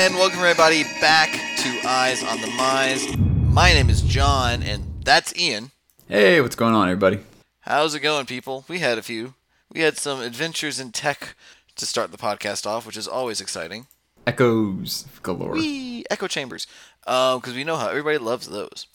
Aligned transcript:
and 0.00 0.14
welcome 0.14 0.38
everybody 0.38 0.82
back 0.98 1.30
to 1.58 1.86
Eyes 1.86 2.24
on 2.24 2.40
the 2.40 2.46
Mize. 2.46 3.18
My 3.52 3.74
name 3.74 3.90
is 3.90 4.00
John, 4.00 4.62
and 4.62 4.82
that's 5.04 5.38
Ian. 5.38 5.72
Hey, 6.08 6.40
what's 6.40 6.56
going 6.56 6.74
on, 6.74 6.88
everybody? 6.88 7.18
How's 7.60 7.94
it 7.94 8.00
going, 8.00 8.24
people? 8.24 8.64
We 8.66 8.78
had 8.78 8.96
a 8.96 9.02
few. 9.02 9.34
We 9.70 9.80
had 9.80 9.98
some 9.98 10.22
adventures 10.22 10.80
in 10.80 10.92
tech 10.92 11.34
to 11.76 11.84
start 11.84 12.12
the 12.12 12.16
podcast 12.16 12.64
off, 12.64 12.86
which 12.86 12.96
is 12.96 13.06
always 13.06 13.42
exciting. 13.42 13.88
Echoes 14.26 15.04
galore. 15.22 15.52
Whee! 15.52 16.06
Echo 16.08 16.28
chambers. 16.28 16.66
Because 17.04 17.52
we 17.54 17.64
know 17.64 17.76
how 17.76 17.90
everybody 17.90 18.16
loves 18.16 18.48
those. 18.48 18.86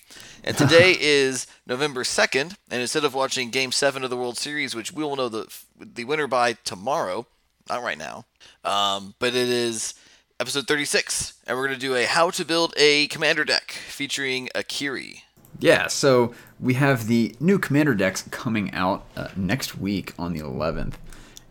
And 0.44 0.58
today 0.58 0.96
is 1.00 1.46
November 1.68 2.02
2nd, 2.02 2.56
and 2.72 2.82
instead 2.82 3.06
of 3.06 3.14
watching 3.14 3.52
Game 3.52 3.72
7 3.72 4.04
of 4.04 4.10
the 4.10 4.18
World 4.18 4.40
Series, 4.40 4.74
which 4.74 4.92
we 4.92 5.04
will 5.04 5.16
know 5.16 5.30
the, 5.30 5.56
the 5.80 6.06
winner 6.06 6.26
by 6.26 6.54
tomorrow, 6.54 7.28
not 7.70 7.84
right 7.84 8.00
now, 8.00 8.26
um, 8.64 9.14
but 9.20 9.36
it 9.36 9.50
is 9.50 9.94
episode 10.38 10.68
36, 10.68 11.36
and 11.48 11.58
we're 11.58 11.68
going 11.68 11.80
to 11.80 11.86
do 11.86 11.96
a 11.96 12.04
How 12.04 12.30
to 12.32 12.44
Build 12.44 12.74
a 12.76 13.08
Commander 13.08 13.46
Deck 13.46 13.72
featuring 13.72 14.50
Akiri. 14.54 15.22
Yeah, 15.60 15.88
so 15.88 16.34
we 16.60 16.74
have 16.74 17.08
the 17.08 17.34
new 17.40 17.58
commander 17.58 17.96
decks 17.96 18.24
coming 18.32 18.74
out 18.74 19.06
uh, 19.16 19.30
next 19.38 19.78
week 19.78 20.14
on 20.20 20.34
the 20.34 20.42
11th, 20.42 20.96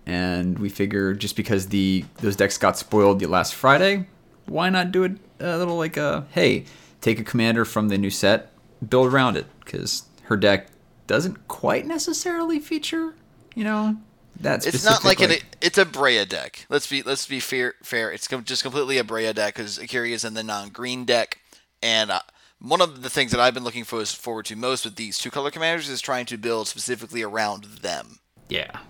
and 0.05 0.59
we 0.59 0.69
figure 0.69 1.15
just 1.15 1.35
because 1.35 1.69
the 1.69 2.05
those 2.17 2.37
decks 2.37 2.59
got 2.59 2.77
spoiled 2.77 3.21
the 3.21 3.27
last 3.27 3.55
Friday, 3.55 4.07
why 4.45 4.69
not 4.69 4.93
do 4.93 5.05
it 5.05 5.13
a 5.41 5.57
little 5.57 5.79
like 5.79 5.97
a 5.97 6.27
hey, 6.33 6.67
take 7.01 7.19
a 7.19 7.25
commander 7.25 7.65
from 7.65 7.89
the 7.89 7.97
new 7.97 8.11
set, 8.11 8.53
build 8.87 9.11
around 9.11 9.39
it 9.39 9.47
because 9.65 10.03
her 10.25 10.37
deck 10.37 10.67
doesn't 11.07 11.49
quite 11.49 11.87
necessarily 11.87 12.59
feature, 12.59 13.15
you 13.55 13.65
know, 13.65 13.97
that 14.41 14.67
It's 14.67 14.85
not 14.85 15.05
like, 15.05 15.21
an 15.21 15.33
it's 15.61 15.79
a 15.79 15.85
Breya 15.85 16.29
deck. 16.29 16.67
Let's 16.69 16.87
be 16.87 17.03
let's 17.03 17.27
be 17.27 17.41
fair. 17.41 17.75
Fair. 17.83 18.11
It's 18.11 18.29
com- 18.29 18.45
just 18.45 18.63
completely 18.63 18.99
a 18.99 19.05
Breya 19.05 19.35
deck 19.35 19.55
because 19.55 19.79
Akiri 19.79 20.11
is 20.11 20.25
in 20.25 20.35
the 20.35 20.43
non-green 20.43 21.05
deck, 21.05 21.39
and 21.83 22.11
uh, 22.11 22.21
one 22.61 22.81
of 22.81 23.03
the 23.03 23.11
things 23.11 23.31
that 23.31 23.41
I've 23.41 23.55
been 23.55 23.65
looking 23.65 23.85
for 23.85 24.05
forward 24.05 24.47
to 24.47 24.57
most 24.57 24.85
with 24.85 24.97
these 24.97 25.19
two 25.19 25.31
color 25.31 25.51
commanders 25.51 25.89
is 25.89 26.01
trying 26.01 26.27
to 26.27 26.37
build 26.37 26.69
specifically 26.69 27.23
around 27.23 27.65
them, 27.65 28.19
yeah. 28.49 28.81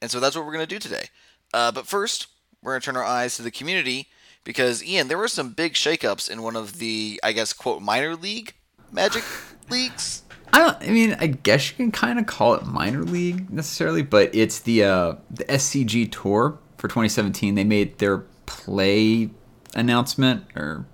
and 0.00 0.10
so 0.10 0.20
that's 0.20 0.36
what 0.36 0.44
we're 0.44 0.52
going 0.52 0.66
to 0.66 0.74
do 0.74 0.78
today. 0.78 1.08
Uh, 1.52 1.72
but 1.72 1.86
first, 1.86 2.28
we're 2.62 2.72
going 2.72 2.80
to 2.80 2.84
turn 2.84 2.96
our 2.96 3.04
eyes 3.04 3.36
to 3.36 3.42
the 3.42 3.50
community 3.50 4.08
because 4.44 4.82
Ian, 4.84 5.08
there 5.08 5.18
were 5.18 5.28
some 5.28 5.52
big 5.52 5.74
shakeups 5.74 6.30
in 6.30 6.42
one 6.42 6.56
of 6.56 6.78
the 6.78 7.20
I 7.22 7.32
guess 7.32 7.52
quote 7.52 7.82
minor 7.82 8.16
league 8.16 8.54
Magic 8.94 9.24
leagues. 9.70 10.22
I 10.54 10.58
don't. 10.58 10.82
I 10.82 10.90
mean, 10.92 11.16
I 11.18 11.26
guess 11.26 11.68
you 11.68 11.76
can 11.76 11.90
kind 11.90 12.16
of 12.16 12.26
call 12.26 12.54
it 12.54 12.64
minor 12.64 13.02
league 13.02 13.50
necessarily, 13.50 14.02
but 14.02 14.32
it's 14.32 14.60
the 14.60 14.84
uh, 14.84 15.14
the 15.28 15.42
SCG 15.46 16.12
tour 16.12 16.56
for 16.78 16.86
2017. 16.86 17.56
They 17.56 17.64
made 17.64 17.98
their 17.98 18.18
play 18.46 19.30
announcement, 19.74 20.44
or 20.54 20.86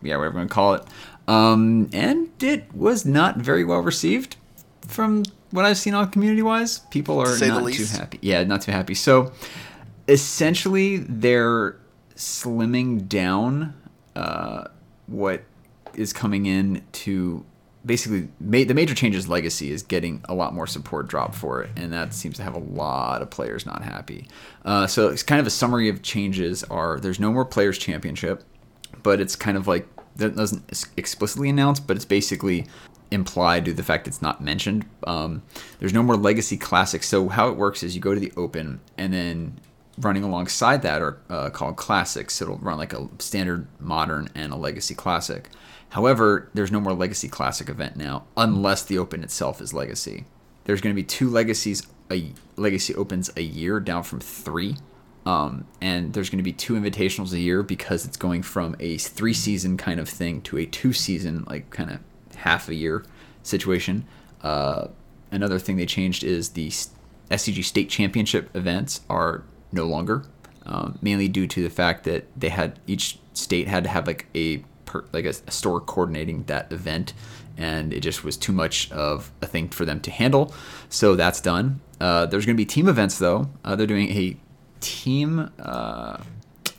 yeah, 0.00 0.16
whatever 0.16 0.32
you 0.32 0.38
want 0.38 0.48
to 0.48 0.54
call 0.54 0.72
it, 0.72 0.84
um, 1.28 1.90
and 1.92 2.30
it 2.42 2.74
was 2.74 3.04
not 3.04 3.36
very 3.36 3.62
well 3.62 3.80
received 3.80 4.36
from 4.86 5.24
what 5.50 5.66
I've 5.66 5.76
seen 5.76 5.92
on 5.92 6.10
community 6.10 6.40
wise. 6.40 6.78
People 6.90 7.18
are 7.18 7.38
not 7.46 7.70
too 7.70 7.84
happy. 7.84 8.18
Yeah, 8.22 8.42
not 8.44 8.62
too 8.62 8.72
happy. 8.72 8.94
So 8.94 9.32
essentially, 10.08 10.96
they're 10.96 11.76
slimming 12.16 13.06
down 13.06 13.74
uh, 14.16 14.68
what 15.08 15.42
is 15.92 16.14
coming 16.14 16.46
in 16.46 16.82
to 16.92 17.44
basically 17.88 18.28
ma- 18.38 18.64
the 18.64 18.74
major 18.74 18.94
changes 18.94 19.28
legacy 19.28 19.72
is 19.72 19.82
getting 19.82 20.22
a 20.28 20.34
lot 20.34 20.54
more 20.54 20.66
support 20.66 21.08
drop 21.08 21.34
for 21.34 21.62
it 21.62 21.70
and 21.76 21.92
that 21.92 22.14
seems 22.14 22.36
to 22.36 22.42
have 22.42 22.54
a 22.54 22.58
lot 22.58 23.22
of 23.22 23.30
players 23.30 23.66
not 23.66 23.82
happy 23.82 24.28
uh, 24.64 24.86
so 24.86 25.08
it's 25.08 25.22
kind 25.24 25.40
of 25.40 25.46
a 25.46 25.50
summary 25.50 25.88
of 25.88 26.02
changes 26.02 26.62
are 26.64 27.00
there's 27.00 27.18
no 27.18 27.32
more 27.32 27.44
players 27.44 27.78
championship 27.78 28.44
but 29.02 29.20
it's 29.20 29.34
kind 29.34 29.56
of 29.56 29.66
like 29.66 29.88
that 30.16 30.36
doesn't 30.36 30.86
explicitly 30.96 31.48
announce 31.48 31.80
but 31.80 31.96
it's 31.96 32.04
basically 32.04 32.66
implied 33.10 33.64
due 33.64 33.70
to 33.72 33.76
the 33.76 33.82
fact 33.82 34.06
it's 34.06 34.22
not 34.22 34.40
mentioned 34.40 34.84
um, 35.06 35.42
there's 35.80 35.94
no 35.94 36.02
more 36.02 36.16
legacy 36.16 36.56
classics 36.56 37.08
so 37.08 37.28
how 37.28 37.48
it 37.48 37.56
works 37.56 37.82
is 37.82 37.96
you 37.96 38.00
go 38.00 38.14
to 38.14 38.20
the 38.20 38.32
open 38.36 38.80
and 38.98 39.12
then 39.12 39.58
running 40.00 40.22
alongside 40.22 40.82
that 40.82 41.02
are 41.02 41.18
uh, 41.28 41.50
called 41.50 41.76
classics. 41.76 42.34
So 42.34 42.44
it'll 42.44 42.58
run 42.58 42.78
like 42.78 42.92
a 42.92 43.08
standard 43.18 43.66
modern 43.80 44.28
and 44.34 44.52
a 44.52 44.56
legacy 44.56 44.94
classic. 44.94 45.50
However, 45.90 46.50
there's 46.54 46.72
no 46.72 46.80
more 46.80 46.92
legacy 46.92 47.28
classic 47.28 47.68
event 47.68 47.96
now 47.96 48.24
unless 48.36 48.84
the 48.84 48.98
open 48.98 49.22
itself 49.22 49.60
is 49.60 49.72
legacy. 49.72 50.24
There's 50.64 50.80
going 50.80 50.94
to 50.94 51.00
be 51.00 51.06
two 51.06 51.30
legacies 51.30 51.86
a 52.10 52.32
legacy 52.56 52.94
opens 52.94 53.30
a 53.36 53.42
year 53.42 53.80
down 53.80 54.02
from 54.02 54.20
3. 54.20 54.76
Um, 55.26 55.66
and 55.80 56.14
there's 56.14 56.30
going 56.30 56.38
to 56.38 56.44
be 56.44 56.52
two 56.52 56.74
invitationals 56.74 57.32
a 57.32 57.38
year 57.38 57.62
because 57.62 58.06
it's 58.06 58.16
going 58.16 58.42
from 58.42 58.76
a 58.80 58.96
three 58.96 59.34
season 59.34 59.76
kind 59.76 60.00
of 60.00 60.08
thing 60.08 60.40
to 60.42 60.56
a 60.56 60.64
two 60.64 60.94
season 60.94 61.44
like 61.46 61.68
kind 61.68 61.90
of 61.90 62.00
half 62.36 62.68
a 62.68 62.74
year 62.74 63.04
situation. 63.42 64.06
Uh, 64.42 64.88
another 65.30 65.58
thing 65.58 65.76
they 65.76 65.84
changed 65.84 66.24
is 66.24 66.50
the 66.50 66.68
SCG 67.30 67.62
state 67.62 67.90
championship 67.90 68.48
events 68.56 69.02
are 69.10 69.42
no 69.70 69.84
longer, 69.84 70.24
um, 70.64 70.98
mainly 71.02 71.28
due 71.28 71.46
to 71.46 71.62
the 71.62 71.68
fact 71.68 72.04
that 72.04 72.24
they 72.34 72.48
had 72.48 72.78
each 72.86 73.18
state 73.34 73.68
had 73.68 73.84
to 73.84 73.90
have 73.90 74.06
like 74.06 74.26
a 74.34 74.64
per, 74.88 75.04
like 75.12 75.26
a, 75.26 75.34
a 75.46 75.50
store 75.50 75.80
coordinating 75.80 76.42
that 76.44 76.72
event, 76.72 77.12
and 77.56 77.92
it 77.92 78.00
just 78.00 78.24
was 78.24 78.36
too 78.36 78.52
much 78.52 78.90
of 78.90 79.30
a 79.42 79.46
thing 79.46 79.68
for 79.68 79.84
them 79.84 80.00
to 80.00 80.10
handle. 80.10 80.52
So 80.88 81.14
that's 81.14 81.40
done. 81.40 81.80
Uh, 82.00 82.26
there's 82.26 82.46
going 82.46 82.56
to 82.56 82.60
be 82.60 82.64
team 82.66 82.88
events 82.88 83.18
though. 83.18 83.48
Uh, 83.64 83.76
they're 83.76 83.86
doing 83.86 84.10
a 84.10 84.36
team. 84.80 85.50
Uh, 85.60 86.18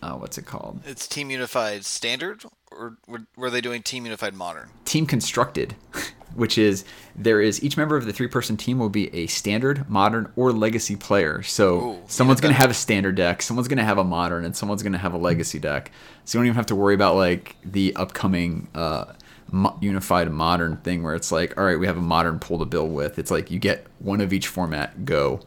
uh, 0.02 0.14
what's 0.14 0.38
it 0.38 0.46
called? 0.46 0.80
It's 0.86 1.08
Team 1.08 1.30
Unified 1.30 1.84
Standard, 1.86 2.44
or 2.72 2.98
were, 3.08 3.26
were 3.36 3.50
they 3.50 3.62
doing 3.62 3.84
Team 3.84 4.06
Unified 4.06 4.34
Modern? 4.34 4.70
team 4.86 5.06
constructed, 5.06 5.76
which 6.36 6.58
is 6.58 6.86
there 7.16 7.42
is 7.42 7.64
each 7.64 7.78
member 7.78 7.96
of 7.96 8.06
the 8.06 8.14
three 8.14 8.28
person 8.28 8.58
team 8.58 8.80
will 8.80 8.90
be 8.90 9.14
a 9.14 9.28
standard, 9.28 9.90
modern, 9.90 10.32
or 10.36 10.52
legacy 10.52 10.96
player. 10.96 11.44
So 11.44 11.82
Ooh, 11.82 12.00
someone's 12.08 12.42
going 12.42 12.54
to 12.54 12.60
have 12.60 12.70
a 12.70 12.76
standard 12.76 13.16
deck, 13.16 13.42
someone's 13.42 13.68
going 13.68 13.78
to 13.78 13.84
have 13.84 13.98
a 13.98 14.04
modern, 14.04 14.46
and 14.46 14.56
someone's 14.56 14.84
going 14.84 14.94
to 14.94 15.00
have 15.00 15.14
a 15.14 15.18
legacy 15.18 15.60
deck. 15.60 15.92
So 16.26 16.38
you 16.38 16.42
don't 16.42 16.48
even 16.48 16.56
have 16.56 16.68
to 16.68 16.76
worry 16.76 16.96
about 16.96 17.16
like 17.16 17.56
the 17.64 17.96
upcoming 17.96 18.68
uh, 18.76 19.14
mo- 19.52 19.78
unified 19.82 20.32
modern 20.32 20.78
thing 20.78 21.04
where 21.04 21.16
it's 21.16 21.32
like, 21.32 21.58
all 21.58 21.64
right, 21.64 21.80
we 21.80 21.88
have 21.88 21.98
a 21.98 22.02
modern 22.02 22.40
pool 22.40 22.60
to 22.60 22.66
build 22.66 22.94
with. 22.94 23.20
It's 23.20 23.32
like 23.32 23.52
you 23.52 23.60
get 23.60 23.86
one 24.00 24.22
of 24.22 24.34
each 24.34 24.48
format, 24.48 25.06
go. 25.06 25.42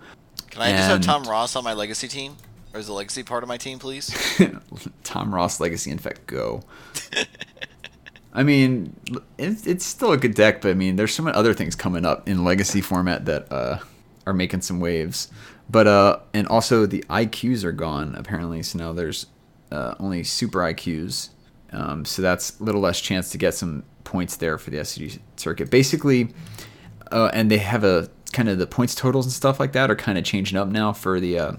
Can 0.50 0.62
I 0.62 0.72
just 0.72 0.88
have 0.88 1.00
Tom 1.00 1.25
Ross 1.25 1.56
on 1.56 1.64
my 1.64 1.72
legacy 1.72 2.09
team? 2.09 2.37
Or 2.75 2.81
is 2.81 2.87
the 2.87 2.93
legacy 2.93 3.22
part 3.22 3.43
of 3.43 3.49
my 3.49 3.59
team, 3.59 3.78
please? 3.78 4.14
Tom 5.04 5.34
Ross 5.34 5.60
Legacy 5.60 5.91
Infect 5.91 6.26
Go. 6.26 6.62
I 8.32 8.43
mean, 8.43 8.97
it's, 9.37 9.66
it's 9.66 9.84
still 9.84 10.12
a 10.12 10.16
good 10.16 10.34
deck, 10.34 10.62
but 10.62 10.70
I 10.70 10.75
mean, 10.75 10.97
there's 10.97 11.15
so 11.15 11.22
many 11.22 11.37
other 11.37 11.53
things 11.53 11.75
coming 11.75 12.06
up 12.06 12.28
in 12.28 12.44
Legacy 12.44 12.81
format 12.81 13.26
that 13.26 13.53
uh, 13.53 13.78
are 14.26 14.32
making 14.32 14.62
some 14.62 14.81
waves. 14.81 15.28
But 15.69 15.87
uh, 15.87 16.20
and 16.34 16.47
also 16.48 16.87
the 16.87 17.04
IQs 17.09 17.65
are 17.65 17.72
gone 17.72 18.15
apparently, 18.15 18.62
so 18.62 18.78
now 18.78 18.93
there's 18.93 19.26
uh, 19.70 19.94
only 19.98 20.25
Super 20.25 20.60
IQs. 20.60 21.31
Um, 21.72 22.04
so 22.04 22.20
that's 22.20 22.59
a 22.60 22.65
little 22.65 22.81
less 22.81 23.00
chance 23.00 23.31
to 23.31 23.38
get 23.38 23.54
some 23.54 23.84
points 24.04 24.37
there 24.37 24.59
for 24.59 24.70
the 24.70 24.78
SCG 24.78 25.19
circuit. 25.37 25.70
Basically, 25.70 26.28
uh, 27.10 27.31
and 27.32 27.50
they 27.50 27.59
have 27.59 27.84
a 27.84 28.10
kind 28.32 28.49
of 28.49 28.59
the 28.59 28.66
points 28.66 28.94
totals 28.94 29.26
and 29.26 29.32
stuff 29.32 29.60
like 29.60 29.72
that 29.72 29.91
are 29.91 29.97
kind 29.97 30.19
of 30.19 30.25
changing 30.25 30.59
up 30.59 30.69
now 30.69 30.93
for 30.93 31.20
the 31.20 31.38
uh, 31.38 31.53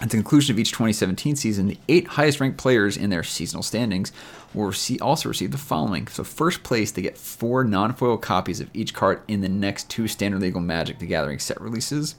at 0.00 0.10
the 0.10 0.16
conclusion 0.16 0.54
of 0.54 0.58
each 0.58 0.72
2017 0.72 1.36
season, 1.36 1.68
the 1.68 1.78
eight 1.88 2.06
highest 2.06 2.38
ranked 2.38 2.58
players 2.58 2.96
in 2.96 3.10
their 3.10 3.22
seasonal 3.22 3.62
standings 3.62 4.12
will 4.52 4.66
receive, 4.66 5.00
also 5.00 5.28
receive 5.28 5.52
the 5.52 5.58
following. 5.58 6.06
So, 6.08 6.22
first 6.22 6.62
place, 6.62 6.90
they 6.90 7.02
get 7.02 7.16
four 7.16 7.64
non 7.64 7.94
foil 7.94 8.18
copies 8.18 8.60
of 8.60 8.68
each 8.74 8.92
card 8.92 9.22
in 9.26 9.40
the 9.40 9.48
next 9.48 9.88
two 9.88 10.06
Standard 10.06 10.42
Legal 10.42 10.60
Magic 10.60 10.98
the 10.98 11.06
Gathering 11.06 11.38
set 11.38 11.60
releases, 11.60 12.14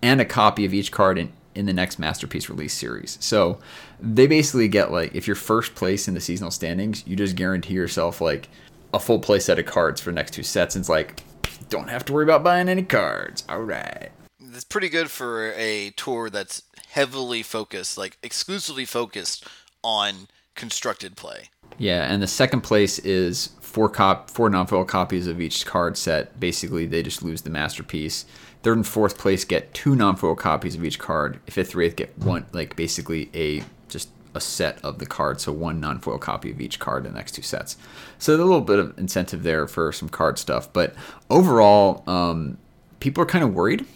and 0.00 0.20
a 0.20 0.24
copy 0.24 0.64
of 0.64 0.72
each 0.72 0.92
card 0.92 1.18
in, 1.18 1.32
in 1.56 1.66
the 1.66 1.72
next 1.72 1.98
Masterpiece 1.98 2.48
release 2.48 2.74
series. 2.74 3.18
So, 3.20 3.58
they 4.00 4.28
basically 4.28 4.68
get 4.68 4.92
like, 4.92 5.14
if 5.14 5.26
you're 5.26 5.36
first 5.36 5.74
place 5.74 6.06
in 6.06 6.14
the 6.14 6.20
seasonal 6.20 6.52
standings, 6.52 7.04
you 7.06 7.16
just 7.16 7.34
guarantee 7.34 7.74
yourself 7.74 8.20
like 8.20 8.48
a 8.94 9.00
full 9.00 9.18
play 9.18 9.40
set 9.40 9.58
of 9.58 9.66
cards 9.66 10.00
for 10.00 10.10
the 10.10 10.14
next 10.14 10.32
two 10.32 10.44
sets. 10.44 10.76
And 10.76 10.82
it's 10.82 10.88
like, 10.88 11.22
don't 11.68 11.88
have 11.88 12.04
to 12.06 12.12
worry 12.12 12.24
about 12.24 12.44
buying 12.44 12.68
any 12.68 12.82
cards. 12.82 13.44
All 13.48 13.62
right. 13.62 14.10
That's 14.40 14.64
pretty 14.64 14.88
good 14.88 15.10
for 15.10 15.52
a 15.52 15.90
tour 15.90 16.30
that's 16.30 16.62
heavily 16.90 17.42
focused, 17.42 17.98
like 17.98 18.18
exclusively 18.22 18.84
focused 18.84 19.46
on 19.82 20.28
constructed 20.54 21.16
play. 21.16 21.50
Yeah, 21.78 22.12
and 22.12 22.22
the 22.22 22.26
second 22.26 22.62
place 22.62 22.98
is 22.98 23.50
four 23.60 23.88
cop 23.88 24.30
four 24.30 24.50
non-foil 24.50 24.84
copies 24.84 25.26
of 25.26 25.40
each 25.40 25.64
card 25.64 25.96
set. 25.96 26.40
Basically, 26.40 26.86
they 26.86 27.02
just 27.02 27.22
lose 27.22 27.42
the 27.42 27.50
masterpiece. 27.50 28.24
Third 28.62 28.76
and 28.76 28.86
fourth 28.86 29.18
place 29.18 29.44
get 29.44 29.72
two 29.72 29.94
non-foil 29.94 30.34
copies 30.34 30.74
of 30.74 30.84
each 30.84 30.98
card. 30.98 31.38
Fifth 31.46 31.70
through 31.70 31.84
eighth 31.84 31.96
get 31.96 32.18
one, 32.18 32.46
like 32.52 32.74
basically 32.74 33.30
a 33.34 33.62
just 33.88 34.10
a 34.34 34.40
set 34.40 34.84
of 34.84 34.98
the 34.98 35.06
card, 35.06 35.40
so 35.40 35.52
one 35.52 35.80
non-foil 35.80 36.18
copy 36.18 36.50
of 36.50 36.60
each 36.60 36.78
card 36.78 37.06
in 37.06 37.12
the 37.12 37.18
next 37.18 37.32
two 37.32 37.42
sets. 37.42 37.76
So 38.18 38.34
a 38.34 38.36
little 38.36 38.60
bit 38.60 38.78
of 38.78 38.98
incentive 38.98 39.42
there 39.42 39.66
for 39.66 39.92
some 39.92 40.08
card 40.08 40.38
stuff, 40.38 40.72
but 40.72 40.94
overall, 41.30 42.02
um, 42.06 42.58
people 43.00 43.22
are 43.22 43.26
kind 43.26 43.44
of 43.44 43.54
worried, 43.54 43.86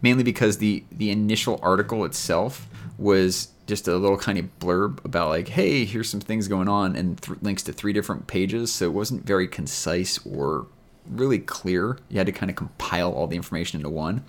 mainly 0.00 0.24
because 0.24 0.58
the 0.58 0.84
the 0.90 1.10
initial 1.10 1.58
article 1.62 2.04
itself 2.04 2.68
was 2.98 3.48
just 3.66 3.88
a 3.88 3.96
little 3.96 4.18
kind 4.18 4.38
of 4.38 4.58
blurb 4.58 5.04
about 5.04 5.28
like, 5.28 5.48
hey, 5.48 5.84
here's 5.84 6.08
some 6.08 6.20
things 6.20 6.48
going 6.48 6.68
on, 6.68 6.96
and 6.96 7.20
th- 7.20 7.38
links 7.42 7.62
to 7.64 7.72
three 7.72 7.92
different 7.92 8.26
pages. 8.26 8.72
So 8.72 8.86
it 8.86 8.92
wasn't 8.92 9.24
very 9.24 9.48
concise 9.48 10.18
or 10.26 10.66
really 11.06 11.38
clear. 11.38 11.98
You 12.08 12.18
had 12.18 12.26
to 12.26 12.32
kind 12.32 12.50
of 12.50 12.56
compile 12.56 13.12
all 13.12 13.26
the 13.26 13.36
information 13.36 13.78
into 13.80 13.90
one. 13.90 14.24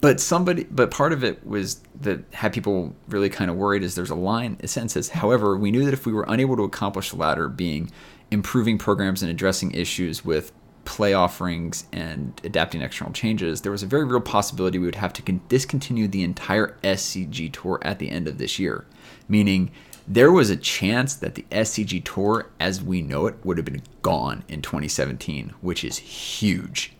But 0.00 0.20
somebody, 0.20 0.64
but 0.64 0.92
part 0.92 1.12
of 1.12 1.24
it 1.24 1.44
was 1.44 1.80
that 2.02 2.20
had 2.32 2.52
people 2.52 2.94
really 3.08 3.28
kind 3.28 3.50
of 3.50 3.56
worried. 3.56 3.82
Is 3.82 3.94
there's 3.94 4.10
a 4.10 4.14
line, 4.14 4.56
a 4.62 4.68
sentence 4.68 4.92
says, 4.92 5.08
however, 5.08 5.56
we 5.56 5.70
knew 5.70 5.84
that 5.84 5.94
if 5.94 6.06
we 6.06 6.12
were 6.12 6.24
unable 6.28 6.56
to 6.56 6.62
accomplish 6.62 7.10
the 7.10 7.16
latter, 7.16 7.48
being 7.48 7.90
improving 8.30 8.78
programs 8.78 9.22
and 9.22 9.30
addressing 9.30 9.72
issues 9.72 10.24
with 10.24 10.52
play 10.88 11.12
offerings 11.12 11.84
and 11.92 12.40
adapting 12.44 12.80
external 12.80 13.12
changes, 13.12 13.60
there 13.60 13.70
was 13.70 13.82
a 13.82 13.86
very 13.86 14.04
real 14.04 14.22
possibility 14.22 14.78
we 14.78 14.86
would 14.86 14.94
have 14.94 15.12
to 15.12 15.20
con- 15.20 15.42
discontinue 15.48 16.08
the 16.08 16.22
entire 16.22 16.78
SCG 16.82 17.52
tour 17.52 17.78
at 17.82 17.98
the 17.98 18.10
end 18.10 18.26
of 18.26 18.38
this 18.38 18.58
year. 18.58 18.86
Meaning, 19.28 19.70
there 20.08 20.32
was 20.32 20.48
a 20.48 20.56
chance 20.56 21.14
that 21.16 21.34
the 21.34 21.44
SCG 21.50 22.02
tour, 22.04 22.48
as 22.58 22.82
we 22.82 23.02
know 23.02 23.26
it, 23.26 23.36
would 23.44 23.58
have 23.58 23.66
been 23.66 23.82
gone 24.00 24.44
in 24.48 24.62
2017, 24.62 25.52
which 25.60 25.84
is 25.84 25.98
huge. 25.98 26.94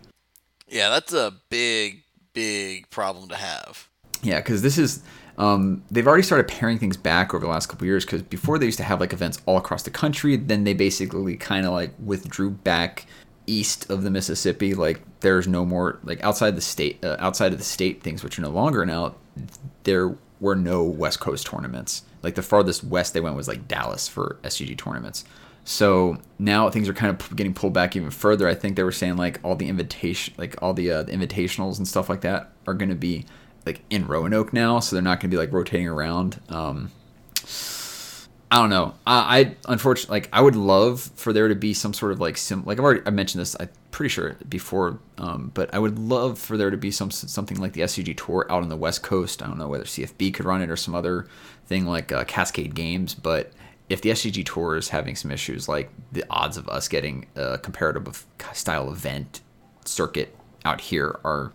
Yeah, 0.67 0.89
that's 0.89 1.11
a 1.11 1.33
big, 1.49 2.03
big 2.33 2.91
problem 2.91 3.27
to 3.29 3.35
have. 3.35 3.89
Yeah, 4.21 4.37
because 4.37 4.61
this 4.61 4.77
is 4.77 5.01
um, 5.39 5.83
they've 5.89 6.05
already 6.05 6.21
started 6.21 6.47
paring 6.47 6.77
things 6.77 6.95
back 6.95 7.33
over 7.33 7.43
the 7.43 7.51
last 7.51 7.67
couple 7.67 7.87
years. 7.87 8.05
Because 8.05 8.21
before 8.21 8.59
they 8.59 8.67
used 8.67 8.77
to 8.77 8.83
have 8.83 8.99
like 8.99 9.13
events 9.13 9.41
all 9.47 9.57
across 9.57 9.81
the 9.81 9.89
country, 9.89 10.35
then 10.35 10.63
they 10.63 10.75
basically 10.75 11.37
kind 11.37 11.65
of 11.65 11.73
like 11.73 11.91
withdrew 11.97 12.51
back 12.51 13.07
east 13.49 13.89
of 13.89 14.03
the 14.03 14.09
Mississippi. 14.09 14.73
Like 14.73 15.01
there's 15.21 15.47
no 15.47 15.65
more 15.65 15.99
like 16.03 16.23
outside 16.23 16.55
the 16.55 16.61
state, 16.61 17.03
uh, 17.03 17.17
outside 17.19 17.51
of 17.51 17.57
the 17.57 17.65
state 17.65 18.03
things, 18.03 18.23
which 18.23 18.37
are 18.37 18.41
no 18.41 18.49
longer 18.49 18.85
now. 18.85 19.15
There 19.83 20.15
were 20.39 20.55
no 20.55 20.83
West 20.83 21.19
Coast 21.19 21.47
tournaments. 21.47 22.03
Like 22.21 22.35
the 22.35 22.41
farthest 22.41 22.83
west 22.83 23.13
they 23.13 23.21
went 23.21 23.35
was 23.35 23.47
like 23.47 23.67
Dallas 23.67 24.07
for 24.07 24.37
SCG 24.43 24.77
tournaments. 24.77 25.25
So 25.65 26.17
now 26.39 26.69
things 26.69 26.89
are 26.89 26.93
kind 26.93 27.11
of 27.11 27.35
getting 27.35 27.53
pulled 27.53 27.73
back 27.73 27.95
even 27.95 28.09
further. 28.09 28.47
I 28.47 28.55
think 28.55 28.75
they 28.75 28.83
were 28.83 28.91
saying 28.91 29.17
like 29.17 29.39
all 29.43 29.55
the 29.55 29.67
invitation, 29.67 30.33
like 30.37 30.55
all 30.61 30.73
the, 30.73 30.91
uh, 30.91 31.03
the 31.03 31.11
invitationals 31.11 31.77
and 31.77 31.87
stuff 31.87 32.09
like 32.09 32.21
that 32.21 32.51
are 32.65 32.73
going 32.73 32.89
to 32.89 32.95
be 32.95 33.25
like 33.65 33.81
in 33.89 34.07
Roanoke 34.07 34.51
now, 34.51 34.79
so 34.79 34.95
they're 34.95 35.03
not 35.03 35.19
going 35.19 35.29
to 35.29 35.35
be 35.35 35.37
like 35.37 35.51
rotating 35.51 35.87
around. 35.87 36.41
Um, 36.49 36.91
I 38.51 38.57
don't 38.57 38.71
know. 38.71 38.95
I, 39.05 39.39
I 39.39 39.55
unfortunately 39.67 40.21
like 40.21 40.29
I 40.33 40.41
would 40.41 40.55
love 40.55 41.01
for 41.15 41.33
there 41.33 41.47
to 41.47 41.55
be 41.55 41.73
some 41.73 41.93
sort 41.93 42.11
of 42.11 42.19
like 42.19 42.35
sim 42.35 42.63
like 42.65 42.79
I've 42.79 42.83
already 42.83 43.01
I 43.05 43.11
mentioned 43.11 43.41
this 43.41 43.55
I'm 43.59 43.69
pretty 43.91 44.09
sure 44.09 44.37
before 44.47 44.99
um, 45.19 45.51
but 45.53 45.73
I 45.73 45.79
would 45.79 45.99
love 45.99 46.39
for 46.39 46.57
there 46.57 46.71
to 46.71 46.77
be 46.77 46.89
some 46.89 47.11
something 47.11 47.59
like 47.59 47.73
the 47.73 47.81
SCG 47.81 48.17
tour 48.17 48.47
out 48.49 48.63
on 48.63 48.69
the 48.69 48.75
West 48.75 49.03
Coast. 49.03 49.43
I 49.43 49.47
don't 49.47 49.59
know 49.59 49.67
whether 49.67 49.83
CFB 49.83 50.33
could 50.33 50.45
run 50.45 50.63
it 50.63 50.71
or 50.71 50.75
some 50.75 50.95
other 50.95 51.27
thing 51.67 51.85
like 51.85 52.11
uh, 52.11 52.23
Cascade 52.23 52.73
Games, 52.73 53.13
but 53.13 53.51
if 53.87 54.01
the 54.01 54.09
SCG 54.09 54.45
tour 54.45 54.75
is 54.77 54.89
having 54.89 55.15
some 55.15 55.31
issues, 55.31 55.67
like 55.67 55.91
the 56.11 56.23
odds 56.29 56.57
of 56.57 56.67
us 56.69 56.87
getting 56.87 57.27
a 57.35 57.57
comparative 57.59 58.25
style 58.53 58.91
event 58.91 59.41
circuit 59.85 60.35
out 60.65 60.81
here 60.81 61.19
are 61.23 61.51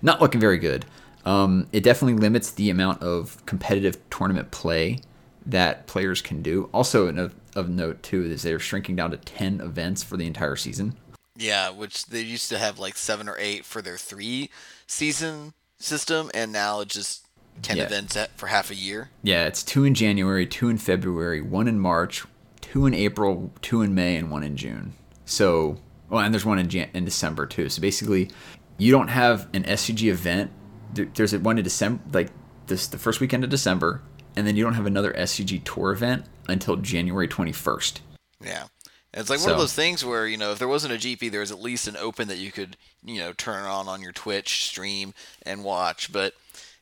not 0.00 0.20
looking 0.20 0.40
very 0.40 0.58
good. 0.58 0.86
Um, 1.24 1.68
it 1.72 1.82
definitely 1.82 2.18
limits 2.20 2.52
the 2.52 2.70
amount 2.70 3.02
of 3.02 3.44
competitive 3.44 3.98
tournament 4.08 4.50
play 4.50 5.00
that 5.48 5.86
players 5.86 6.20
can 6.22 6.42
do. 6.42 6.68
Also, 6.72 7.08
of, 7.08 7.34
of 7.56 7.68
note 7.68 8.02
too 8.02 8.22
is 8.22 8.42
they're 8.42 8.58
shrinking 8.58 8.94
down 8.94 9.10
to 9.10 9.16
ten 9.16 9.60
events 9.60 10.04
for 10.04 10.16
the 10.16 10.26
entire 10.26 10.56
season. 10.56 10.96
Yeah, 11.36 11.70
which 11.70 12.06
they 12.06 12.20
used 12.20 12.48
to 12.50 12.58
have 12.58 12.78
like 12.78 12.96
seven 12.96 13.28
or 13.28 13.36
eight 13.38 13.64
for 13.64 13.82
their 13.82 13.96
three 13.96 14.50
season 14.86 15.54
system, 15.78 16.30
and 16.34 16.52
now 16.52 16.80
it's 16.80 16.94
just 16.94 17.26
ten 17.62 17.78
yeah. 17.78 17.84
events 17.84 18.16
at, 18.16 18.36
for 18.36 18.46
half 18.46 18.70
a 18.70 18.74
year. 18.74 19.10
Yeah, 19.22 19.46
it's 19.46 19.62
two 19.62 19.84
in 19.84 19.94
January, 19.94 20.46
two 20.46 20.68
in 20.68 20.78
February, 20.78 21.40
one 21.40 21.66
in 21.66 21.80
March, 21.80 22.24
two 22.60 22.86
in 22.86 22.94
April, 22.94 23.50
two 23.62 23.82
in 23.82 23.94
May, 23.94 24.16
and 24.16 24.30
one 24.30 24.42
in 24.42 24.56
June. 24.56 24.94
So, 25.24 25.78
well, 26.10 26.20
and 26.20 26.34
there's 26.34 26.44
one 26.44 26.58
in 26.58 26.68
Jan- 26.68 26.90
in 26.92 27.04
December 27.04 27.46
too. 27.46 27.68
So 27.70 27.80
basically, 27.80 28.30
you 28.76 28.92
don't 28.92 29.08
have 29.08 29.48
an 29.54 29.64
SCG 29.64 30.10
event. 30.10 30.50
There's 30.92 31.34
one 31.36 31.56
in 31.56 31.64
December, 31.64 32.02
like 32.12 32.30
this 32.66 32.86
the 32.86 32.98
first 32.98 33.20
weekend 33.20 33.44
of 33.44 33.50
December, 33.50 34.02
and 34.38 34.46
then 34.46 34.54
you 34.54 34.62
don't 34.62 34.74
have 34.74 34.86
another 34.86 35.12
SCG 35.14 35.64
tour 35.64 35.90
event 35.90 36.24
until 36.46 36.76
January 36.76 37.26
21st. 37.26 37.98
Yeah. 38.40 38.68
It's 39.12 39.28
like 39.28 39.40
so, 39.40 39.46
one 39.46 39.54
of 39.54 39.58
those 39.58 39.74
things 39.74 40.04
where, 40.04 40.28
you 40.28 40.36
know, 40.36 40.52
if 40.52 40.60
there 40.60 40.68
wasn't 40.68 40.94
a 40.94 40.96
GP, 40.96 41.32
there 41.32 41.40
was 41.40 41.50
at 41.50 41.60
least 41.60 41.88
an 41.88 41.96
open 41.96 42.28
that 42.28 42.38
you 42.38 42.52
could, 42.52 42.76
you 43.04 43.18
know, 43.18 43.32
turn 43.32 43.64
on 43.64 43.88
on 43.88 44.00
your 44.00 44.12
Twitch 44.12 44.64
stream 44.66 45.12
and 45.42 45.64
watch. 45.64 46.12
But 46.12 46.34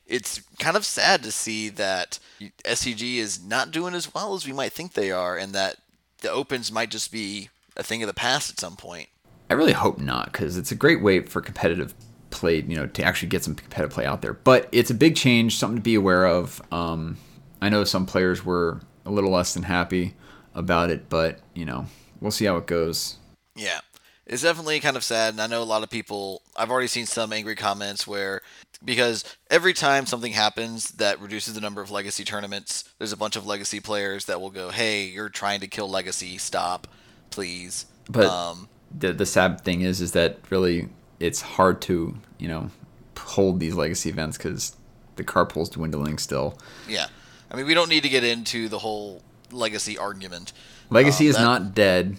it's 0.07 0.43
kind 0.59 0.77
of 0.77 0.85
sad 0.85 1.23
to 1.23 1.33
see 1.33 1.71
that 1.71 2.19
SCG 2.63 3.17
is 3.17 3.43
not 3.43 3.71
doing 3.71 3.95
as 3.95 4.13
well 4.13 4.35
as 4.35 4.47
we 4.47 4.53
might 4.53 4.73
think 4.73 4.93
they 4.93 5.11
are, 5.11 5.39
and 5.39 5.55
that 5.55 5.77
the 6.21 6.31
opens 6.31 6.71
might 6.71 6.91
just 6.91 7.11
be 7.11 7.49
a 7.75 7.83
thing 7.83 8.03
of 8.03 8.07
the 8.07 8.13
past 8.13 8.51
at 8.51 8.61
some 8.61 8.77
point. 8.77 9.09
I 9.49 9.55
really 9.55 9.73
hope 9.73 9.99
not, 9.99 10.27
because 10.27 10.59
it's 10.59 10.73
a 10.73 10.77
great 10.77 11.01
way 11.01 11.21
for 11.21 11.41
competitive 11.41 11.95
play, 12.29 12.57
you 12.57 12.77
know, 12.77 12.87
to 12.87 13.03
actually 13.03 13.29
get 13.29 13.45
some 13.45 13.55
competitive 13.55 13.95
play 13.95 14.05
out 14.05 14.21
there. 14.21 14.35
But 14.35 14.69
it's 14.73 14.91
a 14.91 14.95
big 14.95 15.17
change, 15.17 15.57
something 15.57 15.79
to 15.79 15.83
be 15.83 15.95
aware 15.95 16.27
of. 16.27 16.61
Um, 16.71 17.17
I 17.61 17.69
know 17.69 17.85
some 17.85 18.07
players 18.07 18.45
were 18.45 18.81
a 19.05 19.11
little 19.11 19.31
less 19.31 19.55
than 19.55 19.65
happy 19.65 20.15
about 20.55 20.91
it, 20.91 21.09
but 21.09 21.41
you 21.55 21.65
know, 21.65 21.87
we'll 22.21 22.31
see 22.31 22.45
how 22.45 22.57
it 22.57 22.67
goes. 22.67 23.17
Yeah. 23.55 23.81
It's 24.27 24.43
definitely 24.43 24.81
kind 24.81 24.97
of 24.97 25.05
sad, 25.05 25.35
and 25.35 25.41
I 25.41 25.47
know 25.47 25.63
a 25.63 25.65
lot 25.65 25.85
of 25.85 25.91
people. 25.91 26.43
I've 26.57 26.69
already 26.69 26.89
seen 26.89 27.07
some 27.07 27.33
angry 27.33 27.55
comments 27.55 28.09
where, 28.09 28.43
because 28.85 29.25
every 29.51 29.73
time 29.73 30.05
something 30.05 30.33
happens 30.33 30.91
that 30.93 31.21
reduces 31.21 31.55
the 31.55 31.61
number 31.61 31.81
of 31.81 31.93
legacy 31.93 32.25
tournaments, 32.25 32.93
there's 32.99 33.13
a 33.13 33.17
bunch 33.17 33.37
of 33.37 33.47
legacy 33.47 33.79
players 33.79 34.25
that 34.25 34.41
will 34.41 34.51
go, 34.51 34.71
"Hey, 34.71 35.05
you're 35.05 35.29
trying 35.29 35.61
to 35.61 35.69
kill 35.69 35.89
legacy. 35.89 36.39
Stop, 36.39 36.89
please." 37.31 37.87
But 38.11 38.27
um, 38.27 38.69
the 38.91 39.13
the 39.13 39.27
sad 39.27 39.61
thing 39.61 39.83
is, 39.83 40.01
is 40.01 40.11
that 40.13 40.39
really 40.51 40.89
it's 41.21 41.41
hard 41.41 41.81
to 41.83 42.17
you 42.39 42.49
know 42.49 42.71
hold 43.17 43.61
these 43.61 43.75
legacy 43.77 44.09
events 44.09 44.37
because 44.37 44.75
the 45.15 45.23
car 45.23 45.47
pool's 45.47 45.71
dwindling 45.71 46.19
still. 46.19 46.59
Yeah, 46.89 47.07
I 47.51 47.57
mean, 47.57 47.67
we 47.67 47.75
don't 47.75 47.89
need 47.89 48.03
to 48.03 48.09
get 48.09 48.25
into 48.25 48.69
the 48.69 48.79
whole 48.79 49.23
legacy 49.51 49.99
argument. 49.99 50.53
Legacy 50.91 51.27
um, 51.27 51.31
is 51.31 51.37
that, 51.37 51.43
not 51.43 51.75
dead. 51.75 52.17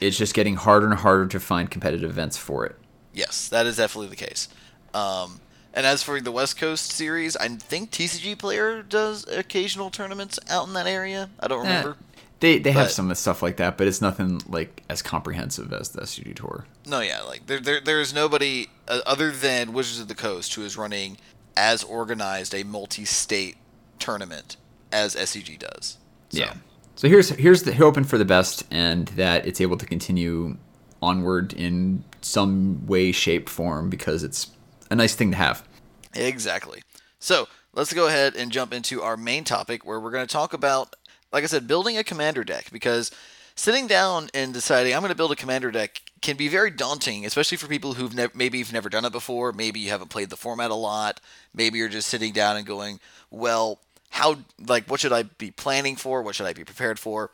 It's 0.00 0.16
just 0.16 0.34
getting 0.34 0.56
harder 0.56 0.86
and 0.86 0.98
harder 0.98 1.26
to 1.26 1.40
find 1.40 1.70
competitive 1.70 2.10
events 2.10 2.36
for 2.36 2.64
it. 2.66 2.76
Yes, 3.12 3.48
that 3.48 3.66
is 3.66 3.76
definitely 3.76 4.08
the 4.08 4.16
case. 4.16 4.48
Um, 4.92 5.40
and 5.72 5.86
as 5.86 6.02
for 6.02 6.20
the 6.20 6.32
West 6.32 6.56
Coast 6.56 6.92
series, 6.92 7.36
I 7.36 7.48
think 7.48 7.90
TCG 7.90 8.38
Player 8.38 8.82
does 8.82 9.26
occasional 9.28 9.90
tournaments 9.90 10.38
out 10.48 10.66
in 10.66 10.74
that 10.74 10.86
area. 10.86 11.30
I 11.40 11.48
don't 11.48 11.66
eh, 11.66 11.68
remember. 11.68 11.90
Eh, 11.90 12.14
they 12.40 12.58
they 12.58 12.72
but, 12.72 12.80
have 12.80 12.90
some 12.90 13.12
stuff 13.14 13.42
like 13.42 13.56
that, 13.56 13.76
but 13.76 13.86
it's 13.86 14.00
nothing 14.00 14.42
like 14.48 14.82
as 14.88 15.02
comprehensive 15.02 15.72
as 15.72 15.90
the 15.90 16.02
SCG 16.02 16.34
Tour. 16.36 16.66
No, 16.86 17.00
yeah, 17.00 17.22
like 17.22 17.46
there, 17.46 17.60
there 17.60 17.80
there's 17.80 18.12
nobody 18.12 18.68
uh, 18.86 19.00
other 19.06 19.30
than 19.30 19.72
Wizards 19.72 20.00
of 20.00 20.08
the 20.08 20.14
Coast 20.14 20.54
who 20.54 20.62
is 20.62 20.76
running 20.76 21.16
as 21.56 21.82
organized 21.82 22.54
a 22.54 22.64
multi-state 22.64 23.56
tournament 23.98 24.56
as 24.94 25.14
SCG 25.14 25.58
does. 25.58 25.98
So. 26.30 26.38
Yeah. 26.38 26.54
So 26.94 27.08
here's 27.08 27.30
here's 27.30 27.64
the 27.64 27.74
hoping 27.74 28.04
for 28.04 28.18
the 28.18 28.24
best 28.24 28.62
and 28.70 29.08
that 29.08 29.46
it's 29.46 29.60
able 29.60 29.76
to 29.76 29.84
continue 29.84 30.56
onward 31.02 31.52
in 31.52 32.04
some 32.22 32.86
way, 32.86 33.12
shape, 33.12 33.48
form 33.48 33.90
because 33.90 34.22
it's 34.22 34.50
a 34.90 34.94
nice 34.94 35.14
thing 35.14 35.32
to 35.32 35.36
have. 35.36 35.66
Exactly. 36.14 36.82
So 37.18 37.48
let's 37.74 37.92
go 37.92 38.06
ahead 38.06 38.36
and 38.36 38.52
jump 38.52 38.72
into 38.72 39.02
our 39.02 39.16
main 39.16 39.44
topic 39.44 39.84
where 39.84 39.98
we're 39.98 40.12
going 40.12 40.26
to 40.26 40.32
talk 40.32 40.52
about, 40.52 40.94
like 41.32 41.42
I 41.42 41.48
said, 41.48 41.66
building 41.66 41.98
a 41.98 42.04
commander 42.04 42.44
deck 42.44 42.68
because 42.70 43.10
sitting 43.56 43.86
down 43.86 44.30
and 44.32 44.54
deciding 44.54 44.94
I'm 44.94 45.00
going 45.00 45.10
to 45.10 45.16
build 45.16 45.32
a 45.32 45.36
commander 45.36 45.70
deck 45.70 46.00
can 46.22 46.36
be 46.36 46.48
very 46.48 46.70
daunting, 46.70 47.26
especially 47.26 47.58
for 47.58 47.66
people 47.66 47.94
who've 47.94 48.14
maybe 48.34 48.58
you've 48.58 48.72
never 48.72 48.88
done 48.88 49.04
it 49.04 49.12
before. 49.12 49.52
Maybe 49.52 49.80
you 49.80 49.90
haven't 49.90 50.08
played 50.08 50.30
the 50.30 50.36
format 50.36 50.70
a 50.70 50.74
lot. 50.74 51.20
Maybe 51.52 51.78
you're 51.78 51.88
just 51.88 52.08
sitting 52.08 52.32
down 52.32 52.56
and 52.56 52.66
going, 52.66 53.00
well, 53.30 53.80
how 54.14 54.36
like 54.64 54.88
what 54.88 55.00
should 55.00 55.12
I 55.12 55.24
be 55.24 55.50
planning 55.50 55.96
for? 55.96 56.22
What 56.22 56.36
should 56.36 56.46
I 56.46 56.52
be 56.52 56.62
prepared 56.62 57.00
for? 57.00 57.32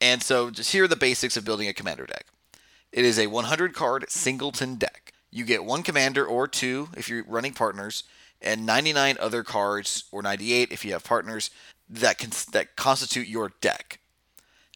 And 0.00 0.22
so 0.22 0.48
just 0.48 0.70
here 0.70 0.84
are 0.84 0.88
the 0.88 0.94
basics 0.94 1.36
of 1.36 1.44
building 1.44 1.66
a 1.66 1.74
commander 1.74 2.06
deck. 2.06 2.26
It 2.92 3.04
is 3.04 3.18
a 3.18 3.26
100 3.26 3.74
card 3.74 4.08
singleton 4.08 4.76
deck. 4.76 5.12
You 5.32 5.44
get 5.44 5.64
one 5.64 5.82
commander 5.82 6.24
or 6.24 6.46
two 6.46 6.88
if 6.96 7.08
you're 7.08 7.24
running 7.24 7.52
partners, 7.52 8.04
and 8.40 8.64
99 8.64 9.16
other 9.18 9.42
cards 9.42 10.04
or 10.12 10.22
98 10.22 10.70
if 10.70 10.84
you 10.84 10.92
have 10.92 11.02
partners 11.02 11.50
that 11.88 12.18
can 12.18 12.30
that 12.52 12.76
constitute 12.76 13.26
your 13.26 13.50
deck. 13.60 13.98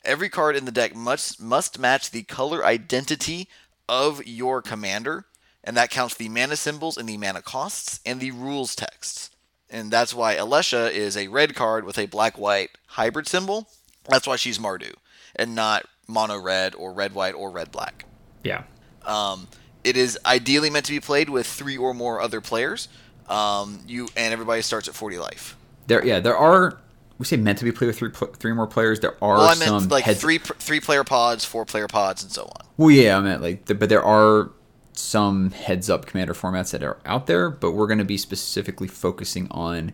Every 0.05 0.29
card 0.29 0.57
in 0.57 0.65
the 0.65 0.73
deck 0.73 0.97
must 0.97 1.41
must 1.41 1.79
match 1.79 2.11
the 2.11 2.25
color 2.25 2.65
identity 2.65 3.49
of 3.89 4.27
your 4.27 4.61
commander, 4.61 5.27
and 5.63 5.77
that 5.77 5.91
counts 5.91 6.17
the 6.17 6.29
mana 6.29 6.57
symbols 6.57 6.97
and 6.97 7.09
the 7.09 7.17
mana 7.17 7.43
costs 7.43 8.01
and 8.05 8.19
the 8.19 8.33
rules 8.33 8.75
texts 8.75 9.31
and 9.71 9.91
that's 9.91 10.15
why 10.15 10.37
Alesha 10.37 10.91
is 10.91 11.17
a 11.17 11.29
red 11.29 11.55
card 11.55 11.85
with 11.85 11.99
a 11.99 12.07
black 12.07 12.39
white 12.39 12.71
hybrid 12.87 13.27
symbol. 13.27 13.69
That's 14.09 14.27
why 14.27 14.37
she's 14.37 14.59
Mardu 14.59 14.93
and 15.37 15.55
not 15.55 15.87
mono 16.07 16.39
red 16.39 16.75
or 16.75 16.93
red 16.93 17.15
white 17.15 17.35
or 17.35 17.51
red 17.51 17.71
black. 17.73 18.05
Yeah. 18.43 18.65
Um, 19.05 19.49
it 19.83 19.97
is 19.97 20.19
ideally 20.27 20.71
meant 20.71 20.87
to 20.87 20.93
be 20.93 21.01
played 21.01 21.29
with 21.29 21.47
three 21.47 21.77
or 21.77 21.95
more 21.95 22.21
other 22.21 22.41
players. 22.41 22.89
Um, 23.29 23.81
you 23.87 24.09
and 24.17 24.33
everybody 24.33 24.63
starts 24.63 24.89
at 24.89 24.95
40 24.95 25.19
life. 25.19 25.57
There, 25.87 26.05
yeah, 26.05 26.21
there 26.21 26.37
are 26.37 26.79
we 27.19 27.25
say 27.27 27.37
meant 27.37 27.59
to 27.59 27.65
be 27.65 27.73
played 27.73 27.87
with 27.89 27.97
three 27.99 28.11
three 28.39 28.53
more 28.53 28.67
players. 28.67 29.01
There 29.01 29.15
are 29.23 29.39
Well, 29.39 29.49
I 29.49 29.55
meant 29.55 29.91
like 29.91 30.05
heads- 30.05 30.21
three 30.21 30.39
three 30.39 30.81
player 30.81 31.05
pods, 31.05 31.45
four 31.45 31.65
player 31.65 31.87
pods, 31.87 32.23
and 32.23 32.33
so 32.33 32.43
on. 32.45 32.67
Well, 32.77 32.91
yeah, 32.91 33.17
I 33.17 33.21
meant 33.21 33.41
like, 33.43 33.67
but 33.79 33.89
there 33.89 34.03
are 34.03 34.51
some 34.95 35.51
heads 35.51 35.91
up 35.91 36.07
commander 36.07 36.35
formats 36.35 36.71
that 36.71 36.83
are 36.83 36.99
out 37.05 37.27
there, 37.27 37.51
but 37.51 37.73
we're 37.73 37.87
going 37.87 37.99
to 37.99 38.05
be 38.05 38.17
specifically 38.17 38.89
focusing 38.89 39.49
on 39.51 39.93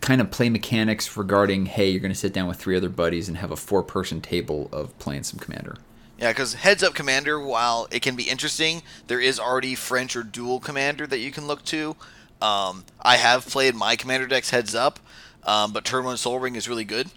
kind 0.00 0.20
of 0.20 0.30
play 0.30 0.48
mechanics 0.48 1.16
regarding 1.16 1.66
hey, 1.66 1.90
you're 1.90 2.00
going 2.00 2.12
to 2.12 2.18
sit 2.18 2.32
down 2.32 2.48
with 2.48 2.56
three 2.56 2.76
other 2.76 2.88
buddies 2.88 3.28
and 3.28 3.38
have 3.38 3.50
a 3.50 3.56
four 3.56 3.82
person 3.82 4.20
table 4.20 4.68
of 4.72 4.96
playing 4.98 5.22
some 5.22 5.38
commander. 5.38 5.76
Yeah, 6.18 6.30
because 6.30 6.54
heads 6.54 6.82
up 6.82 6.94
commander, 6.94 7.40
while 7.40 7.88
it 7.90 8.00
can 8.00 8.14
be 8.14 8.24
interesting, 8.24 8.82
there 9.08 9.20
is 9.20 9.40
already 9.40 9.74
French 9.74 10.14
or 10.14 10.22
duel 10.22 10.60
commander 10.60 11.06
that 11.06 11.18
you 11.18 11.30
can 11.30 11.46
look 11.46 11.64
to. 11.66 11.96
Um, 12.40 12.84
I 13.00 13.16
have 13.16 13.46
played 13.46 13.74
my 13.74 13.96
commander 13.96 14.26
decks 14.26 14.50
heads 14.50 14.74
up, 14.74 15.00
um, 15.42 15.72
but 15.72 15.84
turn 15.84 16.04
one 16.04 16.16
Sol 16.16 16.38
Ring 16.38 16.56
is 16.56 16.68
really 16.68 16.84
good. 16.84 17.08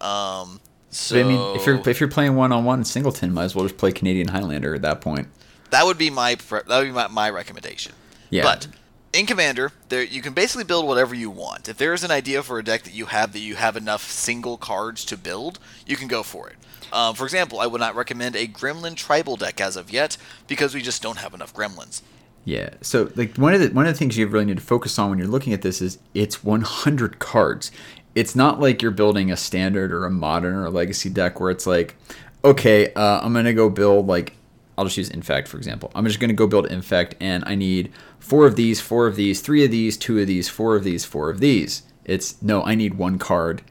Um, 0.00 0.60
so 0.90 1.16
But 1.16 1.24
I 1.24 1.28
mean, 1.28 1.56
if 1.56 1.66
you're 1.66 1.88
if 1.88 2.00
you're 2.00 2.08
playing 2.08 2.36
one 2.36 2.52
on 2.52 2.64
one 2.64 2.84
singleton, 2.84 3.32
might 3.32 3.44
as 3.44 3.54
well 3.54 3.64
just 3.64 3.78
play 3.78 3.92
Canadian 3.92 4.28
Highlander 4.28 4.74
at 4.74 4.82
that 4.82 5.00
point. 5.00 5.28
That 5.74 5.84
would 5.84 5.98
be 5.98 6.10
my 6.10 6.36
pre- 6.36 6.60
that 6.66 6.78
would 6.78 6.86
be 6.86 6.92
my, 6.92 7.08
my 7.08 7.30
recommendation. 7.30 7.92
Yeah. 8.30 8.44
But 8.44 8.68
in 9.12 9.26
Commander, 9.26 9.72
there 9.88 10.02
you 10.02 10.22
can 10.22 10.32
basically 10.32 10.64
build 10.64 10.86
whatever 10.86 11.14
you 11.14 11.30
want. 11.30 11.68
If 11.68 11.78
there 11.78 11.92
is 11.92 12.04
an 12.04 12.10
idea 12.10 12.42
for 12.42 12.58
a 12.58 12.64
deck 12.64 12.82
that 12.84 12.94
you 12.94 13.06
have 13.06 13.32
that 13.32 13.40
you 13.40 13.56
have 13.56 13.76
enough 13.76 14.02
single 14.02 14.56
cards 14.56 15.04
to 15.06 15.16
build, 15.16 15.58
you 15.86 15.96
can 15.96 16.08
go 16.08 16.22
for 16.22 16.48
it. 16.48 16.56
Um, 16.92 17.16
for 17.16 17.24
example, 17.24 17.58
I 17.58 17.66
would 17.66 17.80
not 17.80 17.96
recommend 17.96 18.36
a 18.36 18.46
Gremlin 18.46 18.94
Tribal 18.94 19.36
deck 19.36 19.60
as 19.60 19.76
of 19.76 19.90
yet 19.90 20.16
because 20.46 20.74
we 20.74 20.80
just 20.80 21.02
don't 21.02 21.18
have 21.18 21.34
enough 21.34 21.52
Gremlins. 21.52 22.02
Yeah. 22.44 22.70
So 22.80 23.10
like 23.16 23.36
one 23.36 23.52
of 23.52 23.60
the 23.60 23.68
one 23.70 23.86
of 23.86 23.92
the 23.92 23.98
things 23.98 24.16
you 24.16 24.26
really 24.28 24.44
need 24.44 24.58
to 24.58 24.62
focus 24.62 24.96
on 24.98 25.10
when 25.10 25.18
you're 25.18 25.28
looking 25.28 25.52
at 25.52 25.62
this 25.62 25.82
is 25.82 25.98
it's 26.14 26.44
100 26.44 27.18
cards. 27.18 27.72
It's 28.14 28.36
not 28.36 28.60
like 28.60 28.80
you're 28.80 28.92
building 28.92 29.32
a 29.32 29.36
standard 29.36 29.92
or 29.92 30.04
a 30.04 30.10
modern 30.10 30.54
or 30.54 30.66
a 30.66 30.70
legacy 30.70 31.10
deck 31.10 31.40
where 31.40 31.50
it's 31.50 31.66
like, 31.66 31.96
okay, 32.44 32.92
uh, 32.94 33.20
I'm 33.22 33.32
gonna 33.32 33.54
go 33.54 33.68
build 33.68 34.06
like 34.06 34.34
I'll 34.76 34.84
just 34.84 34.96
use 34.96 35.10
Infect 35.10 35.48
for 35.48 35.56
example. 35.56 35.90
I'm 35.94 36.06
just 36.06 36.20
gonna 36.20 36.32
go 36.32 36.46
build 36.46 36.66
Infect 36.66 37.14
and 37.20 37.44
I 37.46 37.54
need 37.54 37.92
four 38.18 38.46
of 38.46 38.56
these, 38.56 38.80
four 38.80 39.06
of 39.06 39.16
these, 39.16 39.40
three 39.40 39.64
of 39.64 39.70
these, 39.70 39.96
two 39.96 40.18
of 40.18 40.26
these, 40.26 40.48
four 40.48 40.76
of 40.76 40.84
these, 40.84 41.04
four 41.04 41.30
of 41.30 41.40
these. 41.40 41.82
It's 42.04 42.40
no, 42.42 42.62
I 42.62 42.74
need 42.74 42.94
one 42.94 43.18
card 43.18 43.62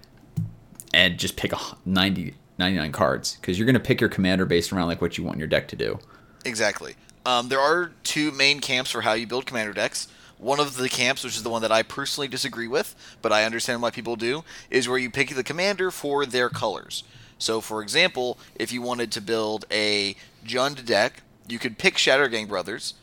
and 0.94 1.18
just 1.18 1.36
pick 1.36 1.52
a 1.52 1.58
h- 1.58 1.74
90, 1.86 2.36
99 2.58 2.92
cards 2.92 3.38
because 3.40 3.58
you're 3.58 3.66
gonna 3.66 3.80
pick 3.80 4.00
your 4.00 4.10
commander 4.10 4.46
based 4.46 4.72
around 4.72 4.88
like 4.88 5.02
what 5.02 5.18
you 5.18 5.24
want 5.24 5.40
your 5.40 5.48
deck 5.48 5.68
to 5.70 5.76
do. 5.76 6.00
Exactly. 6.46 6.96
Um, 7.26 7.50
there 7.50 7.60
are 7.60 7.92
two 8.04 8.32
main 8.32 8.60
camps 8.60 8.92
for 8.92 9.02
how 9.02 9.14
you 9.14 9.28
build 9.28 9.46
commander 9.46 9.74
decks. 9.74 10.08
One 10.38 10.60
of 10.60 10.76
the 10.76 10.90
camps, 10.90 11.24
which 11.24 11.38
is 11.38 11.44
the 11.44 11.50
one 11.50 11.62
that 11.62 11.72
I 11.72 11.84
personally 11.84 12.28
disagree 12.28 12.68
with, 12.68 12.96
but 13.22 13.32
I 13.32 13.46
understand 13.46 13.82
why 13.82 13.92
people 13.92 14.18
do, 14.18 14.44
is 14.70 14.90
where 14.90 14.98
you 14.98 15.10
pick 15.10 15.34
the 15.34 15.44
commander 15.44 15.90
for 15.90 16.26
their 16.26 16.50
colors. 16.50 17.06
So, 17.38 17.62
for 17.62 17.82
example, 17.82 18.38
if 18.56 18.72
you 18.72 18.82
wanted 18.82 19.12
to 19.14 19.22
build 19.22 19.66
a 19.72 20.16
Jund 20.46 20.86
deck, 20.86 21.24
you 21.48 21.60
could 21.60 21.78
pick 21.78 21.96
Shattergang 21.96 22.48
Brothers 22.48 22.94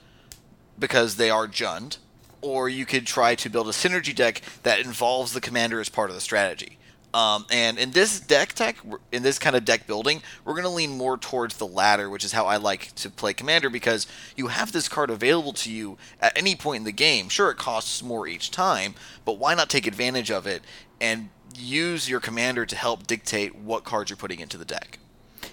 because 0.78 1.16
they 1.16 1.30
are 1.30 1.46
Jund, 1.46 1.98
or 2.40 2.68
you 2.68 2.86
could 2.86 3.06
try 3.06 3.34
to 3.34 3.50
build 3.50 3.68
a 3.68 3.72
synergy 3.72 4.14
deck 4.14 4.40
that 4.62 4.80
involves 4.80 5.32
the 5.32 5.40
commander 5.40 5.80
as 5.80 5.88
part 5.88 6.10
of 6.10 6.14
the 6.14 6.20
strategy. 6.20 6.78
Um, 7.12 7.44
and 7.50 7.78
in 7.78 7.90
this 7.90 8.20
deck 8.20 8.52
tech, 8.52 8.76
in 9.10 9.22
this 9.22 9.38
kind 9.38 9.56
of 9.56 9.64
deck 9.64 9.86
building, 9.86 10.22
we're 10.44 10.52
going 10.52 10.64
to 10.64 10.68
lean 10.68 10.96
more 10.96 11.18
towards 11.18 11.56
the 11.56 11.66
latter, 11.66 12.08
which 12.08 12.24
is 12.24 12.32
how 12.32 12.46
I 12.46 12.56
like 12.56 12.94
to 12.96 13.10
play 13.10 13.34
commander 13.34 13.68
because 13.68 14.06
you 14.36 14.46
have 14.46 14.70
this 14.70 14.88
card 14.88 15.10
available 15.10 15.52
to 15.54 15.72
you 15.72 15.98
at 16.20 16.36
any 16.38 16.54
point 16.54 16.78
in 16.78 16.84
the 16.84 16.92
game. 16.92 17.28
Sure, 17.28 17.50
it 17.50 17.56
costs 17.56 18.02
more 18.02 18.28
each 18.28 18.52
time, 18.52 18.94
but 19.24 19.38
why 19.38 19.54
not 19.54 19.68
take 19.68 19.88
advantage 19.88 20.30
of 20.30 20.46
it 20.46 20.62
and 21.00 21.30
use 21.56 22.08
your 22.08 22.20
commander 22.20 22.66
to 22.66 22.76
help 22.76 23.06
dictate 23.06 23.54
what 23.54 23.84
cards 23.84 24.10
you're 24.10 24.16
putting 24.16 24.40
into 24.40 24.56
the 24.56 24.64
deck? 24.64 24.98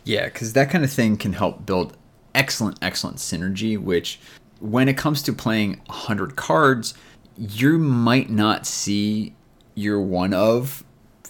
Yeah, 0.04 0.26
because 0.26 0.54
that 0.54 0.70
kind 0.70 0.84
of 0.84 0.92
thing 0.92 1.18
can 1.18 1.34
help 1.34 1.66
build 1.66 1.96
excellent, 2.34 2.78
excellent 2.82 3.18
synergy. 3.18 3.78
Which, 3.78 4.20
when 4.60 4.88
it 4.88 4.98
comes 4.98 5.22
to 5.24 5.34
playing 5.34 5.82
100 5.88 6.36
cards, 6.36 6.94
you 7.38 7.78
might 7.78 8.30
not 8.30 8.66
see 8.66 9.36
your 9.76 10.02
one 10.02 10.34
of 10.34 10.84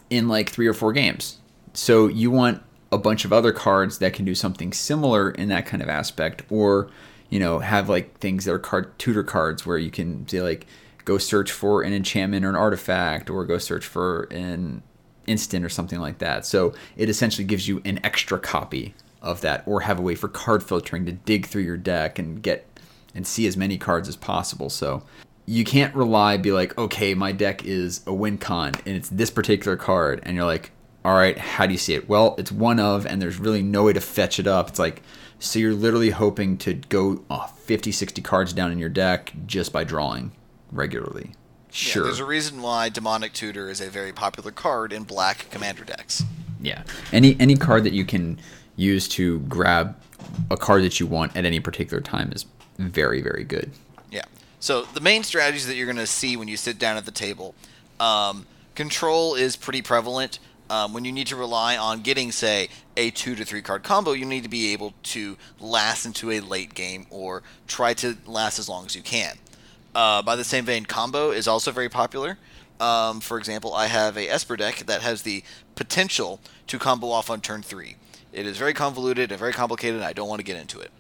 in 0.10 0.28
like 0.28 0.50
three 0.50 0.68
or 0.68 0.74
four 0.74 0.94
games. 0.94 1.38
So 1.74 2.08
you 2.08 2.32
want 2.32 2.62
a 2.92 2.98
bunch 2.98 3.26
of 3.26 3.34
other 3.34 3.52
cards 3.52 4.00
that 4.00 4.14
can 4.14 4.24
do 4.26 4.34
something 4.34 4.72
similar 4.72 5.30
in 5.32 5.50
that 5.50 5.66
kind 5.66 5.84
of 5.84 5.90
aspect, 5.90 6.44
or 6.50 6.90
you 7.30 7.40
know, 7.40 7.60
have 7.60 7.90
like 7.90 8.18
things 8.20 8.46
that 8.46 8.54
are 8.54 8.60
card 8.60 8.98
tutor 8.98 9.24
cards 9.24 9.66
where 9.66 9.78
you 9.78 9.92
can 9.92 10.28
say 10.28 10.42
like 10.42 10.66
go 11.08 11.18
search 11.18 11.54
for 11.54 11.84
an 11.84 11.94
enchantment 11.94 12.44
or 12.44 12.50
an 12.50 12.56
artifact, 12.56 13.30
or 13.30 13.46
go 13.46 13.58
search 13.58 13.86
for 13.86 14.24
an 14.24 14.84
instant 15.26 15.64
or 15.64 15.70
something 15.70 16.02
like 16.02 16.18
that. 16.18 16.46
So 16.46 16.74
it 16.98 17.08
essentially 17.10 17.46
gives 17.46 17.66
you 17.66 17.82
an 17.86 18.02
extra 18.04 18.38
copy 18.38 18.94
of 19.22 19.40
that, 19.40 19.64
or 19.66 19.82
have 19.82 20.00
a 20.00 20.02
way 20.02 20.16
for 20.16 20.28
card 20.28 20.64
filtering 20.64 21.06
to 21.06 21.14
dig 21.14 21.46
through 21.46 21.62
your 21.62 21.78
deck 21.78 22.20
and 22.20 22.44
get 22.44 22.68
and 23.16 23.26
see 23.26 23.48
as 23.48 23.56
many 23.56 23.78
cards 23.78 24.10
as 24.10 24.18
possible. 24.18 24.70
So 24.70 25.02
you 25.46 25.64
can't 25.64 25.96
rely 25.96 26.36
be 26.36 26.52
like, 26.52 26.78
okay, 26.78 27.14
my 27.14 27.32
deck 27.32 27.64
is 27.64 28.02
a 28.06 28.14
win 28.14 28.38
con 28.38 28.74
and 28.86 28.98
it's 28.98 29.08
this 29.08 29.32
particular 29.32 29.78
card, 29.78 30.20
and 30.24 30.36
you're 30.36 30.46
like, 30.46 30.72
all 31.06 31.16
right, 31.16 31.38
how 31.38 31.66
do 31.66 31.72
you 31.72 31.78
see 31.78 31.94
it? 31.94 32.10
Well, 32.10 32.36
it's 32.38 32.52
one 32.52 32.82
of, 32.82 33.06
and 33.06 33.22
there's 33.22 33.40
really 33.40 33.64
no 33.64 33.86
way 33.86 33.94
to 33.94 34.02
fetch 34.02 34.40
it 34.42 34.48
up. 34.48 34.68
It's 34.68 34.80
like, 34.80 35.02
so 35.40 35.58
you're 35.58 35.74
literally 35.74 36.10
hoping 36.10 36.58
to 36.58 36.74
go 36.74 37.24
uh, 37.30 37.48
50, 37.48 37.94
60 37.94 38.22
cards 38.24 38.52
down 38.52 38.74
in 38.74 38.78
your 38.78 38.90
deck 38.90 39.32
just 39.46 39.72
by 39.72 39.86
drawing 39.86 40.34
regularly. 40.72 41.32
Sure. 41.72 42.04
Yeah, 42.04 42.06
there's 42.08 42.20
a 42.20 42.26
reason 42.26 42.62
why 42.62 42.90
Demonic 42.90 43.34
Tutor 43.34 43.70
is 43.70 43.82
a 43.82 43.90
very 43.90 44.14
popular 44.14 44.52
card 44.52 44.94
in 44.94 45.04
black 45.04 45.50
commander 45.50 45.84
decks. 45.84 46.24
Yeah. 46.62 46.84
Any 47.12 47.40
any 47.40 47.56
card 47.56 47.84
that 47.84 47.94
you 47.94 48.06
can 48.06 48.40
use 48.76 49.08
to 49.10 49.40
grab 49.42 49.96
a 50.50 50.58
card 50.58 50.84
that 50.84 51.00
you 51.00 51.08
want 51.08 51.36
at 51.36 51.46
any 51.46 51.60
particular 51.60 52.02
time 52.02 52.32
is 52.32 52.46
very 52.78 53.22
very 53.22 53.44
good. 53.44 53.72
Yeah. 54.12 54.26
So 54.60 54.84
the 54.84 55.02
main 55.02 55.24
strategies 55.24 55.68
that 55.68 55.76
you're 55.76 55.86
going 55.86 55.98
to 55.98 56.08
see 56.08 56.36
when 56.36 56.48
you 56.48 56.58
sit 56.58 56.80
down 56.80 56.98
at 56.98 57.06
the 57.06 57.12
table, 57.12 57.54
um, 58.00 58.48
control 58.76 59.36
is 59.36 59.56
pretty 59.56 59.82
prevalent. 59.82 60.40
Um, 60.70 60.94
when 60.94 61.06
you 61.06 61.14
need 61.14 61.28
to 61.28 61.38
rely 61.38 61.78
on 61.78 62.02
getting, 62.02 62.32
say, 62.34 62.68
a 62.98 63.10
two 63.12 63.36
to 63.36 63.46
three 63.46 63.62
card 63.62 63.84
combo, 63.84 64.12
you 64.12 64.26
need 64.26 64.44
to 64.44 64.50
be 64.50 64.74
able 64.74 64.94
to 65.04 65.38
last 65.60 66.06
into 66.06 66.32
a 66.32 66.42
late 66.42 66.74
game 66.74 67.06
or 67.10 67.42
try 67.68 67.94
to 67.96 68.18
last 68.26 68.60
as 68.60 68.68
long 68.68 68.86
as 68.86 68.96
you 68.96 69.02
can. 69.02 69.38
Uh, 69.98 70.22
by 70.22 70.36
the 70.36 70.44
same 70.44 70.64
vein, 70.64 70.86
combo 70.86 71.32
is 71.32 71.48
also 71.48 71.72
very 71.72 71.90
popular. 71.90 72.38
Um, 72.80 73.20
for 73.20 73.40
example, 73.40 73.74
I 73.74 73.88
have 73.88 74.16
a 74.16 74.30
Esper 74.30 74.56
deck 74.56 74.84
that 74.86 75.02
has 75.02 75.24
the 75.24 75.44
potential 75.74 76.40
to 76.68 76.78
combo 76.78 77.10
off 77.10 77.32
on 77.32 77.42
turn 77.42 77.64
three. 77.64 77.96
It 78.32 78.46
is 78.46 78.58
very 78.58 78.76
convoluted 78.76 79.32
and 79.32 79.40
very 79.40 79.54
complicated, 79.54 79.96
and 79.96 80.06
I 80.06 80.14
don't 80.14 80.30
want 80.30 80.38
to 80.38 80.46
get 80.46 80.56
into 80.56 80.80
it. 80.82 80.92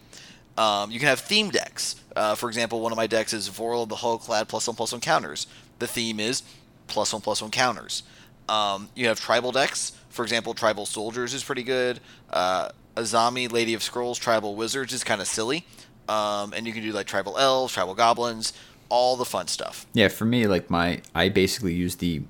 Um, 0.58 0.89
you 0.89 0.98
can 0.98 1.10
have 1.10 1.20
theme 1.20 1.51
decks. 1.51 1.98
Uh, 2.16 2.34
for 2.34 2.50
example, 2.50 2.82
one 2.82 2.92
of 2.92 2.96
my 2.96 3.06
decks 3.06 3.34
is 3.34 3.48
Vorel 3.51 3.84
of 3.84 3.89
the 3.89 3.98
Hull 3.98 4.18
Clade 4.18 4.48
plus 4.48 4.66
one 4.66 4.75
plus 4.75 4.92
one 4.92 5.01
counters. 5.01 5.46
The 5.77 5.86
theme 5.86 6.20
is 6.20 6.42
plus 6.88 7.13
one 7.13 7.22
plus 7.22 7.39
one 7.39 7.51
counters. 7.51 8.01
Um, 8.50 8.89
you 8.96 9.10
have 9.10 9.20
tribal 9.20 9.51
decks. 9.51 9.92
For 10.10 10.24
example, 10.24 10.56
Tribal 10.56 10.88
Soldiers 10.88 11.36
is 11.36 11.44
pretty 11.44 11.62
good. 11.62 12.00
Uh, 12.32 12.70
Azami, 12.96 13.51
Lady 13.51 13.75
of 13.75 13.84
Scrolls, 13.84 14.18
Tribal 14.18 14.56
Wizards 14.56 14.92
is 14.92 15.04
kind 15.04 15.22
of 15.22 15.27
silly. 15.27 15.68
Um, 16.10 16.54
and 16.54 16.66
you 16.66 16.74
can 16.74 16.82
do 16.82 16.94
like 16.94 17.06
Tribal 17.06 17.38
Elves, 17.38 17.74
Tribal 17.74 17.94
Goblins, 17.94 18.54
all 18.89 19.15
the 19.15 19.25
fun 19.25 19.48
stuff. 19.48 19.86
Yeah, 19.94 20.08
for 20.08 20.25
me, 20.25 20.48
like 20.48 20.70
my, 20.70 21.01
I 21.13 21.29
basically 21.29 21.74
use 21.74 21.96
the 21.96 22.24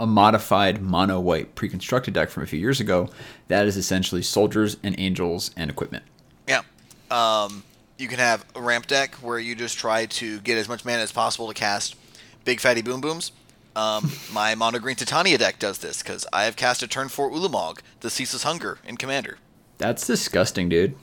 a 0.00 0.06
modified 0.06 0.82
mono 0.82 1.20
white 1.20 1.54
pre-constructed 1.54 2.12
deck 2.12 2.30
from 2.30 2.42
a 2.42 2.46
few 2.46 2.58
years 2.58 2.80
ago. 2.80 3.08
That 3.46 3.66
is 3.66 3.76
essentially 3.76 4.22
soldiers 4.22 4.76
and 4.82 4.98
angels 4.98 5.52
and 5.56 5.70
equipment. 5.70 6.04
Yeah. 6.48 6.62
Um, 7.10 7.62
you 7.96 8.08
can 8.08 8.18
have 8.18 8.44
a 8.54 8.60
ramp 8.60 8.86
deck 8.86 9.14
where 9.16 9.38
you 9.38 9.54
just 9.54 9.78
try 9.78 10.06
to 10.06 10.40
get 10.40 10.58
as 10.58 10.68
much 10.68 10.84
mana 10.84 11.02
as 11.02 11.12
possible 11.12 11.48
to 11.48 11.54
cast 11.54 11.96
big 12.44 12.60
fatty 12.60 12.82
boom 12.82 13.00
booms. 13.00 13.32
Um, 13.76 14.10
my 14.32 14.54
mono 14.54 14.78
green 14.78 14.96
Titania 14.96 15.38
deck 15.38 15.58
does 15.58 15.78
this 15.78 16.02
because 16.02 16.26
I 16.32 16.44
have 16.44 16.56
cast 16.56 16.82
a 16.82 16.88
turn 16.88 17.08
four 17.08 17.30
Ulamog, 17.30 17.80
the 18.00 18.10
Ceaseless 18.10 18.42
Hunger 18.42 18.78
in 18.84 18.96
Commander. 18.96 19.38
That's 19.78 20.06
disgusting, 20.06 20.68
dude. 20.68 20.96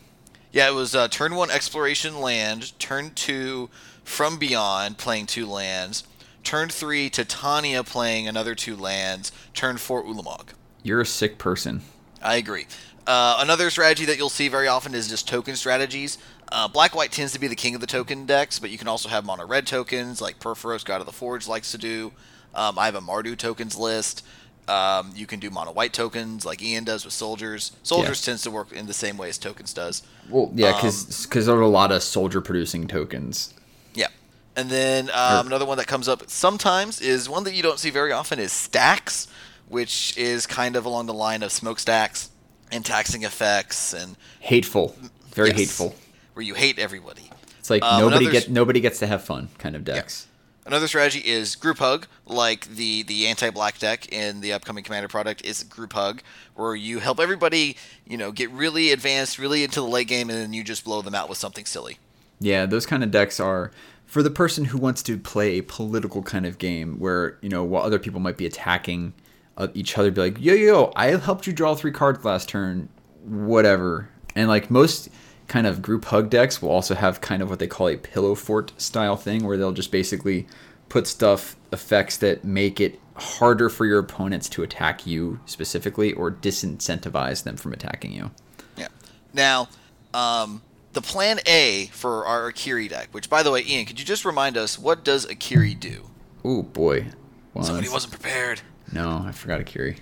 Yeah, 0.56 0.70
it 0.70 0.74
was 0.74 0.96
uh, 0.96 1.10
turn 1.10 1.36
one 1.36 1.52
exploration 1.52 2.22
land, 2.22 2.80
turn 2.80 3.12
two 3.14 3.70
from 4.06 4.38
beyond 4.38 4.98
playing 4.98 5.26
two 5.26 5.46
lands, 5.46 6.06
turn 6.46 6.70
three 6.70 7.10
Titania 7.10 7.84
playing 7.84 8.26
another 8.26 8.56
two 8.56 8.78
lands, 8.78 9.34
turn 9.54 9.76
four 9.76 10.02
Ulamog. 10.02 10.54
You're 10.82 11.02
a 11.02 11.06
sick 11.06 11.38
person. 11.38 11.82
I 12.22 12.38
agree. 12.38 12.68
Uh, 13.06 13.36
another 13.40 13.70
strategy 13.70 14.06
that 14.06 14.16
you'll 14.16 14.30
see 14.30 14.48
very 14.48 14.70
often 14.70 14.96
is 14.96 15.10
just 15.10 15.28
token 15.28 15.58
strategies. 15.58 16.18
Uh, 16.50 16.70
Black 16.70 16.96
White 16.96 17.12
tends 17.12 17.34
to 17.34 17.40
be 17.40 17.48
the 17.48 17.56
king 17.58 17.76
of 17.76 17.82
the 17.82 17.88
token 17.88 18.26
decks, 18.26 18.58
but 18.58 18.70
you 18.70 18.78
can 18.78 18.88
also 18.88 19.10
have 19.10 19.26
mono 19.26 19.46
red 19.46 19.68
tokens 19.68 20.22
like 20.22 20.40
Purphoros, 20.40 20.86
God 20.86 21.02
of 21.02 21.06
the 21.06 21.12
Forge, 21.12 21.50
likes 21.50 21.72
to 21.72 21.78
do. 21.78 22.14
Um, 22.54 22.80
I 22.80 22.86
have 22.86 22.96
a 22.96 23.02
Mardu 23.02 23.38
tokens 23.38 23.76
list. 23.76 24.26
Um, 24.68 25.12
you 25.16 25.28
can 25.28 25.40
do 25.40 25.50
mono 25.52 25.72
white 25.72 25.94
tokens 25.94 26.44
like 26.46 26.62
Ian 26.62 26.84
does 26.86 27.06
with 27.06 27.14
soldiers. 27.14 27.72
Soldiers 27.84 28.22
tends 28.24 28.42
to 28.44 28.52
work 28.52 28.72
in 28.72 28.88
the 28.88 28.94
same 28.94 29.16
way 29.18 29.30
as 29.30 29.38
tokens 29.38 29.74
does. 29.74 30.02
Well, 30.30 30.52
yeah, 30.56 30.74
because 30.74 31.26
because 31.28 31.46
there 31.46 31.56
are 31.56 31.62
a 31.62 31.68
lot 31.68 31.92
of 31.92 32.02
soldier 32.02 32.42
producing 32.42 32.88
tokens. 32.88 33.54
Yeah. 33.94 34.08
And 34.56 34.70
then 34.70 35.10
um, 35.14 35.48
another 35.48 35.66
one 35.66 35.78
that 35.78 35.88
comes 35.88 36.08
up 36.08 36.30
sometimes 36.30 37.00
is 37.00 37.30
one 37.30 37.44
that 37.44 37.54
you 37.54 37.62
don't 37.62 37.78
see 37.80 37.92
very 37.92 38.12
often 38.12 38.40
is 38.40 38.52
stacks, 38.52 39.28
which 39.70 40.18
is 40.18 40.48
kind 40.48 40.76
of 40.76 40.86
along 40.86 41.06
the 41.06 41.14
line 41.14 41.44
of 41.44 41.52
smokestacks 41.52 42.32
and 42.72 42.84
taxing 42.84 43.22
effects, 43.24 43.94
and 43.94 44.16
Hateful, 44.40 44.96
very 45.32 45.50
Yes. 45.50 45.58
hateful. 45.58 45.96
where 46.34 46.44
you 46.44 46.56
hate 46.56 46.80
everybody. 46.80 47.30
It's 47.60 47.70
like 47.70 47.84
Um, 47.84 48.02
nobody 48.02 48.32
get 48.32 48.50
nobody 48.50 48.80
gets 48.80 48.98
to 49.00 49.08
have 49.08 49.24
fun 49.24 49.50
kind 49.60 49.76
of 49.76 49.84
decks. 49.84 50.26
Another 50.66 50.88
strategy 50.88 51.20
is 51.20 51.56
group 51.56 51.78
hug, 51.78 52.08
like 52.26 52.68
the 52.68 53.04
the 53.04 53.28
anti 53.28 53.52
black 53.52 53.78
deck 53.78 54.12
in 54.12 54.42
the 54.42 54.52
upcoming 54.52 54.84
commander 54.84 55.08
product 55.08 55.46
is 55.46 55.62
group 55.64 55.94
hug, 55.94 56.22
where 56.56 56.76
you 56.76 57.00
help 57.00 57.20
everybody, 57.20 57.78
you 58.08 58.18
know, 58.18 58.32
get 58.32 58.50
really 58.50 58.92
advanced, 58.92 59.38
really 59.38 59.64
into 59.64 59.80
the 59.80 59.88
late 59.88 60.08
game, 60.08 60.30
and 60.30 60.40
then 60.40 60.54
you 60.54 60.64
just 60.64 60.84
blow 60.84 61.04
them 61.04 61.14
out 61.14 61.30
with 61.30 61.38
something 61.38 61.66
silly. 61.66 62.00
Yeah, 62.40 62.66
those 62.66 62.88
kind 62.88 63.04
of 63.04 63.12
decks 63.12 63.40
are 63.40 63.72
for 64.06 64.24
the 64.24 64.32
person 64.32 64.66
who 64.66 64.78
wants 64.78 65.04
to 65.04 65.18
play 65.18 65.58
a 65.58 65.62
political 65.62 66.24
kind 66.24 66.46
of 66.46 66.58
game 66.58 67.00
where, 67.00 67.38
you 67.42 67.50
know, 67.50 67.64
while 67.64 67.84
other 67.84 68.00
people 68.00 68.20
might 68.20 68.38
be 68.38 68.46
attacking 68.46 69.14
uh, 69.58 69.68
each 69.74 69.98
other, 69.98 70.12
be 70.12 70.22
like, 70.22 70.42
yo, 70.42 70.54
yo, 70.54 70.92
I 70.96 71.08
helped 71.08 71.48
you 71.48 71.54
draw 71.54 71.76
three 71.76 71.92
cards 71.92 72.24
last 72.26 72.50
turn, 72.50 72.90
whatever. 73.24 74.10
And 74.36 74.48
like 74.48 74.70
most 74.70 75.10
kind 75.48 75.68
of 75.68 75.82
group 75.82 76.06
hug 76.06 76.30
decks 76.30 76.62
will 76.62 76.70
also 76.70 76.96
have 76.96 77.22
kind 77.22 77.42
of 77.42 77.50
what 77.50 77.60
they 77.60 77.68
call 77.68 77.88
a 77.88 77.98
pillow 77.98 78.36
fort 78.36 78.72
style 78.78 79.16
thing 79.16 79.46
where 79.46 79.58
they'll 79.58 79.72
just 79.72 79.92
basically 79.92 80.48
put 80.90 81.08
stuff, 81.08 81.56
effects 81.72 82.18
that 82.18 82.44
make 82.44 82.80
it 82.80 83.00
harder 83.16 83.70
for 83.70 83.86
your 83.86 84.00
opponents 84.00 84.50
to 84.50 84.64
attack 84.64 85.06
you 85.06 85.40
specifically 85.46 86.14
or 86.14 86.32
disincentivize 86.32 87.44
them 87.44 87.58
from 87.58 87.74
attacking 87.74 88.12
you. 88.12 88.32
Yeah. 88.78 88.88
Now, 89.34 89.70
um, 90.14 90.62
the 90.94 91.02
plan 91.02 91.40
A 91.46 91.90
for 91.92 92.26
our 92.26 92.52
Akiri 92.52 92.90
deck, 92.90 93.10
which 93.12 93.30
by 93.30 93.44
the 93.44 93.52
way, 93.52 93.64
Ian, 93.64 93.86
could 93.86 94.00
you 94.00 94.06
just 94.06 94.26
remind 94.26 94.58
us 94.58 94.80
what 94.80 95.04
does 95.04 95.26
Akiri 95.26 95.80
do? 95.80 96.10
Oh 96.44 96.64
boy. 96.64 97.08
Well, 97.54 97.64
Somebody 97.64 97.90
wasn't 97.90 98.14
prepared. 98.14 98.62
No, 98.92 99.24
I 99.26 99.32
forgot 99.32 99.62
Akiri. 99.62 99.98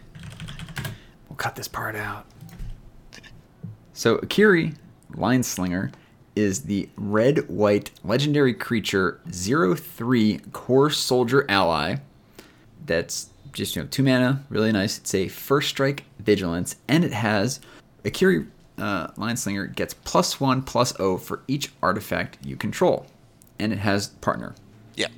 We'll 1.29 1.37
cut 1.37 1.55
this 1.55 1.67
part 1.67 1.95
out. 1.95 2.25
So 3.93 4.17
Akiri, 4.17 4.75
Line 5.15 5.43
Slinger, 5.43 5.91
is 6.35 6.63
the 6.63 6.89
red 6.95 7.47
white 7.49 7.91
legendary 8.03 8.53
creature 8.53 9.19
03 9.31 10.39
Kor 10.51 10.89
soldier 10.89 11.45
ally. 11.49 11.97
That's 12.85 13.29
just 13.51 13.75
you 13.75 13.83
know 13.83 13.87
two 13.87 14.03
mana, 14.03 14.43
really 14.49 14.71
nice. 14.71 14.97
It's 14.97 15.13
a 15.13 15.27
first 15.27 15.69
strike 15.69 16.03
vigilance, 16.19 16.75
and 16.87 17.03
it 17.03 17.13
has 17.13 17.59
Akiri 18.03 18.47
uh, 18.77 19.07
Line 19.17 19.37
Slinger 19.37 19.67
gets 19.67 19.93
plus 19.93 20.39
one 20.39 20.61
plus 20.61 20.99
O 20.99 21.17
for 21.17 21.41
each 21.47 21.71
artifact 21.81 22.37
you 22.43 22.55
control, 22.55 23.05
and 23.59 23.71
it 23.71 23.79
has 23.79 24.07
partner. 24.07 24.55
Yeah. 24.95 25.09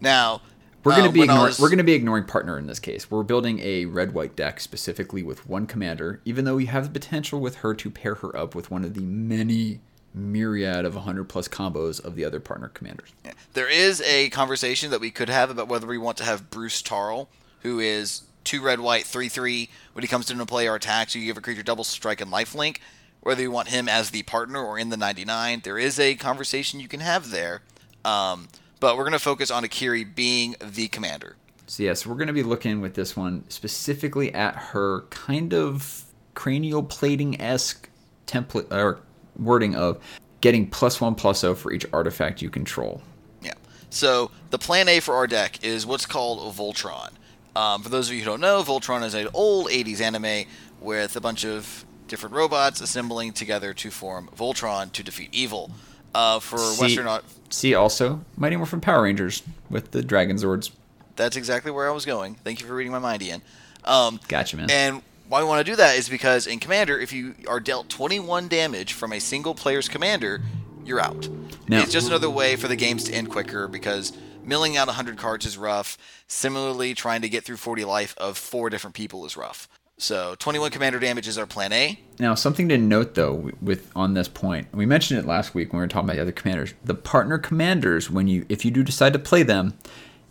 Now, 0.00 0.42
We're 0.84 0.92
going 0.92 1.04
uh, 1.04 1.06
to 1.08 1.12
be 1.12 1.20
when 1.20 1.30
ignoring, 1.30 1.46
was- 1.46 1.60
we're 1.60 1.68
going 1.68 1.78
to 1.78 1.84
be 1.84 1.94
ignoring 1.94 2.24
partner 2.24 2.58
in 2.58 2.66
this 2.66 2.78
case. 2.78 3.10
We're 3.10 3.22
building 3.22 3.58
a 3.60 3.86
red 3.86 4.12
white 4.12 4.36
deck 4.36 4.60
specifically 4.60 5.22
with 5.22 5.48
one 5.48 5.66
commander, 5.66 6.20
even 6.24 6.44
though 6.44 6.56
we 6.56 6.66
have 6.66 6.84
the 6.84 6.90
potential 6.90 7.40
with 7.40 7.56
her 7.56 7.74
to 7.74 7.90
pair 7.90 8.16
her 8.16 8.36
up 8.36 8.54
with 8.54 8.70
one 8.70 8.84
of 8.84 8.94
the 8.94 9.00
many 9.00 9.80
myriad 10.12 10.84
of 10.84 10.94
100 10.94 11.24
plus 11.24 11.48
combos 11.48 12.04
of 12.04 12.14
the 12.14 12.24
other 12.24 12.38
partner 12.38 12.68
commanders. 12.68 13.12
There 13.54 13.68
is 13.68 14.00
a 14.02 14.30
conversation 14.30 14.90
that 14.90 15.00
we 15.00 15.10
could 15.10 15.28
have 15.28 15.50
about 15.50 15.68
whether 15.68 15.86
we 15.86 15.98
want 15.98 16.18
to 16.18 16.24
have 16.24 16.50
Bruse 16.50 16.82
Tarl, 16.82 17.28
who 17.62 17.80
is 17.80 18.22
two 18.44 18.62
red 18.62 18.80
white, 18.80 19.04
three 19.04 19.28
three. 19.28 19.70
When 19.94 20.02
he 20.02 20.08
comes 20.08 20.30
into 20.30 20.46
play 20.46 20.68
or 20.68 20.76
attacks, 20.76 21.14
you 21.14 21.24
give 21.24 21.36
a 21.36 21.40
creature 21.40 21.62
double 21.62 21.84
strike 21.84 22.20
and 22.20 22.30
lifelink. 22.30 22.78
Whether 23.20 23.42
you 23.42 23.50
want 23.50 23.68
him 23.68 23.88
as 23.88 24.10
the 24.10 24.22
partner 24.22 24.62
or 24.62 24.78
in 24.78 24.90
the 24.90 24.98
99, 24.98 25.62
there 25.64 25.78
is 25.78 25.98
a 25.98 26.14
conversation 26.14 26.78
you 26.78 26.88
can 26.88 27.00
have 27.00 27.30
there. 27.30 27.62
Um, 28.04 28.48
but 28.84 28.98
we're 28.98 29.04
going 29.04 29.12
to 29.12 29.18
focus 29.18 29.50
on 29.50 29.64
Akiri 29.64 30.14
being 30.14 30.56
the 30.60 30.88
commander. 30.88 31.36
So 31.66 31.84
yes, 31.84 32.04
we're 32.04 32.16
going 32.16 32.26
to 32.26 32.34
be 32.34 32.42
looking 32.42 32.82
with 32.82 32.92
this 32.92 33.16
one 33.16 33.42
specifically 33.48 34.34
at 34.34 34.54
her 34.56 35.06
kind 35.08 35.54
of 35.54 36.04
cranial 36.34 36.82
plating 36.82 37.40
esque 37.40 37.88
template 38.26 38.70
or 38.70 39.00
wording 39.38 39.74
of 39.74 40.04
getting 40.42 40.68
plus 40.68 41.00
one 41.00 41.14
plus 41.14 41.42
O 41.44 41.54
for 41.54 41.72
each 41.72 41.86
artifact 41.94 42.42
you 42.42 42.50
control. 42.50 43.00
Yeah. 43.40 43.54
So 43.88 44.30
the 44.50 44.58
plan 44.58 44.86
A 44.90 45.00
for 45.00 45.14
our 45.14 45.26
deck 45.26 45.64
is 45.64 45.86
what's 45.86 46.04
called 46.04 46.54
Voltron. 46.54 47.08
Um, 47.56 47.82
for 47.82 47.88
those 47.88 48.10
of 48.10 48.14
you 48.14 48.20
who 48.20 48.26
don't 48.26 48.40
know, 48.42 48.62
Voltron 48.62 49.02
is 49.02 49.14
an 49.14 49.28
old 49.32 49.68
80s 49.68 50.02
anime 50.02 50.46
with 50.78 51.16
a 51.16 51.22
bunch 51.22 51.46
of 51.46 51.86
different 52.06 52.34
robots 52.34 52.82
assembling 52.82 53.32
together 53.32 53.72
to 53.72 53.90
form 53.90 54.28
Voltron 54.36 54.92
to 54.92 55.02
defeat 55.02 55.30
evil. 55.32 55.70
Uh, 56.14 56.38
for 56.40 56.58
See- 56.58 56.80
Western, 56.82 57.06
au- 57.08 57.20
See 57.50 57.74
also 57.74 58.24
Mighty 58.36 58.56
Morphin 58.56 58.80
Power 58.80 59.02
Rangers 59.02 59.42
with 59.70 59.90
the 59.92 60.02
Dragon 60.02 60.36
Zords. 60.36 60.70
that's 61.16 61.36
exactly 61.36 61.70
where 61.70 61.88
I 61.88 61.92
was 61.92 62.04
going. 62.04 62.34
Thank 62.36 62.60
you 62.60 62.66
for 62.66 62.74
reading 62.74 62.92
my 62.92 62.98
mind, 62.98 63.22
Ian. 63.22 63.42
Um, 63.84 64.18
Gotcha, 64.28 64.56
man. 64.56 64.70
And 64.70 65.02
why 65.28 65.40
we 65.42 65.48
want 65.48 65.64
to 65.64 65.70
do 65.72 65.76
that 65.76 65.96
is 65.96 66.08
because 66.08 66.46
in 66.46 66.58
Commander, 66.58 66.98
if 66.98 67.12
you 67.12 67.34
are 67.48 67.60
dealt 67.60 67.88
21 67.88 68.48
damage 68.48 68.92
from 68.92 69.12
a 69.12 69.20
single 69.20 69.54
player's 69.54 69.88
commander, 69.88 70.40
you're 70.84 71.00
out. 71.00 71.28
Now- 71.68 71.82
it's 71.82 71.92
just 71.92 72.08
another 72.08 72.30
way 72.30 72.56
for 72.56 72.66
the 72.68 72.76
games 72.76 73.04
to 73.04 73.12
end 73.12 73.30
quicker 73.30 73.68
because 73.68 74.12
milling 74.42 74.76
out 74.76 74.88
100 74.88 75.16
cards 75.16 75.46
is 75.46 75.56
rough. 75.56 75.96
Similarly, 76.26 76.94
trying 76.94 77.22
to 77.22 77.28
get 77.28 77.44
through 77.44 77.56
40 77.58 77.84
life 77.84 78.14
of 78.18 78.36
four 78.36 78.68
different 78.70 78.94
people 78.94 79.24
is 79.24 79.36
rough. 79.36 79.68
So 79.96 80.34
21 80.38 80.70
commander 80.70 80.98
damage 80.98 81.28
is 81.28 81.38
our 81.38 81.46
plan 81.46 81.72
A. 81.72 81.98
Now, 82.18 82.34
something 82.34 82.68
to 82.68 82.76
note 82.76 83.14
though, 83.14 83.52
with 83.62 83.90
on 83.94 84.14
this 84.14 84.28
point, 84.28 84.66
we 84.72 84.86
mentioned 84.86 85.20
it 85.20 85.26
last 85.26 85.54
week 85.54 85.72
when 85.72 85.78
we 85.78 85.84
were 85.84 85.88
talking 85.88 86.08
about 86.08 86.16
the 86.16 86.22
other 86.22 86.32
commanders. 86.32 86.74
The 86.84 86.94
partner 86.94 87.38
commanders, 87.38 88.10
when 88.10 88.26
you 88.26 88.44
if 88.48 88.64
you 88.64 88.70
do 88.70 88.82
decide 88.82 89.12
to 89.12 89.18
play 89.18 89.42
them, 89.42 89.74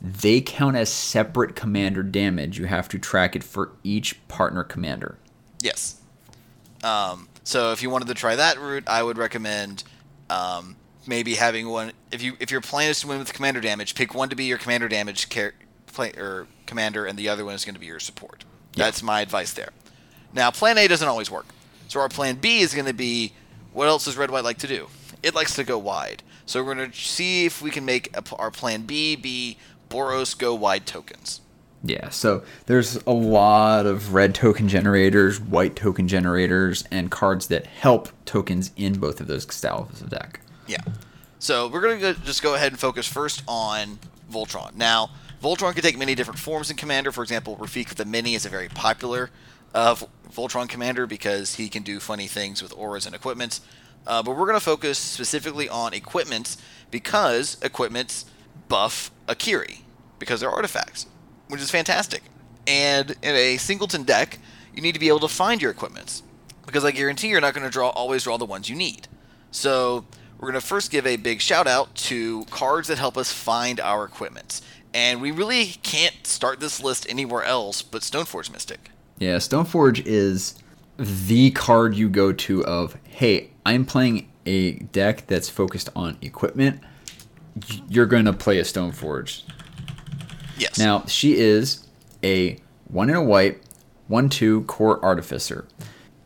they 0.02 0.42
count 0.42 0.76
as 0.76 0.90
separate 0.90 1.56
commander 1.56 2.04
damage. 2.04 2.60
You 2.60 2.66
have 2.66 2.90
to 2.90 3.00
track 3.00 3.36
it 3.36 3.44
for 3.44 3.72
each 3.84 4.28
partner 4.28 4.64
commander. 4.64 5.18
Yes. 5.62 6.02
Um, 6.84 7.30
so 7.46 7.72
if 7.72 7.82
you 7.82 7.90
wanted 7.90 8.10
to 8.10 8.14
try 8.14 8.36
that 8.36 8.60
route, 8.60 8.84
I 8.88 9.02
would 9.02 9.18
recommend 9.18 9.86
um, 10.30 10.76
maybe 11.08 11.36
having 11.36 11.70
one. 11.70 11.94
If 12.12 12.22
you 12.22 12.36
if 12.42 12.52
your 12.52 12.60
plan 12.60 12.90
is 12.90 13.00
to 13.00 13.08
win 13.08 13.18
with 13.18 13.34
commander 13.34 13.62
damage, 13.62 13.96
pick 13.96 14.14
one 14.14 14.28
to 14.28 14.36
be 14.36 14.44
your 14.44 14.58
commander 14.58 14.90
damage 14.90 15.30
play, 15.88 16.12
or 16.18 16.48
commander, 16.66 17.06
and 17.06 17.18
the 17.18 17.30
other 17.30 17.46
one 17.46 17.56
is 17.56 17.64
going 17.64 17.76
to 17.76 17.80
be 17.80 17.86
your 17.86 18.00
support. 18.02 18.44
Yeah. 18.76 18.86
That's 18.86 19.04
my 19.04 19.22
advice 19.22 19.54
there. 19.54 19.70
Now, 20.34 20.52
plan 20.52 20.78
A 20.78 20.88
doesn't 20.88 21.08
always 21.08 21.30
work. 21.30 21.48
So 21.88 22.00
our 22.00 22.10
plan 22.10 22.36
B 22.36 22.62
is 22.62 22.74
going 22.74 22.88
to 22.88 22.94
be 22.94 23.34
what 23.74 23.88
else 23.88 24.06
does 24.06 24.18
red 24.18 24.32
white 24.32 24.44
like 24.44 24.58
to 24.60 24.68
do? 24.68 24.88
It 25.22 25.36
likes 25.36 25.56
to 25.56 25.64
go 25.64 25.78
wide. 25.78 26.24
So 26.46 26.64
we're 26.64 26.76
going 26.76 26.92
to 26.92 26.98
see 26.98 27.46
if 27.46 27.62
we 27.62 27.72
can 27.72 27.86
make 27.86 28.16
a, 28.16 28.24
our 28.36 28.52
plan 28.52 28.84
B 28.84 29.16
be 29.16 29.58
Boros 29.90 30.38
go 30.38 30.54
wide 30.54 30.86
tokens. 30.86 31.42
Yeah, 31.86 32.10
so 32.10 32.44
there's 32.66 32.96
a 33.06 33.12
lot 33.12 33.86
of 33.86 34.14
red 34.14 34.34
token 34.34 34.70
generators, 34.70 35.40
white 35.40 35.76
token 35.76 36.08
generators, 36.08 36.86
and 36.90 37.12
cards 37.12 37.48
that 37.48 37.66
help 37.66 38.10
tokens 38.26 38.72
in 38.78 39.00
both 39.00 39.20
of 39.20 39.28
those 39.28 39.54
styles 39.54 40.02
of 40.02 40.10
deck. 40.10 40.40
Yeah. 40.66 40.82
So 41.40 41.68
we're 41.68 41.82
going 41.82 42.00
to 42.00 42.14
just 42.22 42.42
go 42.42 42.56
ahead 42.56 42.72
and 42.72 42.80
focus 42.80 43.06
first 43.06 43.44
on 43.50 44.00
Voltron. 44.32 44.76
Now, 44.76 45.10
Voltron 45.44 45.74
can 45.74 45.84
take 45.84 45.98
many 45.98 46.16
different 46.16 46.40
forms 46.40 46.72
in 46.72 46.78
Commander. 46.78 47.12
For 47.12 47.22
example, 47.22 47.58
Rafiq 47.58 47.96
the 47.96 48.06
Many 48.06 48.34
is 48.34 48.46
a 48.46 48.50
very 48.50 48.70
popular 48.70 49.30
uh, 49.76 49.96
Voltron 50.32 50.70
Commander 50.70 51.06
because 51.06 51.56
he 51.56 51.68
can 51.68 51.84
do 51.84 52.00
funny 52.00 52.28
things 52.28 52.64
with 52.64 52.74
auras 52.78 53.06
and 53.06 53.14
equipments. 53.14 53.60
Uh, 54.08 54.24
but 54.24 54.32
we're 54.32 54.46
going 54.46 54.54
to 54.54 54.64
focus 54.64 54.98
specifically 54.98 55.68
on 55.68 55.94
equipments 55.94 56.58
because 56.92 57.58
equipments 57.62 58.26
buff 58.70 59.12
Akiri 59.28 59.82
because 60.18 60.40
they're 60.40 60.50
artifacts, 60.50 61.08
which 61.50 61.60
is 61.60 61.70
fantastic. 61.70 62.24
And 62.66 63.12
in 63.22 63.36
a 63.36 63.58
singleton 63.58 64.04
deck, 64.04 64.40
you 64.74 64.82
need 64.82 64.94
to 64.94 65.00
be 65.00 65.10
able 65.10 65.20
to 65.20 65.28
find 65.28 65.62
your 65.62 65.72
equipments 65.72 66.24
because 66.66 66.86
I 66.86 66.92
guarantee 66.92 67.28
you're 67.28 67.42
not 67.42 67.54
going 67.54 67.66
to 67.66 67.70
draw 67.70 67.90
always 67.90 68.24
draw 68.24 68.38
the 68.38 68.46
ones 68.46 68.70
you 68.70 68.78
need. 68.78 69.10
So 69.52 70.06
we're 70.40 70.52
going 70.52 70.62
to 70.62 70.68
first 70.68 70.92
give 70.92 71.06
a 71.06 71.18
big 71.18 71.42
shout 71.42 71.68
out 71.68 71.94
to 71.96 72.46
cards 72.46 72.88
that 72.88 72.98
help 72.98 73.18
us 73.18 73.32
find 73.32 73.80
our 73.80 74.06
equipments. 74.06 74.62
And 74.94 75.22
we 75.22 75.32
really 75.32 75.66
can't 75.82 76.26
start 76.26 76.60
this 76.60 76.82
list 76.82 77.08
anywhere 77.10 77.44
else 77.44 77.82
but 77.82 78.02
Stoneforge 78.02 78.52
Mystic. 78.52 78.92
Yeah, 79.18 79.38
Stoneforge 79.38 80.04
is 80.06 80.56
the 80.98 81.52
card 81.52 81.96
you 81.96 82.10
go 82.10 82.32
to 82.34 82.66
of, 82.66 82.98
hey, 83.04 83.50
I'm 83.66 83.86
playing 83.86 84.30
a 84.46 84.74
deck 84.74 85.26
that's 85.28 85.50
focused 85.50 85.90
on 85.96 86.18
equipment. 86.22 86.82
You're 87.88 88.06
going 88.06 88.26
to 88.26 88.34
play 88.34 88.60
a 88.60 88.64
Stoneforge. 88.64 89.44
Yes. 90.58 90.78
Now, 90.78 91.06
she 91.06 91.38
is 91.38 91.88
a 92.24 92.58
one 92.88 93.10
in 93.10 93.16
a 93.16 93.24
white, 93.24 93.62
one 94.08 94.30
two 94.30 94.64
Kor 94.64 95.04
artificer. 95.04 95.68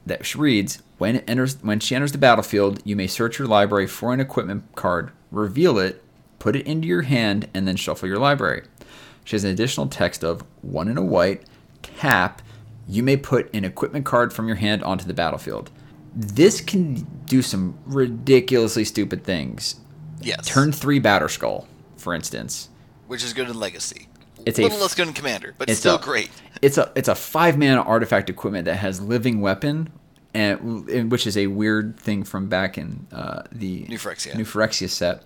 That 0.06 0.25
she 0.25 0.38
reads 0.38 0.82
when 0.97 1.17
it 1.17 1.25
enters 1.27 1.62
when 1.62 1.80
she 1.80 1.95
enters 1.95 2.12
the 2.12 2.17
battlefield, 2.17 2.82
you 2.86 2.95
may 2.95 3.08
search 3.08 3.39
your 3.39 3.47
library 3.47 3.88
for 3.88 4.13
an 4.13 4.19
equipment 4.19 4.63
card, 4.75 5.12
reveal 5.32 5.77
it, 5.77 6.01
put 6.47 6.55
it 6.55 6.65
into 6.65 6.88
your 6.88 7.01
hand, 7.01 7.45
and 7.53 7.67
then 7.67 7.75
shuffle 7.75 8.07
your 8.07 8.19
library. 8.19 8.63
She 9.25 9.36
has 9.36 9.43
an 9.43 9.49
additional 9.51 9.88
text 9.88 10.23
of 10.23 10.45
one 10.62 10.88
in 10.88 10.97
a 10.97 11.03
white, 11.03 11.43
tap, 11.83 12.41
you 12.88 13.03
may 13.03 13.17
put 13.17 13.53
an 13.53 13.65
equipment 13.65 14.05
card 14.05 14.31
from 14.31 14.47
your 14.47 14.55
hand 14.55 14.81
onto 14.81 15.03
the 15.03 15.13
battlefield. 15.13 15.69
This 16.15 16.62
can 16.62 17.05
do 17.25 17.41
some 17.41 17.77
ridiculously 17.86 18.86
stupid 18.86 19.25
things. 19.25 19.75
yes. 20.21 20.47
Turn 20.47 20.71
three 20.71 21.01
Batterskull, 21.01 21.65
for 21.97 22.13
instance. 22.13 22.69
which 23.07 23.25
is 23.25 23.33
good 23.33 23.49
in 23.49 23.60
Legacy. 23.60 24.07
It's 24.45 24.57
a 24.57 24.62
a 24.62 24.63
little 24.63 24.79
less 24.79 24.95
good 24.95 25.10
in 25.10 25.13
Commander, 25.13 25.53
but 25.57 25.69
it's 25.69 25.81
still 25.81 25.97
a- 25.97 26.01
great. 26.01 26.29
It's 26.62 26.77
a 26.77 26.89
it's 26.95 27.10
a 27.10 27.15
five 27.15 27.57
mana 27.57 27.81
artifact 27.81 28.29
equipment 28.29 28.63
that 28.63 28.77
has 28.77 29.01
living 29.01 29.41
weapon, 29.41 29.89
and, 30.38 31.12
which 31.12 31.26
is 31.26 31.36
a 31.36 31.47
weird 31.47 32.00
thing 32.00 32.23
from 32.23 32.47
back 32.47 32.78
in 32.78 33.08
uh, 33.12 33.41
the 33.52 33.86
New 33.89 33.97
Phyrexia. 33.97 34.36
New 34.36 34.45
Phyrexia 34.45 34.88
set, 34.88 35.23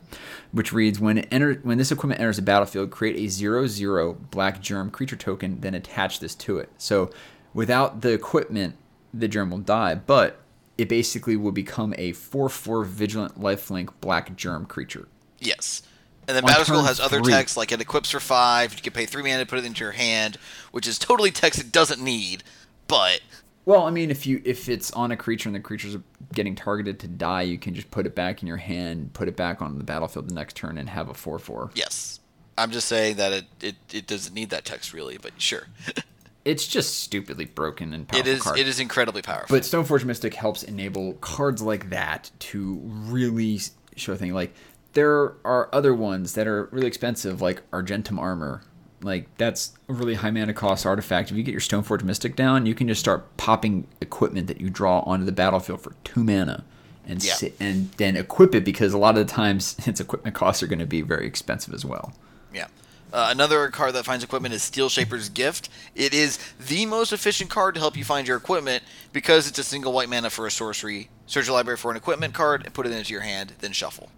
which 0.54 0.71
reads 0.71 1.00
when 1.00 1.19
enter 1.19 1.56
when 1.63 1.78
this 1.78 1.91
equipment 1.91 2.21
enters 2.21 2.38
a 2.38 2.41
battlefield, 2.41 2.91
create 2.91 3.17
a 3.17 3.28
zero 3.28 3.67
zero 3.67 4.13
black 4.13 4.62
germ 4.62 4.89
creature 4.89 5.17
token, 5.17 5.60
then 5.60 5.74
attach 5.74 6.19
this 6.21 6.34
to 6.36 6.58
it. 6.60 6.69
So 6.78 7.12
without 7.54 8.02
the 8.02 8.13
equipment, 8.13 8.76
the 9.13 9.28
germ 9.28 9.52
will 9.52 9.58
die, 9.58 9.95
but 9.95 10.39
it 10.78 10.88
basically 10.88 11.36
will 11.36 11.52
become 11.52 11.93
a 11.97 12.13
four 12.13 12.47
four 12.47 12.86
vigilant 12.86 13.38
lifelink 13.39 13.89
black 14.00 14.36
germ 14.38 14.65
creature. 14.65 15.10
Yes. 15.39 15.84
And 16.28 16.38
then 16.38 16.45
On 16.45 16.52
Batterskull 16.52 16.86
has 16.86 17.02
other 17.02 17.21
three. 17.21 17.34
text, 17.34 17.58
like 17.58 17.74
it 17.74 17.82
equips 17.82 18.12
for 18.12 18.21
five. 18.21 18.74
You 18.74 18.82
can 18.82 18.93
pay 18.93 19.06
three 19.06 19.24
mana 19.24 19.39
to 19.39 19.45
put 19.45 19.60
it 19.60 19.65
into 19.65 19.84
your 19.84 19.91
hand, 19.91 20.38
which 20.71 20.88
is 20.88 20.97
totally 20.97 21.32
text 21.32 21.60
it 21.60 21.71
doesn't 21.74 22.02
need. 22.02 22.43
But 22.88 23.21
Well, 23.65 23.84
I 23.84 23.91
mean, 23.91 24.10
if 24.10 24.26
you 24.26 24.41
if 24.43 24.69
it's 24.69 24.91
on 24.91 25.12
a 25.12 25.17
creature 25.17 25.47
and 25.50 25.56
the 25.56 25.60
creature's 25.60 25.97
getting 26.34 26.56
targeted 26.56 27.00
to 27.02 27.08
die, 27.08 27.43
you 27.43 27.58
can 27.58 27.76
just 27.76 27.91
put 27.91 28.06
it 28.06 28.15
back 28.15 28.41
in 28.41 28.47
your 28.47 28.58
hand, 28.58 29.13
put 29.13 29.28
it 29.28 29.36
back 29.36 29.62
on 29.62 29.78
the 29.78 29.84
battlefield 29.84 30.30
the 30.30 30.34
next 30.34 30.56
turn, 30.56 30.78
and 30.78 30.89
have 30.89 31.10
a 31.10 31.13
four 31.13 31.38
four. 31.39 31.71
yes, 31.76 32.19
I'm 32.58 32.71
just 32.71 32.88
saying 32.88 33.17
that 33.17 33.34
it, 33.34 33.45
it, 33.62 33.76
it 33.93 34.08
doesn't 34.08 34.34
need 34.34 34.50
that 34.50 34.65
text 34.65 34.93
really. 34.93 35.17
But 35.17 35.34
sure, 35.39 35.67
It's 36.43 36.65
just 36.65 37.00
stupidly 37.02 37.45
broken 37.45 37.93
and 37.93 38.08
powerful 38.08 38.28
it 38.28 38.36
is 38.36 38.41
card. 38.41 38.58
it 38.58 38.67
is 38.67 38.80
incredibly 38.80 39.21
powerful. 39.21 39.56
But 39.56 39.63
Stoneforge 39.63 40.06
Mystic 40.06 40.34
helps 40.34 40.63
enable 40.63 41.13
cards 41.15 41.62
like 41.62 41.91
that 41.91 42.32
to 42.39 42.80
really 42.84 43.60
show 43.95 44.13
a 44.13 44.17
thing. 44.17 44.34
Like 44.34 44.54
there 44.93 45.36
are 45.45 45.69
other 45.71 45.93
ones 45.93 46.34
that 46.34 46.47
are 46.47 46.67
really 46.71 46.88
expensive, 46.88 47.41
like 47.41 47.62
Argentum 47.71 48.17
Armor. 48.17 48.63
Like 49.03 49.27
that's 49.37 49.73
a 49.89 49.93
really 49.93 50.15
high 50.15 50.31
mana 50.31 50.53
cost 50.53 50.85
artifact. 50.85 51.31
If 51.31 51.37
you 51.37 51.43
get 51.43 51.51
your 51.51 51.61
Stoneforge 51.61 52.03
Mystic 52.03 52.35
down, 52.35 52.65
you 52.65 52.75
can 52.75 52.87
just 52.87 52.99
start 52.99 53.35
popping 53.37 53.87
equipment 53.99 54.47
that 54.47 54.61
you 54.61 54.69
draw 54.69 54.99
onto 54.99 55.25
the 55.25 55.31
battlefield 55.31 55.81
for 55.81 55.93
two 56.03 56.23
mana, 56.23 56.63
and 57.07 57.23
Yeah. 57.23 57.33
sit, 57.33 57.55
and 57.59 57.91
then 57.97 58.15
equip 58.15 58.53
it 58.53 58.63
because 58.63 58.93
a 58.93 58.97
lot 58.97 59.17
of 59.17 59.25
the 59.27 59.33
times 59.33 59.75
its 59.87 59.99
equipment 59.99 60.35
costs 60.35 60.61
are 60.61 60.67
going 60.67 60.79
to 60.79 60.85
be 60.85 61.01
very 61.01 61.25
expensive 61.25 61.73
as 61.73 61.83
well. 61.83 62.13
Yeah. 62.53 62.67
Uh, 63.13 63.27
another 63.29 63.67
card 63.69 63.93
that 63.93 64.05
finds 64.05 64.23
equipment 64.23 64.53
is 64.53 64.61
Steelshaper's 64.61 65.27
Gift. 65.29 65.67
It 65.95 66.13
is 66.13 66.37
the 66.59 66.85
most 66.85 67.11
efficient 67.11 67.49
card 67.49 67.73
to 67.75 67.81
help 67.81 67.97
you 67.97 68.05
find 68.05 68.25
your 68.25 68.37
equipment 68.37 68.83
because 69.11 69.49
it's 69.49 69.59
a 69.59 69.63
single 69.65 69.91
white 69.91 70.07
mana 70.09 70.29
for 70.29 70.47
a 70.47 70.51
sorcery. 70.51 71.09
Search 71.25 71.47
your 71.47 71.55
library 71.55 71.75
for 71.77 71.91
an 71.91 71.97
equipment 71.97 72.33
card 72.33 72.63
and 72.65 72.73
put 72.73 72.85
it 72.85 72.93
into 72.93 73.11
your 73.11 73.21
hand, 73.23 73.53
then 73.59 73.73
shuffle. 73.73 74.09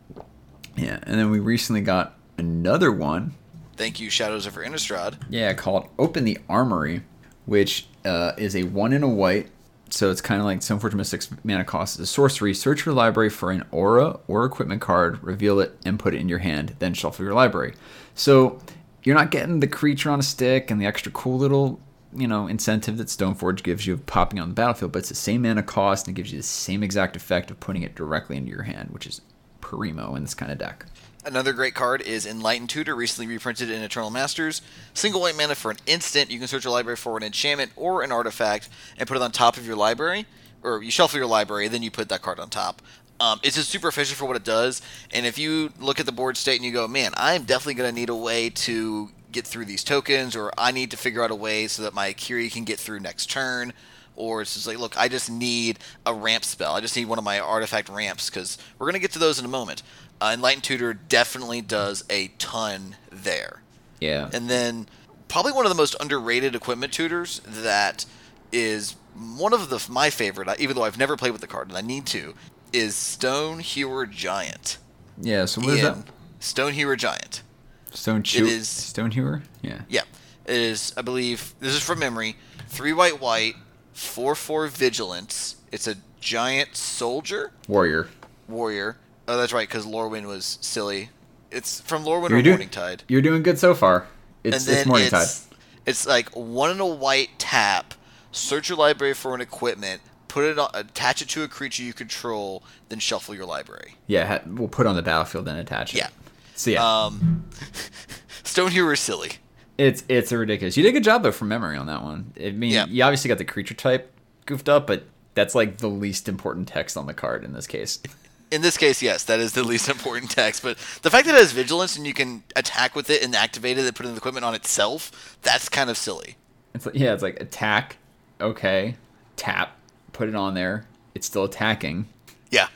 Yeah, 0.76 1.00
and 1.04 1.18
then 1.20 1.32
we 1.32 1.40
recently 1.40 1.82
got 1.82 2.18
another 2.38 2.92
one 2.92 3.34
Thank 3.76 4.00
you, 4.00 4.10
Shadows 4.10 4.46
of 4.46 4.56
Innistrad. 4.56 5.16
Yeah, 5.30 5.54
called 5.54 5.90
Open 5.98 6.26
the 6.26 6.38
Armory, 6.48 7.04
which 7.46 7.88
uh, 8.06 8.34
is 8.38 8.56
a 8.56 8.64
one 8.64 8.94
in 8.94 9.04
a 9.04 9.10
white. 9.10 9.50
So 9.90 10.10
it's 10.10 10.22
kind 10.22 10.40
of 10.40 10.46
like 10.46 10.60
Stoneforge 10.60 10.94
Mystic's 10.94 11.30
mana 11.44 11.64
cost 11.64 11.96
is 11.96 12.02
a 12.02 12.08
sorcery. 12.08 12.54
Search 12.54 12.86
your 12.86 12.96
library 12.96 13.30
for 13.30 13.52
an 13.52 13.64
aura 13.72 14.20
or 14.28 14.46
equipment 14.46 14.82
card, 14.82 15.24
reveal 15.24 15.60
it, 15.60 15.78
and 15.86 16.00
put 16.00 16.16
it 16.16 16.22
in 16.22 16.30
your 16.30 16.40
hand. 16.40 16.76
Then 16.80 16.94
shuffle 16.94 17.24
your 17.24 17.36
library. 17.36 17.76
So 18.16 18.60
you're 19.04 19.16
not 19.16 19.32
getting 19.32 19.60
the 19.60 19.68
creature 19.68 20.10
on 20.10 20.20
a 20.20 20.24
stick 20.24 20.72
and 20.72 20.82
the 20.82 20.86
extra 20.86 21.12
cool 21.12 21.38
little, 21.38 21.80
you 22.16 22.28
know, 22.28 22.48
incentive 22.48 22.98
that 22.98 23.08
Stoneforge 23.08 23.62
gives 23.62 23.86
you 23.86 23.94
of 23.94 24.06
popping 24.06 24.40
on 24.40 24.50
the 24.50 24.56
battlefield, 24.56 24.94
but 24.94 25.00
it's 25.00 25.10
the 25.10 25.16
same 25.16 25.44
mana 25.44 25.62
cost 25.62 26.08
and 26.08 26.16
it 26.16 26.20
gives 26.20 26.32
you 26.32 26.40
the 26.40 26.44
same 26.44 26.82
exact 26.82 27.16
effect 27.16 27.52
of 27.52 27.60
putting 27.60 27.84
it 27.84 27.96
directly 27.96 28.38
into 28.38 28.50
your 28.50 28.64
hand, 28.64 28.90
which 28.92 29.06
is 29.06 29.22
primo 29.62 30.16
in 30.16 30.24
this 30.24 30.34
kind 30.34 30.52
of 30.52 30.58
deck. 30.58 30.86
Another 31.26 31.54
great 31.54 31.74
card 31.74 32.02
is 32.02 32.26
Enlightened 32.26 32.70
Tutor, 32.70 32.94
recently 32.94 33.34
reprinted 33.34 33.70
in 33.70 33.82
Eternal 33.82 34.10
Masters. 34.10 34.62
Single 34.94 35.22
white 35.22 35.38
mana 35.38 35.56
for 35.56 35.72
an 35.72 35.78
instant. 35.86 36.30
You 36.30 36.38
can 36.38 36.50
search 36.50 36.66
your 36.66 36.74
library 36.74 36.98
for 36.98 37.16
an 37.16 37.24
enchantment 37.24 37.72
or 37.78 38.04
an 38.04 38.12
artifact 38.12 38.68
and 38.98 39.08
put 39.08 39.16
it 39.16 39.24
on 39.24 39.32
top 39.32 39.56
of 39.56 39.66
your 39.66 39.78
library, 39.78 40.26
or 40.64 40.84
you 40.84 40.92
shuffle 40.92 41.18
your 41.18 41.28
library, 41.28 41.70
then 41.70 41.82
you 41.82 41.92
put 41.92 42.10
that 42.10 42.22
card 42.22 42.40
on 42.40 42.50
top. 42.50 42.82
Um, 43.22 43.40
it's 43.42 43.56
just 43.56 43.70
super 43.70 43.88
efficient 43.88 44.18
for 44.18 44.26
what 44.26 44.36
it 44.36 44.44
does. 44.44 44.82
And 45.14 45.26
if 45.26 45.38
you 45.38 45.72
look 45.80 46.02
at 46.02 46.06
the 46.06 46.12
board 46.12 46.36
state 46.36 46.58
and 46.58 46.66
you 46.66 46.74
go, 46.74 46.90
man, 46.90 47.14
I'm 47.16 47.44
definitely 47.44 47.76
going 47.76 47.90
to 47.90 47.96
need 47.98 48.10
a 48.10 48.16
way 48.16 48.50
to 48.50 49.10
get 49.32 49.48
through 49.48 49.64
these 49.64 49.84
tokens, 49.86 50.36
or 50.36 50.52
I 50.58 50.72
need 50.72 50.92
to 50.92 50.98
figure 50.98 51.24
out 51.24 51.32
a 51.32 51.36
way 51.36 51.68
so 51.70 51.84
that 51.84 51.94
my 51.94 52.12
Kiri 52.12 52.50
can 52.50 52.66
get 52.66 52.80
through 52.80 53.00
next 53.00 53.30
turn, 53.30 53.72
or 54.16 54.42
it's 54.42 54.54
just 54.54 54.68
like, 54.68 54.78
look, 54.78 54.98
I 54.98 55.08
just 55.08 55.32
need 55.32 55.80
a 56.06 56.14
ramp 56.14 56.44
spell. 56.44 56.74
I 56.74 56.82
just 56.82 56.96
need 56.96 57.06
one 57.06 57.18
of 57.18 57.24
my 57.24 57.40
artifact 57.40 57.90
ramps 57.90 58.30
because 58.30 58.58
we're 58.78 58.86
going 58.86 58.94
to 58.94 59.00
get 59.00 59.12
to 59.14 59.20
those 59.20 59.40
in 59.40 59.46
a 59.46 59.48
moment. 59.48 59.82
Uh, 60.24 60.32
Enlightened 60.34 60.64
Tutor 60.64 60.94
definitely 60.94 61.60
does 61.62 62.06
a 62.10 62.30
ton 62.38 62.96
there. 63.12 63.62
Yeah. 64.00 64.30
And 64.32 64.50
then 64.50 64.88
probably 65.28 65.52
one 65.52 65.66
of 65.66 65.70
the 65.70 65.76
most 65.76 65.96
underrated 66.00 66.56
equipment 66.56 66.94
tutors 66.94 67.42
that 67.46 68.06
is 68.54 68.96
one 69.38 69.52
of 69.54 69.70
the 69.70 69.86
my 69.90 70.10
favorite, 70.10 70.48
even 70.62 70.76
though 70.78 70.84
I've 70.84 70.98
never 70.98 71.18
played 71.18 71.32
with 71.32 71.42
the 71.42 71.48
card 71.48 71.68
and 71.68 71.78
I 71.78 71.82
need 71.82 72.06
to, 72.08 72.36
is 72.72 72.96
Stone 72.96 73.60
Hewer 73.60 74.06
Giant. 74.06 74.78
yeah, 75.20 75.44
so 75.46 75.60
what 75.62 75.72
is 75.74 75.82
that? 75.82 75.98
Stone 76.40 76.74
Hewer 76.74 76.96
Giant. 76.96 77.44
Stone 77.92 78.24
Chew- 78.24 78.46
is- 78.46 78.70
Stone 78.70 79.12
Hewer? 79.12 79.44
Yeah. 79.62 79.82
Yeah, 79.90 80.04
it 80.46 80.56
is. 80.56 80.94
I 80.96 81.02
believe 81.02 81.54
this 81.60 81.74
is 81.74 81.82
from 81.84 82.00
memory. 82.00 82.38
Three 82.70 82.94
white, 82.94 83.20
white, 83.20 83.56
four 83.94 84.36
four 84.36 84.68
vigilance. 84.68 85.58
It's 85.72 85.86
a 85.88 85.96
giant 86.22 86.76
soldier 86.78 87.52
Warrior. 87.68 88.08
warrior. 88.48 88.96
Oh, 89.28 89.38
that's 89.38 89.54
right, 89.54 89.68
because 89.68 89.86
Lorwyn 89.86 90.26
was 90.26 90.58
silly. 90.62 91.10
It's 91.52 91.80
from 91.82 92.04
Lorwyn 92.04 92.30
You're 92.30 92.40
or 92.40 92.42
doing- 92.42 92.58
Morningtide. 92.70 93.02
You're 93.08 93.22
doing 93.22 93.44
good 93.44 93.58
so 93.60 93.74
far. 93.74 94.08
It's, 94.44 94.68
it's 94.68 94.86
Morning 94.86 95.10
Tide. 95.10 95.22
it's, 95.24 95.48
it's 95.86 96.06
like 96.08 96.30
one 96.36 96.72
in 96.72 96.80
a 96.80 96.86
white 96.86 97.30
tap. 97.38 97.94
Search 98.32 98.68
your 98.70 98.78
library 98.78 99.14
for 99.14 99.34
an 99.36 99.42
equipment. 99.42 100.02
Put 100.28 100.46
it 100.46 100.58
on, 100.60 100.70
attach 100.74 101.22
it 101.22 101.30
to 101.30 101.44
a 101.44 101.48
creature 101.48 101.84
you 101.84 101.94
control. 101.94 102.64
Then 102.90 103.00
shuffle 103.00 103.36
your 103.36 103.46
library. 103.46 103.96
Yeah, 104.08 104.26
ha- 104.26 104.42
we'll 104.48 104.68
put 104.68 104.88
on 104.88 104.96
the 104.96 105.02
battlefield 105.04 105.48
and 105.48 105.58
attach 105.60 105.94
it. 105.94 106.00
Yeah. 106.00 106.08
So 106.56 106.72
yeah, 106.72 107.04
Um, 107.06 107.46
Stone 108.44 108.72
Hewer 108.72 108.94
is 108.94 109.00
silly. 109.00 109.34
it's 109.78 110.04
it's 110.10 110.32
a 110.32 110.38
ridiculous. 110.38 110.76
You 110.76 110.84
did 110.84 110.90
a 110.90 110.94
good 110.94 111.04
job 111.04 111.24
though 111.24 111.32
from 111.32 111.48
memory 111.50 111.78
on 111.78 111.86
that 111.86 112.04
one. 112.04 112.34
I 112.44 112.52
mean, 112.52 112.72
Yeah. 112.72 112.86
you 112.88 113.04
obviously 113.04 113.28
got 113.30 113.38
the 113.38 113.46
creature 113.46 113.74
type 113.76 114.12
goofed 114.46 114.68
up, 114.68 114.88
but 114.88 115.04
that's 115.36 115.56
like 115.56 115.78
the 115.78 115.88
least 115.90 116.28
important 116.28 116.68
text 116.68 116.98
on 116.98 117.06
the 117.06 117.14
card 117.14 117.44
in 117.46 117.54
this 117.54 117.68
case. 117.68 118.00
In 118.54 118.62
this 118.62 118.78
case, 118.78 119.02
yes, 119.02 119.24
that 119.24 119.40
is 119.40 119.54
the 119.54 119.64
least 119.72 119.90
important 119.90 120.30
text. 120.30 120.62
But 120.62 120.78
the 121.02 121.10
fact 121.10 121.26
that 121.26 121.34
it 121.34 121.40
has 121.40 121.52
vigilance 121.52 121.98
and 121.98 122.06
you 122.06 122.14
can 122.14 122.44
attack 122.56 122.96
with 122.96 123.10
it 123.10 123.24
and 123.24 123.36
activate 123.36 123.78
it 123.78 123.86
and 123.86 123.96
put 123.96 124.06
an 124.06 124.16
equipment 124.16 124.46
on 124.46 124.54
itself, 124.54 125.38
that's 125.42 125.70
kind 125.70 125.90
of 125.90 125.98
silly. 125.98 126.36
It's 126.76 126.86
like, 126.86 126.96
yeah, 126.96 127.14
it's 127.14 127.24
like 127.24 127.42
attack, 127.42 127.98
okay, 128.40 128.96
tap, 129.36 129.76
put 130.12 130.30
it 130.30 130.36
on 130.36 130.54
there. 130.54 130.86
It's 131.16 131.26
still 131.26 131.44
attacking. 131.44 132.08
Yeah, 132.52 132.68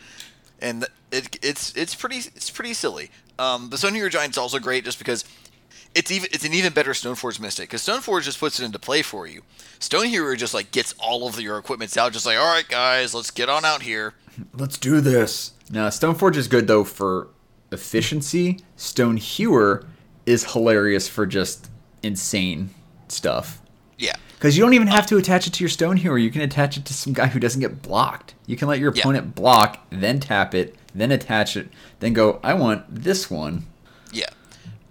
and 0.60 0.86
it, 1.12 1.38
it's 1.44 1.76
it's 1.76 1.96
pretty 1.96 2.18
it's 2.18 2.50
pretty 2.50 2.74
silly. 2.74 3.12
Um, 3.40 3.70
the 3.70 3.78
Stone 3.78 3.94
Hewer 3.94 4.10
Giant's 4.10 4.38
also 4.38 4.60
great 4.60 4.84
just 4.84 4.98
because 4.98 5.24
it's 5.98 6.12
even 6.12 6.30
it's 6.32 6.46
an 6.46 6.54
even 6.54 6.72
better 6.74 6.92
Stoneforge 6.92 7.40
Mystic 7.40 7.70
because 7.70 7.82
Stoneforge 7.86 8.24
just 8.24 8.40
puts 8.40 8.60
it 8.60 8.66
into 8.66 8.80
play 8.80 9.02
for 9.02 9.26
you. 9.28 9.42
Stone 9.80 10.06
Hewer 10.08 10.36
just 10.36 10.54
like 10.54 10.72
gets 10.72 10.94
all 11.00 11.28
of 11.28 11.40
your 11.42 11.58
equipments 11.58 11.98
out, 11.98 12.14
just 12.14 12.26
like 12.26 12.38
all 12.38 12.46
right, 12.54 12.68
guys, 12.68 13.14
let's 13.14 13.32
get 13.32 13.50
on 13.50 13.66
out 13.66 13.82
here. 13.82 14.14
Let's 14.54 14.78
do 14.78 15.02
this. 15.02 15.54
Now, 15.72 15.88
Stoneforge 15.90 16.36
is 16.38 16.48
good 16.48 16.68
though 16.68 16.84
for 16.84 17.30
efficiency. 17.72 18.60
Stone 18.76 19.18
Hewer 19.18 19.86
is 20.26 20.54
hilarious 20.54 21.08
for 21.08 21.26
just 21.26 21.70
insane 22.04 22.70
stuff. 23.08 23.60
Yeah, 23.98 24.14
Because 24.36 24.56
you 24.56 24.64
don't 24.64 24.76
even 24.76 24.88
have 24.90 25.08
to 25.08 25.18
attach 25.18 25.48
it 25.48 25.54
to 25.54 25.64
your 25.64 25.70
stone 25.70 25.98
hewer. 25.98 26.20
You 26.20 26.30
can 26.30 26.42
attach 26.42 26.78
it 26.78 26.86
to 26.86 26.94
some 26.94 27.14
guy 27.14 27.26
who 27.28 27.40
doesn't 27.40 27.60
get 27.62 27.82
blocked. 27.82 28.36
You 28.46 28.56
can 28.56 28.68
let 28.68 28.78
your 28.80 28.94
Yeah. 28.94 29.02
opponent 29.02 29.34
block, 29.34 29.80
then 29.90 30.20
tap 30.20 30.54
it, 30.54 30.76
then 30.94 31.12
attach 31.12 31.58
it, 31.58 31.70
then 32.00 32.14
go, 32.14 32.40
I 32.44 32.54
want 32.54 32.84
this 33.04 33.32
one. 33.32 33.66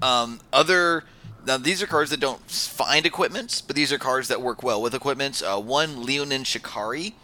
Um, 0.07 0.41
other 0.53 1.05
now 1.47 1.57
these 1.57 1.83
are 1.83 1.87
cards 1.87 2.11
that 2.11 2.21
don't 2.21 2.41
find 2.51 3.07
equipments, 3.07 3.61
but 3.61 3.75
these 3.77 3.93
are 3.93 3.99
cards 3.99 4.29
that 4.29 4.41
work 4.41 4.63
well 4.63 4.81
with 4.81 4.95
equipments. 4.95 5.43
Uh, 5.43 5.61
one 5.61 6.05
Leonin 6.05 6.45
Shikari, 6.45 7.15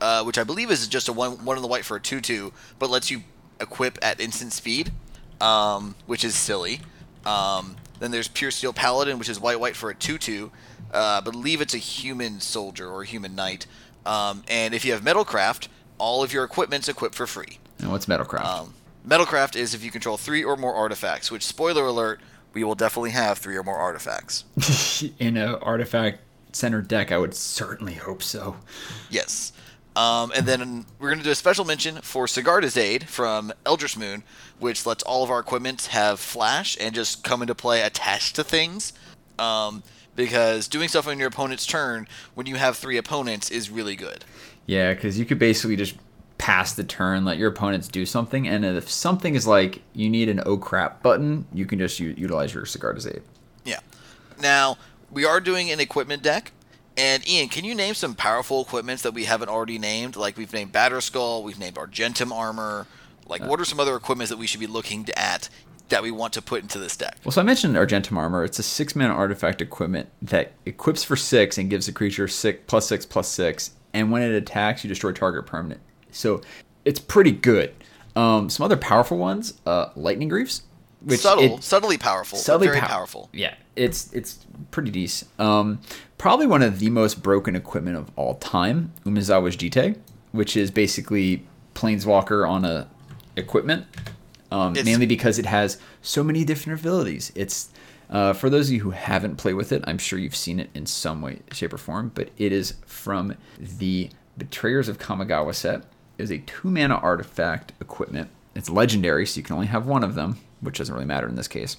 uh, 0.00 0.22
which 0.24 0.38
I 0.38 0.44
believe 0.44 0.70
is 0.70 0.86
just 0.88 1.08
a 1.08 1.12
one 1.12 1.44
one 1.44 1.56
in 1.56 1.62
the 1.62 1.68
white 1.68 1.84
for 1.84 1.96
a 1.96 2.00
two 2.00 2.20
two, 2.20 2.52
but 2.78 2.90
lets 2.90 3.10
you 3.10 3.22
equip 3.60 3.98
at 4.02 4.20
instant 4.20 4.52
speed, 4.52 4.92
um, 5.40 5.94
which 6.06 6.24
is 6.24 6.34
silly. 6.34 6.80
Um, 7.24 7.76
then 8.00 8.10
there's 8.10 8.28
Pure 8.28 8.50
Steel 8.50 8.72
Paladin, 8.72 9.18
which 9.18 9.28
is 9.28 9.40
white 9.40 9.58
white 9.58 9.76
for 9.76 9.88
a 9.90 9.94
two 9.94 10.18
two. 10.18 10.50
Uh, 10.92 11.20
I 11.20 11.20
believe 11.20 11.60
it's 11.60 11.74
a 11.74 11.78
human 11.78 12.40
soldier 12.40 12.88
or 12.88 13.04
human 13.04 13.34
knight. 13.34 13.66
Um, 14.04 14.44
and 14.48 14.74
if 14.74 14.84
you 14.84 14.92
have 14.92 15.02
Metalcraft, 15.02 15.68
all 15.98 16.22
of 16.22 16.32
your 16.32 16.44
equipment's 16.44 16.88
equipped 16.88 17.14
for 17.14 17.26
free. 17.26 17.58
And 17.78 17.90
what's 17.90 18.06
Metalcraft? 18.06 18.44
Metalcraft 19.06 19.54
is 19.54 19.72
if 19.72 19.84
you 19.84 19.90
control 19.90 20.16
three 20.16 20.42
or 20.42 20.56
more 20.56 20.74
artifacts, 20.74 21.30
which, 21.30 21.44
spoiler 21.44 21.84
alert, 21.84 22.20
we 22.52 22.64
will 22.64 22.74
definitely 22.74 23.10
have 23.10 23.38
three 23.38 23.56
or 23.56 23.62
more 23.62 23.76
artifacts. 23.76 24.44
In 25.18 25.36
an 25.36 25.54
artifact 25.56 26.20
centered 26.52 26.88
deck, 26.88 27.12
I 27.12 27.18
would 27.18 27.34
certainly 27.34 27.94
hope 27.94 28.22
so. 28.22 28.56
Yes. 29.08 29.52
Um, 29.94 30.32
and 30.34 30.46
then 30.46 30.86
we're 30.98 31.08
going 31.08 31.18
to 31.18 31.24
do 31.24 31.30
a 31.30 31.36
special 31.36 31.64
mention 31.64 31.96
for 32.02 32.26
Sigarda's 32.26 32.76
Aid 32.76 33.08
from 33.08 33.52
Eldritch 33.64 33.96
Moon, 33.96 34.24
which 34.58 34.84
lets 34.84 35.02
all 35.04 35.22
of 35.22 35.30
our 35.30 35.38
equipment 35.38 35.86
have 35.86 36.18
flash 36.18 36.76
and 36.80 36.94
just 36.94 37.22
come 37.22 37.42
into 37.42 37.54
play 37.54 37.82
attached 37.82 38.36
to 38.36 38.44
things. 38.44 38.92
Um, 39.38 39.82
because 40.16 40.66
doing 40.66 40.88
stuff 40.88 41.06
on 41.06 41.18
your 41.18 41.28
opponent's 41.28 41.66
turn 41.66 42.08
when 42.34 42.46
you 42.46 42.56
have 42.56 42.76
three 42.76 42.96
opponents 42.96 43.50
is 43.50 43.70
really 43.70 43.94
good. 43.94 44.24
Yeah, 44.64 44.94
because 44.94 45.18
you 45.18 45.24
could 45.24 45.38
basically 45.38 45.76
just 45.76 45.94
pass 46.46 46.74
the 46.74 46.84
turn, 46.84 47.24
let 47.24 47.38
your 47.38 47.48
opponents 47.48 47.88
do 47.88 48.06
something, 48.06 48.46
and 48.46 48.64
if 48.64 48.88
something 48.88 49.34
is 49.34 49.48
like 49.48 49.82
you 49.94 50.08
need 50.08 50.28
an 50.28 50.40
oh 50.46 50.56
crap 50.56 51.02
button, 51.02 51.44
you 51.52 51.66
can 51.66 51.80
just 51.80 51.98
u- 51.98 52.14
utilize 52.16 52.54
your 52.54 52.62
Sigarda's 52.62 53.04
Aid. 53.04 53.20
Yeah. 53.64 53.80
Now 54.40 54.78
we 55.10 55.24
are 55.24 55.40
doing 55.40 55.72
an 55.72 55.80
equipment 55.80 56.22
deck, 56.22 56.52
and 56.96 57.28
Ian, 57.28 57.48
can 57.48 57.64
you 57.64 57.74
name 57.74 57.94
some 57.94 58.14
powerful 58.14 58.62
equipments 58.62 59.02
that 59.02 59.12
we 59.12 59.24
haven't 59.24 59.48
already 59.48 59.76
named? 59.76 60.14
Like 60.14 60.36
we've 60.36 60.52
named 60.52 60.72
Batterskull, 60.72 61.42
we've 61.42 61.58
named 61.58 61.78
Argentum 61.78 62.32
armor. 62.32 62.86
Like, 63.26 63.42
uh. 63.42 63.46
what 63.46 63.58
are 63.58 63.64
some 63.64 63.80
other 63.80 63.96
equipments 63.96 64.30
that 64.30 64.36
we 64.36 64.46
should 64.46 64.60
be 64.60 64.68
looking 64.68 65.04
at 65.16 65.48
that 65.88 66.04
we 66.04 66.12
want 66.12 66.32
to 66.34 66.42
put 66.42 66.62
into 66.62 66.78
this 66.78 66.96
deck? 66.96 67.16
Well, 67.24 67.32
so 67.32 67.40
I 67.40 67.44
mentioned 67.44 67.76
Argentum 67.76 68.18
armor. 68.18 68.44
It's 68.44 68.60
a 68.60 68.62
six 68.62 68.94
mana 68.94 69.14
artifact 69.14 69.60
equipment 69.60 70.10
that 70.22 70.52
equips 70.64 71.02
for 71.02 71.16
six 71.16 71.58
and 71.58 71.68
gives 71.68 71.86
the 71.86 71.92
creature 71.92 72.28
six 72.28 72.60
plus 72.68 72.86
six 72.86 73.04
plus 73.04 73.26
six, 73.26 73.72
and 73.92 74.12
when 74.12 74.22
it 74.22 74.30
attacks, 74.30 74.84
you 74.84 74.88
destroy 74.88 75.10
target 75.10 75.44
permanent. 75.44 75.80
So 76.16 76.40
it's 76.84 77.00
pretty 77.00 77.32
good. 77.32 77.72
Um, 78.14 78.48
some 78.48 78.64
other 78.64 78.76
powerful 78.76 79.18
ones, 79.18 79.54
uh, 79.66 79.90
lightning 79.94 80.28
greaves, 80.28 80.62
which 81.02 81.20
Subtle, 81.20 81.56
it- 81.56 81.62
subtly 81.62 81.98
powerful, 81.98 82.38
subtly 82.38 82.68
very 82.68 82.80
pow- 82.80 82.86
powerful. 82.88 83.28
Yeah, 83.32 83.54
it's 83.76 84.12
it's 84.12 84.38
pretty 84.70 84.90
decent. 84.90 85.30
Um, 85.38 85.80
probably 86.16 86.46
one 86.46 86.62
of 86.62 86.78
the 86.78 86.88
most 86.90 87.22
broken 87.22 87.54
equipment 87.54 87.96
of 87.96 88.10
all 88.16 88.36
time, 88.36 88.92
Umezawa's 89.04 89.56
Jitte, 89.56 89.98
which 90.32 90.56
is 90.56 90.70
basically 90.70 91.46
planeswalker 91.74 92.48
on 92.48 92.64
a 92.64 92.88
equipment. 93.36 93.84
Um, 94.50 94.74
mainly 94.74 95.06
because 95.06 95.38
it 95.40 95.46
has 95.46 95.76
so 96.02 96.22
many 96.22 96.44
different 96.44 96.80
abilities. 96.80 97.32
It's 97.34 97.68
uh, 98.08 98.32
for 98.32 98.48
those 98.48 98.68
of 98.68 98.74
you 98.74 98.80
who 98.80 98.90
haven't 98.92 99.36
played 99.36 99.54
with 99.54 99.72
it, 99.72 99.82
I'm 99.86 99.98
sure 99.98 100.18
you've 100.20 100.36
seen 100.36 100.60
it 100.60 100.70
in 100.72 100.86
some 100.86 101.20
way, 101.20 101.40
shape, 101.52 101.72
or 101.74 101.78
form. 101.78 102.12
But 102.14 102.30
it 102.38 102.52
is 102.52 102.74
from 102.86 103.34
the 103.58 104.08
Betrayers 104.38 104.88
of 104.88 104.98
Kamigawa 104.98 105.54
set. 105.54 105.82
Is 106.18 106.30
a 106.30 106.38
two 106.38 106.70
mana 106.70 106.96
artifact 106.96 107.72
equipment. 107.80 108.30
It's 108.54 108.70
legendary, 108.70 109.26
so 109.26 109.38
you 109.38 109.42
can 109.42 109.54
only 109.54 109.66
have 109.66 109.86
one 109.86 110.02
of 110.02 110.14
them, 110.14 110.38
which 110.60 110.78
doesn't 110.78 110.94
really 110.94 111.06
matter 111.06 111.28
in 111.28 111.34
this 111.36 111.48
case. 111.48 111.76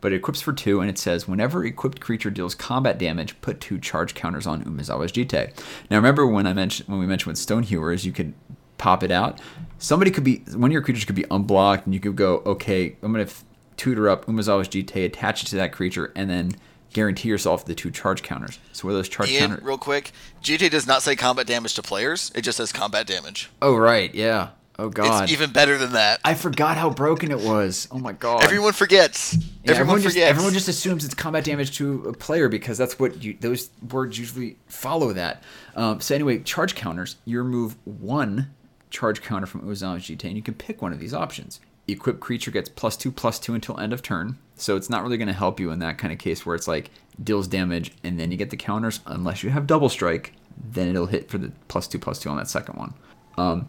But 0.00 0.12
it 0.12 0.16
equips 0.16 0.42
for 0.42 0.52
two, 0.52 0.80
and 0.80 0.90
it 0.90 0.98
says 0.98 1.28
whenever 1.28 1.64
equipped 1.64 2.00
creature 2.00 2.30
deals 2.30 2.54
combat 2.54 2.98
damage, 2.98 3.40
put 3.40 3.60
two 3.60 3.78
charge 3.78 4.14
counters 4.14 4.46
on 4.46 4.64
Umezawa's 4.64 5.12
Jitte. 5.12 5.52
Now 5.90 5.96
remember 5.96 6.26
when 6.26 6.46
I 6.46 6.52
mentioned 6.52 6.88
when 6.88 6.98
we 6.98 7.06
mentioned 7.06 7.30
with 7.30 7.38
Stonehewers, 7.38 8.04
you 8.04 8.12
could 8.12 8.34
pop 8.76 9.02
it 9.02 9.10
out. 9.10 9.40
Somebody 9.78 10.10
could 10.10 10.24
be 10.24 10.38
one 10.54 10.70
of 10.70 10.72
your 10.72 10.82
creatures 10.82 11.04
could 11.04 11.14
be 11.14 11.24
unblocked, 11.30 11.86
and 11.86 11.94
you 11.94 12.00
could 12.00 12.16
go, 12.16 12.42
okay, 12.44 12.96
I'm 13.02 13.12
gonna 13.12 13.28
tutor 13.76 14.08
up 14.08 14.26
Umezawa's 14.26 14.68
Jitte, 14.68 15.04
attach 15.04 15.42
it 15.44 15.46
to 15.46 15.56
that 15.56 15.72
creature, 15.72 16.12
and 16.16 16.28
then 16.28 16.56
guarantee 16.92 17.28
yourself 17.28 17.64
the 17.64 17.74
two 17.74 17.90
charge 17.90 18.22
counters. 18.22 18.58
So 18.72 18.86
where 18.86 18.94
those 18.94 19.08
charge 19.08 19.30
Ian, 19.30 19.50
counters? 19.50 19.64
real 19.64 19.78
quick, 19.78 20.12
Jitte 20.42 20.70
does 20.70 20.86
not 20.86 21.02
say 21.02 21.16
combat 21.16 21.46
damage 21.46 21.74
to 21.74 21.82
players. 21.82 22.32
It 22.34 22.42
just 22.42 22.56
says 22.56 22.72
combat 22.72 23.06
damage. 23.06 23.50
Oh 23.60 23.76
right, 23.76 24.14
yeah. 24.14 24.48
Oh 24.78 24.90
god, 24.90 25.24
It's 25.24 25.32
even 25.32 25.52
better 25.52 25.78
than 25.78 25.92
that. 25.92 26.20
I 26.22 26.34
forgot 26.34 26.76
how 26.76 26.90
broken 26.90 27.30
it 27.30 27.40
was. 27.40 27.88
Oh 27.90 27.98
my 27.98 28.12
god. 28.12 28.44
Everyone 28.44 28.74
forgets. 28.74 29.34
Yeah, 29.64 29.72
everyone, 29.72 30.02
just, 30.02 30.14
forgets. 30.14 30.30
everyone 30.30 30.52
just 30.52 30.68
assumes 30.68 31.04
it's 31.04 31.14
combat 31.14 31.44
damage 31.44 31.76
to 31.78 32.08
a 32.08 32.12
player 32.12 32.50
because 32.50 32.76
that's 32.76 32.98
what 32.98 33.22
you, 33.22 33.38
those 33.40 33.70
words 33.90 34.18
usually 34.18 34.56
follow 34.66 35.14
that. 35.14 35.42
Um, 35.76 36.00
so 36.00 36.14
anyway, 36.14 36.40
charge 36.40 36.74
counters. 36.74 37.16
You 37.24 37.38
remove 37.38 37.76
one 37.84 38.50
charge 38.90 39.22
counter 39.22 39.46
from 39.46 39.62
Umezawa's 39.62 40.02
Jitte, 40.02 40.24
and 40.24 40.36
you 40.36 40.42
can 40.42 40.54
pick 40.54 40.82
one 40.82 40.92
of 40.92 41.00
these 41.00 41.14
options. 41.14 41.58
Equipped 41.88 42.20
creature 42.20 42.50
gets 42.50 42.68
plus 42.68 42.96
two, 42.96 43.12
plus 43.12 43.38
two 43.38 43.54
until 43.54 43.78
end 43.78 43.92
of 43.92 44.02
turn. 44.02 44.38
So 44.56 44.76
it's 44.76 44.90
not 44.90 45.02
really 45.02 45.16
going 45.18 45.28
to 45.28 45.34
help 45.34 45.60
you 45.60 45.70
in 45.70 45.78
that 45.80 45.98
kind 45.98 46.12
of 46.12 46.18
case 46.18 46.44
where 46.44 46.56
it's 46.56 46.66
like 46.66 46.90
deals 47.22 47.46
damage 47.46 47.92
and 48.02 48.18
then 48.18 48.30
you 48.30 48.36
get 48.36 48.50
the 48.50 48.56
counters. 48.56 49.00
Unless 49.06 49.42
you 49.42 49.50
have 49.50 49.66
double 49.66 49.88
strike, 49.88 50.32
then 50.72 50.88
it'll 50.88 51.06
hit 51.06 51.30
for 51.30 51.38
the 51.38 51.52
plus 51.68 51.86
two, 51.86 51.98
plus 51.98 52.18
two 52.18 52.28
on 52.28 52.36
that 52.38 52.48
second 52.48 52.76
one. 52.76 52.94
Um, 53.38 53.68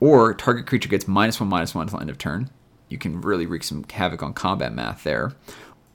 or 0.00 0.34
target 0.34 0.66
creature 0.66 0.88
gets 0.88 1.08
minus 1.08 1.40
one, 1.40 1.48
minus 1.48 1.74
one 1.74 1.82
until 1.82 2.00
end 2.00 2.10
of 2.10 2.18
turn. 2.18 2.50
You 2.88 2.98
can 2.98 3.20
really 3.20 3.46
wreak 3.46 3.64
some 3.64 3.84
havoc 3.90 4.22
on 4.22 4.34
combat 4.34 4.74
math 4.74 5.04
there. 5.04 5.32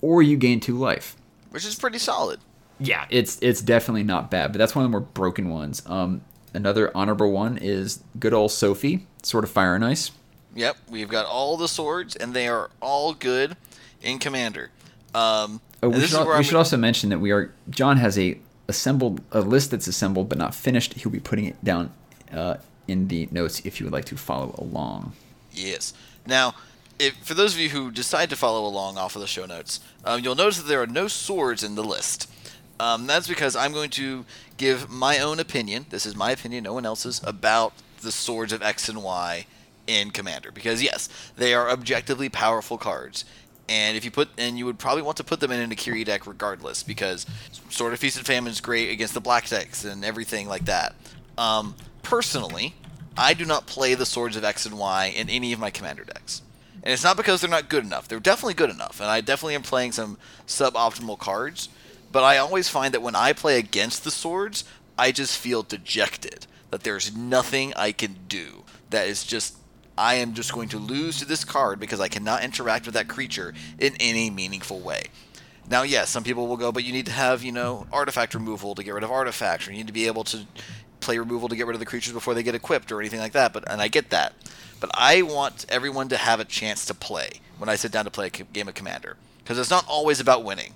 Or 0.01 0.23
you 0.23 0.37
gain 0.37 0.59
two 0.59 0.77
life. 0.77 1.15
which 1.51 1.65
is 1.65 1.75
pretty 1.75 1.99
solid. 1.99 2.39
Yeah, 2.79 3.05
it's 3.11 3.37
it's 3.43 3.61
definitely 3.61 4.03
not 4.03 4.31
bad, 4.31 4.51
but 4.51 4.57
that's 4.57 4.73
one 4.75 4.83
of 4.83 4.89
the 4.89 4.97
more 4.97 5.07
broken 5.07 5.49
ones. 5.49 5.83
Um, 5.85 6.21
another 6.53 6.89
honorable 6.97 7.31
one 7.31 7.57
is 7.59 8.03
good 8.19 8.33
old 8.33 8.49
SoFI, 8.49 9.03
Sword 9.21 9.43
of 9.43 9.51
Fire 9.51 9.75
and 9.75 9.85
Ice. 9.85 10.09
Yep, 10.55 10.77
we've 10.89 11.09
got 11.09 11.25
all 11.25 11.57
the 11.57 11.67
swords, 11.67 12.15
and 12.15 12.33
they 12.33 12.47
are 12.47 12.69
all 12.81 13.13
good 13.13 13.55
in 14.01 14.19
Commander. 14.19 14.69
Um, 15.13 15.61
Oh, 15.83 15.89
we 15.89 16.01
should, 16.05 16.19
al- 16.19 16.37
we 16.37 16.43
should 16.43 16.55
also 16.55 16.77
mention 16.77 17.09
that 17.09 17.19
we 17.19 17.31
are 17.31 17.51
John 17.69 17.97
has 17.97 18.17
a 18.19 18.37
assembled 18.67 19.21
a 19.31 19.41
list 19.41 19.71
that's 19.71 19.87
assembled 19.87 20.29
but 20.29 20.37
not 20.37 20.53
finished. 20.53 20.93
He'll 20.93 21.11
be 21.11 21.19
putting 21.19 21.45
it 21.45 21.63
down 21.63 21.91
uh, 22.31 22.57
in 22.87 23.07
the 23.07 23.27
notes 23.31 23.61
if 23.65 23.79
you 23.79 23.85
would 23.85 23.93
like 23.93 24.05
to 24.05 24.17
follow 24.17 24.53
along. 24.57 25.13
Yes. 25.51 25.93
Now, 26.27 26.53
if, 26.99 27.15
for 27.17 27.33
those 27.33 27.55
of 27.55 27.59
you 27.59 27.69
who 27.69 27.89
decide 27.89 28.29
to 28.29 28.35
follow 28.35 28.65
along 28.65 28.97
off 28.97 29.15
of 29.15 29.21
the 29.21 29.27
show 29.27 29.45
notes, 29.45 29.79
um, 30.05 30.21
you'll 30.23 30.35
notice 30.35 30.57
that 30.57 30.67
there 30.67 30.81
are 30.81 30.87
no 30.87 31.07
swords 31.07 31.63
in 31.63 31.73
the 31.73 31.83
list. 31.83 32.29
Um, 32.79 33.07
that's 33.07 33.27
because 33.27 33.55
I'm 33.55 33.73
going 33.73 33.89
to 33.91 34.25
give 34.57 34.89
my 34.89 35.19
own 35.19 35.39
opinion. 35.39 35.87
This 35.89 36.05
is 36.05 36.15
my 36.15 36.31
opinion, 36.31 36.63
no 36.63 36.73
one 36.73 36.85
else's, 36.85 37.21
about 37.23 37.73
the 38.01 38.11
swords 38.11 38.53
of 38.53 38.61
X 38.61 38.87
and 38.87 39.03
Y 39.03 39.45
in 39.87 40.11
Commander. 40.11 40.51
Because 40.51 40.83
yes, 40.83 41.09
they 41.35 41.53
are 41.53 41.69
objectively 41.69 42.29
powerful 42.29 42.77
cards, 42.77 43.25
and 43.67 43.95
if 43.95 44.03
you 44.03 44.11
put 44.11 44.29
and 44.37 44.57
you 44.57 44.65
would 44.65 44.79
probably 44.79 45.01
want 45.01 45.17
to 45.17 45.23
put 45.23 45.39
them 45.39 45.51
in 45.51 45.59
an 45.59 45.69
Akiri 45.69 46.03
deck 46.03 46.27
regardless, 46.27 46.83
because 46.83 47.25
Sword 47.69 47.93
of 47.93 47.99
Feast 47.99 48.17
and 48.17 48.25
Famine 48.25 48.51
is 48.51 48.61
great 48.61 48.91
against 48.91 49.13
the 49.13 49.21
black 49.21 49.47
decks 49.47 49.85
and 49.85 50.03
everything 50.03 50.47
like 50.47 50.65
that. 50.65 50.95
Um, 51.37 51.75
personally, 52.03 52.75
I 53.17 53.33
do 53.33 53.45
not 53.45 53.67
play 53.67 53.93
the 53.93 54.05
Swords 54.05 54.35
of 54.35 54.43
X 54.43 54.65
and 54.65 54.77
Y 54.77 55.13
in 55.15 55.29
any 55.29 55.53
of 55.53 55.59
my 55.59 55.69
Commander 55.69 56.03
decks. 56.03 56.41
And 56.83 56.91
it's 56.91 57.03
not 57.03 57.17
because 57.17 57.41
they're 57.41 57.49
not 57.49 57.69
good 57.69 57.83
enough. 57.85 58.07
They're 58.07 58.19
definitely 58.19 58.55
good 58.55 58.71
enough, 58.71 58.99
and 58.99 59.09
I 59.09 59.21
definitely 59.21 59.55
am 59.55 59.61
playing 59.61 59.91
some 59.91 60.17
suboptimal 60.47 61.19
cards. 61.19 61.69
But 62.11 62.23
I 62.23 62.37
always 62.37 62.67
find 62.67 62.93
that 62.93 63.01
when 63.01 63.15
I 63.15 63.33
play 63.33 63.57
against 63.57 64.03
the 64.03 64.11
swords, 64.11 64.65
I 64.97 65.11
just 65.11 65.37
feel 65.37 65.63
dejected. 65.63 66.47
That 66.71 66.83
there's 66.83 67.15
nothing 67.15 67.73
I 67.75 67.91
can 67.91 68.15
do. 68.27 68.63
That 68.89 69.07
is 69.07 69.23
just 69.23 69.55
I 70.01 70.15
am 70.15 70.33
just 70.33 70.51
going 70.51 70.69
to 70.69 70.79
lose 70.79 71.19
to 71.19 71.25
this 71.25 71.45
card 71.45 71.79
because 71.79 71.99
I 71.99 72.07
cannot 72.07 72.43
interact 72.43 72.87
with 72.87 72.95
that 72.95 73.07
creature 73.07 73.53
in 73.77 73.95
any 73.99 74.31
meaningful 74.31 74.79
way. 74.79 75.03
Now, 75.69 75.83
yes, 75.83 76.09
some 76.09 76.23
people 76.23 76.47
will 76.47 76.57
go, 76.57 76.71
but 76.71 76.83
you 76.83 76.91
need 76.91 77.05
to 77.05 77.11
have, 77.11 77.43
you 77.43 77.51
know, 77.51 77.85
artifact 77.93 78.33
removal 78.33 78.73
to 78.73 78.83
get 78.83 78.95
rid 78.95 79.03
of 79.03 79.11
artifacts, 79.11 79.67
or 79.67 79.71
you 79.71 79.77
need 79.77 79.85
to 79.85 79.93
be 79.93 80.07
able 80.07 80.23
to 80.23 80.47
play 81.01 81.19
removal 81.19 81.49
to 81.49 81.55
get 81.55 81.67
rid 81.67 81.75
of 81.75 81.79
the 81.79 81.85
creatures 81.85 82.13
before 82.13 82.33
they 82.33 82.41
get 82.41 82.55
equipped, 82.55 82.91
or 82.91 82.99
anything 82.99 83.19
like 83.19 83.33
that. 83.33 83.53
But 83.53 83.69
and 83.69 83.79
I 83.79 83.89
get 83.89 84.09
that, 84.09 84.33
but 84.79 84.89
I 84.95 85.21
want 85.21 85.67
everyone 85.69 86.09
to 86.09 86.17
have 86.17 86.39
a 86.39 86.45
chance 86.45 86.83
to 86.87 86.95
play 86.95 87.39
when 87.59 87.69
I 87.69 87.75
sit 87.75 87.91
down 87.91 88.05
to 88.05 88.11
play 88.11 88.25
a 88.25 88.29
game 88.31 88.67
of 88.67 88.73
Commander, 88.73 89.17
because 89.43 89.59
it's 89.59 89.69
not 89.69 89.85
always 89.87 90.19
about 90.19 90.43
winning. 90.43 90.73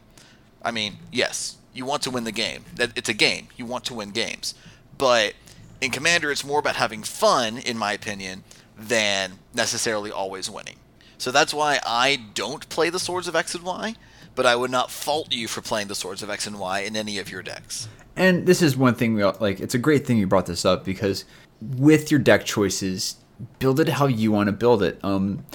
I 0.62 0.70
mean, 0.70 0.98
yes, 1.12 1.58
you 1.74 1.84
want 1.84 2.04
to 2.04 2.12
win 2.12 2.26
the 2.26 2.32
game. 2.32 2.66
It's 2.78 3.10
a 3.10 3.14
game. 3.14 3.48
You 3.58 3.66
want 3.66 3.86
to 3.86 3.96
win 3.96 4.12
games, 4.12 4.54
but 5.00 5.34
in 5.82 5.90
Commander, 5.90 6.32
it's 6.32 6.46
more 6.46 6.60
about 6.60 6.76
having 6.76 7.02
fun, 7.02 7.58
in 7.58 7.76
my 7.76 7.92
opinion, 7.92 8.44
than 8.78 9.40
necessarily 9.54 10.12
always 10.12 10.50
winning. 10.50 10.78
So 11.18 11.32
that's 11.32 11.54
why 11.54 11.80
I 11.86 12.20
don't 12.34 12.68
play 12.70 12.90
the 12.90 13.00
Swords 13.00 13.28
of 13.28 13.36
X 13.36 13.56
and 13.56 13.64
Y, 13.64 13.96
but 14.36 14.46
I 14.46 14.56
would 14.56 14.72
not 14.72 14.92
fault 14.92 15.34
you 15.34 15.48
for 15.48 15.62
playing 15.62 15.88
the 15.88 15.96
Swords 15.96 16.22
of 16.22 16.30
X 16.30 16.46
and 16.46 16.60
Y 16.60 16.80
in 16.82 16.96
any 16.96 17.20
of 17.20 17.32
your 17.32 17.42
decks. 17.42 17.88
And 18.16 18.46
this 18.46 18.62
is 18.62 18.78
one 18.78 18.96
thing 18.96 19.14
we 19.14 19.24
like. 19.24 19.60
It's 19.60 19.76
a 19.76 19.80
great 19.80 20.06
thing 20.06 20.18
you 20.18 20.28
brought 20.28 20.46
this 20.46 20.66
up 20.66 20.86
because 20.86 21.26
with 21.62 22.12
your 22.12 22.20
deck 22.20 22.46
choices, 22.46 23.16
build 23.60 23.80
it 23.80 23.90
how 23.90 24.08
you 24.08 24.32
want 24.32 24.48
to 24.48 24.54
build 24.54 24.84
it. 24.84 25.00
Um, 25.04 25.46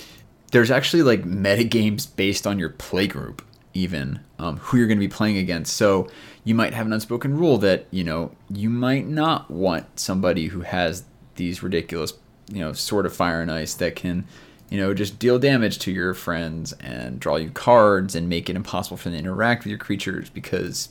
there's 0.53 0.71
actually 0.71 1.03
like 1.03 1.25
meta 1.25 1.65
games 1.65 2.07
based 2.07 2.47
on 2.47 2.59
your 2.59 2.71
play 2.71 3.07
group, 3.07 3.43
even 3.73 4.21
um, 4.39 4.59
who 4.59 4.79
you're 4.79 4.87
going 4.87 4.99
to 4.99 5.07
be 5.07 5.09
playing 5.09 5.39
against. 5.39 5.77
So 5.77 6.09
you 6.45 6.55
might 6.55 6.75
have 6.75 6.87
an 6.87 6.93
unspoken 6.93 7.37
rule 7.37 7.59
that 7.59 7.87
you 7.91 8.05
know 8.05 8.33
you 8.51 8.69
might 8.69 9.07
not 9.07 9.51
want 9.51 9.99
somebody 9.99 10.47
who 10.47 10.63
has 10.63 11.05
these 11.37 11.63
ridiculous, 11.63 12.13
you 12.51 12.61
know, 12.61 12.73
Sword 12.73 13.07
of 13.07 13.15
Fire 13.15 13.41
and 13.41 13.51
Ice 13.51 13.75
that 13.75 13.97
can 13.97 14.27
you 14.71 14.79
know, 14.79 14.95
just 14.95 15.19
deal 15.19 15.39
damage 15.39 15.81
to 15.81 15.91
your 15.91 16.15
friends 16.15 16.73
and 16.75 17.19
draw 17.19 17.37
you 17.37 17.51
cards 17.51 18.15
and 18.15 18.29
make 18.29 18.49
it 18.49 18.55
impossible 18.55 18.97
for 18.97 19.11
them 19.11 19.15
to 19.15 19.19
interact 19.19 19.65
with 19.65 19.71
your 19.71 19.79
creatures 19.79 20.31
because 20.31 20.91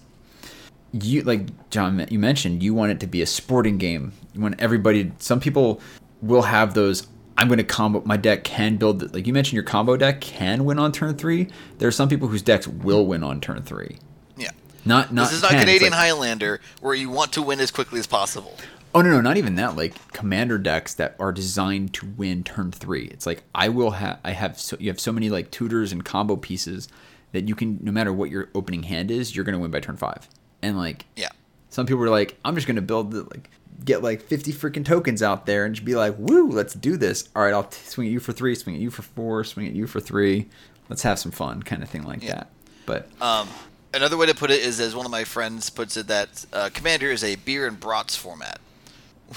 you 0.91 1.21
like 1.21 1.69
John 1.69 2.05
you 2.09 2.19
mentioned 2.19 2.61
you 2.61 2.73
want 2.73 2.91
it 2.91 2.99
to 2.99 3.07
be 3.07 3.21
a 3.21 3.25
sporting 3.25 3.77
game. 3.77 4.11
You 4.33 4.41
want 4.41 4.59
everybody 4.59 5.11
some 5.19 5.39
people 5.39 5.81
will 6.21 6.41
have 6.41 6.73
those 6.73 7.07
I'm 7.37 7.47
going 7.47 7.57
to 7.57 7.63
combo 7.63 8.01
my 8.05 8.17
deck 8.17 8.43
can 8.43 8.75
build 8.75 9.13
like 9.13 9.25
you 9.25 9.33
mentioned 9.33 9.53
your 9.53 9.63
combo 9.63 9.95
deck 9.95 10.19
can 10.19 10.65
win 10.65 10.77
on 10.77 10.91
turn 10.91 11.15
3. 11.15 11.47
There 11.77 11.87
are 11.87 11.91
some 11.91 12.09
people 12.09 12.27
whose 12.27 12.41
decks 12.41 12.67
will 12.67 13.05
win 13.05 13.23
on 13.23 13.39
turn 13.39 13.61
3. 13.61 13.97
Yeah. 14.35 14.49
Not 14.83 15.13
not 15.13 15.25
this 15.25 15.33
is 15.33 15.41
not 15.41 15.51
can, 15.51 15.61
Canadian 15.61 15.91
like- 15.91 16.01
Highlander 16.01 16.59
where 16.81 16.95
you 16.95 17.09
want 17.09 17.31
to 17.33 17.41
win 17.41 17.61
as 17.61 17.71
quickly 17.71 17.99
as 17.99 18.07
possible. 18.07 18.57
Oh 18.95 19.01
no, 19.01 19.09
no, 19.11 19.21
not 19.21 19.37
even 19.37 19.55
that. 19.55 19.75
Like 19.75 20.11
commander 20.13 20.57
decks 20.57 20.93
that 20.95 21.15
are 21.19 21.31
designed 21.31 21.93
to 21.95 22.07
win 22.17 22.43
turn 22.43 22.71
three. 22.71 23.05
It's 23.05 23.25
like 23.25 23.43
I 23.53 23.69
will 23.69 23.91
have, 23.91 24.19
I 24.23 24.31
have, 24.31 24.59
so, 24.59 24.77
you 24.79 24.89
have 24.89 24.99
so 24.99 25.11
many 25.11 25.29
like 25.29 25.51
tutors 25.51 25.91
and 25.91 26.03
combo 26.03 26.35
pieces 26.35 26.87
that 27.31 27.47
you 27.47 27.53
can 27.55 27.77
no 27.83 27.91
matter 27.91 28.11
what 28.11 28.31
your 28.31 28.49
opening 28.55 28.83
hand 28.83 29.11
is, 29.11 29.35
you're 29.35 29.45
gonna 29.45 29.59
win 29.59 29.69
by 29.71 29.79
turn 29.79 29.95
five. 29.97 30.27
And 30.63 30.75
like 30.77 31.05
Yeah. 31.15 31.29
some 31.69 31.85
people 31.85 32.03
are 32.03 32.09
like, 32.09 32.37
I'm 32.43 32.55
just 32.55 32.65
gonna 32.65 32.81
build 32.81 33.11
the, 33.11 33.23
like 33.23 33.49
get 33.85 34.01
like 34.01 34.23
50 34.23 34.51
freaking 34.53 34.83
tokens 34.83 35.21
out 35.21 35.45
there 35.45 35.65
and 35.65 35.75
just 35.75 35.85
be 35.85 35.95
like, 35.95 36.15
woo, 36.17 36.49
let's 36.49 36.73
do 36.73 36.97
this. 36.97 37.29
All 37.35 37.43
right, 37.43 37.53
I'll 37.53 37.63
t- 37.65 37.77
swing 37.85 38.07
at 38.07 38.11
you 38.13 38.19
for 38.19 38.33
three, 38.33 38.55
swing 38.55 38.75
at 38.75 38.81
you 38.81 38.89
for 38.89 39.03
four, 39.03 39.43
swing 39.43 39.67
at 39.67 39.73
you 39.73 39.85
for 39.87 39.99
three. 39.99 40.47
Let's 40.89 41.03
have 41.03 41.19
some 41.19 41.31
fun, 41.31 41.61
kind 41.63 41.83
of 41.83 41.89
thing 41.89 42.03
like 42.03 42.23
Yeah. 42.23 42.33
that. 42.35 42.47
But 42.87 43.07
Um, 43.21 43.47
another 43.93 44.17
way 44.17 44.25
to 44.25 44.33
put 44.33 44.49
it 44.49 44.61
is, 44.61 44.79
as 44.79 44.95
one 44.95 45.05
of 45.05 45.11
my 45.11 45.23
friends 45.23 45.69
puts 45.69 45.95
it, 45.95 46.07
that 46.07 46.45
uh, 46.51 46.69
Commander 46.73 47.11
is 47.11 47.23
a 47.23 47.35
beer 47.35 47.67
and 47.67 47.79
brats 47.79 48.15
format, 48.15 48.59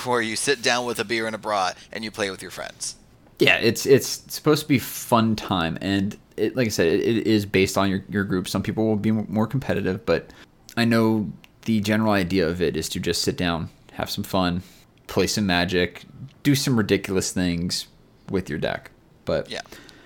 where 0.04 0.20
you 0.20 0.36
sit 0.36 0.62
down 0.62 0.86
with 0.86 0.98
a 0.98 1.04
beer 1.04 1.26
and 1.26 1.34
a 1.34 1.38
bra 1.38 1.72
and 1.92 2.04
you 2.04 2.10
play 2.10 2.30
with 2.30 2.42
your 2.42 2.50
friends. 2.50 2.96
yeah, 3.38 3.56
it's 3.56 3.86
it's 3.86 4.22
supposed 4.32 4.62
to 4.62 4.68
be 4.68 4.78
fun 4.78 5.36
time, 5.36 5.76
and 5.80 6.16
it, 6.36 6.56
like 6.56 6.66
I 6.66 6.70
said, 6.70 6.86
it, 6.86 7.00
it 7.00 7.26
is 7.26 7.44
based 7.46 7.76
on 7.76 7.90
your 7.90 8.04
your 8.08 8.24
group. 8.24 8.48
Some 8.48 8.62
people 8.62 8.86
will 8.86 8.96
be 8.96 9.10
more 9.10 9.46
competitive, 9.46 10.06
but 10.06 10.32
I 10.76 10.84
know 10.84 11.30
the 11.64 11.80
general 11.80 12.12
idea 12.12 12.48
of 12.48 12.60
it 12.62 12.76
is 12.76 12.88
to 12.90 13.00
just 13.00 13.22
sit 13.22 13.36
down, 13.36 13.68
have 13.92 14.10
some 14.10 14.24
fun, 14.24 14.62
play 15.06 15.26
some 15.26 15.46
magic, 15.46 16.04
do 16.42 16.54
some 16.54 16.76
ridiculous 16.76 17.32
things 17.32 17.86
with 18.30 18.48
your 18.48 18.58
deck. 18.58 18.90
But 19.24 19.50
Yeah. 19.50 19.60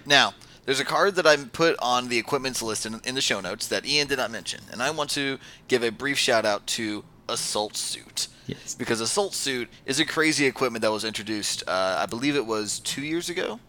Now, 0.04 0.34
there's 0.64 0.80
a 0.80 0.84
card 0.84 1.14
that 1.16 1.26
I 1.26 1.36
put 1.36 1.76
on 1.80 2.08
the 2.08 2.18
equipments 2.18 2.62
list 2.62 2.86
in, 2.86 3.00
in 3.04 3.14
the 3.14 3.20
show 3.20 3.40
notes 3.40 3.66
that 3.68 3.86
Ian 3.86 4.08
did 4.08 4.18
not 4.18 4.30
mention, 4.30 4.60
and 4.70 4.82
I 4.82 4.90
want 4.90 5.10
to 5.10 5.38
give 5.68 5.82
a 5.82 5.90
brief 5.90 6.18
shout 6.18 6.44
out 6.44 6.66
to 6.68 7.04
Assault 7.28 7.76
Suit. 7.76 8.28
Yes. 8.46 8.74
Because 8.74 9.00
Assault 9.00 9.34
Suit 9.34 9.68
is 9.84 9.98
a 10.00 10.04
crazy 10.04 10.46
equipment 10.46 10.82
that 10.82 10.92
was 10.92 11.04
introduced, 11.04 11.64
uh, 11.66 11.96
I 11.98 12.06
believe 12.06 12.36
it 12.36 12.46
was 12.46 12.80
two 12.80 13.02
years 13.02 13.28
ago? 13.28 13.60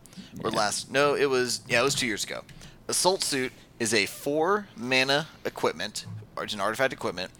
Or 0.43 0.51
last. 0.51 0.91
No, 0.91 1.15
it 1.15 1.29
was. 1.29 1.61
Yeah, 1.67 1.81
it 1.81 1.83
was 1.83 1.95
two 1.95 2.07
years 2.07 2.23
ago. 2.23 2.41
Assault 2.87 3.23
Suit 3.23 3.51
is 3.79 3.93
a 3.93 4.05
four 4.05 4.67
mana 4.75 5.27
equipment, 5.45 6.05
or 6.35 6.43
it's 6.43 6.53
an 6.53 6.61
artifact 6.61 6.93
equipment. 6.93 7.31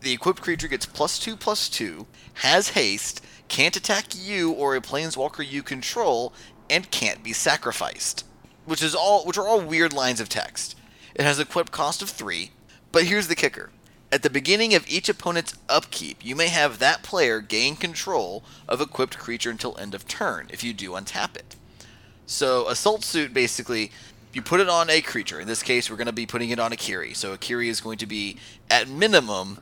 The 0.00 0.12
equipped 0.12 0.42
creature 0.42 0.68
gets 0.68 0.86
plus 0.86 1.18
two 1.18 1.36
plus 1.36 1.68
two, 1.68 2.06
has 2.34 2.70
haste, 2.70 3.24
can't 3.48 3.76
attack 3.76 4.06
you 4.14 4.52
or 4.52 4.76
a 4.76 4.80
planeswalker 4.80 5.48
you 5.48 5.62
control, 5.62 6.32
and 6.68 6.90
can't 6.90 7.22
be 7.22 7.32
sacrificed. 7.32 8.24
Which 8.64 8.82
is 8.82 8.94
all 8.94 9.24
which 9.24 9.38
are 9.38 9.46
all 9.46 9.60
weird 9.60 9.92
lines 9.92 10.20
of 10.20 10.28
text. 10.28 10.76
It 11.14 11.22
has 11.22 11.38
equipped 11.38 11.70
cost 11.72 12.02
of 12.02 12.10
three, 12.10 12.52
but 12.92 13.04
here's 13.04 13.28
the 13.28 13.36
kicker. 13.36 13.70
At 14.14 14.22
the 14.22 14.30
beginning 14.30 14.76
of 14.76 14.86
each 14.86 15.08
opponent's 15.08 15.58
upkeep, 15.68 16.24
you 16.24 16.36
may 16.36 16.46
have 16.46 16.78
that 16.78 17.02
player 17.02 17.40
gain 17.40 17.74
control 17.74 18.44
of 18.68 18.80
equipped 18.80 19.18
creature 19.18 19.50
until 19.50 19.76
end 19.76 19.92
of 19.92 20.06
turn. 20.06 20.46
If 20.52 20.62
you 20.62 20.72
do, 20.72 20.92
untap 20.92 21.34
it. 21.34 21.56
So 22.24 22.68
assault 22.68 23.02
suit 23.02 23.34
basically 23.34 23.90
you 24.32 24.40
put 24.40 24.60
it 24.60 24.68
on 24.68 24.88
a 24.88 25.00
creature. 25.00 25.40
In 25.40 25.48
this 25.48 25.64
case, 25.64 25.90
we're 25.90 25.96
going 25.96 26.06
to 26.06 26.12
be 26.12 26.26
putting 26.26 26.50
it 26.50 26.60
on 26.60 26.70
Akiri. 26.70 27.16
So 27.16 27.36
Akiri 27.36 27.66
is 27.66 27.80
going 27.80 27.98
to 27.98 28.06
be 28.06 28.36
at 28.70 28.88
minimum 28.88 29.58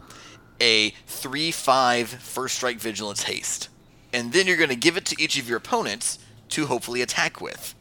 a 0.61 0.91
3-5 1.09 2.09
first 2.09 2.57
strike 2.57 2.79
vigilance 2.79 3.23
haste. 3.23 3.71
And 4.13 4.35
then 4.35 4.47
you're 4.47 4.59
going 4.59 4.69
to 4.69 4.77
give 4.77 4.99
it 4.99 5.07
to 5.07 5.17
each 5.19 5.39
of 5.39 5.49
your 5.49 5.57
opponents 5.57 6.19
to 6.51 6.67
hopefully 6.67 7.01
attack 7.01 7.41
with. 7.41 7.75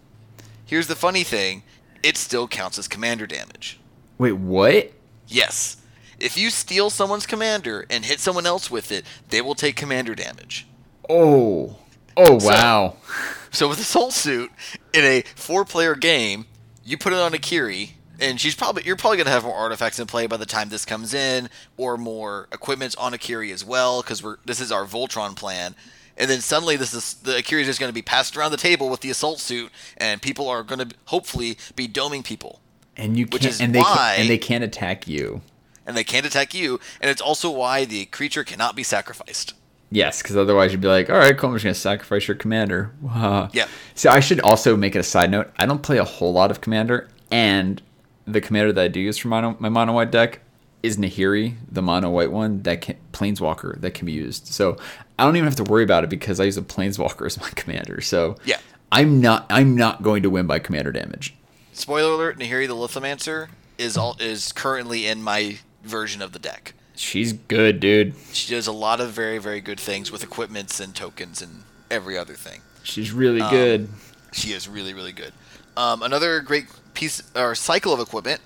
Here's 0.65 0.87
the 0.87 0.95
funny 0.95 1.25
thing, 1.25 1.63
it 2.01 2.15
still 2.15 2.47
counts 2.47 2.79
as 2.79 2.87
commander 2.87 3.27
damage. 3.27 3.77
wait, 4.17 4.37
what? 4.37 4.93
Yes. 5.27 5.80
If 6.21 6.37
you 6.37 6.49
steal 6.49 6.89
someone's 6.89 7.25
commander 7.25 7.85
and 7.89 8.05
hit 8.05 8.19
someone 8.19 8.45
else 8.45 8.69
with 8.71 8.91
it, 8.91 9.05
they 9.29 9.41
will 9.41 9.55
take 9.55 9.75
commander 9.75 10.15
damage. 10.15 10.67
Oh, 11.09 11.77
oh 12.17 12.35
wow. 12.45 12.95
So 13.53 13.67
with 13.67 13.79
Assault 13.81 14.13
Suit 14.13 14.49
in 14.93 15.03
a 15.03 15.23
four-player 15.35 15.95
game, 15.95 16.45
you 16.85 16.97
put 16.97 17.11
it 17.11 17.19
on 17.19 17.33
Akiri, 17.33 17.91
and 18.17 18.39
she's 18.39 18.55
probably 18.55 18.83
you're 18.85 18.95
probably 18.95 19.17
gonna 19.17 19.29
have 19.29 19.43
more 19.43 19.53
artifacts 19.53 19.99
in 19.99 20.07
play 20.07 20.25
by 20.25 20.37
the 20.37 20.45
time 20.45 20.69
this 20.69 20.85
comes 20.85 21.13
in, 21.13 21.49
or 21.75 21.97
more 21.97 22.47
equipment 22.53 22.95
on 22.97 23.11
Akiri 23.11 23.51
as 23.51 23.65
well, 23.65 24.01
because 24.01 24.23
we're 24.23 24.37
this 24.45 24.61
is 24.61 24.71
our 24.71 24.85
Voltron 24.85 25.35
plan. 25.35 25.75
And 26.17 26.29
then 26.29 26.39
suddenly, 26.39 26.77
this 26.77 26.93
is 26.93 27.15
the 27.15 27.33
Akiri 27.33 27.59
is 27.59 27.67
just 27.67 27.81
going 27.81 27.89
to 27.89 27.93
be 27.93 28.01
passed 28.01 28.37
around 28.37 28.51
the 28.51 28.57
table 28.57 28.87
with 28.87 29.01
the 29.01 29.09
assault 29.09 29.39
suit, 29.41 29.69
and 29.97 30.21
people 30.21 30.47
are 30.47 30.63
going 30.63 30.87
to 30.87 30.95
hopefully 31.07 31.57
be 31.75 31.89
doming 31.89 32.23
people, 32.23 32.61
and 32.95 33.17
you 33.17 33.25
Which 33.25 33.41
can't, 33.41 33.53
is 33.53 33.59
and 33.59 33.75
they 33.75 33.79
why- 33.81 34.13
can, 34.15 34.21
and 34.21 34.29
they 34.29 34.37
can't 34.37 34.63
attack 34.63 35.09
you. 35.09 35.41
And 35.85 35.95
they 35.97 36.03
can't 36.03 36.25
attack 36.25 36.53
you. 36.53 36.79
And 36.99 37.09
it's 37.09 37.21
also 37.21 37.49
why 37.49 37.85
the 37.85 38.05
creature 38.05 38.43
cannot 38.43 38.75
be 38.75 38.83
sacrificed. 38.83 39.53
Yes, 39.93 40.21
because 40.21 40.37
otherwise 40.37 40.71
you'd 40.71 40.81
be 40.81 40.87
like, 40.87 41.09
all 41.09 41.17
right, 41.17 41.37
cool, 41.37 41.49
I'm 41.49 41.55
just 41.55 41.63
gonna 41.65 41.73
sacrifice 41.75 42.27
your 42.27 42.35
commander. 42.35 42.91
Wow. 43.01 43.49
Yeah. 43.53 43.67
So 43.95 44.09
I 44.09 44.21
should 44.21 44.39
also 44.39 44.77
make 44.77 44.95
it 44.95 44.99
a 44.99 45.03
side 45.03 45.29
note. 45.31 45.51
I 45.57 45.65
don't 45.65 45.83
play 45.83 45.97
a 45.97 46.05
whole 46.05 46.31
lot 46.31 46.49
of 46.51 46.61
commander, 46.61 47.09
and 47.29 47.81
the 48.25 48.39
commander 48.39 48.71
that 48.71 48.81
I 48.81 48.87
do 48.87 48.99
use 48.99 49.17
for 49.17 49.27
mono, 49.27 49.57
my 49.59 49.67
mono 49.69 49.93
white 49.93 50.11
deck 50.11 50.39
is 50.81 50.97
Nahiri, 50.97 51.55
the 51.69 51.81
mono 51.81 52.09
white 52.09 52.31
one 52.31 52.61
that 52.63 52.81
can 52.81 52.95
planeswalker 53.11 53.79
that 53.81 53.91
can 53.91 54.05
be 54.05 54.13
used. 54.13 54.47
So 54.47 54.77
I 55.19 55.25
don't 55.25 55.35
even 55.35 55.45
have 55.45 55.57
to 55.57 55.63
worry 55.63 55.83
about 55.83 56.03
it 56.03 56.09
because 56.09 56.39
I 56.39 56.45
use 56.45 56.57
a 56.57 56.61
planeswalker 56.61 57.25
as 57.27 57.39
my 57.39 57.49
commander. 57.49 58.01
So 58.01 58.37
Yeah. 58.45 58.57
I'm 58.93 59.21
not 59.21 59.45
I'm 59.49 59.75
not 59.75 60.03
going 60.03 60.23
to 60.23 60.29
win 60.29 60.47
by 60.47 60.59
commander 60.59 60.91
damage. 60.91 61.33
Spoiler 61.73 62.13
alert: 62.13 62.39
Nahiri 62.39 62.67
the 62.67 62.75
Lithomancer 62.75 63.47
is 63.77 63.97
all 63.97 64.17
is 64.19 64.51
currently 64.51 65.05
in 65.07 65.21
my 65.23 65.59
version 65.83 66.21
of 66.21 66.31
the 66.31 66.39
deck. 66.39 66.73
She's 66.95 67.33
good, 67.33 67.79
dude. 67.79 68.13
She 68.33 68.53
does 68.53 68.67
a 68.67 68.71
lot 68.71 68.99
of 68.99 69.11
very 69.11 69.37
very 69.37 69.61
good 69.61 69.79
things 69.79 70.11
with 70.11 70.23
equipments 70.23 70.79
and 70.79 70.95
tokens 70.95 71.41
and 71.41 71.63
every 71.89 72.17
other 72.17 72.33
thing. 72.33 72.61
She's 72.83 73.11
really 73.11 73.41
good. 73.49 73.89
She 74.33 74.51
is 74.53 74.67
really 74.67 74.93
really 74.93 75.13
good. 75.13 75.33
Um, 75.77 76.03
another 76.03 76.41
great 76.41 76.65
piece 76.93 77.23
or 77.35 77.55
cycle 77.55 77.93
of 77.93 77.99
equipment 77.99 78.41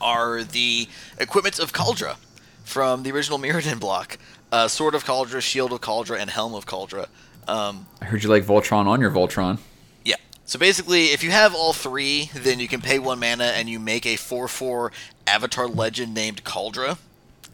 are 0.00 0.44
the 0.44 0.88
equipments 1.18 1.58
of 1.58 1.72
Kaldra 1.72 2.16
from 2.64 3.02
the 3.02 3.10
original 3.10 3.38
Mirrodin 3.38 3.80
block. 3.80 4.18
Uh, 4.52 4.68
Sword 4.68 4.94
of 4.94 5.04
Kaldra, 5.04 5.40
Shield 5.42 5.72
of 5.72 5.80
Kaldra, 5.80 6.18
and 6.18 6.30
Helm 6.30 6.54
of 6.54 6.66
Kaldra. 6.66 7.08
Um, 7.46 7.86
I 8.00 8.04
heard 8.04 8.22
you 8.22 8.28
like 8.28 8.44
Voltron 8.44 8.86
on 8.86 9.00
your 9.00 9.10
Voltron. 9.10 9.58
So 10.48 10.58
basically, 10.58 11.08
if 11.08 11.22
you 11.22 11.30
have 11.30 11.54
all 11.54 11.74
three, 11.74 12.30
then 12.34 12.58
you 12.58 12.68
can 12.68 12.80
pay 12.80 12.98
one 12.98 13.20
mana 13.20 13.52
and 13.54 13.68
you 13.68 13.78
make 13.78 14.06
a 14.06 14.16
4 14.16 14.48
4 14.48 14.90
Avatar 15.26 15.68
legend 15.68 16.14
named 16.14 16.42
Kaldra 16.42 16.96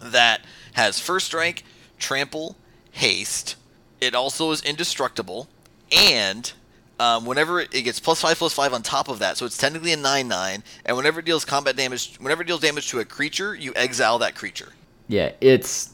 that 0.01 0.43
has 0.75 1.01
First 1.01 1.27
Strike, 1.27 1.65
Trample, 1.99 2.55
Haste. 2.93 3.57
It 4.01 4.15
also 4.15 4.53
is 4.53 4.63
indestructible, 4.63 5.49
and 5.91 6.53
um, 7.01 7.27
whenever 7.27 7.59
it, 7.59 7.73
gets 7.73 7.99
plus 7.99 8.21
5 8.21 8.39
plus 8.39 8.53
5 8.53 8.73
on 8.73 8.83
top 8.83 9.09
of 9.09 9.19
that, 9.19 9.37
so 9.39 9.45
it's 9.45 9.59
technically 9.59 9.93
a 9.93 9.97
9 9.97 10.29
9, 10.29 10.63
and 10.85 10.97
whenever 10.97 11.19
it 11.19 11.27
deals 11.27 11.45
combat 11.45 11.75
damage, 11.75 12.15
whenever 12.19 12.43
it 12.43 12.47
deals 12.47 12.61
damage 12.61 12.89
to 12.91 13.01
a 13.01 13.05
creature, 13.05 13.57
you 13.57 13.73
exile 13.75 14.21
that 14.21 14.37
creature. 14.37 14.69
Yeah, 15.09 15.33
it's 15.41 15.93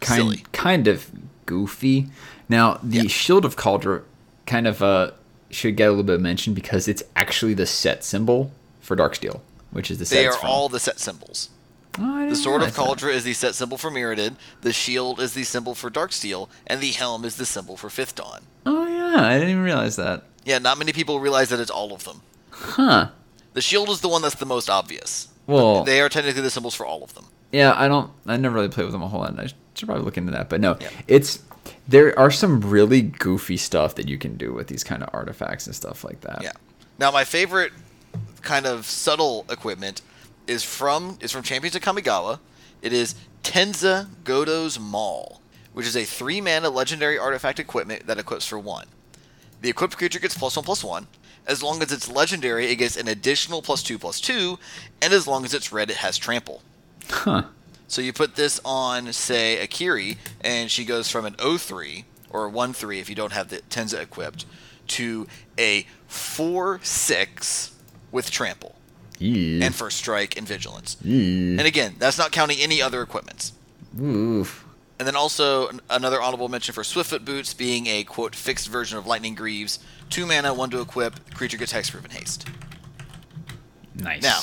kind 0.00 0.22
Silly. 0.22 0.44
kind 0.50 0.88
of 0.88 1.08
goofy. 1.46 2.08
Now, 2.48 2.80
the 2.82 3.02
Yeah. 3.02 3.08
Shield 3.08 3.44
of 3.44 3.54
Kaldra 3.54 4.02
kind 4.44 4.66
of 4.66 4.82
uh 4.82 5.12
should 5.52 5.76
get 5.76 5.86
a 5.86 5.90
little 5.90 6.04
bit 6.04 6.16
of 6.16 6.20
mention 6.20 6.54
because 6.54 6.88
it's 6.88 7.02
actually 7.14 7.54
the 7.54 7.66
set 7.66 8.02
symbol 8.04 8.50
for 8.80 8.96
Darksteel, 8.96 9.40
which 9.70 9.90
is 9.90 9.98
the 9.98 10.04
set 10.06 10.16
They 10.16 10.26
are 10.26 10.32
from. 10.32 10.48
all 10.50 10.68
the 10.68 10.80
set 10.80 10.98
symbols. 10.98 11.50
Oh, 11.98 12.28
The 12.28 12.34
Sword 12.36 12.62
of. 12.62 12.74
Kaldra 12.74 13.12
is 13.12 13.22
the 13.24 13.34
set 13.34 13.54
symbol 13.54 13.76
for 13.76 13.90
Mirrodin, 13.90 14.36
the 14.62 14.72
Shield 14.72 15.20
is 15.20 15.34
the 15.34 15.44
symbol 15.44 15.74
for 15.74 15.90
Darksteel, 15.90 16.48
and 16.66 16.80
the 16.80 16.90
Helm 16.92 17.24
is 17.26 17.36
the 17.36 17.44
symbol 17.44 17.76
for 17.76 17.90
Fifth 17.90 18.14
Dawn. 18.14 18.40
Oh 18.64 18.86
yeah, 18.86 19.26
I 19.26 19.34
didn't 19.34 19.50
even 19.50 19.62
realize 19.62 19.96
that. 19.96 20.22
Yeah, 20.44 20.58
not 20.58 20.78
many 20.78 20.92
people 20.92 21.20
realize 21.20 21.50
that 21.50 21.60
it's 21.60 21.70
all 21.70 21.92
of 21.92 22.04
them. 22.04 22.22
Huh. 22.50 23.08
The 23.52 23.60
shield 23.60 23.90
is 23.90 24.00
the 24.00 24.08
one 24.08 24.22
that's 24.22 24.34
the 24.36 24.46
most 24.46 24.70
obvious. 24.70 25.28
Well, 25.46 25.84
They 25.84 26.00
are 26.00 26.08
technically 26.08 26.40
the 26.40 26.48
symbols 26.50 26.74
for 26.74 26.86
all 26.86 27.02
of 27.04 27.14
them. 27.14 27.26
yeah, 27.52 27.74
I 27.76 27.88
don't. 27.88 28.10
I 28.26 28.38
never 28.38 28.54
really 28.54 28.68
played 28.70 28.84
with 28.84 28.92
them 28.92 29.02
a 29.02 29.08
whole 29.08 29.20
lot. 29.20 29.38
I 29.38 29.48
should 29.74 29.86
probably 29.86 30.04
look 30.04 30.16
into 30.16 30.32
that. 30.32 30.48
But 30.48 30.60
no, 30.60 30.76
Yeah. 30.80 30.90
it's 31.08 31.40
there 31.86 32.18
are 32.18 32.30
some 32.30 32.60
really 32.60 33.02
goofy 33.02 33.56
stuff 33.56 33.94
that 33.96 34.08
you 34.08 34.18
can 34.18 34.36
do 34.36 34.52
with 34.52 34.66
these 34.68 34.82
kind 34.84 35.02
of 35.02 35.08
artifacts 35.12 35.66
and 35.66 35.74
stuff 35.76 36.04
like 36.04 36.20
that. 36.22 36.40
Yeah. 36.42 36.52
Now, 36.98 37.10
my 37.10 37.24
favorite 37.24 37.72
kind 38.42 38.66
of 38.66 38.84
subtle 38.86 39.46
equipment 39.50 40.02
is 40.46 40.62
from 40.64 41.18
is 41.20 41.30
from 41.32 41.42
Champions 41.42 41.76
of 41.76 41.82
Kamigawa. 41.82 42.38
It 42.82 42.92
is 42.92 43.14
Tenza 43.44 44.08
Godo's 44.24 44.78
Maul, 44.78 45.40
which 45.72 45.86
is 45.86 45.96
a 45.96 46.04
three 46.04 46.40
mana 46.40 46.68
legendary 46.70 47.18
artifact 47.18 47.58
equipment 47.60 48.06
that 48.06 48.18
equips 48.18 48.46
for 48.46 48.58
one. 48.58 48.86
The 49.60 49.68
equipped 49.70 49.96
creature 49.96 50.18
gets 50.18 50.36
plus 50.36 50.56
one 50.56 50.64
plus 50.64 50.82
one. 50.82 51.06
As 51.46 51.62
long 51.62 51.82
as 51.82 51.90
it's 51.92 52.08
legendary, 52.08 52.66
it 52.66 52.76
gets 52.76 52.96
an 52.96 53.08
additional 53.08 53.62
plus 53.62 53.82
two 53.82 53.98
plus 53.98 54.20
two, 54.20 54.58
and 55.00 55.12
as 55.12 55.26
long 55.26 55.44
as 55.44 55.54
it's 55.54 55.72
red, 55.72 55.90
it 55.90 55.96
has 55.96 56.16
trample. 56.18 56.62
Huh. 57.10 57.44
So 57.92 58.00
you 58.00 58.14
put 58.14 58.36
this 58.36 58.58
on, 58.64 59.12
say, 59.12 59.58
Akiri, 59.60 60.16
and 60.40 60.70
she 60.70 60.86
goes 60.86 61.10
from 61.10 61.26
an 61.26 61.34
03, 61.34 62.06
or 62.30 62.48
1 62.48 62.72
3 62.72 63.00
if 63.00 63.10
you 63.10 63.14
don't 63.14 63.34
have 63.34 63.50
the 63.50 63.58
Tenza 63.68 64.00
equipped, 64.00 64.46
to 64.88 65.26
a 65.58 65.86
4 66.06 66.80
6 66.82 67.72
with 68.10 68.30
trample, 68.30 68.76
Yeah. 69.18 69.66
and 69.66 69.74
first 69.74 69.98
strike 69.98 70.38
and 70.38 70.48
vigilance. 70.48 70.96
yeah. 71.02 71.58
And 71.58 71.66
again, 71.66 71.96
that's 71.98 72.16
not 72.16 72.32
counting 72.32 72.56
any 72.60 72.80
other 72.80 73.02
equipments. 73.02 73.52
Oof. 74.00 74.64
And 74.98 75.06
then 75.06 75.14
also 75.14 75.68
another 75.90 76.22
honorable 76.22 76.48
mention 76.48 76.72
for 76.72 76.84
Swiftfoot 76.84 77.26
Boots 77.26 77.52
being 77.52 77.88
a 77.88 78.04
quote 78.04 78.34
fixed 78.34 78.68
version 78.68 78.96
of 78.96 79.06
Lightning 79.06 79.34
Greaves, 79.34 79.78
two 80.08 80.24
mana, 80.24 80.54
one 80.54 80.70
to 80.70 80.80
equip, 80.80 81.34
creature 81.34 81.58
gets 81.58 81.74
hexproof 81.74 82.04
and 82.04 82.12
haste. 82.14 82.46
Nice. 83.94 84.22
Now, 84.22 84.40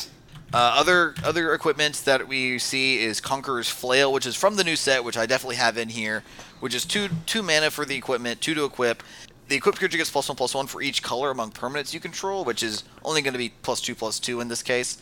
Uh, 0.51 0.73
other 0.77 1.13
other 1.23 1.53
equipment 1.53 2.01
that 2.05 2.27
we 2.27 2.57
see 2.57 2.99
is 2.99 3.21
Conqueror's 3.21 3.69
Flail, 3.69 4.11
which 4.11 4.25
is 4.25 4.35
from 4.35 4.55
the 4.55 4.63
new 4.63 4.75
set, 4.75 5.03
which 5.03 5.17
I 5.17 5.27
definitely 5.27 5.57
have 5.57 5.77
in 5.77 5.89
here, 5.89 6.23
which 6.59 6.73
is 6.73 6.85
two 6.85 7.09
two 7.27 7.43
mana 7.43 7.69
for 7.69 7.85
the 7.85 7.95
equipment, 7.95 8.41
two 8.41 8.55
to 8.55 8.65
equip. 8.65 9.03
The 9.47 9.55
equipped 9.55 9.79
creature 9.79 9.97
gets 9.97 10.09
plus 10.09 10.27
one 10.27 10.35
plus 10.35 10.55
one 10.55 10.67
for 10.67 10.81
each 10.81 11.03
color 11.03 11.29
among 11.29 11.51
permanents 11.51 11.93
you 11.93 11.99
control, 11.99 12.43
which 12.45 12.63
is 12.63 12.83
only 13.03 13.21
going 13.21 13.33
to 13.33 13.39
be 13.39 13.53
plus 13.61 13.79
two 13.81 13.93
plus 13.93 14.19
two 14.19 14.41
in 14.41 14.47
this 14.47 14.63
case. 14.63 14.99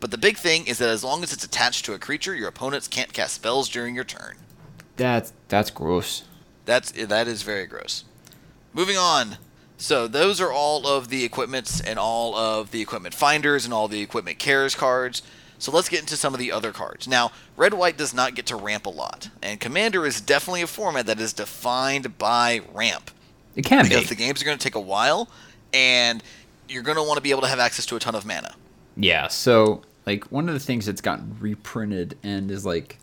But 0.00 0.10
the 0.10 0.18
big 0.18 0.36
thing 0.36 0.66
is 0.66 0.78
that 0.78 0.88
as 0.88 1.04
long 1.04 1.22
as 1.22 1.32
it's 1.32 1.44
attached 1.44 1.84
to 1.86 1.94
a 1.94 1.98
creature, 1.98 2.34
your 2.34 2.48
opponents 2.48 2.88
can't 2.88 3.12
cast 3.12 3.34
spells 3.34 3.68
during 3.68 3.94
your 3.94 4.04
turn. 4.04 4.36
That's 4.96 5.32
that's 5.48 5.70
gross. 5.70 6.24
That's 6.64 6.92
that 6.92 7.28
is 7.28 7.42
very 7.42 7.66
gross. 7.66 8.04
Moving 8.72 8.96
on. 8.96 9.36
So 9.78 10.08
those 10.08 10.40
are 10.40 10.50
all 10.50 10.86
of 10.86 11.08
the 11.08 11.24
equipments 11.24 11.80
and 11.80 11.98
all 11.98 12.34
of 12.34 12.70
the 12.70 12.80
equipment 12.80 13.14
finders 13.14 13.64
and 13.64 13.74
all 13.74 13.88
the 13.88 14.00
equipment 14.00 14.38
cares 14.38 14.74
cards. 14.74 15.22
So 15.58 15.72
let's 15.72 15.88
get 15.88 16.00
into 16.00 16.16
some 16.16 16.34
of 16.34 16.40
the 16.40 16.52
other 16.52 16.72
cards. 16.72 17.08
Now, 17.08 17.32
red 17.56 17.74
white 17.74 17.96
does 17.96 18.12
not 18.12 18.34
get 18.34 18.46
to 18.46 18.56
ramp 18.56 18.86
a 18.86 18.90
lot, 18.90 19.30
and 19.42 19.58
commander 19.58 20.04
is 20.04 20.20
definitely 20.20 20.62
a 20.62 20.66
format 20.66 21.06
that 21.06 21.18
is 21.18 21.32
defined 21.32 22.18
by 22.18 22.60
ramp. 22.74 23.10
It 23.54 23.64
can 23.64 23.84
because 23.84 24.02
be. 24.02 24.08
the 24.08 24.14
games 24.16 24.42
are 24.42 24.44
going 24.44 24.58
to 24.58 24.62
take 24.62 24.74
a 24.74 24.80
while, 24.80 25.30
and 25.72 26.22
you're 26.68 26.82
going 26.82 26.98
to 26.98 27.02
want 27.02 27.16
to 27.16 27.22
be 27.22 27.30
able 27.30 27.40
to 27.42 27.48
have 27.48 27.58
access 27.58 27.86
to 27.86 27.96
a 27.96 27.98
ton 27.98 28.14
of 28.14 28.26
mana. 28.26 28.54
Yeah. 28.96 29.28
So 29.28 29.82
like 30.04 30.24
one 30.30 30.48
of 30.48 30.54
the 30.54 30.60
things 30.60 30.86
that's 30.86 31.00
gotten 31.00 31.36
reprinted 31.40 32.18
and 32.22 32.50
is 32.50 32.66
like 32.66 32.98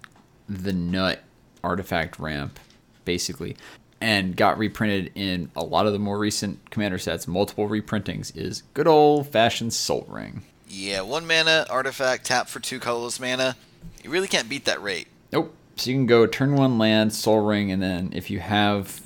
the 0.48 0.74
nut 0.74 1.24
artifact 1.64 2.20
ramp, 2.20 2.60
basically, 3.04 3.58
and 4.04 4.36
got 4.36 4.58
reprinted 4.58 5.14
in 5.16 5.50
a 5.56 5.64
lot 5.64 5.88
of 5.88 5.94
the 5.94 5.98
more 5.98 6.20
recent 6.20 6.70
commander 6.70 6.98
sets, 6.98 7.26
multiple 7.26 7.70
reprintings, 7.70 8.36
is 8.36 8.64
good 8.74 8.86
old 8.86 9.30
fashioned 9.30 9.74
Sol 9.74 10.06
Ring. 10.10 10.44
Yeah, 10.68 11.02
one 11.02 11.26
mana 11.26 11.66
artifact, 11.70 12.26
tap 12.26 12.50
for 12.50 12.60
two 12.60 12.82
colorless 12.82 13.18
mana. 13.18 13.56
You 14.04 14.10
really 14.10 14.28
can't 14.28 14.50
beat 14.50 14.66
that 14.66 14.84
rate. 14.84 15.08
Nope. 15.32 15.56
So 15.78 15.90
you 15.90 15.96
can 15.96 16.06
go 16.06 16.28
turn 16.28 16.56
one 16.56 16.78
land, 16.78 17.14
Sol 17.14 17.40
Ring, 17.40 17.72
and 17.72 17.82
then 17.82 18.12
if 18.14 18.30
you 18.30 18.42
have, 18.42 19.00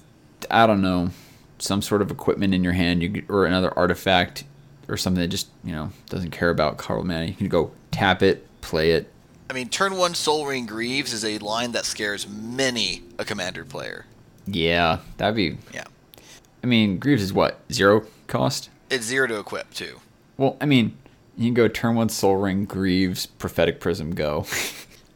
I 0.50 0.66
don't 0.66 0.82
know, 0.82 1.12
some 1.60 1.84
sort 1.84 2.02
of 2.02 2.10
equipment 2.10 2.56
in 2.56 2.64
your 2.64 2.74
hand, 2.74 3.04
you 3.04 3.24
or 3.30 3.46
another 3.46 3.72
artifact 3.78 4.46
or 4.88 4.98
something 4.98 5.22
that 5.22 5.28
just 5.28 5.48
you 5.64 5.74
know 5.74 5.92
doesn't 6.10 6.32
care 6.32 6.50
about 6.50 6.78
color 6.78 7.04
mana, 7.04 7.26
you 7.26 7.36
can 7.36 7.50
go 7.50 7.70
tap 7.92 8.24
it, 8.24 8.48
play 8.62 8.94
it. 8.94 9.14
I 9.48 9.54
mean, 9.54 9.70
turn 9.70 9.96
one 9.96 10.16
Sol 10.16 10.48
Ring 10.48 10.66
Greaves 10.66 11.14
is 11.14 11.24
a 11.24 11.38
line 11.38 11.74
that 11.74 11.86
scares 11.86 12.28
many 12.28 13.04
a 13.20 13.26
commander 13.26 13.64
player. 13.64 14.08
Yeah, 14.48 15.00
that'd 15.18 15.36
be. 15.36 15.58
Yeah. 15.74 15.84
I 16.64 16.68
mean, 16.68 16.98
Greaves 17.00 17.22
is 17.22 17.34
what 17.34 17.60
zero 17.72 18.06
cost. 18.28 18.70
It's 18.90 19.06
zero 19.06 19.28
to 19.28 19.40
equip 19.40 19.74
too. 19.74 20.00
Well, 20.38 20.58
I 20.62 20.66
mean, 20.66 20.98
you 21.38 21.46
can 21.48 21.54
go 21.54 21.68
turn 21.68 21.96
one 21.96 22.10
Sol 22.10 22.36
Ring, 22.38 22.66
Greaves, 22.66 23.26
Prophetic 23.26 23.80
Prism, 23.80 24.14
go. 24.16 24.46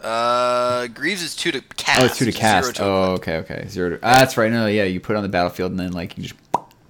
Uh, 0.01 0.87
Greaves 0.87 1.21
is 1.21 1.35
two 1.35 1.51
to 1.51 1.61
cast. 1.77 2.01
oh, 2.01 2.05
it's 2.05 2.17
two 2.17 2.25
to 2.25 2.31
cast. 2.31 2.77
to 2.77 2.83
oh, 2.83 3.13
equip. 3.13 3.19
okay, 3.43 3.55
okay, 3.55 3.67
zero 3.67 3.91
to. 3.91 3.95
Ah, 4.01 4.15
that's 4.19 4.35
right. 4.35 4.51
No, 4.51 4.65
yeah, 4.65 4.83
you 4.83 4.99
put 4.99 5.13
it 5.13 5.17
on 5.17 5.21
the 5.23 5.29
battlefield 5.29 5.69
and 5.69 5.79
then 5.79 5.91
like 5.91 6.17
you 6.17 6.23
just 6.23 6.33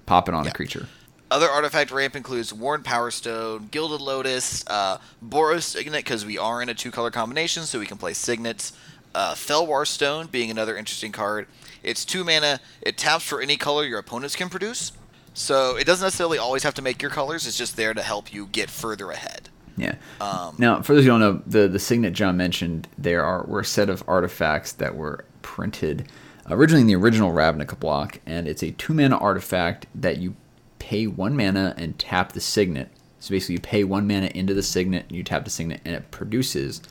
pop 0.06 0.30
it 0.30 0.34
on 0.34 0.44
Yeah. 0.44 0.50
a 0.50 0.54
creature. 0.54 0.88
Other 1.30 1.48
artifact 1.48 1.90
ramp 1.90 2.16
includes 2.16 2.54
Worn 2.54 2.82
Power 2.82 3.10
Stone, 3.10 3.68
Gilded 3.70 4.00
Lotus, 4.00 4.64
uh, 4.66 4.96
Boros 5.22 5.62
Signet, 5.64 6.04
because 6.04 6.24
we 6.24 6.38
are 6.38 6.62
in 6.62 6.70
a 6.70 6.74
two 6.74 6.90
color 6.90 7.10
combination, 7.10 7.64
so 7.64 7.78
we 7.78 7.84
can 7.86 7.98
play 7.98 8.14
Signets. 8.14 8.72
Uh, 9.14 9.34
Fellwar 9.34 9.86
Stone 9.86 10.28
being 10.28 10.50
another 10.50 10.76
interesting 10.76 11.12
card. 11.12 11.46
It's 11.82 12.04
two 12.04 12.24
mana. 12.24 12.60
It 12.80 12.96
taps 12.96 13.24
for 13.24 13.40
any 13.40 13.56
color 13.56 13.84
your 13.84 13.98
opponents 13.98 14.36
can 14.36 14.48
produce. 14.48 14.92
So 15.34 15.76
it 15.76 15.84
doesn't 15.84 16.04
necessarily 16.04 16.38
always 16.38 16.62
have 16.62 16.74
to 16.74 16.82
make 16.82 17.00
your 17.00 17.10
colors. 17.10 17.46
It's 17.46 17.56
just 17.56 17.76
there 17.76 17.94
to 17.94 18.02
help 18.02 18.32
you 18.32 18.46
get 18.46 18.70
further 18.70 19.10
ahead. 19.10 19.48
Yeah. 19.76 19.94
Um, 20.20 20.56
now, 20.58 20.82
for 20.82 20.94
those 20.94 21.04
who 21.04 21.10
don't 21.10 21.20
know, 21.20 21.42
the 21.46 21.68
the 21.68 21.78
signet 21.78 22.12
John 22.12 22.36
mentioned, 22.36 22.88
there 22.98 23.24
are 23.24 23.44
were 23.44 23.60
a 23.60 23.64
set 23.64 23.88
of 23.88 24.02
artifacts 24.06 24.72
that 24.72 24.94
were 24.94 25.24
printed 25.40 26.08
originally 26.50 26.82
in 26.82 26.86
the 26.86 26.96
original 26.96 27.32
Ravnica 27.32 27.78
block, 27.78 28.20
and 28.26 28.46
it's 28.46 28.62
a 28.62 28.72
two 28.72 28.92
mana 28.92 29.16
artifact 29.16 29.86
that 29.94 30.18
you 30.18 30.36
pay 30.78 31.06
one 31.06 31.36
mana 31.36 31.74
and 31.78 31.98
tap 31.98 32.32
the 32.32 32.40
signet. 32.40 32.90
So 33.18 33.30
basically, 33.30 33.54
you 33.54 33.60
pay 33.60 33.84
one 33.84 34.06
mana 34.06 34.26
into 34.34 34.52
the 34.52 34.62
signet, 34.62 35.06
and 35.08 35.16
you 35.16 35.22
tap 35.22 35.44
the 35.44 35.50
signet, 35.50 35.80
and 35.84 35.94
it 35.94 36.10
produces 36.10 36.82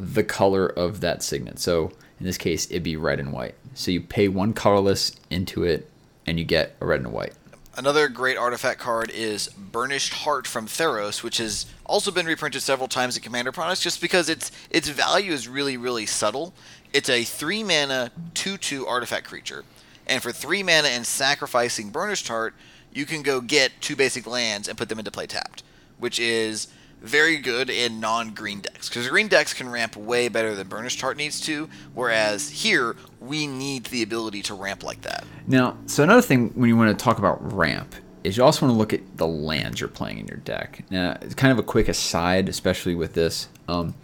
the 0.00 0.24
color 0.24 0.66
of 0.66 1.00
that 1.00 1.22
signet. 1.22 1.58
So 1.58 1.92
in 2.18 2.26
this 2.26 2.38
case, 2.38 2.66
it'd 2.70 2.82
be 2.82 2.96
red 2.96 3.20
and 3.20 3.32
white. 3.32 3.54
So 3.74 3.90
you 3.90 4.00
pay 4.00 4.28
one 4.28 4.52
colorless 4.52 5.16
into 5.30 5.64
it, 5.64 5.90
and 6.26 6.38
you 6.38 6.44
get 6.44 6.76
a 6.80 6.86
red 6.86 7.00
and 7.00 7.06
a 7.06 7.10
white. 7.10 7.34
Another 7.76 8.08
great 8.08 8.36
artifact 8.36 8.80
card 8.80 9.10
is 9.10 9.48
Burnished 9.48 10.12
Hart 10.12 10.46
from 10.46 10.66
Theros, 10.66 11.22
which 11.22 11.38
has 11.38 11.66
also 11.86 12.10
been 12.10 12.26
reprinted 12.26 12.62
several 12.62 12.88
times 12.88 13.16
in 13.16 13.22
Commander 13.22 13.52
products 13.52 13.80
just 13.80 14.00
because 14.00 14.28
its 14.28 14.50
its 14.70 14.88
value 14.88 15.32
is 15.32 15.48
really, 15.48 15.76
really 15.76 16.04
subtle. 16.04 16.52
It's 16.92 17.08
a 17.08 17.24
3 17.24 17.62
mana 17.62 18.10
2 18.34 18.58
2 18.58 18.86
artifact 18.86 19.26
creature. 19.26 19.64
And 20.06 20.22
for 20.22 20.32
3 20.32 20.62
mana 20.62 20.88
and 20.88 21.06
sacrificing 21.06 21.90
Burnished 21.90 22.28
Hart, 22.28 22.54
you 22.92 23.06
can 23.06 23.22
go 23.22 23.40
get 23.40 23.72
two 23.80 23.96
basic 23.96 24.26
lands 24.26 24.68
and 24.68 24.76
put 24.76 24.88
them 24.88 24.98
into 24.98 25.12
play 25.12 25.26
tapped, 25.26 25.62
which 25.98 26.18
is 26.18 26.66
very 27.00 27.38
good 27.38 27.70
in 27.70 28.00
non 28.00 28.30
green 28.30 28.60
decks. 28.60 28.88
Because 28.88 29.08
green 29.08 29.28
decks 29.28 29.54
can 29.54 29.68
ramp 29.68 29.96
way 29.96 30.28
better 30.28 30.54
than 30.54 30.68
Burnished 30.68 31.00
Hart 31.00 31.16
needs 31.16 31.40
to, 31.42 31.68
whereas 31.94 32.50
here, 32.50 32.96
we 33.20 33.46
need 33.46 33.84
the 33.86 34.02
ability 34.02 34.42
to 34.42 34.54
ramp 34.54 34.82
like 34.82 35.02
that. 35.02 35.24
Now, 35.46 35.76
so 35.86 36.02
another 36.02 36.22
thing 36.22 36.50
when 36.50 36.68
you 36.68 36.76
want 36.76 36.96
to 36.96 37.04
talk 37.04 37.18
about 37.18 37.52
ramp 37.52 37.94
is 38.22 38.36
you 38.36 38.44
also 38.44 38.66
want 38.66 38.74
to 38.74 38.78
look 38.78 38.92
at 38.92 39.16
the 39.16 39.26
lands 39.26 39.80
you're 39.80 39.88
playing 39.88 40.18
in 40.18 40.26
your 40.26 40.38
deck. 40.38 40.84
Now, 40.90 41.16
it's 41.22 41.34
kind 41.34 41.52
of 41.52 41.58
a 41.58 41.62
quick 41.62 41.88
aside, 41.88 42.48
especially 42.48 42.94
with 42.94 43.14
this. 43.14 43.48
Um, 43.66 43.94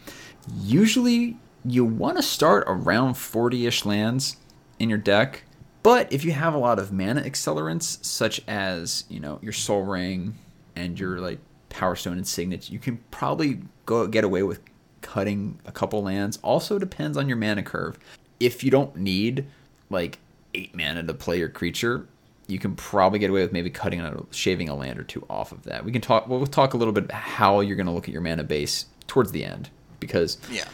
usually, 0.58 1.36
you 1.64 1.84
want 1.84 2.16
to 2.16 2.22
start 2.22 2.64
around 2.66 3.14
40-ish 3.14 3.84
lands 3.84 4.36
in 4.78 4.88
your 4.88 4.98
deck, 4.98 5.44
but 5.82 6.12
if 6.12 6.24
you 6.24 6.32
have 6.32 6.54
a 6.54 6.58
lot 6.58 6.78
of 6.78 6.92
mana 6.92 7.22
accelerants, 7.22 8.04
such 8.04 8.40
as 8.48 9.04
you 9.08 9.20
know 9.20 9.38
your 9.42 9.52
Sol 9.52 9.82
Ring 9.82 10.36
and 10.74 10.98
your 10.98 11.20
like 11.20 11.38
Power 11.68 11.96
Stone 11.96 12.14
and 12.18 12.26
Signet, 12.26 12.70
you 12.70 12.78
can 12.78 12.98
probably 13.10 13.60
go 13.84 14.06
get 14.06 14.24
away 14.24 14.42
with 14.42 14.60
cutting 15.02 15.58
a 15.66 15.72
couple 15.72 16.02
lands. 16.02 16.38
Also 16.42 16.78
depends 16.78 17.16
on 17.16 17.28
your 17.28 17.36
mana 17.36 17.62
curve. 17.62 17.98
If 18.40 18.64
you 18.64 18.70
don't 18.70 18.96
need 18.96 19.46
like 19.90 20.18
eight 20.54 20.74
mana 20.74 21.02
to 21.02 21.14
play 21.14 21.38
your 21.38 21.48
creature, 21.48 22.06
you 22.48 22.58
can 22.58 22.74
probably 22.76 23.18
get 23.18 23.30
away 23.30 23.42
with 23.42 23.52
maybe 23.52 23.70
cutting 23.70 24.00
a 24.00 24.22
shaving 24.30 24.68
a 24.68 24.74
land 24.74 24.98
or 24.98 25.02
two 25.02 25.24
off 25.28 25.52
of 25.52 25.62
that. 25.64 25.84
We 25.84 25.92
can 25.92 26.00
talk. 26.00 26.28
We'll 26.28 26.46
talk 26.46 26.74
a 26.74 26.76
little 26.76 26.92
bit 26.92 27.04
about 27.04 27.20
how 27.20 27.60
you're 27.60 27.76
going 27.76 27.86
to 27.86 27.92
look 27.92 28.04
at 28.08 28.12
your 28.12 28.22
mana 28.22 28.44
base 28.44 28.86
towards 29.06 29.32
the 29.32 29.44
end 29.44 29.70
because 30.00 30.38
Yeah. 30.50 30.64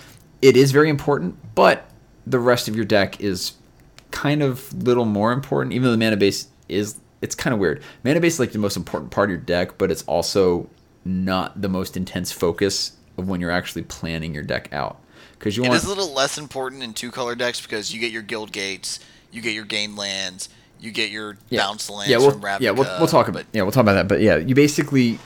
it 0.41 0.57
is 0.57 0.73
very 0.73 0.89
important, 0.91 1.37
but 1.55 1.89
the 2.27 2.39
rest 2.39 2.69
of 2.69 2.77
your 2.77 2.85
deck 2.85 3.21
is 3.21 3.53
kind 4.11 4.43
of 4.43 4.73
little 4.83 5.05
more 5.05 5.33
important. 5.33 5.73
Even 5.73 5.85
though 5.85 5.93
the 5.93 5.97
mana 6.05 6.17
base 6.17 6.49
is, 6.69 6.97
it's 7.21 7.35
kind 7.35 7.55
of 7.55 7.61
weird. 7.61 7.83
Mana 8.05 8.21
base 8.21 8.35
is 8.35 8.41
like 8.41 8.53
the 8.53 8.59
most 8.59 8.77
important 8.77 9.11
part 9.11 9.29
of 9.29 9.31
your 9.31 9.41
deck, 9.41 9.79
but 9.79 9.91
it's 9.91 10.03
also 10.05 10.69
not 11.05 11.61
the 11.61 11.69
most 11.69 11.97
intense 11.97 12.33
focus 12.33 12.93
of 13.19 13.29
when 13.29 13.41
you're 13.41 13.51
actually 13.51 13.83
planning 13.83 14.35
your 14.35 14.43
deck 14.43 14.73
out. 14.73 14.99
Because 15.39 15.57
you 15.57 15.65
It 15.65 15.69
want 15.69 15.83
is 15.83 15.85
a 15.85 15.89
little 15.89 16.13
less 16.13 16.39
important 16.39 16.83
in 16.83 16.95
two 16.95 17.11
color 17.11 17.35
decks 17.35 17.61
because 17.61 17.93
you 17.93 18.01
get 18.01 18.13
your 18.13 18.23
guild 18.23 18.53
gates, 18.53 19.01
you 19.33 19.43
get 19.43 19.55
your 19.55 19.65
gain 19.65 19.97
lands, 19.97 20.49
you 20.81 20.91
get 20.91 21.11
your 21.11 21.37
bounce 21.51 21.89
lands 21.91 22.11
yeah, 22.11 22.19
we'll, 22.19 22.31
from 22.31 22.41
Ravnica. 22.41 22.61
Yeah, 22.61 22.71
we'll, 22.71 22.99
we'll 22.99 23.09
talk 23.09 23.29
about 23.29 23.45
yeah, 23.53 23.63
we'll 23.63 23.73
talk 23.73 23.83
about 23.83 23.95
that. 23.95 24.09
But 24.09 24.21
yeah, 24.21 24.37
you 24.37 24.55
basically 24.55 25.19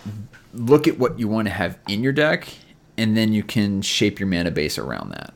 look 0.54 0.88
at 0.88 0.98
what 0.98 1.18
you 1.18 1.28
want 1.28 1.48
to 1.48 1.52
have 1.52 1.78
in 1.88 2.02
your 2.02 2.12
deck, 2.12 2.48
and 2.96 3.16
then 3.16 3.32
you 3.32 3.42
can 3.42 3.82
shape 3.82 4.18
your 4.18 4.28
mana 4.28 4.50
base 4.50 4.78
around 4.78 5.10
that. 5.10 5.34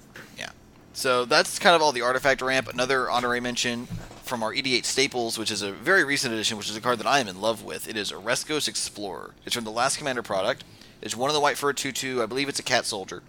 So 1.01 1.25
that's 1.25 1.59
kind 1.59 1.75
of 1.75 1.81
all 1.81 1.93
the 1.93 2.03
artifact 2.03 2.43
ramp. 2.43 2.69
Another 2.69 3.09
honorary 3.09 3.41
mention 3.41 3.87
from 4.23 4.43
our 4.43 4.53
EDH 4.53 4.85
staples, 4.85 5.39
which 5.39 5.51
is 5.51 5.63
a 5.63 5.73
very 5.73 6.05
recent 6.05 6.35
edition, 6.35 6.59
which 6.59 6.69
is 6.69 6.77
a 6.77 6.81
card 6.83 6.99
that 6.99 7.07
I 7.07 7.21
am 7.21 7.27
in 7.27 7.41
love 7.41 7.65
with. 7.65 7.89
It 7.89 7.97
is 7.97 8.13
Oreskos 8.13 8.69
Explorer. 8.69 9.31
It's 9.47 9.55
from 9.55 9.65
the 9.65 9.71
last 9.71 9.97
Commander 9.97 10.23
product. 10.23 10.63
It's 11.01 11.17
one 11.17 11.31
of 11.31 11.35
the 11.35 11.41
white 11.41 11.57
for 11.57 11.71
a 11.71 11.75
2-2. 11.75 12.23
I 12.23 12.27
believe 12.27 12.51
it's 12.51 12.59
a 12.59 12.63
cat 12.63 12.85
soldier. 12.85 13.23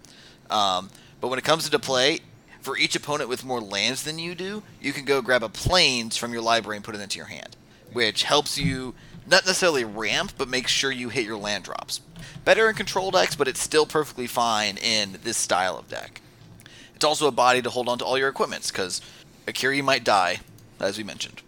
Um, 0.50 0.90
but 1.18 1.28
when 1.28 1.38
it 1.38 1.46
comes 1.46 1.64
into 1.64 1.78
play, 1.78 2.20
for 2.60 2.76
each 2.76 2.94
opponent 2.94 3.30
with 3.30 3.42
more 3.42 3.62
lands 3.62 4.02
than 4.02 4.18
you 4.18 4.34
do, 4.34 4.62
you 4.78 4.92
can 4.92 5.06
go 5.06 5.22
grab 5.22 5.42
a 5.42 5.48
plains 5.48 6.18
from 6.18 6.34
your 6.34 6.42
library 6.42 6.76
and 6.76 6.84
put 6.84 6.94
it 6.94 7.00
into 7.00 7.16
your 7.16 7.28
hand, 7.28 7.56
which 7.90 8.24
helps 8.24 8.58
you 8.58 8.92
not 9.26 9.46
necessarily 9.46 9.86
ramp, 9.86 10.34
but 10.36 10.46
make 10.46 10.68
sure 10.68 10.90
you 10.90 11.08
hit 11.08 11.24
your 11.24 11.38
land 11.38 11.64
drops. 11.64 12.02
Better 12.44 12.68
in 12.68 12.74
control 12.74 13.10
decks, 13.10 13.34
but 13.34 13.48
it's 13.48 13.60
still 13.60 13.86
perfectly 13.86 14.26
fine 14.26 14.76
in 14.76 15.16
this 15.24 15.38
style 15.38 15.78
of 15.78 15.88
deck. 15.88 16.21
It's 17.02 17.04
also 17.08 17.26
a 17.26 17.32
body 17.32 17.60
to 17.62 17.68
hold 17.68 17.88
on 17.88 17.98
to 17.98 18.04
all 18.04 18.16
your 18.16 18.28
equipments, 18.28 18.70
because 18.70 19.00
Akiri 19.48 19.82
might 19.82 20.04
die, 20.04 20.38
as 20.78 20.98
we 20.98 21.02
mentioned. 21.02 21.42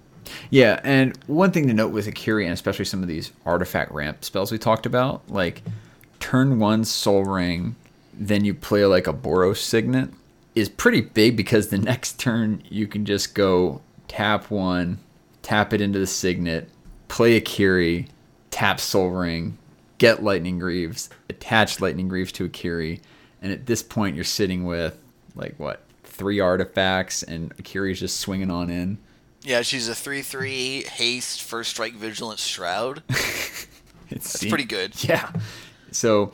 Yeah, 0.51 0.81
and 0.83 1.17
one 1.29 1.53
thing 1.53 1.69
to 1.69 1.73
note 1.73 1.93
with 1.93 2.09
Akiri, 2.09 2.43
and 2.43 2.53
especially 2.53 2.87
some 2.87 3.03
of 3.03 3.09
these 3.09 3.31
artifact 3.47 3.93
ramp 3.93 4.25
spells 4.25 4.51
we 4.51 4.59
talked 4.59 4.85
about, 4.85 5.23
like 5.31 5.63
turn 6.19 6.59
one 6.59 6.85
Sol 6.85 7.25
Ring, 7.25 7.77
then 8.13 8.45
you 8.45 8.53
play 8.53 8.85
like 8.85 9.07
a 9.07 9.13
Boros 9.13 9.59
Signet, 9.59 10.11
is 10.57 10.69
pretty 10.69 11.03
big 11.03 11.37
because 11.37 11.69
the 11.69 11.79
next 11.93 12.19
turn 12.19 12.61
you 12.69 12.89
can 12.89 13.05
just 13.05 13.37
go 13.37 13.81
tap 14.09 14.51
one, 14.51 14.99
tap 15.43 15.73
it 15.73 15.81
into 15.81 16.01
the 16.01 16.07
Signet, 16.09 16.69
play 17.07 17.41
Akiri, 17.41 18.09
tap 18.51 18.81
Sol 18.81 19.11
Ring, 19.11 19.57
get 19.99 20.21
Lightning 20.21 20.59
Greaves, 20.59 21.11
attach 21.29 21.81
Lightning 21.81 22.09
Greaves 22.09 22.33
to 22.33 22.49
Akiri, 22.49 22.99
and 23.41 23.53
at 23.53 23.67
this 23.67 23.85
point 23.85 24.17
you're 24.17 24.25
sitting 24.25 24.65
with 24.65 24.99
like 25.35 25.55
what 25.59 25.83
three 26.03 26.41
artifacts, 26.41 27.23
and 27.23 27.57
Akiri's 27.57 28.01
just 28.01 28.21
swinging 28.21 28.51
on 28.51 28.71
in. 28.71 28.99
Yeah, 29.43 29.63
she's 29.63 29.89
a 29.89 29.95
three-three 29.95 30.85
haste, 30.85 31.43
first 31.43 31.71
strike, 31.71 31.95
vigilance, 31.95 32.45
shroud. 32.45 33.03
It's 34.11 34.33
That's 34.33 34.51
pretty 34.51 34.65
good. 34.65 35.03
Yeah. 35.03 35.31
So 35.91 36.33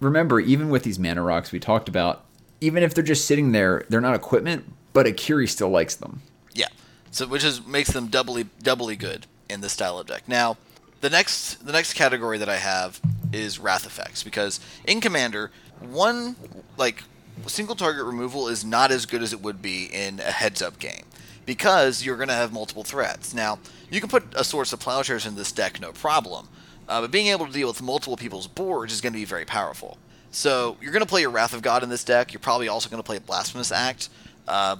remember, 0.00 0.40
even 0.40 0.70
with 0.70 0.82
these 0.82 0.98
mana 0.98 1.22
rocks 1.22 1.52
we 1.52 1.60
talked 1.60 1.88
about, 1.88 2.24
even 2.60 2.82
if 2.82 2.94
they're 2.94 3.04
just 3.04 3.26
sitting 3.26 3.52
there, 3.52 3.84
they're 3.88 4.00
not 4.00 4.14
equipment, 4.14 4.72
but 4.92 5.06
Akiri 5.06 5.48
still 5.48 5.68
likes 5.68 5.94
them. 5.96 6.22
Yeah. 6.54 6.68
So 7.10 7.26
which 7.26 7.44
is 7.44 7.66
makes 7.66 7.90
them 7.90 8.08
doubly 8.08 8.46
doubly 8.62 8.96
good 8.96 9.26
in 9.48 9.60
this 9.60 9.72
style 9.72 9.98
of 9.98 10.06
deck. 10.06 10.22
Now, 10.26 10.56
the 11.00 11.10
next 11.10 11.64
the 11.66 11.72
next 11.72 11.94
category 11.94 12.38
that 12.38 12.48
I 12.48 12.56
have 12.56 13.00
is 13.32 13.58
wrath 13.58 13.86
effects 13.86 14.22
because 14.22 14.60
in 14.84 15.00
Commander, 15.00 15.50
one 15.80 16.36
like 16.76 17.04
single 17.46 17.76
target 17.76 18.04
removal 18.04 18.48
is 18.48 18.64
not 18.64 18.90
as 18.90 19.06
good 19.06 19.22
as 19.22 19.32
it 19.32 19.40
would 19.40 19.62
be 19.62 19.84
in 19.84 20.20
a 20.20 20.30
heads 20.30 20.62
up 20.62 20.78
game 20.78 21.04
because 21.46 22.04
you're 22.04 22.16
going 22.16 22.28
to 22.28 22.34
have 22.34 22.52
multiple 22.52 22.84
threats. 22.84 23.32
Now, 23.32 23.58
you 23.90 24.00
can 24.00 24.10
put 24.10 24.24
a 24.34 24.44
Swords 24.44 24.70
to 24.70 24.76
Plowshares 24.76 25.24
in 25.24 25.34
this 25.34 25.50
deck 25.50 25.80
no 25.80 25.92
problem, 25.92 26.48
uh, 26.88 27.00
but 27.00 27.10
being 27.10 27.28
able 27.28 27.46
to 27.46 27.52
deal 27.52 27.68
with 27.68 27.80
multiple 27.80 28.16
people's 28.16 28.46
boards 28.46 28.92
is 28.92 29.00
going 29.00 29.12
to 29.12 29.18
be 29.18 29.24
very 29.24 29.44
powerful. 29.44 29.96
So 30.30 30.76
you're 30.82 30.92
going 30.92 31.04
to 31.04 31.08
play 31.08 31.22
your 31.22 31.30
Wrath 31.30 31.54
of 31.54 31.62
God 31.62 31.82
in 31.82 31.88
this 31.88 32.04
deck. 32.04 32.32
You're 32.32 32.40
probably 32.40 32.68
also 32.68 32.90
going 32.90 33.02
to 33.02 33.06
play 33.06 33.18
Blasphemous 33.18 33.72
Act. 33.72 34.10
Uh, 34.46 34.76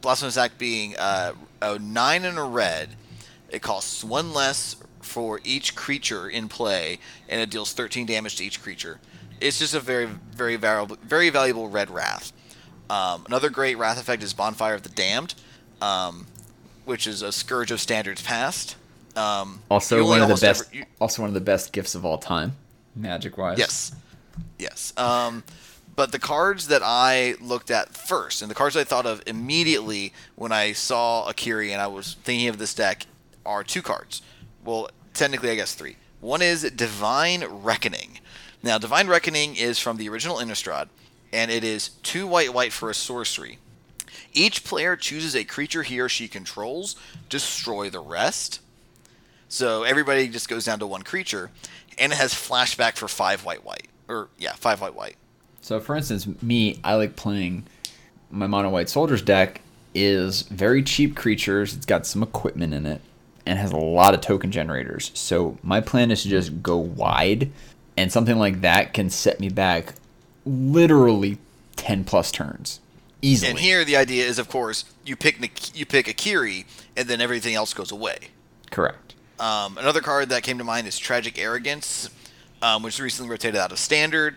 Blasphemous 0.00 0.36
Act 0.36 0.58
being 0.58 0.94
uh, 0.98 1.32
a 1.62 1.78
nine 1.78 2.24
and 2.24 2.38
a 2.38 2.42
red. 2.42 2.90
It 3.48 3.62
costs 3.62 4.04
one 4.04 4.32
less 4.32 4.76
for 5.00 5.40
each 5.42 5.74
creature 5.74 6.28
in 6.28 6.48
play, 6.48 6.98
and 7.28 7.40
it 7.40 7.50
deals 7.50 7.72
13 7.72 8.06
damage 8.06 8.36
to 8.36 8.44
each 8.44 8.62
creature. 8.62 9.00
It's 9.40 9.58
just 9.58 9.74
a 9.74 9.80
very, 9.80 10.06
very 10.06 10.56
valuable, 10.56 10.96
very 11.02 11.30
valuable 11.30 11.68
red 11.68 11.90
Wrath. 11.90 12.32
Um, 12.88 13.24
another 13.26 13.48
great 13.50 13.78
Wrath 13.78 14.00
effect 14.00 14.22
is 14.22 14.32
Bonfire 14.34 14.74
of 14.74 14.82
the 14.82 14.88
Damned, 14.88 15.34
um, 15.80 16.26
which 16.84 17.06
is 17.06 17.22
a 17.22 17.32
Scourge 17.32 17.70
of 17.70 17.80
Standards 17.80 18.20
Past. 18.22 18.76
Um, 19.16 19.62
Also 19.70 20.04
one 20.04 20.20
of 20.22 20.28
the 20.28 20.34
best 20.34 20.62
ever- 20.62 20.76
you- 20.76 20.86
also 21.00 21.22
one 21.22 21.28
of 21.28 21.34
the 21.34 21.40
best 21.40 21.72
gifts 21.72 21.94
of 21.94 22.04
all 22.04 22.18
time, 22.18 22.56
magic 22.94 23.36
wise. 23.38 23.58
Yes. 23.58 23.92
Yes. 24.58 24.92
Um, 24.96 25.42
but 25.96 26.12
the 26.12 26.18
cards 26.18 26.68
that 26.68 26.82
I 26.84 27.34
looked 27.40 27.70
at 27.70 27.96
first, 27.96 28.42
and 28.42 28.50
the 28.50 28.54
cards 28.54 28.76
I 28.76 28.84
thought 28.84 29.06
of 29.06 29.22
immediately 29.26 30.12
when 30.36 30.52
I 30.52 30.72
saw 30.72 31.30
Akiri 31.30 31.70
and 31.72 31.80
I 31.80 31.86
was 31.88 32.16
thinking 32.24 32.48
of 32.48 32.58
this 32.58 32.74
deck, 32.74 33.06
are 33.44 33.64
two 33.64 33.82
cards. 33.82 34.22
Well, 34.64 34.90
technically, 35.14 35.50
I 35.50 35.54
guess 35.56 35.74
three. 35.74 35.96
One 36.20 36.42
is 36.42 36.62
Divine 36.70 37.44
Reckoning. 37.48 38.18
Now, 38.62 38.78
Divine 38.78 39.08
Reckoning 39.08 39.56
is 39.56 39.78
from 39.78 39.96
the 39.96 40.08
original 40.08 40.36
Innistrad, 40.36 40.88
and 41.32 41.50
it 41.50 41.64
is 41.64 41.90
two 42.02 42.26
white 42.26 42.52
white 42.52 42.72
for 42.72 42.90
a 42.90 42.94
sorcery. 42.94 43.58
Each 44.32 44.64
player 44.64 44.96
chooses 44.96 45.34
a 45.34 45.44
creature 45.44 45.82
he 45.82 45.98
or 45.98 46.08
she 46.08 46.28
controls, 46.28 46.96
destroy 47.28 47.88
the 47.90 48.00
rest. 48.00 48.60
So 49.48 49.82
everybody 49.82 50.28
just 50.28 50.48
goes 50.48 50.64
down 50.64 50.78
to 50.80 50.86
one 50.86 51.02
creature, 51.02 51.50
and 51.98 52.12
it 52.12 52.16
has 52.16 52.34
flashback 52.34 52.96
for 52.96 53.08
five 53.08 53.44
white 53.44 53.64
white, 53.64 53.88
or 54.08 54.28
yeah, 54.38 54.52
five 54.52 54.80
white 54.80 54.94
white. 54.94 55.16
So 55.62 55.80
for 55.80 55.96
instance, 55.96 56.26
me, 56.42 56.80
I 56.84 56.94
like 56.94 57.16
playing 57.16 57.64
my 58.30 58.46
mono 58.46 58.70
white 58.70 58.88
soldiers 58.88 59.22
deck 59.22 59.60
is 59.94 60.42
very 60.42 60.82
cheap 60.82 61.16
creatures. 61.16 61.74
It's 61.74 61.86
got 61.86 62.06
some 62.06 62.22
equipment 62.22 62.74
in 62.74 62.86
it 62.86 63.00
and 63.46 63.58
has 63.58 63.72
a 63.72 63.76
lot 63.76 64.14
of 64.14 64.20
token 64.20 64.52
generators. 64.52 65.10
So 65.14 65.58
my 65.62 65.80
plan 65.80 66.10
is 66.10 66.22
to 66.22 66.28
just 66.28 66.62
go 66.62 66.76
wide 66.76 67.50
and 68.00 68.10
something 68.10 68.38
like 68.38 68.62
that 68.62 68.94
can 68.94 69.10
set 69.10 69.40
me 69.40 69.50
back 69.50 69.94
literally 70.46 71.38
10 71.76 72.04
plus 72.04 72.32
turns 72.32 72.80
easily. 73.22 73.50
And 73.50 73.58
here 73.58 73.84
the 73.84 73.96
idea 73.96 74.24
is, 74.24 74.38
of 74.38 74.48
course, 74.48 74.84
you 75.04 75.16
pick 75.16 75.76
you 75.76 75.84
pick 75.86 76.06
Akiri, 76.06 76.64
and 76.96 77.08
then 77.08 77.20
everything 77.20 77.54
else 77.54 77.74
goes 77.74 77.92
away. 77.92 78.18
Correct. 78.70 79.14
Um, 79.38 79.78
another 79.78 80.00
card 80.00 80.28
that 80.30 80.42
came 80.42 80.58
to 80.58 80.64
mind 80.64 80.86
is 80.86 80.98
Tragic 80.98 81.38
Arrogance, 81.38 82.10
um, 82.62 82.82
which 82.82 82.98
recently 82.98 83.30
rotated 83.30 83.56
out 83.56 83.72
of 83.72 83.78
Standard. 83.78 84.36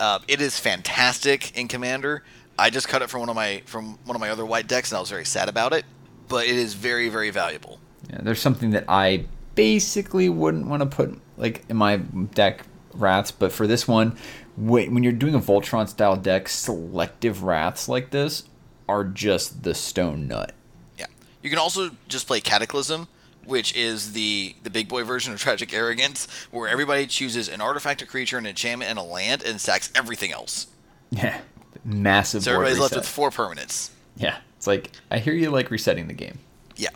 Uh, 0.00 0.20
it 0.28 0.40
is 0.40 0.58
fantastic 0.58 1.56
in 1.56 1.68
Commander. 1.68 2.22
I 2.58 2.70
just 2.70 2.88
cut 2.88 3.02
it 3.02 3.10
from 3.10 3.20
one 3.20 3.28
of 3.28 3.36
my 3.36 3.62
from 3.66 3.98
one 4.04 4.16
of 4.16 4.20
my 4.20 4.30
other 4.30 4.44
white 4.44 4.66
decks, 4.66 4.90
and 4.90 4.98
I 4.98 5.00
was 5.00 5.10
very 5.10 5.24
sad 5.24 5.48
about 5.48 5.72
it. 5.72 5.84
But 6.28 6.46
it 6.46 6.56
is 6.56 6.74
very 6.74 7.08
very 7.08 7.30
valuable. 7.30 7.78
Yeah, 8.10 8.18
there's 8.22 8.40
something 8.40 8.70
that 8.70 8.84
I 8.86 9.24
basically 9.54 10.28
wouldn't 10.28 10.66
want 10.66 10.82
to 10.82 10.86
put 10.86 11.18
like 11.36 11.64
in 11.68 11.76
my 11.76 11.96
deck 11.96 12.64
wraths, 12.94 13.30
but 13.30 13.52
for 13.52 13.66
this 13.66 13.86
one, 13.86 14.16
when, 14.56 14.94
when 14.94 15.02
you're 15.02 15.12
doing 15.12 15.34
a 15.34 15.40
Voltron 15.40 15.88
style 15.88 16.16
deck, 16.16 16.48
selective 16.48 17.42
wraths 17.42 17.88
like 17.88 18.10
this 18.10 18.44
are 18.88 19.04
just 19.04 19.62
the 19.62 19.74
stone 19.74 20.26
nut. 20.26 20.52
Yeah. 20.98 21.06
You 21.42 21.50
can 21.50 21.58
also 21.58 21.90
just 22.08 22.26
play 22.26 22.40
Cataclysm, 22.40 23.08
which 23.44 23.74
is 23.76 24.12
the 24.12 24.54
the 24.62 24.70
big 24.70 24.88
boy 24.88 25.04
version 25.04 25.32
of 25.32 25.40
Tragic 25.40 25.72
Arrogance, 25.72 26.26
where 26.50 26.68
everybody 26.68 27.06
chooses 27.06 27.48
an 27.48 27.60
artifact, 27.60 28.02
a 28.02 28.06
creature, 28.06 28.38
an 28.38 28.46
enchantment, 28.46 28.90
and 28.90 28.98
a 28.98 29.02
land, 29.02 29.42
and 29.42 29.60
stacks 29.60 29.90
everything 29.94 30.32
else. 30.32 30.68
Yeah, 31.10 31.40
massive. 31.86 32.42
So 32.42 32.52
everybody's 32.52 32.78
left 32.78 32.94
with 32.94 33.08
four 33.08 33.30
permanents. 33.30 33.88
Yeah, 34.18 34.36
it's 34.58 34.66
like 34.66 34.90
I 35.10 35.20
hear 35.20 35.32
you 35.32 35.48
like 35.48 35.70
resetting 35.70 36.06
the 36.06 36.12
game. 36.12 36.38
Yeah. 36.76 36.90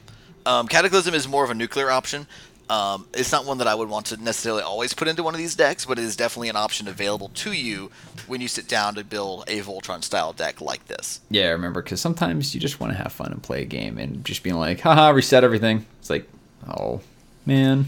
Um, 0.44 0.68
Cataclysm 0.68 1.14
is 1.14 1.26
more 1.26 1.44
of 1.44 1.50
a 1.50 1.54
nuclear 1.54 1.90
option. 1.90 2.26
Um, 2.72 3.06
it's 3.12 3.30
not 3.30 3.44
one 3.44 3.58
that 3.58 3.66
I 3.66 3.74
would 3.74 3.90
want 3.90 4.06
to 4.06 4.16
necessarily 4.16 4.62
always 4.62 4.94
put 4.94 5.06
into 5.06 5.22
one 5.22 5.34
of 5.34 5.38
these 5.38 5.54
decks, 5.54 5.84
but 5.84 5.98
it 5.98 6.04
is 6.04 6.16
definitely 6.16 6.48
an 6.48 6.56
option 6.56 6.88
available 6.88 7.28
to 7.34 7.52
you 7.52 7.90
when 8.26 8.40
you 8.40 8.48
sit 8.48 8.66
down 8.66 8.94
to 8.94 9.04
build 9.04 9.44
a 9.46 9.60
Voltron 9.60 10.02
style 10.02 10.32
deck 10.32 10.60
like 10.60 10.86
this. 10.86 11.20
Yeah, 11.28 11.48
I 11.48 11.50
remember 11.50 11.82
because 11.82 12.00
sometimes 12.00 12.54
you 12.54 12.60
just 12.60 12.80
want 12.80 12.92
to 12.92 12.96
have 12.96 13.12
fun 13.12 13.30
and 13.30 13.42
play 13.42 13.60
a 13.62 13.66
game, 13.66 13.98
and 13.98 14.24
just 14.24 14.42
being 14.42 14.56
like, 14.56 14.80
haha, 14.80 15.10
reset 15.10 15.44
everything. 15.44 15.84
It's 16.00 16.08
like, 16.08 16.26
oh 16.66 17.00
man. 17.44 17.86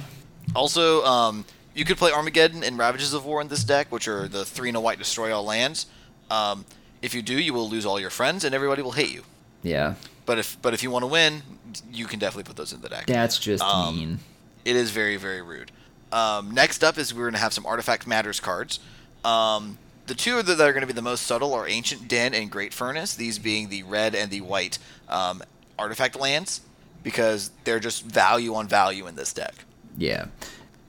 Also, 0.54 1.02
um, 1.04 1.46
you 1.74 1.86
could 1.86 1.96
play 1.96 2.12
Armageddon 2.12 2.62
and 2.62 2.76
Ravages 2.76 3.14
of 3.14 3.24
War 3.24 3.40
in 3.40 3.48
this 3.48 3.64
deck, 3.64 3.90
which 3.90 4.06
are 4.06 4.28
the 4.28 4.44
three 4.44 4.68
and 4.68 4.76
a 4.76 4.80
white 4.80 4.98
destroy 4.98 5.34
all 5.34 5.44
lands. 5.44 5.86
Um, 6.30 6.66
if 7.00 7.14
you 7.14 7.22
do, 7.22 7.40
you 7.40 7.54
will 7.54 7.68
lose 7.70 7.86
all 7.86 7.98
your 7.98 8.10
friends 8.10 8.44
and 8.44 8.54
everybody 8.54 8.82
will 8.82 8.92
hate 8.92 9.12
you. 9.12 9.22
Yeah, 9.62 9.94
But 10.26 10.38
if 10.38 10.58
but 10.60 10.74
if 10.74 10.82
you 10.82 10.90
want 10.90 11.04
to 11.04 11.06
win, 11.06 11.42
you 11.90 12.06
can 12.06 12.18
definitely 12.18 12.44
put 12.44 12.56
those 12.56 12.74
in 12.74 12.82
the 12.82 12.90
deck. 12.90 13.06
that's 13.06 13.38
just 13.38 13.62
Um, 13.64 13.96
mean. 13.96 14.18
It 14.64 14.76
is 14.76 14.90
very, 14.90 15.16
very 15.16 15.42
rude. 15.42 15.70
Um, 16.12 16.52
next 16.52 16.84
up 16.84 16.96
is 16.96 17.12
we're 17.12 17.24
going 17.24 17.34
to 17.34 17.40
have 17.40 17.52
some 17.52 17.66
Artifact 17.66 18.06
Matters 18.06 18.40
cards. 18.40 18.80
Um, 19.24 19.78
the 20.06 20.14
two 20.14 20.42
that 20.42 20.60
are 20.60 20.72
going 20.72 20.82
to 20.82 20.86
be 20.86 20.92
the 20.92 21.02
most 21.02 21.26
subtle 21.26 21.54
are 21.54 21.66
Ancient 21.66 22.08
Den 22.08 22.34
and 22.34 22.50
Great 22.50 22.72
Furnace, 22.74 23.14
these 23.14 23.38
being 23.38 23.68
the 23.68 23.82
red 23.82 24.14
and 24.14 24.30
the 24.30 24.42
white 24.42 24.78
um, 25.08 25.42
artifact 25.78 26.18
lands, 26.18 26.60
because 27.02 27.50
they're 27.64 27.80
just 27.80 28.04
value 28.04 28.54
on 28.54 28.68
value 28.68 29.06
in 29.06 29.16
this 29.16 29.32
deck. 29.32 29.54
Yeah, 29.96 30.26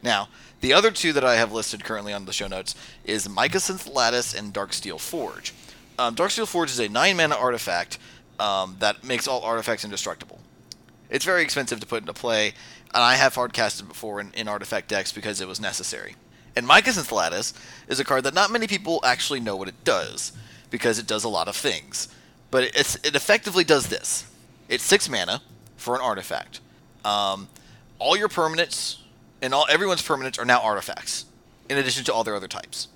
Now, 0.03 0.30
the 0.61 0.73
other 0.73 0.91
two 0.91 1.13
that 1.13 1.23
I 1.23 1.36
have 1.36 1.51
listed 1.51 1.84
currently 1.84 2.13
on 2.13 2.26
the 2.26 2.34
show 2.34 2.47
notes 2.47 2.76
is 3.03 3.28
Mycosynth 3.28 3.93
Lattice 3.93 4.34
and 4.34 4.53
Darksteel 4.53 4.99
Forge. 4.99 5.53
Um, 5.97 6.15
Darksteel 6.15 6.47
Forge 6.47 6.71
is 6.71 6.80
a 6.80 6.89
9 6.89 7.17
mana 7.17 7.36
artifact 7.36 7.97
um, 8.39 8.76
that 8.80 9.03
makes 9.03 9.28
all 9.28 9.41
artifacts 9.41 9.84
indestructible. 9.84 10.39
It's 11.10 11.26
very 11.26 11.43
expensive 11.43 11.80
to 11.80 11.86
put 11.86 12.01
into 12.01 12.14
play, 12.14 12.53
and 12.93 13.03
I 13.03 13.16
have 13.16 13.36
hardcasted 13.36 13.88
before 13.88 14.20
in, 14.20 14.32
in 14.34 14.47
artifact 14.47 14.88
decks 14.88 15.12
because 15.12 15.41
it 15.41 15.47
was 15.47 15.60
necessary. 15.60 16.16
And 16.56 16.68
Mycosynth 16.68 17.12
Lattice 17.12 17.53
is 17.88 17.99
a 17.99 18.06
card 18.06 18.24
that 18.24 18.34
not 18.34 18.51
many 18.51 18.68
people 18.68 19.01
actually 19.03 19.39
know 19.39 19.56
what 19.56 19.68
it 19.68 19.84
does, 19.84 20.32
because 20.70 20.97
it 20.97 21.08
does 21.08 21.24
a 21.24 21.30
lot 21.30 21.47
of 21.47 21.56
things. 21.56 22.08
But 22.51 22.64
it, 22.64 22.76
it 23.03 23.16
effectively 23.16 23.64
does 23.64 23.88
this 23.88 24.26
it's 24.68 24.84
6 24.84 25.10
mana 25.10 25.41
for 25.78 25.95
an 25.95 26.01
artifact. 26.01 26.60
Um, 27.03 27.49
all 27.99 28.18
your 28.18 28.30
permanents 28.30 28.97
and 29.41 29.53
all 29.53 29.68
everyone's 29.70 30.01
permanents 30.01 30.39
are 30.39 30.45
now 30.45 30.62
artifacts, 30.62 31.26
in 31.70 31.78
addition 31.78 32.03
to 32.06 32.14
all 32.14 32.24
their 32.24 32.36
other 32.36 32.47
types. 32.47 32.88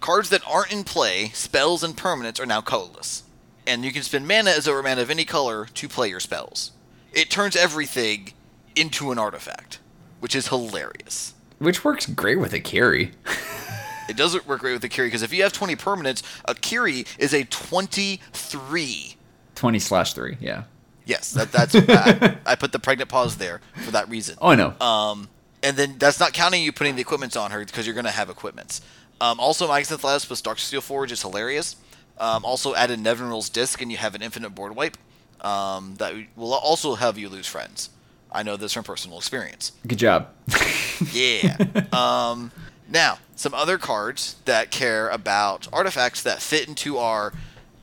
Cards 0.00 0.30
that 0.30 0.42
aren't 0.46 0.72
in 0.72 0.84
play, 0.84 1.30
spells 1.34 1.82
and 1.82 1.96
permanents, 1.96 2.40
are 2.40 2.46
now 2.46 2.60
colorless, 2.60 3.24
and 3.66 3.84
you 3.84 3.92
can 3.92 4.02
spend 4.02 4.26
mana 4.26 4.50
as 4.50 4.68
over 4.68 4.82
mana 4.82 5.02
of 5.02 5.10
any 5.10 5.24
color 5.24 5.66
to 5.66 5.88
play 5.88 6.08
your 6.08 6.20
spells. 6.20 6.70
It 7.16 7.30
turns 7.30 7.56
everything 7.56 8.32
into 8.76 9.10
an 9.10 9.18
artifact, 9.18 9.80
which 10.20 10.36
is 10.36 10.48
hilarious. 10.48 11.34
which 11.58 11.82
works 11.82 12.06
great 12.06 12.36
with 12.38 12.52
Akiri. 12.52 13.12
It 14.08 14.16
doesn't 14.16 14.46
work 14.46 14.60
great 14.60 14.74
with 14.74 14.82
Akiri 14.82 15.06
because 15.08 15.22
if 15.22 15.32
you 15.32 15.42
have 15.42 15.52
20 15.52 15.74
permanents, 15.74 16.22
Akiri 16.46 17.04
is 17.18 17.34
a 17.34 17.42
23. 17.44 19.16
Twenty 19.54 19.78
slash 19.78 20.12
three. 20.12 20.36
Yeah. 20.40 20.64
Yes, 21.06 21.30
that, 21.32 21.50
that's 21.52 21.74
I, 21.74 22.36
I 22.44 22.54
put 22.56 22.72
the 22.72 22.78
pregnant 22.78 23.08
pause 23.08 23.36
there 23.36 23.60
for 23.84 23.90
that 23.92 24.08
reason. 24.08 24.36
Oh, 24.40 24.48
I 24.48 24.54
know. 24.56 24.74
Um, 24.80 25.28
and 25.62 25.76
then 25.76 25.96
that's 25.98 26.20
not 26.20 26.32
counting 26.34 26.62
you 26.62 26.72
putting 26.72 26.96
the 26.96 27.00
equipments 27.00 27.36
on 27.36 27.50
her 27.52 27.64
because 27.64 27.86
you're 27.86 27.94
going 27.94 28.04
to 28.06 28.10
have 28.10 28.28
equipments. 28.28 28.80
Um, 29.20 29.40
also, 29.40 29.66
Mycosynth 29.66 30.02
Lattice 30.04 30.24
plus 30.26 30.42
Darksteel 30.42 30.82
Forge 30.82 31.10
is 31.12 31.22
hilarious. 31.22 31.76
Um, 32.18 32.44
also, 32.44 32.74
add 32.74 32.90
in 32.90 33.02
Nevinyrral's 33.02 33.48
Disk 33.48 33.80
and 33.80 33.90
you 33.90 33.96
have 33.98 34.14
an 34.14 34.22
infinite 34.22 34.50
board 34.50 34.76
wipe. 34.76 34.96
Um, 35.40 35.94
that 35.98 36.14
will 36.36 36.54
also 36.54 36.94
have 36.94 37.18
you 37.18 37.28
lose 37.28 37.46
friends. 37.46 37.90
I 38.32 38.42
know 38.42 38.56
this 38.56 38.72
from 38.72 38.84
personal 38.84 39.18
experience. 39.18 39.72
Good 39.86 39.98
job. 39.98 40.28
Yeah. 41.12 41.56
um, 41.92 42.50
Now, 42.88 43.18
some 43.34 43.52
other 43.52 43.76
cards 43.78 44.36
that 44.46 44.70
care 44.70 45.08
about 45.10 45.68
artifacts 45.72 46.22
that 46.22 46.40
fit 46.40 46.66
into 46.68 46.96
our 46.98 47.32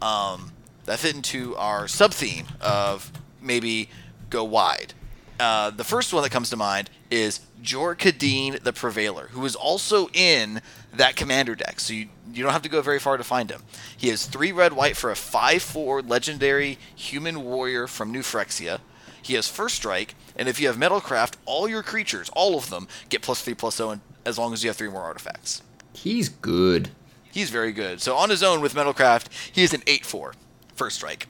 um, 0.01 0.51
that 0.85 0.99
fit 0.99 1.15
into 1.15 1.55
our 1.57 1.87
sub 1.87 2.11
theme 2.11 2.47
of 2.59 3.11
maybe 3.41 3.89
go 4.29 4.43
wide. 4.43 4.93
Uh, 5.39 5.69
the 5.69 5.83
first 5.83 6.11
one 6.13 6.23
that 6.23 6.31
comes 6.31 6.49
to 6.49 6.57
mind 6.57 6.89
is 7.11 7.41
Jor 7.61 7.95
Kadeen 7.95 8.61
the 8.63 8.73
Prevailer, 8.73 9.27
who 9.31 9.45
is 9.45 9.55
also 9.55 10.09
in 10.13 10.61
that 10.93 11.15
commander 11.15 11.55
deck. 11.55 11.79
So 11.79 11.93
you, 11.93 12.09
you 12.31 12.43
don't 12.43 12.51
have 12.53 12.61
to 12.63 12.69
go 12.69 12.81
very 12.81 12.99
far 12.99 13.17
to 13.17 13.23
find 13.23 13.49
him. 13.49 13.63
He 13.97 14.09
has 14.09 14.25
three 14.25 14.51
red 14.51 14.73
white 14.73 14.95
for 14.97 15.11
a 15.11 15.15
5 15.15 15.61
4 15.61 16.01
legendary 16.03 16.77
human 16.95 17.43
warrior 17.43 17.87
from 17.87 18.11
New 18.11 18.21
Phyrexia. 18.21 18.79
He 19.21 19.35
has 19.35 19.47
first 19.47 19.75
strike, 19.75 20.15
and 20.35 20.49
if 20.49 20.59
you 20.59 20.67
have 20.67 20.75
Metalcraft, 20.77 21.35
all 21.45 21.67
your 21.69 21.81
creatures, 21.83 22.29
all 22.33 22.57
of 22.57 22.69
them, 22.69 22.87
get 23.09 23.21
plus 23.21 23.41
3 23.41 23.53
plus 23.53 23.77
0 23.77 23.99
as 24.25 24.37
long 24.37 24.53
as 24.53 24.63
you 24.63 24.69
have 24.69 24.75
three 24.77 24.89
more 24.89 25.01
artifacts. 25.03 25.61
He's 25.93 26.27
good. 26.29 26.89
He's 27.31 27.49
very 27.49 27.71
good. 27.71 28.01
So 28.01 28.15
on 28.15 28.29
his 28.29 28.43
own 28.43 28.61
with 28.61 28.73
Metalcraft, 28.75 29.27
he 29.51 29.63
is 29.63 29.73
an 29.73 29.81
8 29.87 30.05
4 30.05 30.33
first 30.75 30.97
strike 30.97 31.27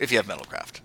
if 0.00 0.10
you 0.12 0.18
have 0.18 0.26
Metalcraft. 0.26 0.80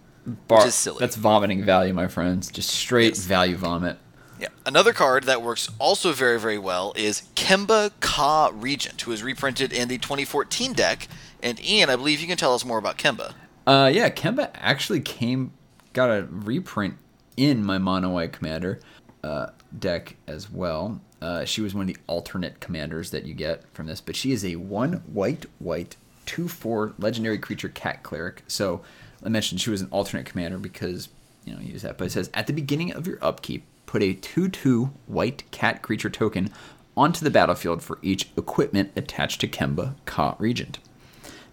Bar- 0.48 0.60
which 0.60 0.68
is 0.68 0.76
silly. 0.76 0.98
That's 1.00 1.16
vomiting 1.16 1.64
value, 1.64 1.94
my 1.94 2.08
friends. 2.08 2.52
Just 2.52 2.70
straight 2.70 3.16
Yes. 3.16 3.26
value 3.26 3.56
vomit. 3.56 3.98
Yeah. 4.40 4.48
Another 4.66 4.94
card 4.94 5.26
that 5.26 5.42
works 5.42 5.70
also 5.80 6.14
very, 6.14 6.40
very 6.40 6.58
well 6.58 6.94
is 6.96 7.24
Kemba 7.36 7.92
Kha 8.00 8.52
Regent, 8.54 9.02
who 9.02 9.12
is 9.12 9.22
reprinted 9.22 9.74
in 9.74 9.88
the 9.88 9.98
2014 9.98 10.74
deck. 10.74 11.08
And 11.44 11.64
Ian, 11.64 11.90
I 11.90 11.96
believe 11.96 12.22
you 12.22 12.28
can 12.28 12.38
tell 12.38 12.54
us 12.54 12.64
more 12.64 12.78
about 12.78 12.98
Kemba. 12.98 13.34
Uh, 13.68 13.92
yeah, 13.94 14.10
Kemba 14.10 14.50
actually 14.56 15.02
came, 15.02 15.52
got 15.94 16.10
a 16.10 16.28
reprint 16.30 16.96
in 17.36 17.64
my 17.64 17.78
mono 17.78 18.10
white 18.10 18.32
commander 18.32 18.80
uh, 19.24 19.48
deck 19.78 20.16
as 20.28 20.50
well. 20.50 21.02
Uh, 21.22 21.44
she 21.46 21.62
was 21.62 21.74
one 21.76 21.90
of 21.90 21.94
the 21.94 21.98
alternate 22.08 22.60
commanders 22.60 23.12
that 23.12 23.26
you 23.26 23.34
get 23.34 23.64
from 23.74 23.88
this, 23.88 24.00
but 24.00 24.16
she 24.16 24.32
is 24.32 24.46
a 24.46 24.56
one 24.56 24.94
white 25.08 25.46
white 25.60 25.96
two 26.26 26.48
four 26.48 26.94
legendary 26.98 27.38
creature 27.38 27.70
cat 27.70 28.04
cleric. 28.04 28.44
So 28.48 28.82
I 29.24 29.30
mentioned 29.30 29.60
she 29.60 29.70
was 29.70 29.82
an 29.82 29.90
alternate 29.92 30.26
commander 30.26 30.58
because 30.58 31.10
you 31.46 31.54
know 31.54 31.60
use 31.60 31.82
that. 31.82 31.98
But 31.98 32.06
it 32.06 32.12
says 32.12 32.30
at 32.34 32.48
the 32.48 32.54
beginning 32.54 32.94
of 32.94 33.06
your 33.06 33.18
upkeep, 33.22 33.66
put 33.90 34.04
a 34.04 34.14
two 34.14 34.48
two 34.48 34.92
white 35.08 35.42
cat 35.50 35.82
creature 35.82 36.12
token 36.12 36.52
onto 36.96 37.24
the 37.26 37.32
battlefield 37.32 37.82
for 37.82 37.98
each 38.04 38.30
equipment 38.38 38.92
attached 38.96 39.42
to 39.42 39.48
Kemba 39.48 39.96
Kha 40.06 40.36
Regent. 40.38 40.78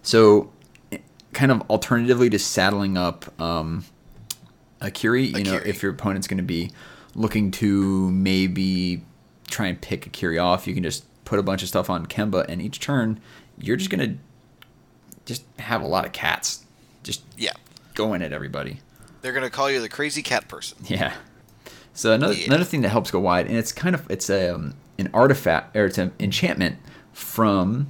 So, 0.03 0.51
kind 1.33 1.51
of 1.51 1.61
alternatively 1.67 2.29
to 2.29 2.37
saddling 2.37 2.95
up 2.95 3.25
um, 3.41 3.85
Akiri, 4.81 5.35
you 5.35 5.43
know, 5.45 5.55
if 5.65 5.81
your 5.81 5.91
opponent's 5.91 6.27
going 6.27 6.37
to 6.37 6.43
be 6.43 6.69
looking 7.15 7.49
to 7.51 8.11
maybe 8.11 9.01
try 9.49 9.65
and 9.65 9.81
pick 9.81 10.11
Akiri 10.11 10.39
off, 10.41 10.67
you 10.67 10.75
can 10.75 10.83
just 10.83 11.05
put 11.25 11.39
a 11.39 11.43
bunch 11.43 11.63
of 11.63 11.67
stuff 11.69 11.89
on 11.89 12.05
Kemba, 12.05 12.45
and 12.47 12.61
each 12.61 12.79
turn 12.79 13.19
you're 13.59 13.77
just 13.77 13.89
going 13.89 14.11
to 14.11 14.17
just 15.25 15.43
have 15.57 15.81
a 15.81 15.87
lot 15.87 16.05
of 16.05 16.11
cats 16.11 16.63
just 17.01 17.23
Yeah. 17.35 17.53
going 17.95 18.21
at 18.21 18.31
everybody. 18.31 18.81
They're 19.23 19.33
going 19.33 19.43
to 19.43 19.49
call 19.49 19.71
you 19.71 19.81
the 19.81 19.89
crazy 19.89 20.21
cat 20.21 20.47
person. 20.47 20.77
Yeah. 20.85 21.15
So 21.97 22.13
another 22.13 22.33
Yeah. 22.35 22.45
another 22.45 22.63
thing 22.63 22.81
that 22.81 22.89
helps 22.89 23.09
go 23.09 23.19
wide, 23.19 23.47
and 23.47 23.57
it's 23.57 23.71
kind 23.71 23.95
of 23.95 24.09
it's 24.09 24.29
a 24.29 24.53
um, 24.53 24.75
an 24.99 25.09
artifact 25.13 25.75
or 25.75 25.85
it's 25.85 25.97
an 25.97 26.11
enchantment 26.19 26.77
from 27.11 27.87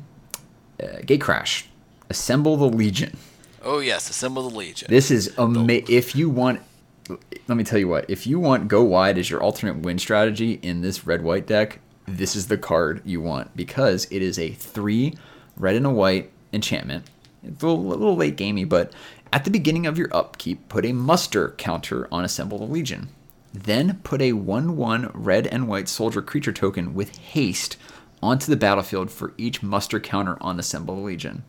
uh, 0.81 0.99
Gatecrash. 1.01 1.65
Assemble 2.09 2.55
the 2.55 2.69
Legion. 2.69 3.17
Oh, 3.63 3.79
yes. 3.79 4.09
Assemble 4.09 4.49
the 4.49 4.55
Legion. 4.55 4.87
This 4.89 5.11
is 5.11 5.33
ama- 5.37 5.81
if 5.89 6.15
you 6.15 6.29
want. 6.29 6.61
Let 7.09 7.55
me 7.57 7.63
tell 7.65 7.79
you 7.79 7.89
what. 7.89 8.09
If 8.09 8.25
you 8.25 8.39
want 8.39 8.69
go 8.69 8.81
wide 8.81 9.17
as 9.17 9.29
your 9.29 9.41
alternate 9.41 9.79
win 9.79 9.99
strategy 9.99 10.53
in 10.61 10.81
this 10.81 11.05
red 11.05 11.21
white 11.21 11.45
deck, 11.47 11.79
this 12.05 12.33
is 12.35 12.47
the 12.47 12.57
card 12.57 13.01
you 13.03 13.19
want 13.19 13.55
because 13.57 14.07
it 14.09 14.21
is 14.21 14.39
a 14.39 14.51
three 14.51 15.15
red 15.57 15.75
and 15.75 15.85
a 15.85 15.89
white 15.89 16.31
enchantment. 16.53 17.05
It's 17.43 17.61
a 17.61 17.67
little, 17.67 17.87
a 17.87 17.95
little 17.95 18.15
late 18.15 18.37
gamey, 18.37 18.63
but 18.63 18.93
at 19.33 19.43
the 19.43 19.51
beginning 19.51 19.85
of 19.85 19.97
your 19.97 20.09
upkeep, 20.15 20.69
put 20.69 20.85
a 20.85 20.93
muster 20.93 21.49
counter 21.57 22.07
on 22.11 22.23
Assemble 22.23 22.57
the 22.59 22.65
Legion. 22.65 23.09
Then 23.53 23.99
put 24.03 24.21
a 24.21 24.33
1 24.33 24.75
1 24.75 25.11
red 25.13 25.47
and 25.47 25.67
white 25.67 25.87
soldier 25.87 26.21
creature 26.21 26.53
token 26.53 26.93
with 26.93 27.17
haste 27.17 27.77
onto 28.21 28.49
the 28.49 28.57
battlefield 28.57 29.11
for 29.11 29.33
each 29.37 29.63
muster 29.63 29.99
counter 29.99 30.37
on 30.41 30.59
Assemble 30.59 30.95
the 30.95 31.01
Legion. 31.01 31.43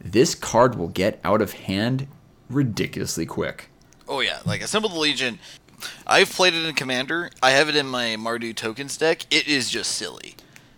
This 0.00 0.34
card 0.34 0.76
will 0.76 0.88
get 0.88 1.20
out 1.24 1.42
of 1.42 1.52
hand 1.52 2.06
ridiculously 2.48 3.26
quick. 3.26 3.70
Oh, 4.08 4.20
yeah. 4.20 4.40
Like, 4.44 4.62
Assemble 4.62 4.90
the 4.90 4.98
Legion. 4.98 5.38
I've 6.06 6.30
played 6.30 6.54
it 6.54 6.64
in 6.64 6.74
Commander. 6.74 7.30
I 7.42 7.50
have 7.50 7.68
it 7.68 7.76
in 7.76 7.86
my 7.86 8.16
Mardu 8.16 8.54
Tokens 8.54 8.96
deck. 8.96 9.26
It 9.30 9.48
is 9.48 9.70
just 9.70 9.92
silly. 9.92 10.34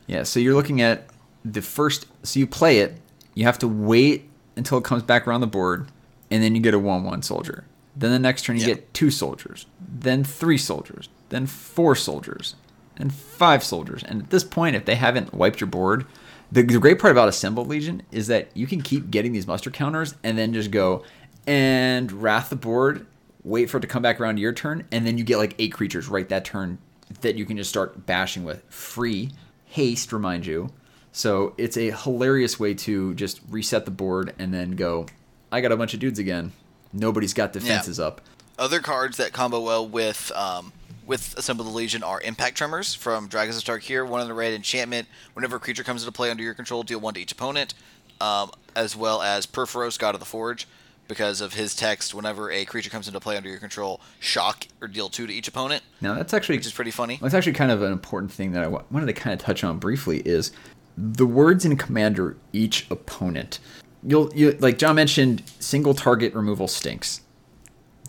Yeah, 0.06 0.22
so 0.22 0.40
you're 0.40 0.54
looking 0.54 0.80
at 0.80 1.08
the 1.44 1.62
first. 1.62 2.06
So 2.22 2.38
you 2.38 2.46
play 2.46 2.78
it, 2.78 3.00
you 3.34 3.44
have 3.44 3.58
to 3.58 3.68
wait 3.68 4.28
until 4.56 4.78
it 4.78 4.84
comes 4.84 5.02
back 5.02 5.26
around 5.26 5.40
the 5.40 5.46
board, 5.46 5.88
and 6.30 6.42
then 6.42 6.54
you 6.54 6.60
get 6.60 6.74
a 6.74 6.78
1 6.78 7.04
1 7.04 7.22
soldier. 7.22 7.64
Then 7.96 8.10
the 8.10 8.18
next 8.18 8.42
turn 8.44 8.56
you 8.56 8.62
Yeah. 8.62 8.74
get 8.74 8.92
two 8.94 9.10
soldiers, 9.10 9.66
then 9.80 10.22
three 10.22 10.58
soldiers, 10.58 11.08
then 11.30 11.46
four 11.46 11.96
soldiers, 11.96 12.54
and 12.96 13.12
five 13.12 13.64
soldiers. 13.64 14.02
And 14.06 14.22
at 14.22 14.30
this 14.30 14.44
point, 14.44 14.76
if 14.76 14.84
they 14.84 14.96
haven't 14.96 15.32
wiped 15.32 15.60
your 15.60 15.66
board, 15.68 16.04
the, 16.52 16.62
the 16.62 16.78
great 16.78 16.98
part 16.98 17.10
about 17.12 17.28
Assembled 17.28 17.68
Legion 17.68 18.02
is 18.12 18.26
that 18.28 18.48
you 18.54 18.66
can 18.66 18.80
keep 18.82 19.10
getting 19.10 19.32
these 19.32 19.46
muster 19.46 19.70
counters 19.70 20.14
and 20.22 20.36
then 20.38 20.52
just 20.52 20.70
go 20.70 21.04
and 21.46 22.10
wrath 22.12 22.50
the 22.50 22.56
board, 22.56 23.06
wait 23.44 23.70
for 23.70 23.78
it 23.78 23.80
to 23.80 23.86
come 23.86 24.02
back 24.02 24.20
around 24.20 24.38
your 24.38 24.52
turn, 24.52 24.84
and 24.92 25.06
then 25.06 25.16
you 25.18 25.24
get 25.24 25.38
like 25.38 25.54
eight 25.58 25.72
creatures 25.72 26.08
right 26.08 26.28
that 26.28 26.44
turn 26.44 26.78
that 27.22 27.36
you 27.36 27.46
can 27.46 27.56
just 27.56 27.70
start 27.70 28.04
bashing 28.06 28.44
with. 28.44 28.62
Free 28.68 29.30
haste, 29.64 30.12
remind 30.12 30.44
you. 30.44 30.70
So 31.12 31.54
it's 31.56 31.76
a 31.76 31.90
hilarious 31.92 32.60
way 32.60 32.74
to 32.74 33.14
just 33.14 33.40
reset 33.48 33.84
the 33.84 33.90
board 33.90 34.34
and 34.38 34.52
then 34.52 34.72
go, 34.72 35.06
I 35.50 35.60
got 35.60 35.72
a 35.72 35.76
bunch 35.76 35.94
of 35.94 36.00
dudes 36.00 36.18
again. 36.18 36.52
Nobody's 36.96 37.34
got 37.34 37.52
defenses 37.52 38.00
up. 38.00 38.20
Other 38.58 38.80
cards 38.80 39.18
that 39.18 39.32
combo 39.32 39.60
well 39.60 39.86
with 39.86 40.32
um, 40.34 40.72
with 41.06 41.34
Assemble 41.36 41.64
the 41.64 41.70
Legion 41.70 42.02
are 42.02 42.20
Impact 42.22 42.56
Tremors 42.56 42.94
from 42.94 43.28
Dragons 43.28 43.56
of 43.58 43.64
Tarkir, 43.64 44.08
one 44.08 44.20
in 44.22 44.28
the 44.28 44.34
red 44.34 44.54
enchantment. 44.54 45.06
Whenever 45.34 45.56
a 45.56 45.60
creature 45.60 45.84
comes 45.84 46.02
into 46.02 46.12
play 46.12 46.30
under 46.30 46.42
your 46.42 46.54
control, 46.54 46.82
deal 46.82 46.98
one 46.98 47.14
to 47.14 47.20
each 47.20 47.32
opponent, 47.32 47.74
um, 48.20 48.50
as 48.74 48.96
well 48.96 49.22
as 49.22 49.46
Purphoros, 49.46 49.98
God 49.98 50.14
of 50.14 50.20
the 50.20 50.26
Forge, 50.26 50.66
because 51.06 51.40
of 51.40 51.54
his 51.54 51.76
text. 51.76 52.14
Whenever 52.14 52.50
a 52.50 52.64
creature 52.64 52.90
comes 52.90 53.06
into 53.06 53.20
play 53.20 53.36
under 53.36 53.48
your 53.48 53.58
control, 53.58 54.00
shock 54.18 54.66
or 54.80 54.88
deal 54.88 55.08
two 55.08 55.26
to 55.26 55.32
each 55.32 55.48
opponent, 55.48 55.82
Now 56.00 56.14
that's 56.14 56.32
actually 56.32 56.56
which 56.56 56.66
is 56.66 56.72
pretty 56.72 56.90
funny. 56.90 57.18
That's 57.20 57.34
actually 57.34 57.52
kind 57.52 57.70
of 57.70 57.82
an 57.82 57.92
important 57.92 58.32
thing 58.32 58.52
that 58.52 58.64
I 58.64 58.68
wanted 58.68 59.06
to 59.06 59.12
kind 59.12 59.38
of 59.38 59.44
touch 59.44 59.62
on 59.62 59.78
briefly 59.78 60.22
is 60.24 60.50
the 60.96 61.26
words 61.26 61.66
in 61.66 61.76
Commander 61.76 62.36
each 62.54 62.90
opponent. 62.90 63.58
You'll 64.02 64.32
you 64.34 64.52
like 64.60 64.78
John 64.78 64.94
mentioned 64.96 65.42
single 65.60 65.94
target 65.94 66.34
removal 66.34 66.68
stinks. 66.68 67.22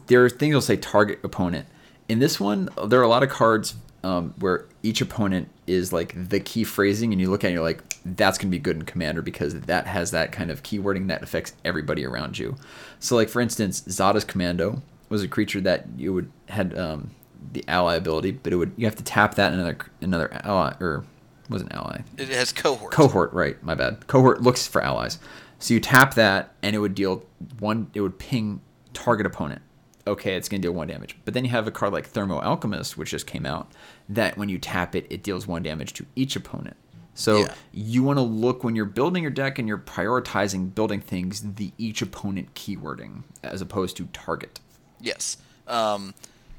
There 0.07 0.23
are 0.23 0.29
things 0.29 0.51
you'll 0.51 0.61
say 0.61 0.77
target 0.77 1.19
opponent. 1.23 1.65
In 2.07 2.19
this 2.19 2.39
one, 2.39 2.69
there 2.85 2.99
are 2.99 3.03
a 3.03 3.07
lot 3.09 3.23
of 3.23 3.29
cards 3.29 3.75
um, 4.03 4.33
where 4.39 4.65
each 4.83 5.01
opponent 5.01 5.49
is 5.65 5.91
like 5.91 6.13
the 6.29 6.39
key 6.39 6.63
phrasing, 6.63 7.11
and 7.11 7.19
you 7.19 7.29
look 7.29 7.43
at 7.43 7.47
it, 7.47 7.49
and 7.49 7.55
you're 7.55 7.63
like, 7.63 7.83
that's 8.05 8.37
gonna 8.37 8.51
be 8.51 8.59
good 8.59 8.77
in 8.77 8.83
Commander 8.83 9.21
because 9.21 9.59
that 9.61 9.87
has 9.87 10.11
that 10.11 10.31
kind 10.31 10.49
of 10.49 10.63
keywording 10.63 11.07
that 11.07 11.23
affects 11.23 11.53
everybody 11.65 12.05
around 12.05 12.37
you. 12.37 12.55
So, 12.99 13.15
like 13.15 13.27
for 13.27 13.41
instance, 13.41 13.81
Zada's 13.81 14.23
Commando 14.23 14.81
was 15.09 15.23
a 15.23 15.27
creature 15.27 15.61
that 15.61 15.87
you 15.97 16.13
would 16.13 16.31
had 16.47 16.77
um, 16.77 17.09
the 17.51 17.65
ally 17.67 17.95
ability, 17.95 18.31
but 18.31 18.53
it 18.53 18.55
would 18.57 18.71
you 18.77 18.85
have 18.85 18.95
to 18.95 19.03
tap 19.03 19.35
that 19.35 19.51
another 19.51 19.77
another 19.99 20.29
ally 20.45 20.73
or 20.79 21.03
was 21.49 21.61
an 21.61 21.71
ally 21.71 22.01
It 22.17 22.27
has 22.29 22.51
cohort. 22.51 22.91
cohort 22.91 23.31
right 23.31 23.61
my 23.63 23.73
bad 23.73 24.05
cohort 24.07 24.41
looks 24.41 24.67
for 24.67 24.81
allies 24.83 25.17
so 25.59 25.73
you 25.73 25.79
tap 25.79 26.13
that 26.15 26.53
and 26.61 26.75
it 26.75 26.79
would 26.79 26.95
deal 26.95 27.23
one 27.59 27.89
it 27.93 28.01
would 28.01 28.17
ping 28.19 28.61
target 28.93 29.25
opponent 29.25 29.61
okay 30.05 30.35
it's 30.35 30.47
going 30.49 30.61
to 30.61 30.65
deal 30.67 30.73
one 30.73 30.87
damage 30.87 31.17
but 31.25 31.33
then 31.33 31.43
you 31.43 31.51
have 31.51 31.67
a 31.67 31.71
card 31.71 31.91
like 31.93 32.05
thermo 32.05 32.39
alchemist 32.41 32.97
which 32.97 33.11
just 33.11 33.27
came 33.27 33.45
out 33.45 33.71
that 34.07 34.37
when 34.37 34.49
you 34.49 34.57
tap 34.57 34.95
it 34.95 35.05
it 35.09 35.21
deals 35.23 35.45
one 35.47 35.61
damage 35.63 35.93
to 35.93 36.05
each 36.15 36.35
opponent 36.35 36.75
so 37.13 37.39
Yeah. 37.39 37.53
you 37.73 38.03
want 38.03 38.17
to 38.17 38.23
look 38.23 38.63
when 38.63 38.75
you're 38.75 38.85
building 38.85 39.23
your 39.23 39.31
deck 39.31 39.57
and 39.59 39.67
you're 39.67 39.77
prioritizing 39.79 40.73
building 40.73 41.01
things 41.01 41.41
the 41.55 41.71
each 41.77 42.01
opponent 42.01 42.53
keywording 42.53 43.23
as 43.43 43.61
opposed 43.61 43.97
to 43.97 44.05
target 44.13 44.59
Yes. 44.99 45.37
Um, 45.67 46.15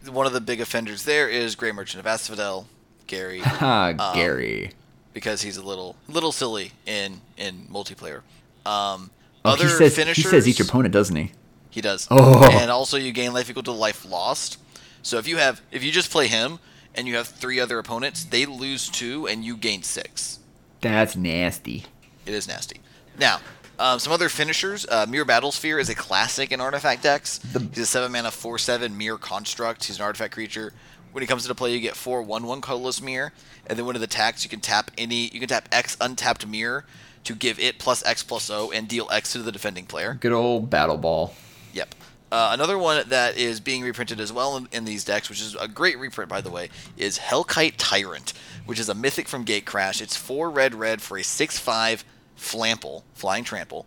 one 0.08 0.26
of 0.26 0.32
the 0.32 0.40
big 0.40 0.60
offenders 0.60 1.02
there 1.02 1.28
is 1.28 1.56
Gray 1.56 1.72
Merchant 1.72 1.98
of 1.98 2.06
Asphodel, 2.06 2.68
Gary, 3.08 3.40
ha 3.40 3.94
Um, 3.98 4.14
gary 4.14 4.70
because 5.12 5.42
he's 5.42 5.56
a 5.56 5.62
little 5.62 5.96
little 6.06 6.30
silly 6.30 6.70
in 6.86 7.20
in 7.36 7.66
multiplayer. 7.68 8.20
Um, 8.68 9.10
oh, 9.44 9.52
other 9.52 9.64
he 9.64 9.70
says 9.70 9.96
finishers, 9.96 10.24
he 10.24 10.30
says 10.30 10.46
each 10.48 10.60
opponent 10.60 10.92
doesn't 10.92 11.16
he 11.16 11.32
He 11.70 11.80
does. 11.80 12.06
Oh. 12.10 12.48
And 12.52 12.70
also 12.70 12.96
you 12.96 13.12
gain 13.12 13.32
life 13.32 13.48
equal 13.48 13.62
to 13.64 13.72
life 13.72 14.04
lost. 14.04 14.58
So 15.02 15.18
if 15.18 15.26
you 15.26 15.38
have 15.38 15.62
if 15.70 15.82
you 15.82 15.90
just 15.90 16.10
play 16.10 16.26
him 16.26 16.58
and 16.94 17.08
you 17.08 17.16
have 17.16 17.26
three 17.26 17.60
other 17.60 17.78
opponents, 17.78 18.24
they 18.24 18.44
lose 18.44 18.88
two 18.88 19.26
and 19.26 19.44
you 19.44 19.56
gain 19.56 19.82
six. 19.82 20.40
that's 20.80 21.16
nasty 21.16 21.84
It 22.26 22.34
is 22.34 22.46
nasty. 22.46 22.80
Now, 23.18 23.40
um, 23.78 23.98
some 23.98 24.12
other 24.12 24.28
finishers. 24.28 24.86
Uh, 24.86 25.06
Myr 25.08 25.24
Battlesphere 25.24 25.80
is 25.80 25.88
a 25.88 25.94
classic 25.94 26.52
in 26.52 26.60
artifact 26.60 27.02
decks. 27.02 27.40
He's 27.70 27.78
a 27.78 27.86
seven 27.86 28.12
mana 28.12 28.30
four 28.30 28.58
seven 28.58 28.98
Myr 28.98 29.16
construct. 29.16 29.84
He's 29.84 29.96
an 29.96 30.02
artifact 30.02 30.34
creature 30.34 30.74
when 31.12 31.24
it 31.24 31.26
comes 31.26 31.44
into 31.44 31.54
play, 31.54 31.72
you 31.72 31.80
get 31.80 31.96
four 31.96 32.22
one 32.22 32.46
one 32.46 32.60
colorless 32.60 33.00
Myr, 33.00 33.32
and 33.66 33.78
then 33.78 33.86
when 33.86 33.96
it 33.96 34.02
attacks, 34.02 34.44
you 34.44 34.50
can 34.50 34.60
tap 34.60 34.90
any 34.98 35.28
you 35.28 35.40
can 35.40 35.48
tap 35.48 35.68
X 35.72 35.96
untapped 36.00 36.46
Myr 36.46 36.84
to 37.24 37.34
give 37.34 37.58
it 37.58 37.78
plus 37.78 38.04
X 38.04 38.22
plus 38.22 38.50
O 38.50 38.70
and 38.70 38.88
deal 38.88 39.08
X 39.10 39.32
to 39.32 39.38
the 39.38 39.52
defending 39.52 39.86
player. 39.86 40.14
Good 40.20 40.32
old 40.32 40.70
battle 40.70 40.96
ball. 40.96 41.34
Yep. 41.72 41.94
Uh, 42.30 42.50
another 42.52 42.76
one 42.76 43.08
that 43.08 43.38
is 43.38 43.58
being 43.58 43.82
reprinted 43.82 44.20
as 44.20 44.32
well 44.32 44.56
in, 44.56 44.68
in, 44.72 44.84
these 44.84 45.02
decks, 45.02 45.30
which 45.30 45.40
is 45.40 45.56
a 45.58 45.66
great 45.66 45.98
reprint 45.98 46.28
by 46.28 46.42
the 46.42 46.50
way, 46.50 46.68
is 46.98 47.18
Hellkite 47.18 47.74
Tyrant, 47.78 48.34
which 48.66 48.78
is 48.78 48.90
a 48.90 48.94
mythic 48.94 49.28
from 49.28 49.46
Gatecrash. 49.46 50.02
It's 50.02 50.16
four 50.16 50.50
red 50.50 50.74
red 50.74 51.00
for 51.00 51.16
a 51.16 51.24
six 51.24 51.58
five 51.58 52.04
flample, 52.36 53.02
flying 53.14 53.44
trample. 53.44 53.86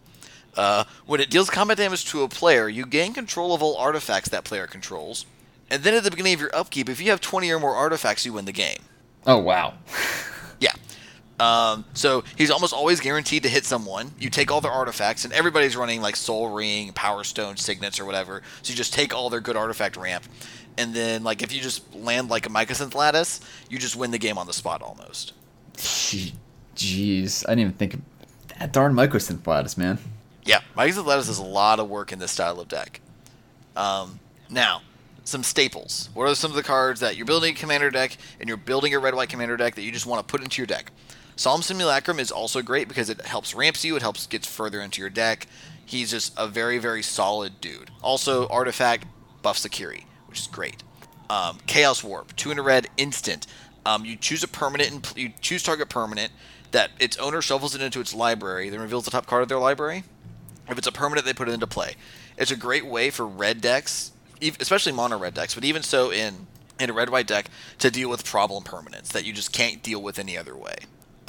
Uh, 0.58 0.84
when 1.06 1.22
it 1.22 1.30
deals 1.30 1.50
combat 1.50 1.78
damage 1.78 2.06
to 2.06 2.24
a 2.24 2.28
player, 2.28 2.68
you 2.68 2.86
gain 2.86 3.14
control 3.14 3.54
of 3.54 3.62
all 3.62 3.78
artifacts 3.78 4.30
that 4.30 4.44
player 4.44 4.68
controls. 4.68 5.26
And 5.70 5.84
then 5.84 5.94
at 5.94 6.04
the 6.04 6.12
beginning 6.12 6.34
of 6.34 6.42
your 6.42 6.54
upkeep, 6.54 6.90
if 6.90 7.00
you 7.00 7.12
have 7.12 7.22
20 7.22 7.50
or 7.50 7.60
more 7.60 7.76
artifacts, 7.76 8.26
you 8.26 8.34
win 8.34 8.46
the 8.46 8.52
game. 8.52 8.80
Oh, 9.26 9.38
wow. 9.38 9.76
Um, 11.42 11.86
so 11.96 12.24
he's 12.38 12.52
almost 12.52 12.72
always 12.72 13.00
guaranteed 13.00 13.42
to 13.44 13.50
hit 13.50 13.66
someone. 13.66 14.12
You 14.20 14.30
take 14.30 14.52
all 14.52 14.62
their 14.62 14.72
artifacts, 14.72 15.26
and 15.26 15.34
everybody's 15.34 15.76
running 15.76 16.00
like 16.00 16.16
Sol 16.16 16.52
Ring, 16.52 16.94
Power 16.94 17.24
Stone, 17.24 17.58
Signets, 17.58 18.00
or 18.00 18.06
whatever. 18.06 18.44
So 18.62 18.70
you 18.70 18.78
just 18.78 18.94
take 18.94 19.12
all 19.12 19.32
their 19.32 19.40
good 19.40 19.58
artifact 19.58 19.98
ramp. 19.98 20.24
And 20.78 20.94
then, 20.94 21.24
like, 21.24 21.42
if 21.42 21.52
you 21.52 21.60
just 21.60 21.96
land 21.96 22.30
like 22.30 22.46
a 22.46 22.50
Mycosynth 22.50 22.94
Lattice, 22.94 23.40
you 23.72 23.80
just 23.80 23.96
win 23.96 24.12
the 24.12 24.20
game 24.20 24.38
on 24.38 24.46
the 24.46 24.54
spot 24.54 24.84
almost. 24.84 25.34
Jeez. 26.76 27.44
I 27.48 27.52
didn't 27.52 27.60
even 27.60 27.74
think 27.74 27.96
of 27.96 28.02
that 28.60 28.72
darn 28.72 28.94
Mycosynth 28.94 29.46
Lattice, 29.48 29.80
man. 29.80 29.98
Yeah, 30.46 30.60
Mycosynth 30.78 31.08
Lattice 31.08 31.26
does 31.26 31.40
a 31.40 31.44
lot 31.44 31.80
of 31.80 31.90
work 31.90 32.12
in 32.12 32.20
this 32.20 32.32
style 32.32 32.60
of 32.60 32.68
deck. 32.68 33.02
Um, 33.76 34.20
now, 34.48 34.84
some 35.24 35.42
staples. 35.42 36.10
What 36.14 36.30
are 36.30 36.36
some 36.36 36.52
of 36.52 36.56
the 36.56 36.64
cards 36.64 37.00
that 37.00 37.18
you're 37.18 37.26
building 37.26 37.56
a 37.56 37.58
commander 37.58 37.90
deck 37.90 38.16
and 38.40 38.48
you're 38.48 38.58
building 38.58 38.94
a 38.94 39.00
red 39.00 39.16
white 39.16 39.30
commander 39.30 39.58
deck 39.58 39.74
that 39.74 39.82
you 39.82 39.92
just 39.92 40.06
want 40.06 40.26
to 40.26 40.32
put 40.32 40.44
into 40.44 40.62
your 40.62 40.68
deck? 40.68 40.92
Solemn 41.42 41.64
Simulacrum 41.64 42.20
is 42.20 42.32
also 42.32 42.62
great 42.62 42.88
because 42.88 43.10
it 43.10 43.20
helps 43.22 43.56
ramps 43.56 43.84
you, 43.84 43.96
it 43.96 44.04
helps 44.04 44.28
gets 44.28 44.46
further 44.46 44.80
into 44.80 45.02
your 45.02 45.10
deck. 45.10 45.48
He's 45.84 46.12
just 46.12 46.34
a 46.38 46.48
very, 46.48 46.78
very 46.78 47.02
solid 47.02 47.60
dude. 47.60 47.90
Also, 48.04 48.48
Artifact 48.48 49.08
buffs 49.42 49.66
Akiri, 49.66 50.04
which 50.28 50.38
is 50.38 50.46
great. 50.46 50.84
Um, 51.32 51.58
Chaos 51.66 52.04
Warp, 52.04 52.36
two 52.36 52.52
in 52.52 52.60
a 52.60 52.62
red, 52.62 52.90
instant. 52.96 53.48
Um, 53.88 54.06
you 54.06 54.18
choose 54.18 54.44
a 54.44 54.48
permanent 54.48 54.92
and 54.92 55.18
you 55.18 55.34
choose 55.42 55.64
target 55.64 55.90
permanent 55.90 56.32
that 56.74 56.92
its 57.00 57.18
owner 57.18 57.42
shuffles 57.42 57.74
it 57.74 57.82
into 57.82 58.00
its 58.00 58.14
library, 58.14 58.70
then 58.70 58.80
reveals 58.80 59.06
the 59.06 59.12
top 59.12 59.26
card 59.26 59.42
of 59.42 59.50
their 59.50 59.58
library. 59.58 60.04
If 60.70 60.78
it's 60.78 60.86
a 60.86 60.92
permanent, 60.92 61.26
they 61.26 61.34
put 61.34 61.50
it 61.50 61.54
into 61.54 61.66
play. 61.66 61.96
It's 62.38 62.52
a 62.52 62.56
great 62.56 62.86
way 62.86 63.10
for 63.10 63.26
red 63.26 63.62
decks 63.62 64.12
especially 64.60 64.92
mono 64.92 65.18
red 65.18 65.34
decks, 65.34 65.56
but 65.56 65.66
even 65.66 65.82
so 65.82 66.12
in 66.12 66.46
in 66.80 66.92
a 66.92 66.94
red 66.94 67.10
white 67.10 67.26
deck 67.26 67.48
to 67.80 67.90
deal 67.90 68.12
with 68.12 68.24
problem 68.24 68.64
permanents 68.64 69.08
that 69.08 69.26
you 69.26 69.34
just 69.34 69.52
can't 69.52 69.82
deal 69.82 70.04
with 70.04 70.20
any 70.20 70.38
other 70.38 70.56
way. 70.56 70.76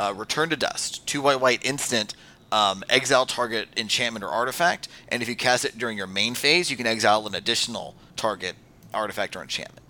Uh, 0.02 0.12
Return 0.12 0.50
to 0.50 0.56
Dust, 0.56 1.06
two 1.06 1.22
white 1.22 1.40
white 1.40 1.64
instant. 1.64 2.16
Um, 2.50 2.82
exile 2.90 3.24
target 3.24 3.68
enchantment 3.78 4.24
or 4.24 4.28
artifact, 4.28 4.88
and 5.08 5.22
if 5.22 5.28
you 5.28 5.36
cast 5.36 5.64
it 5.64 5.78
during 5.78 5.96
your 5.96 6.06
main 6.08 6.34
phase, 6.34 6.70
you 6.70 6.76
can 6.76 6.86
exile 6.86 7.26
an 7.26 7.34
additional 7.34 7.94
target 8.14 8.56
artifact 8.92 9.36
or 9.36 9.42
enchantment. 9.42 9.86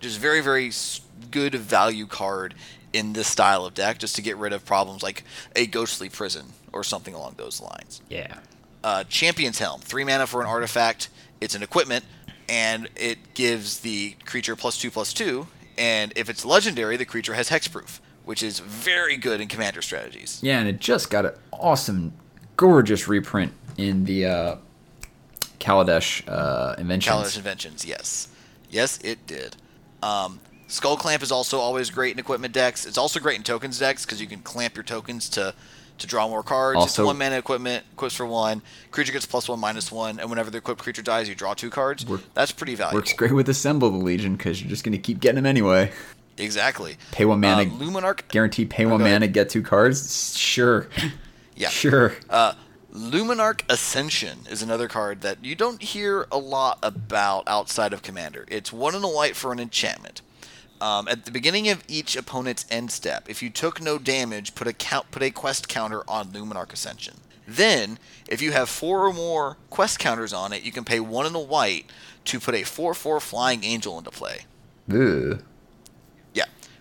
Just 0.00 0.18
very, 0.18 0.42
very 0.42 0.72
good 1.30 1.54
value 1.54 2.06
card 2.06 2.54
in 2.92 3.12
this 3.14 3.28
style 3.28 3.64
of 3.64 3.72
deck, 3.72 3.98
just 3.98 4.16
to 4.16 4.20
get 4.20 4.36
rid 4.36 4.52
of 4.52 4.66
problems 4.66 5.02
like 5.02 5.24
a 5.54 5.66
Ghostly 5.66 6.10
Prison 6.10 6.46
or 6.72 6.84
something 6.84 7.14
along 7.14 7.36
those 7.38 7.62
lines. 7.62 8.02
Yeah. 8.10 8.40
Uh, 8.84 9.04
Champion's 9.04 9.58
Helm, 9.58 9.80
three 9.80 10.04
mana 10.04 10.26
for 10.26 10.42
an 10.42 10.46
artifact. 10.46 11.08
It's 11.40 11.54
an 11.54 11.62
equipment 11.62 12.04
and 12.48 12.88
it 12.96 13.34
gives 13.34 13.80
the 13.80 14.16
creature 14.24 14.56
plus 14.56 14.76
two 14.76 14.90
plus 14.90 15.12
two. 15.14 15.46
And 15.78 16.12
if 16.16 16.28
it's 16.28 16.44
legendary, 16.44 16.96
the 16.96 17.04
creature 17.04 17.34
has 17.34 17.48
hexproof, 17.48 18.00
which 18.26 18.42
is 18.42 18.58
very 18.58 19.16
good 19.16 19.40
in 19.40 19.48
commander 19.48 19.80
strategies. 19.80 20.40
Yeah, 20.42 20.58
and 20.58 20.68
it 20.68 20.78
just 20.80 21.10
got 21.10 21.24
an 21.24 21.32
awesome, 21.52 22.12
gorgeous 22.56 23.08
reprint 23.08 23.52
in 23.78 24.04
the 24.04 24.26
uh, 24.26 24.56
Kaladesh 25.60 26.22
uh, 26.28 26.74
Inventions. 26.76 27.14
Kaladesh 27.14 27.36
Inventions, 27.38 27.84
yes. 27.86 28.28
Yes, 28.68 28.98
it 29.02 29.26
did. 29.28 29.56
Um, 30.02 30.40
Skullclamp 30.68 31.22
is 31.22 31.30
also 31.30 31.58
always 31.58 31.88
great 31.88 32.12
in 32.12 32.18
equipment 32.18 32.52
decks. 32.52 32.84
It's 32.84 32.98
also 32.98 33.20
great 33.20 33.36
in 33.36 33.44
tokens 33.44 33.78
decks 33.78 34.04
because 34.04 34.20
you 34.20 34.26
can 34.26 34.40
clamp 34.40 34.74
your 34.76 34.84
tokens 34.84 35.28
to 35.30 35.54
to 35.98 36.06
draw 36.06 36.28
more 36.28 36.42
cards. 36.42 36.76
Also, 36.76 37.02
it's 37.02 37.06
one 37.06 37.16
mana 37.16 37.38
equipment, 37.38 37.84
equips 37.94 38.14
for 38.14 38.26
one. 38.26 38.60
Creature 38.90 39.12
gets 39.12 39.24
plus 39.24 39.48
one, 39.48 39.58
minus 39.58 39.90
one, 39.90 40.18
and 40.20 40.28
whenever 40.28 40.50
the 40.50 40.58
equipped 40.58 40.82
creature 40.82 41.00
dies, 41.00 41.26
you 41.26 41.34
draw 41.34 41.54
two 41.54 41.70
cards. 41.70 42.04
Work, 42.04 42.20
That's 42.34 42.52
pretty 42.52 42.74
valuable. 42.74 42.98
Works 42.98 43.14
great 43.14 43.32
with 43.32 43.48
Assemble 43.48 43.88
the 43.90 43.96
Legion 43.96 44.36
because 44.36 44.60
you're 44.60 44.68
just 44.68 44.84
going 44.84 44.92
to 44.92 44.98
keep 44.98 45.20
getting 45.20 45.36
them 45.36 45.46
anyway. 45.46 45.90
Exactly. 46.38 46.96
Pay 47.12 47.24
one 47.24 47.40
mana. 47.40 47.62
Uh, 47.62 47.74
Luminarch. 47.76 48.28
Guaranteed 48.28 48.70
pay 48.70 48.84
oh, 48.84 48.90
one 48.90 49.02
mana, 49.02 49.26
get 49.26 49.48
two 49.48 49.62
cards? 49.62 50.36
Sure. 50.36 50.88
yeah. 51.56 51.68
Sure. 51.68 52.14
Uh, 52.28 52.54
Luminarch 52.92 53.62
Ascension 53.68 54.38
is 54.50 54.62
another 54.62 54.88
card 54.88 55.20
that 55.20 55.44
you 55.44 55.54
don't 55.54 55.82
hear 55.82 56.26
a 56.32 56.38
lot 56.38 56.78
about 56.82 57.46
outside 57.46 57.92
of 57.92 58.02
Commander. 58.02 58.46
It's 58.48 58.72
one 58.72 58.94
in 58.94 59.04
a 59.04 59.08
white 59.08 59.36
for 59.36 59.52
an 59.52 59.60
enchantment. 59.60 60.22
Um, 60.80 61.08
at 61.08 61.24
the 61.24 61.30
beginning 61.30 61.68
of 61.68 61.82
each 61.88 62.16
opponent's 62.16 62.66
end 62.70 62.90
step, 62.90 63.28
if 63.28 63.42
you 63.42 63.50
took 63.50 63.80
no 63.80 63.98
damage, 63.98 64.54
put 64.54 64.66
a 64.66 64.72
count, 64.72 65.10
put 65.10 65.22
a 65.22 65.30
quest 65.30 65.68
counter 65.68 66.02
on 66.08 66.28
Luminarch 66.28 66.72
Ascension. 66.72 67.16
Then, 67.46 67.98
if 68.28 68.42
you 68.42 68.52
have 68.52 68.68
four 68.68 69.06
or 69.06 69.12
more 69.12 69.56
quest 69.70 69.98
counters 69.98 70.32
on 70.32 70.52
it, 70.52 70.64
you 70.64 70.72
can 70.72 70.84
pay 70.84 71.00
one 71.00 71.26
in 71.26 71.34
a 71.34 71.40
white 71.40 71.86
to 72.24 72.40
put 72.40 72.54
a 72.54 72.64
four-four 72.64 73.20
Flying 73.20 73.62
Angel 73.62 73.96
into 73.98 74.10
play. 74.10 74.46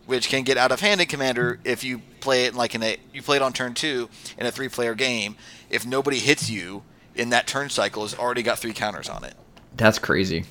Which 0.05 0.29
can 0.29 0.43
get 0.43 0.57
out 0.57 0.71
of 0.71 0.81
hand 0.81 1.01
in 1.01 1.07
Commander 1.07 1.59
if 1.63 1.83
you 1.83 2.01
play 2.19 2.45
it 2.45 2.53
like 2.53 2.75
in 2.75 2.83
a 2.83 2.97
you 3.13 3.21
play 3.21 3.37
it 3.37 3.41
on 3.41 3.53
turn 3.53 3.73
two 3.73 4.09
in 4.37 4.45
a 4.45 4.51
three-player 4.51 4.93
game. 4.93 5.35
If 5.69 5.85
nobody 5.85 6.19
hits 6.19 6.49
you 6.49 6.83
in 7.15 7.29
that 7.29 7.47
turn 7.47 7.69
cycle, 7.69 8.03
has 8.03 8.13
already 8.13 8.43
got 8.43 8.59
three 8.59 8.73
counters 8.73 9.09
on 9.09 9.23
it. 9.23 9.33
That's 9.75 9.97
crazy 9.97 10.45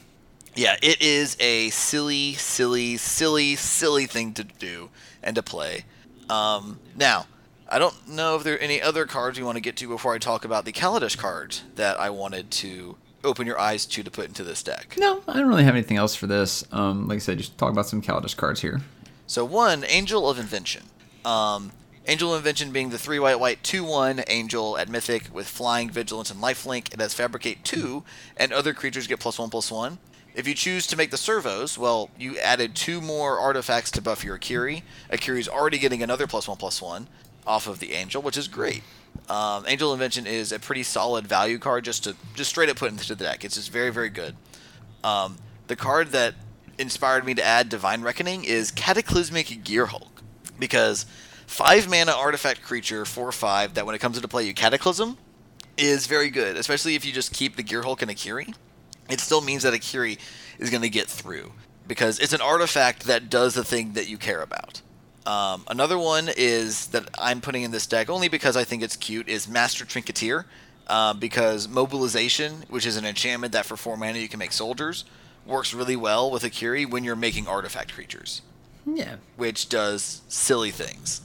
yeah, 0.54 0.76
it 0.82 1.02
is 1.02 1.36
a 1.40 1.70
silly, 1.70 2.34
silly, 2.34 2.96
silly, 2.96 3.56
silly 3.56 4.06
thing 4.06 4.32
to 4.34 4.44
do 4.44 4.90
and 5.22 5.34
to 5.36 5.42
play. 5.42 5.84
Um, 6.28 6.78
now, 6.96 7.26
I 7.68 7.78
don't 7.78 8.08
know 8.08 8.36
if 8.36 8.44
there 8.44 8.54
are 8.54 8.58
any 8.58 8.80
other 8.80 9.06
cards 9.06 9.38
you 9.38 9.44
want 9.44 9.56
to 9.56 9.60
get 9.60 9.76
to 9.78 9.88
before 9.88 10.14
I 10.14 10.18
talk 10.18 10.44
about 10.44 10.64
the 10.64 10.72
Kaladesh 10.72 11.18
cards 11.18 11.62
that 11.76 11.98
I 11.98 12.10
wanted 12.10 12.50
to 12.52 12.96
open 13.24 13.46
your 13.46 13.58
eyes 13.58 13.86
to 13.86 14.02
to 14.02 14.10
put 14.10 14.26
into 14.26 14.44
this 14.44 14.62
deck. 14.62 14.94
No, 14.98 15.22
I 15.26 15.34
don't 15.34 15.48
really 15.48 15.64
have 15.64 15.74
anything 15.74 15.96
else 15.96 16.14
for 16.14 16.26
this. 16.26 16.64
Um, 16.72 17.08
like 17.08 17.16
I 17.16 17.20
said, 17.20 17.38
just 17.38 17.56
talk 17.58 17.72
about 17.72 17.86
some 17.86 18.02
Kaladesh 18.02 18.36
cards 18.36 18.60
here. 18.60 18.80
So 19.26 19.44
one, 19.44 19.84
Angel 19.84 20.28
of 20.28 20.38
Invention. 20.38 20.84
Um, 21.24 21.72
Angel 22.06 22.34
of 22.34 22.38
Invention 22.38 22.72
being 22.72 22.90
the 22.90 22.98
three 22.98 23.18
white 23.18 23.40
white 23.40 23.62
two 23.62 23.82
one 23.82 24.22
angel 24.28 24.76
at 24.76 24.88
Mythic 24.90 25.32
with 25.32 25.48
flying, 25.48 25.88
vigilance, 25.88 26.30
and 26.30 26.42
lifelink. 26.42 26.92
It 26.92 27.00
has 27.00 27.14
Fabricate 27.14 27.64
two, 27.64 28.04
and 28.36 28.52
other 28.52 28.74
creatures 28.74 29.06
get 29.06 29.20
plus 29.20 29.38
one 29.38 29.48
plus 29.48 29.70
one. 29.70 29.98
If 30.34 30.46
you 30.46 30.54
choose 30.54 30.86
to 30.88 30.96
make 30.96 31.10
the 31.10 31.16
servos, 31.16 31.78
well, 31.78 32.10
you 32.18 32.38
added 32.38 32.74
two 32.74 33.00
more 33.00 33.38
artifacts 33.38 33.90
to 33.92 34.02
buff 34.02 34.24
your 34.24 34.36
Akiri. 34.36 34.82
Akiri's 35.10 35.48
already 35.48 35.78
getting 35.78 36.02
another 36.02 36.26
plus 36.26 36.46
one 36.46 36.58
plus 36.58 36.82
one 36.82 37.08
off 37.46 37.66
of 37.66 37.78
the 37.78 37.92
Angel, 37.92 38.20
which 38.20 38.36
is 38.36 38.48
great. 38.48 38.82
Um, 39.30 39.64
Angel 39.66 39.92
Invention 39.92 40.26
is 40.26 40.52
a 40.52 40.58
pretty 40.58 40.82
solid 40.82 41.26
value 41.26 41.58
card 41.58 41.84
just 41.84 42.04
to 42.04 42.16
just 42.34 42.50
straight 42.50 42.68
up 42.68 42.76
put 42.76 42.90
into 42.90 43.14
the 43.14 43.24
deck. 43.24 43.44
It's 43.44 43.54
just 43.54 43.70
very 43.70 43.90
very 43.90 44.10
good. 44.10 44.36
Um, 45.02 45.36
the 45.68 45.76
card 45.76 46.08
that 46.08 46.34
inspired 46.78 47.24
me 47.24 47.34
to 47.34 47.44
add 47.44 47.68
Divine 47.68 48.02
Reckoning 48.02 48.44
is 48.44 48.70
Cataclysmic 48.70 49.46
Gearhulk 49.46 50.08
because 50.58 51.06
five 51.46 51.88
mana 51.88 52.12
artifact 52.12 52.62
creature 52.62 53.04
four 53.04 53.30
five 53.32 53.74
that 53.74 53.86
when 53.86 53.94
it 53.94 53.98
comes 53.98 54.16
into 54.16 54.28
play 54.28 54.44
you 54.44 54.54
Cataclysm 54.54 55.16
is 55.76 56.06
very 56.06 56.30
good, 56.30 56.56
especially 56.56 56.94
if 56.94 57.04
you 57.04 57.12
just 57.12 57.32
keep 57.32 57.56
the 57.56 57.62
Gearhulk 57.62 58.02
and 58.02 58.10
Akiri 58.10 58.54
it 59.08 59.20
still 59.20 59.40
means 59.40 59.62
that 59.64 59.74
Akiri 59.74 60.18
is 60.58 60.70
going 60.70 60.82
to 60.82 60.88
get 60.88 61.08
through 61.08 61.52
because 61.86 62.18
it's 62.18 62.32
an 62.32 62.40
artifact 62.40 63.04
that 63.04 63.28
does 63.28 63.54
the 63.54 63.64
thing 63.64 63.92
that 63.92 64.08
you 64.08 64.16
care 64.16 64.42
about. 64.42 64.80
Um, 65.26 65.64
another 65.68 65.98
one 65.98 66.28
is 66.36 66.88
that 66.88 67.08
I'm 67.18 67.40
putting 67.40 67.62
in 67.62 67.70
this 67.70 67.86
deck 67.86 68.10
only 68.10 68.28
because 68.28 68.56
I 68.56 68.64
think 68.64 68.82
it's 68.82 68.96
cute 68.96 69.28
is 69.28 69.48
Master 69.48 69.84
Trinketeer. 69.84 70.44
Uh, 70.86 71.14
because 71.14 71.66
mobilization, 71.66 72.62
which 72.68 72.84
is 72.84 72.98
an 72.98 73.06
enchantment 73.06 73.54
that 73.54 73.64
for 73.64 73.74
four 73.74 73.96
mana 73.96 74.18
you 74.18 74.28
can 74.28 74.38
make 74.38 74.52
soldiers, 74.52 75.06
works 75.46 75.74
really 75.74 75.96
well 75.96 76.30
with 76.30 76.42
Akiri 76.42 76.88
when 76.88 77.04
you're 77.04 77.16
making 77.16 77.46
artifact 77.46 77.92
creatures. 77.92 78.42
Yeah. 78.86 79.16
Which 79.36 79.68
does 79.68 80.22
silly 80.28 80.70
things. 80.70 81.20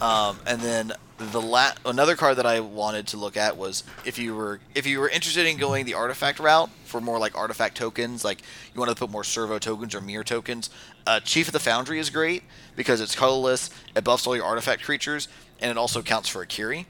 Um, 0.00 0.38
and 0.46 0.60
then 0.60 0.92
the 1.18 1.40
la- 1.40 1.74
another 1.84 2.16
card 2.16 2.38
that 2.38 2.46
I 2.46 2.60
wanted 2.60 3.06
to 3.08 3.16
look 3.16 3.36
at 3.36 3.56
was 3.56 3.84
if 4.04 4.18
you 4.18 4.34
were 4.34 4.60
if 4.74 4.86
you 4.86 4.98
were 4.98 5.08
interested 5.08 5.46
in 5.46 5.56
going 5.56 5.84
the 5.84 5.94
artifact 5.94 6.40
route 6.40 6.70
for 6.84 7.00
more 7.00 7.18
like 7.18 7.36
artifact 7.38 7.76
tokens, 7.76 8.24
like 8.24 8.42
you 8.74 8.80
want 8.80 8.90
to 8.90 8.96
put 8.96 9.10
more 9.10 9.22
servo 9.22 9.58
tokens 9.58 9.94
or 9.94 10.00
Myr 10.00 10.24
tokens. 10.24 10.70
Uh, 11.06 11.20
Chief 11.20 11.46
of 11.48 11.52
the 11.52 11.60
Foundry 11.60 11.98
is 11.98 12.10
great 12.10 12.42
because 12.74 13.00
it's 13.00 13.14
colorless, 13.14 13.70
it 13.94 14.02
buffs 14.02 14.26
all 14.26 14.34
your 14.34 14.44
artifact 14.44 14.82
creatures, 14.82 15.28
and 15.60 15.70
it 15.70 15.76
also 15.76 16.02
counts 16.02 16.28
for 16.28 16.44
Akiri. 16.44 16.86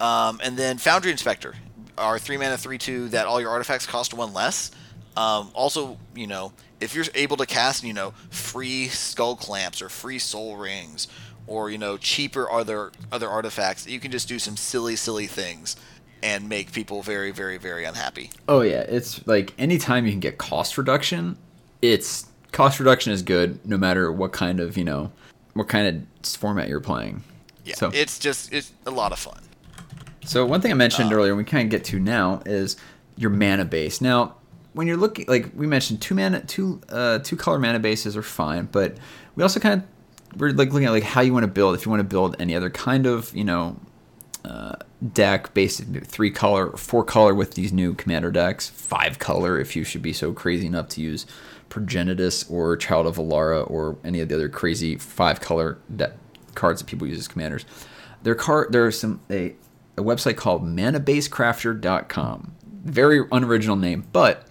Um, 0.00 0.40
and 0.42 0.56
then 0.56 0.78
Foundry 0.78 1.10
Inspector 1.10 1.54
are 1.98 2.18
three 2.18 2.36
mana 2.36 2.56
three 2.56 2.78
two 2.78 3.08
that 3.10 3.26
all 3.26 3.40
your 3.40 3.50
artifacts 3.50 3.86
cost 3.86 4.14
one 4.14 4.32
less. 4.32 4.70
Um, 5.16 5.50
also, 5.54 5.98
you 6.14 6.26
know, 6.28 6.52
if 6.80 6.94
you're 6.94 7.04
able 7.14 7.36
to 7.38 7.46
cast, 7.46 7.82
you 7.82 7.92
know, 7.92 8.12
free 8.30 8.86
Skullclamps 8.86 9.82
or 9.82 9.88
free 9.88 10.18
Sol 10.18 10.56
Rings, 10.56 11.08
or 11.46 11.70
you 11.70 11.78
know, 11.78 11.96
cheaper 11.96 12.50
other 12.50 12.92
other 13.10 13.28
artifacts, 13.28 13.86
you 13.86 13.98
can 14.00 14.10
just 14.10 14.28
do 14.28 14.38
some 14.38 14.56
silly, 14.56 14.96
silly 14.96 15.26
things 15.26 15.76
and 16.22 16.48
make 16.48 16.72
people 16.72 17.02
very, 17.02 17.30
very, 17.30 17.58
very 17.58 17.84
unhappy. 17.84 18.30
Oh 18.48 18.60
yeah, 18.62 18.80
it's 18.80 19.26
like 19.26 19.54
anytime 19.58 20.04
you 20.04 20.12
can 20.12 20.20
get 20.20 20.38
cost 20.38 20.78
reduction, 20.78 21.36
it's 21.82 22.26
cost 22.52 22.78
reduction 22.78 23.12
is 23.12 23.22
good 23.22 23.64
no 23.66 23.76
matter 23.76 24.10
what 24.12 24.32
kind 24.32 24.60
of 24.60 24.76
you 24.76 24.84
know 24.84 25.10
what 25.54 25.68
kind 25.68 26.06
of 26.22 26.28
format 26.28 26.68
you're 26.68 26.80
playing. 26.80 27.22
Yeah, 27.64 27.74
So- 27.74 27.90
it's 27.92 28.18
just 28.18 28.52
it's 28.52 28.72
a 28.86 28.90
lot 28.90 29.12
of 29.12 29.18
fun. 29.18 29.40
So 30.24 30.44
one 30.44 30.60
thing 30.60 30.70
I 30.70 30.74
mentioned 30.74 31.12
earlier, 31.12 31.34
we 31.34 31.44
kind 31.44 31.64
of 31.64 31.70
get 31.70 31.84
to 31.86 31.98
now, 31.98 32.42
is 32.44 32.76
your 33.16 33.30
mana 33.30 33.64
base. 33.64 34.00
Now, 34.00 34.36
when 34.72 34.86
you're 34.86 34.96
looking, 34.96 35.26
like 35.26 35.50
we 35.54 35.66
mentioned, 35.66 36.00
two 36.00 36.14
mana, 36.14 36.42
two 36.42 36.80
uh, 36.88 37.18
two 37.20 37.36
color 37.36 37.58
mana 37.58 37.78
bases 37.78 38.16
are 38.16 38.22
fine, 38.22 38.68
but 38.70 38.96
we 39.34 39.42
also 39.42 39.60
kind 39.60 39.82
of 39.82 40.38
we're 40.38 40.50
like 40.50 40.70
looking 40.70 40.86
at 40.86 40.92
like 40.92 41.02
how 41.02 41.20
you 41.20 41.32
want 41.32 41.44
to 41.44 41.50
build. 41.50 41.74
If 41.74 41.86
you 41.86 41.90
want 41.90 42.00
to 42.00 42.08
build 42.08 42.36
any 42.38 42.54
other 42.54 42.70
kind 42.70 43.06
of 43.06 43.34
you 43.34 43.44
know 43.44 43.76
uh, 44.44 44.76
deck, 45.12 45.54
based 45.54 45.82
three 46.04 46.30
color, 46.30 46.76
four 46.76 47.04
color 47.04 47.34
with 47.34 47.54
these 47.54 47.72
new 47.72 47.94
commander 47.94 48.30
decks, 48.30 48.68
five 48.68 49.18
color 49.18 49.58
if 49.58 49.74
you 49.74 49.84
should 49.84 50.02
be 50.02 50.12
so 50.12 50.32
crazy 50.32 50.66
enough 50.66 50.88
to 50.90 51.00
use 51.00 51.26
Progenitus 51.70 52.50
or 52.50 52.76
Child 52.76 53.06
of 53.06 53.16
Alara 53.16 53.68
or 53.70 53.96
any 54.04 54.20
of 54.20 54.28
the 54.28 54.34
other 54.34 54.48
crazy 54.48 54.96
five 54.96 55.40
color 55.40 55.78
de- 55.94 56.12
cards 56.54 56.80
that 56.80 56.86
people 56.86 57.06
use 57.06 57.18
as 57.18 57.28
commanders. 57.28 57.64
Their 58.22 58.34
card 58.34 58.72
there's 58.72 58.98
some 58.98 59.20
a, 59.30 59.54
a 59.98 60.02
website 60.02 60.36
called 60.36 60.64
manabasecrafter.com. 60.64 62.52
Very 62.84 63.24
unoriginal 63.30 63.76
name, 63.76 64.06
but 64.12 64.46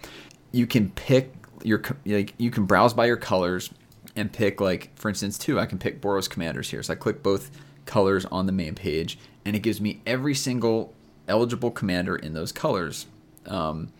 you 0.52 0.66
can 0.66 0.90
pick 0.90 1.34
your 1.64 1.82
like 2.06 2.34
you 2.38 2.50
can 2.50 2.66
browse 2.66 2.94
by 2.94 3.06
your 3.06 3.16
colors 3.16 3.70
and 4.14 4.32
pick 4.32 4.60
like 4.60 4.96
for 4.96 5.08
instance 5.08 5.38
too. 5.38 5.58
I 5.58 5.66
can 5.66 5.78
pick 5.78 6.00
Boros 6.00 6.30
commanders 6.30 6.70
here. 6.70 6.82
So 6.82 6.92
I 6.92 6.96
click 6.96 7.22
both 7.22 7.50
colors 7.86 8.24
on 8.26 8.46
the 8.46 8.52
main 8.52 8.74
page 8.74 9.18
and 9.44 9.56
it 9.56 9.60
gives 9.60 9.80
me 9.80 10.02
every 10.06 10.34
single 10.34 10.94
eligible 11.26 11.70
commander 11.70 12.14
in 12.16 12.34
those 12.34 12.52
colors. 12.52 13.06
Um, 13.46 13.92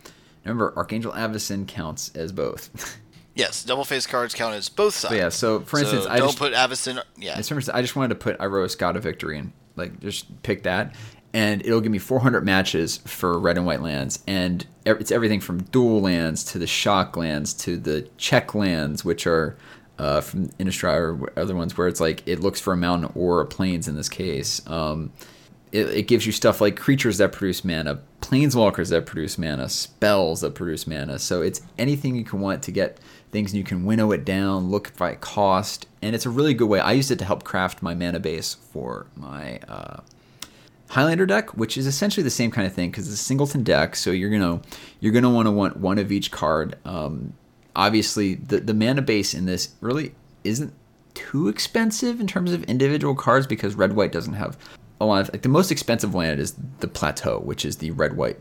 remember 0.45 0.73
Archangel 0.77 1.13
Avacyn 1.13 1.67
counts 1.67 2.11
as 2.15 2.33
both. 2.33 2.99
Yes, 3.39 3.63
double 3.63 3.85
face 3.85 4.05
cards 4.05 4.35
count 4.35 4.57
as 4.57 4.69
both 4.69 4.95
sides. 4.95 5.15
yeah, 5.15 5.29
so 5.29 5.61
for 5.61 5.79
instance, 5.79 6.03
so 6.05 6.11
I 6.11 6.19
don't 6.19 6.27
just 6.27 6.39
put 6.39 6.55
Avacyn. 6.55 7.01
Yeah, 7.17 7.41
far 7.41 7.63
I 7.73 7.83
just 7.83 7.95
wanted 7.95 8.09
to 8.09 8.15
put 8.17 8.37
Iroas 8.41 8.77
God 8.77 8.97
of 8.97 9.05
Victory 9.05 9.39
and 9.39 9.53
like 9.77 10.01
just 10.01 10.43
pick 10.43 10.65
that, 10.65 10.97
and 11.33 11.65
it'll 11.65 11.81
give 11.81 11.93
me 11.93 11.99
400 11.99 12.45
matches 12.45 12.99
for 12.99 13.39
red 13.39 13.57
and 13.57 13.67
white 13.67 13.83
lands, 13.83 14.23
and 14.27 14.67
it's 14.85 15.13
everything 15.13 15.41
from 15.41 15.63
dual 15.65 16.01
lands 16.01 16.45
to 16.45 16.59
the 16.59 16.67
shock 16.67 17.17
lands 17.17 17.53
to 17.55 17.77
the 17.77 18.09
check 18.17 18.55
lands, 18.55 19.05
which 19.05 19.27
are 19.27 19.57
uh, 19.99 20.21
from 20.21 20.49
Innistrad 20.51 20.97
or 20.97 21.33
other 21.39 21.55
ones 21.55 21.77
where 21.77 21.89
it's 21.89 22.01
like 22.01 22.27
it 22.27 22.41
looks 22.41 22.61
for 22.61 22.73
a 22.73 22.77
mountain 22.77 23.11
or 23.15 23.41
a 23.41 23.47
plains 23.47 23.89
in 23.89 23.97
this 23.97 24.09
case. 24.09 24.67
Um, 24.67 25.13
it, 25.73 25.89
it 25.89 26.03
gives 26.09 26.25
you 26.25 26.33
stuff 26.33 26.61
like 26.61 26.77
creatures 26.77 27.19
that 27.19 27.33
produce 27.33 27.65
mana, 27.65 28.01
planeswalkers 28.23 28.91
that 28.91 29.07
produce 29.07 29.37
mana, 29.37 29.69
spells 29.69 30.41
that 30.41 30.55
produce 30.55 30.87
mana. 30.87 31.19
So 31.19 31.43
it's 31.43 31.61
anything 31.77 32.17
you 32.17 32.25
can 32.25 32.41
want 32.41 32.63
to 32.63 32.73
get 32.73 32.99
things, 33.33 33.53
and 33.53 33.59
you 33.59 33.65
can 33.65 33.85
winnow 33.85 34.13
it 34.13 34.25
down, 34.25 34.71
look 34.71 34.97
by 34.97 35.15
cost, 35.17 35.87
and 36.01 36.15
it's 36.15 36.25
a 36.25 36.31
really 36.31 36.55
good 36.55 36.69
way. 36.69 36.81
I 36.81 36.93
used 36.93 37.11
it 37.11 37.19
to 37.19 37.25
help 37.25 37.45
craft 37.45 37.83
my 37.83 37.95
mana 37.95 38.21
base 38.21 38.55
for 38.55 39.07
my 39.15 39.59
uh, 39.69 40.01
Highlander 40.89 41.27
deck, 41.27 41.51
which 41.57 41.77
is 41.77 41.87
essentially 41.87 42.25
the 42.25 42.31
same 42.31 42.51
kind 42.51 42.67
of 42.67 42.73
thing 42.73 42.91
because 42.91 43.07
it's 43.07 43.21
a 43.21 43.25
singleton 43.25 43.63
deck. 43.63 43.95
So 43.95 44.11
you're 44.11 44.31
gonna 44.31 44.61
you're 45.01 45.13
gonna 45.13 45.31
want 45.31 45.47
to 45.47 45.53
want 45.53 45.77
one 45.77 45.99
of 45.99 46.11
each 46.11 46.31
card. 46.31 46.77
Um, 46.85 47.35
obviously, 47.77 48.37
the 48.37 48.61
the 48.61 48.75
mana 48.75 49.03
base 49.03 49.35
in 49.35 49.47
this 49.47 49.75
really 49.81 50.15
isn't 50.45 50.73
too 51.15 51.49
expensive 51.49 52.21
in 52.21 52.27
terms 52.27 52.53
of 52.53 52.63
individual 52.65 53.15
cards 53.15 53.47
because 53.47 53.75
red 53.75 53.95
white 53.95 54.13
doesn't 54.13 54.35
have 54.35 54.57
a 55.01 55.05
lot 55.05 55.21
of 55.21 55.33
like 55.33 55.43
the 55.43 55.49
most 55.49 55.71
expensive 55.71 56.15
land 56.15 56.41
is 56.41 56.55
the 56.81 56.89
plateau, 56.89 57.39
which 57.41 57.65
is 57.65 57.77
the 57.77 57.91
red 57.93 58.17
white 58.17 58.39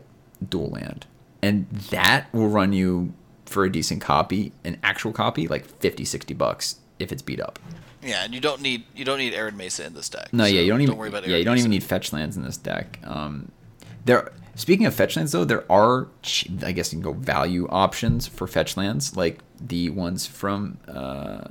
dual 0.48 0.70
land, 0.70 1.06
and 1.42 1.68
that 1.90 2.32
will 2.32 2.48
run 2.48 2.72
you 2.72 3.12
for 3.46 3.64
a 3.64 3.72
decent 3.72 4.00
copy, 4.00 4.52
an 4.64 4.78
actual 4.82 5.12
copy, 5.12 5.48
like 5.48 5.64
50, 5.64 6.04
60 6.04 6.34
bucks 6.34 6.76
if 6.98 7.12
it's 7.12 7.22
beat 7.22 7.40
up. 7.40 7.58
Yeah, 8.02 8.24
and 8.24 8.34
you 8.34 8.40
don't 8.40 8.60
need 8.60 8.84
you 8.94 9.04
don't 9.04 9.18
need 9.18 9.34
Arid 9.34 9.56
Mesa 9.56 9.84
in 9.86 9.94
this 9.94 10.08
deck. 10.08 10.28
No, 10.32 10.44
so 10.44 10.50
yeah, 10.50 10.60
you 10.60 10.70
don't 10.70 10.80
even. 10.82 10.96
worry 10.96 11.08
about 11.08 11.26
yeah, 11.26 11.36
you 11.36 11.44
don't 11.44 11.54
Mesa. 11.54 11.62
even 11.62 11.70
need 11.70 11.84
fetch 11.84 12.12
lands 12.12 12.36
in 12.36 12.42
this 12.42 12.56
deck. 12.56 13.00
Um, 13.04 13.50
there. 14.04 14.32
Speaking 14.54 14.86
of 14.86 14.94
fetch 14.94 15.16
lands, 15.16 15.30
though, 15.30 15.44
there 15.44 15.70
are, 15.70 16.08
I 16.64 16.72
guess 16.72 16.92
you 16.92 16.96
can 17.00 17.02
go 17.02 17.12
value 17.12 17.68
options 17.70 18.26
for 18.26 18.48
fetch 18.48 18.76
lands, 18.76 19.16
like 19.16 19.38
the 19.60 19.88
ones 19.90 20.26
from 20.26 20.78
uh, 20.88 21.44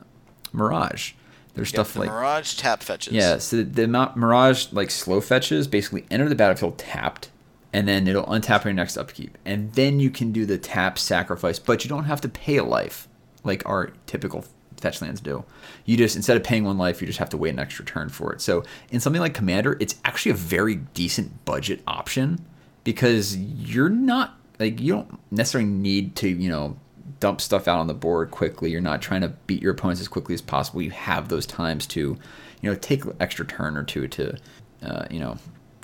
Mirage. 0.51 1.13
There's 1.53 1.69
Yep, 1.71 1.75
stuff 1.75 1.93
the 1.93 1.99
like 2.01 2.09
Mirage 2.09 2.55
tap 2.55 2.83
fetches. 2.83 3.13
yeah, 3.13 3.37
so 3.37 3.63
the 3.63 3.85
amount 3.85 4.17
Mirage 4.17 4.73
like 4.73 4.91
slow 4.91 5.21
fetches 5.21 5.69
basically 5.69 6.05
enter 6.11 6.27
the 6.27 6.35
battlefield 6.35 6.77
tapped, 6.77 7.31
and 7.71 7.87
then 7.87 8.09
it'll 8.09 8.25
untap 8.25 8.59
on 8.61 8.65
your 8.65 8.73
next 8.73 8.97
upkeep, 8.97 9.37
and 9.45 9.71
then 9.73 10.01
you 10.01 10.09
can 10.09 10.33
do 10.33 10.45
the 10.45 10.57
tap 10.57 10.99
sacrifice, 10.99 11.59
but 11.59 11.85
you 11.85 11.89
don't 11.89 12.03
have 12.05 12.19
to 12.21 12.27
pay 12.29 12.57
a 12.57 12.63
life 12.65 13.07
like 13.45 13.63
our 13.65 13.93
typical 14.05 14.43
fetch 14.79 15.01
lands 15.01 15.21
do. 15.21 15.43
You 15.85 15.97
just 15.97 16.15
instead 16.15 16.37
of 16.37 16.43
paying 16.43 16.63
one 16.63 16.77
life, 16.77 17.01
you 17.01 17.07
just 17.07 17.19
have 17.19 17.29
to 17.29 17.37
wait 17.37 17.49
an 17.49 17.59
extra 17.59 17.85
turn 17.85 18.09
for 18.09 18.33
it. 18.33 18.41
So 18.41 18.63
in 18.91 18.99
something 18.99 19.21
like 19.21 19.33
Commander, 19.33 19.77
it's 19.79 19.95
actually 20.05 20.31
a 20.31 20.35
very 20.35 20.75
decent 20.75 21.45
budget 21.45 21.81
option 21.87 22.45
because 22.83 23.35
you're 23.37 23.89
not 23.89 24.37
like 24.59 24.79
you 24.79 24.93
don't 24.93 25.19
necessarily 25.31 25.69
need 25.69 26.15
to 26.17 26.27
you 26.27 26.49
know 26.49 26.77
dump 27.19 27.41
stuff 27.41 27.67
out 27.67 27.79
on 27.79 27.87
the 27.87 27.93
board 27.93 28.31
quickly. 28.31 28.71
You're 28.71 28.81
not 28.81 29.01
trying 29.01 29.21
to 29.21 29.29
beat 29.29 29.61
your 29.61 29.73
opponents 29.73 30.01
as 30.01 30.07
quickly 30.07 30.33
as 30.35 30.41
possible. 30.41 30.81
You 30.81 30.91
have 30.91 31.29
those 31.29 31.45
times 31.45 31.87
to, 31.87 31.99
you 32.61 32.69
know, 32.69 32.75
take 32.75 33.05
an 33.05 33.15
extra 33.19 33.45
turn 33.45 33.77
or 33.77 33.83
two 33.83 34.07
to, 34.09 34.37
uh, 34.83 35.05
you 35.09 35.19
know, 35.19 35.37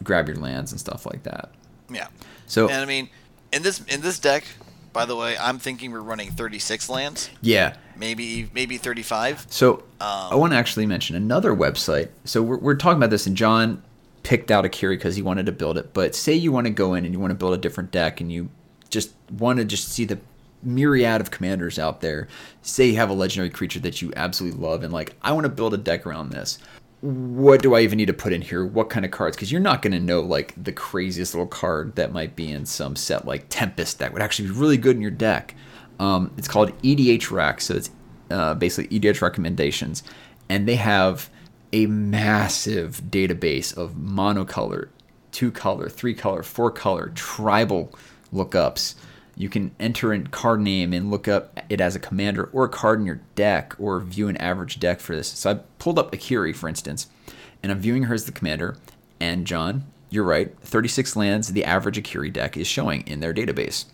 grab 0.04 0.28
your 0.28 0.38
lands 0.38 0.72
and 0.72 0.80
stuff 0.80 1.06
like 1.06 1.24
that. 1.24 1.52
yeah. 1.90 2.08
So 2.46 2.70
And 2.70 2.82
I 2.82 2.86
mean, 2.86 3.10
in 3.52 3.64
this 3.64 3.82
in 3.86 4.02
this 4.02 4.20
deck, 4.20 4.46
by 4.94 5.06
the 5.06 5.16
way, 5.16 5.36
I'm 5.38 5.60
thinking 5.60 5.92
we're 5.92 6.02
running 6.02 6.32
36 6.32 6.88
lands, 6.88 7.30
yeah. 7.42 7.76
maybe 7.98 8.50
maybe 8.54 8.78
35. 8.78 9.48
So 9.50 9.74
um, 9.74 9.82
I 10.00 10.36
want 10.36 10.54
to 10.54 10.58
actually 10.58 10.86
mention 10.86 11.16
another 11.16 11.54
website. 11.54 12.10
So 12.24 12.42
we're, 12.42 12.60
we're 12.60 12.76
talking 12.76 12.98
about 12.98 13.10
this, 13.10 13.26
and 13.28 13.36
John 13.36 13.82
picked 14.22 14.52
out 14.52 14.66
a 14.66 14.70
Akiri 14.70 14.92
because 14.92 15.16
he 15.16 15.22
wanted 15.22 15.48
to 15.48 15.52
build 15.52 15.78
it. 15.78 15.94
But 15.94 16.16
say 16.16 16.34
you 16.34 16.52
want 16.52 16.68
to 16.68 16.72
go 16.72 16.94
in 16.94 17.04
and 17.04 17.14
you 17.14 17.20
want 17.20 17.32
to 17.32 17.36
build 17.36 17.54
a 17.54 17.58
different 17.58 17.92
deck, 17.92 18.22
and 18.22 18.32
you 18.32 18.50
just 18.90 19.12
want 19.32 19.58
to 19.60 19.66
just 19.66 19.90
see 19.90 20.06
the 20.06 20.20
myriad 20.62 21.20
of 21.20 21.32
commanders 21.32 21.78
out 21.78 22.02
there. 22.02 22.28
Say 22.62 22.88
you 22.88 22.96
have 22.96 23.10
a 23.10 23.14
legendary 23.14 23.50
creature 23.50 23.80
that 23.80 24.02
you 24.02 24.14
absolutely 24.16 24.62
love, 24.62 24.84
and 24.84 24.94
like 24.94 25.16
I 25.22 25.34
want 25.34 25.46
to 25.46 25.50
build 25.50 25.74
a 25.74 25.78
deck 25.78 26.06
around 26.06 26.30
this. 26.30 26.60
What 27.04 27.62
do 27.62 27.76
I 27.76 27.82
even 27.82 27.98
need 27.98 28.06
to 28.06 28.14
put 28.14 28.32
in 28.32 28.42
here? 28.42 28.66
What 28.66 28.90
kind 28.90 29.04
of 29.04 29.12
cards? 29.12 29.36
Because 29.36 29.52
you're 29.52 29.60
not 29.60 29.82
going 29.82 29.92
to 29.92 30.00
know 30.00 30.22
like 30.22 30.54
the 30.56 30.72
craziest 30.72 31.34
little 31.34 31.48
card 31.48 31.98
that 31.98 32.14
might 32.14 32.34
be 32.34 32.50
in 32.50 32.66
some 32.66 32.96
set 32.96 33.26
like 33.26 33.48
Tempest 33.50 34.00
that 34.00 34.14
would 34.14 34.22
actually 34.22 34.48
be 34.48 34.54
really 34.54 34.78
good 34.78 34.96
in 34.96 35.02
your 35.02 35.12
deck. 35.12 35.54
Um, 36.00 36.32
it's 36.38 36.48
called 36.48 36.72
EDHREC, 36.82 37.60
so 37.60 37.74
it's 37.74 37.90
uh, 38.32 38.54
basically 38.54 38.98
EDH 38.98 39.22
recommendations, 39.22 40.02
and 40.48 40.66
they 40.66 40.78
have 40.78 41.30
a 41.74 41.88
massive 41.88 43.02
database 43.10 43.76
of 43.76 43.96
monocolor, 43.96 44.88
two 45.34 45.52
color, 45.52 45.90
three 45.90 46.14
color, 46.14 46.42
four 46.42 46.72
color, 46.72 47.12
tribal 47.16 47.94
lookups. 48.34 48.96
You 49.36 49.50
can 49.50 49.72
enter 49.80 50.14
in 50.14 50.28
card 50.28 50.62
name 50.62 50.94
and 50.94 51.10
look 51.10 51.28
up 51.28 51.60
it 51.70 51.82
as 51.82 51.96
a 51.96 52.00
commander 52.00 52.50
or 52.54 52.66
a 52.66 52.70
card 52.70 53.00
in 53.00 53.06
your 53.06 53.22
deck 53.36 53.76
or 53.80 54.00
view 54.00 54.28
an 54.28 54.38
average 54.38 54.80
deck 54.80 55.00
for 55.00 55.16
this. 55.16 55.28
So 55.30 55.52
I 55.52 55.54
pulled 55.80 55.98
up 55.98 56.12
Akiri, 56.12 56.56
for 56.56 56.70
instance, 56.70 57.08
and 57.64 57.72
I'm 57.72 57.80
viewing 57.80 58.04
her 58.04 58.14
as 58.14 58.26
the 58.26 58.32
commander. 58.32 58.78
And 59.20 59.48
John, 59.48 59.86
you're 60.10 60.24
right, 60.24 60.56
36 60.60 61.16
lands 61.16 61.54
the 61.54 61.66
average 61.66 61.98
Akiri 61.98 62.32
deck 62.32 62.56
is 62.58 62.68
showing 62.68 63.02
in 63.08 63.20
their 63.22 63.34
database. 63.34 63.86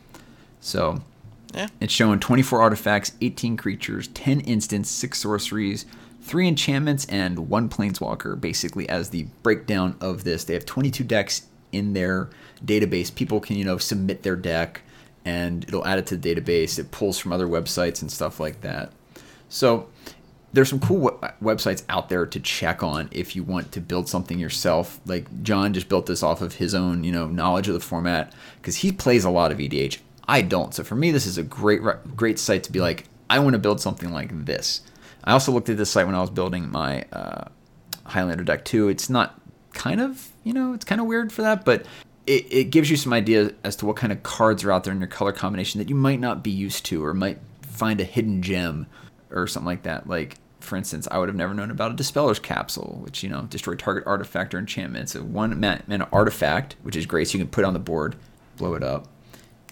So 0.60 1.04
Yeah. 1.54 1.68
it's 1.80 1.94
showing 1.94 2.20
24 2.20 2.62
artifacts, 2.62 3.14
18 3.22 3.56
creatures, 3.56 4.08
10 4.10 4.42
instants, 4.42 4.90
6 4.92 5.20
sorceries, 5.20 5.86
3 6.22 6.48
enchantments, 6.50 7.06
and 7.06 7.48
1 7.50 7.70
planeswalker, 7.70 8.40
basically, 8.40 8.88
as 8.90 9.10
the 9.10 9.28
breakdown 9.42 9.96
of 10.02 10.26
this. 10.26 10.44
They 10.44 10.54
have 10.54 10.66
22 10.66 11.04
decks 11.06 11.44
in 11.72 11.94
their 11.94 12.30
database. 12.64 13.14
People 13.14 13.40
can, 13.40 13.56
you 13.56 13.64
know, 13.64 13.78
submit 13.78 14.24
their 14.24 14.36
deck 14.36 14.82
and 15.30 15.64
it'll 15.66 15.86
add 15.86 16.00
it 16.00 16.08
to 16.08 16.18
the 16.18 16.36
database. 16.36 16.80
It 16.80 16.90
pulls 16.90 17.20
from 17.20 17.32
other 17.32 17.48
websites 17.48 18.02
and 18.02 18.12
stuff 18.12 18.40
like 18.40 18.62
that. 18.62 18.92
So 19.48 19.88
there's 20.54 20.70
some 20.70 20.80
cool 20.80 20.98
we- 20.98 21.54
websites 21.54 21.84
out 21.88 22.10
there 22.10 22.26
to 22.26 22.40
check 22.40 22.82
on 22.82 23.10
if 23.12 23.36
you 23.36 23.44
want 23.44 23.72
to 23.74 23.80
build 23.82 24.10
something 24.10 24.40
yourself. 24.40 25.00
Like 25.06 25.44
John 25.44 25.74
just 25.74 25.88
built 25.88 26.08
this 26.08 26.24
off 26.24 26.42
of 26.42 26.56
his 26.56 26.74
own, 26.74 27.04
you 27.04 27.12
know, 27.12 27.28
knowledge 27.28 27.68
of 27.68 27.76
the 27.76 27.80
format 27.80 28.34
because 28.60 28.78
he 28.78 28.92
plays 28.92 29.24
a 29.24 29.30
lot 29.30 29.52
of 29.52 29.60
EDH. 29.60 30.00
I 30.28 30.42
don't. 30.42 30.74
So 30.74 30.84
for 30.84 30.96
me, 30.96 31.12
this 31.12 31.28
is 31.28 31.38
a 31.38 31.44
great, 31.44 31.82
great 32.16 32.40
site 32.40 32.64
to 32.64 32.72
be 32.72 32.80
like, 32.80 33.06
I 33.30 33.38
want 33.40 33.54
to 33.54 33.60
build 33.60 33.80
something 33.80 34.12
like 34.12 34.46
this. 34.46 34.82
I 35.24 35.34
also 35.34 35.52
looked 35.52 35.70
at 35.70 35.78
this 35.78 35.92
site 35.92 36.08
when 36.08 36.16
I 36.16 36.22
was 36.22 36.32
building 36.32 36.72
my 36.72 37.06
uh, 37.14 37.46
Highlander 38.06 38.44
deck 38.44 38.66
too. 38.66 38.90
It's 38.90 39.10
not 39.10 39.40
kind 39.74 40.02
of, 40.02 40.30
you 40.44 40.54
know, 40.54 40.74
it's 40.74 40.86
kind 40.86 41.00
of 41.00 41.06
weird 41.06 41.32
for 41.32 41.44
that, 41.44 41.66
but 41.66 41.86
it, 42.30 42.46
it 42.54 42.64
gives 42.66 42.92
you 42.92 42.96
some 42.96 43.12
idea 43.12 43.52
as 43.64 43.76
to 43.78 43.88
what 43.88 43.96
kind 43.96 44.14
of 44.14 44.22
cards 44.22 44.64
are 44.64 44.72
out 44.72 44.84
there 44.84 44.94
in 44.94 45.00
your 45.00 45.08
color 45.08 45.32
combination 45.32 45.80
that 45.80 45.90
you 45.90 45.96
might 45.96 46.20
not 46.20 46.44
be 46.44 46.52
used 46.52 46.86
to 46.86 47.04
or 47.04 47.16
might 47.16 47.40
find 47.64 48.00
a 48.00 48.04
hidden 48.04 48.44
gem 48.44 48.86
or 49.32 49.48
something 49.48 49.66
like 49.66 49.82
that. 49.84 50.08
Like 50.08 50.38
for 50.60 50.76
instance, 50.76 51.08
I 51.10 51.18
would 51.18 51.28
have 51.28 51.36
never 51.36 51.56
known 51.56 51.72
about 51.72 51.92
a 51.92 51.96
Dispeller's 51.96 52.38
Capsule, 52.38 53.00
which 53.04 53.24
you 53.24 53.30
know 53.30 53.42
destroy 53.50 53.74
target 53.74 54.04
artifact 54.06 54.54
or 54.54 54.60
enchantment. 54.60 55.04
It's 55.04 55.16
a 55.16 55.24
one 55.24 55.60
mana 55.60 56.08
artifact, 56.12 56.76
which 56.84 56.96
is 56.96 57.08
great. 57.08 57.28
So 57.28 57.40
you 57.40 57.44
can 57.44 57.50
put 57.50 57.64
it 57.64 57.68
on 57.68 57.74
the 57.74 57.80
board, 57.80 58.16
blow 58.58 58.76
it 58.76 58.84
up. 58.84 59.08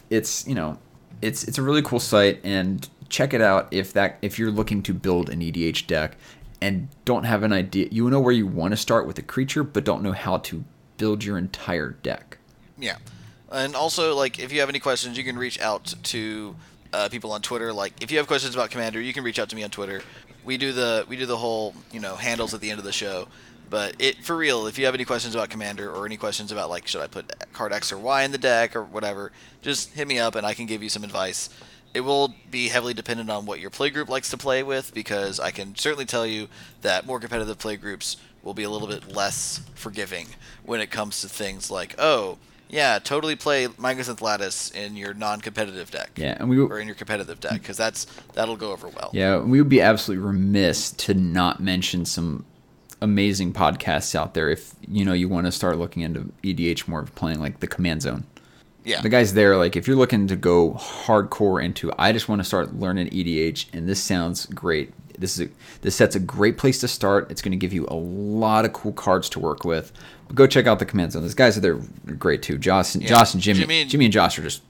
It's 0.10 0.48
you 0.48 0.56
know, 0.56 0.80
it's 1.22 1.44
it's 1.44 1.60
a 1.60 1.62
really 1.62 1.84
cool 1.84 2.00
site, 2.00 2.40
and 2.44 2.90
check 3.08 3.36
it 3.36 3.42
out 3.42 3.68
if 3.70 3.94
that 3.94 4.18
if 4.24 4.40
you're 4.40 4.50
looking 4.50 4.82
to 4.84 4.94
build 4.96 5.30
an 5.30 5.42
EDH 5.42 5.86
deck 5.86 6.18
and 6.60 6.88
don't 7.06 7.26
have 7.26 7.44
an 7.44 7.54
idea. 7.54 7.88
You 7.92 8.10
know 8.10 8.20
where 8.20 8.34
you 8.34 8.48
want 8.48 8.72
to 8.72 8.78
start 8.78 9.06
with 9.06 9.20
a 9.20 9.22
creature, 9.22 9.64
but 9.64 9.84
don't 9.84 10.02
know 10.02 10.14
how 10.14 10.38
to 10.38 10.64
build 10.98 11.24
your 11.24 11.38
entire 11.38 11.92
deck. 11.92 12.27
Yeah, 12.80 12.98
and 13.52 13.76
also 13.76 14.16
like 14.16 14.40
if 14.40 14.52
you 14.52 14.60
have 14.60 14.70
any 14.70 14.80
questions, 14.80 15.18
you 15.18 15.24
can 15.24 15.38
reach 15.38 15.60
out 15.60 15.94
to 16.04 16.56
uh, 16.94 17.10
people 17.10 17.32
on 17.32 17.42
Twitter. 17.42 17.74
Like 17.74 18.02
if 18.02 18.12
you 18.12 18.18
have 18.18 18.28
questions 18.28 18.56
about 18.56 18.70
Commander, 18.70 19.02
you 19.02 19.14
can 19.14 19.24
reach 19.24 19.40
out 19.40 19.50
to 19.50 19.56
me 19.56 19.64
on 19.64 19.70
Twitter. 19.70 20.02
We 20.44 20.58
do 20.58 20.72
the 20.72 21.06
we 21.08 21.18
do 21.18 21.26
the 21.26 21.38
whole 21.38 21.74
you 21.92 22.00
know 22.00 22.16
handles 22.16 22.54
at 22.54 22.62
the 22.62 22.70
end 22.70 22.80
of 22.80 22.86
the 22.86 22.92
show. 22.92 23.28
But 23.70 23.96
it 24.00 24.24
for 24.24 24.38
real, 24.38 24.68
if 24.68 24.78
you 24.78 24.86
have 24.86 24.96
any 24.96 25.04
questions 25.06 25.36
about 25.36 25.50
Commander 25.50 25.92
or 25.92 26.06
any 26.06 26.18
questions 26.18 26.52
about 26.52 26.70
like 26.70 26.88
should 26.88 27.02
I 27.02 27.08
put 27.08 27.32
card 27.54 27.74
X 27.74 27.92
or 27.92 27.98
Y 27.98 28.24
in 28.24 28.32
the 28.32 28.38
deck 28.38 28.76
or 28.76 28.84
whatever, 28.84 29.32
just 29.62 29.94
hit 29.94 30.08
me 30.08 30.20
up 30.20 30.36
and 30.36 30.46
I 30.46 30.54
can 30.54 30.66
give 30.66 30.82
you 30.82 30.90
some 30.90 31.04
advice. 31.04 31.50
It 31.94 32.02
will 32.02 32.36
be 32.52 32.68
heavily 32.68 32.94
dependent 32.94 33.30
on 33.30 33.46
what 33.46 33.60
your 33.60 33.72
playgroup 33.72 34.08
likes 34.08 34.30
to 34.30 34.38
play 34.38 34.62
with 34.62 34.94
because 34.94 35.40
I 35.40 35.52
can 35.52 35.76
certainly 35.76 36.06
tell 36.06 36.26
you 36.26 36.48
that 36.82 37.06
more 37.06 37.20
competitive 37.20 37.58
playgroups 37.58 38.18
will 38.44 38.54
be 38.54 38.64
a 38.64 38.70
little 38.70 38.88
bit 38.88 39.14
less 39.14 39.62
forgiving 39.74 40.28
when 40.64 40.80
it 40.80 40.92
comes 40.92 41.22
to 41.22 41.30
things 41.30 41.72
like, 41.72 41.96
oh, 41.98 42.38
yeah, 42.70 43.00
totally 43.00 43.36
play 43.36 43.68
Mycosynth 43.68 44.22
Lattice 44.22 44.72
in 44.72 44.96
your 44.96 45.14
non-competitive 45.14 45.92
deck. 45.92 46.12
Yeah, 46.16 46.38
and 46.40 46.50
we 46.50 46.60
or 46.60 46.80
in 46.80 46.88
your 46.88 46.96
competitive 46.96 47.40
deck 47.40 47.54
because 47.54 47.78
that's 47.78 48.06
that'll 48.34 48.58
go 48.58 48.72
over 48.72 48.88
well. 48.90 49.10
Yeah, 49.14 49.40
we 49.40 49.62
would 49.62 49.70
be 49.70 49.82
absolutely 49.82 50.26
remiss 50.26 50.92
to 50.92 51.14
not 51.14 51.60
mention 51.60 52.06
some 52.06 52.46
amazing 53.02 53.54
podcasts 53.54 54.16
out 54.16 54.34
there 54.34 54.50
if 54.50 54.74
you 54.88 55.06
know 55.06 55.14
you 55.14 55.30
want 55.30 55.46
to 55.46 55.52
start 55.52 55.78
looking 55.78 56.02
into 56.02 56.32
EDH 56.44 56.88
more 56.88 57.02
of 57.02 57.14
playing 57.16 57.40
like 57.40 57.60
the 57.60 57.68
Command 57.68 58.02
Zone. 58.02 58.26
Yeah. 58.84 59.02
The 59.02 59.10
guys 59.10 59.34
there, 59.34 59.58
like, 59.58 59.76
if 59.76 59.86
you're 59.86 59.98
looking 59.98 60.28
to 60.28 60.38
go 60.38 60.72
hardcore 60.72 61.62
into, 61.62 61.92
I 62.00 62.14
just 62.14 62.30
want 62.30 62.40
to 62.40 62.46
start 62.46 62.74
learning 62.76 63.10
EDH, 63.10 63.66
and 63.74 63.88
this 63.88 64.02
sounds 64.02 64.46
great. 64.46 64.94
This 65.18 65.40
is 65.40 65.48
a, 65.48 65.50
this 65.82 65.96
set's 65.96 66.16
a 66.16 66.20
great 66.20 66.58
place 66.58 66.80
to 66.80 66.88
start. 66.88 67.32
It's 67.32 67.42
going 67.42 67.52
to 67.52 67.58
give 67.58 67.74
you 67.74 67.86
a 67.90 67.96
lot 67.96 68.66
of 68.66 68.74
cool 68.74 68.94
cards 68.94 69.30
to 69.30 69.40
work 69.40 69.64
with. 69.66 69.92
But 70.28 70.36
go 70.36 70.48
check 70.48 70.68
out 70.68 70.80
the 70.80 70.86
Command 70.86 71.14
Zone. 71.14 71.24
These 71.24 71.34
guys 71.34 71.58
are 71.58 71.62
there 71.62 71.80
great 72.18 72.42
too. 72.42 72.58
Josh 72.58 72.94
and, 72.96 73.04
yeah. 73.04 73.10
Josh 73.10 73.34
and 73.34 73.42
Jimmy, 73.42 73.60
Jimmy 73.62 73.82
and, 73.82 73.90
Jimmy 73.90 74.06
and 74.06 74.14
Josh 74.14 74.38
are 74.38 74.44
just 74.44 74.62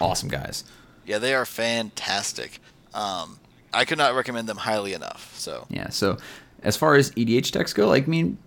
awesome 0.00 0.28
guys. 0.28 0.64
Yeah, 1.04 1.18
they 1.18 1.34
are 1.34 1.44
fantastic. 1.44 2.60
Um, 2.94 3.38
I 3.72 3.84
could 3.84 3.98
not 3.98 4.14
recommend 4.14 4.48
them 4.48 4.58
highly 4.58 4.92
enough. 4.92 5.34
So 5.36 5.66
yeah. 5.68 5.90
So 5.90 6.18
as 6.62 6.76
far 6.76 6.94
as 6.94 7.10
EDH 7.12 7.52
decks 7.52 7.72
go, 7.72 7.88
like 7.88 8.04
I 8.04 8.06
mean, 8.06 8.38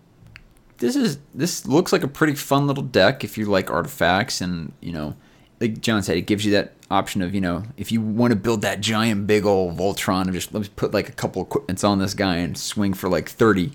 this 0.78 0.96
is 0.96 1.20
this 1.34 1.66
looks 1.68 1.94
like 1.94 2.04
a 2.04 2.08
pretty 2.08 2.36
fun 2.36 2.68
little 2.68 2.84
deck 2.84 3.24
if 3.24 3.38
you 3.38 3.46
like 3.46 3.70
artifacts 3.70 4.42
and 4.42 4.74
you 4.82 4.92
know 4.92 5.16
like 5.60 5.82
John 5.82 6.02
said, 6.04 6.18
it 6.18 6.22
gives 6.22 6.46
you 6.46 6.52
that 6.54 6.74
option 6.92 7.22
of 7.22 7.36
you 7.36 7.42
know 7.42 7.64
if 7.78 7.92
you 7.92 8.02
want 8.02 8.32
to 8.32 8.36
build 8.36 8.62
that 8.64 8.82
giant 8.82 9.28
big 9.28 9.46
old 9.46 9.78
Voltron 9.78 10.24
and 10.24 10.34
just 10.34 10.54
let 10.54 10.64
me 10.64 10.70
put 10.76 10.94
like 10.94 11.10
a 11.10 11.12
couple 11.12 11.42
equipments 11.42 11.84
on 11.84 12.00
this 12.00 12.14
guy 12.14 12.38
and 12.38 12.58
swing 12.58 12.94
for 12.94 13.10
like 13.10 13.30
thirty, 13.30 13.72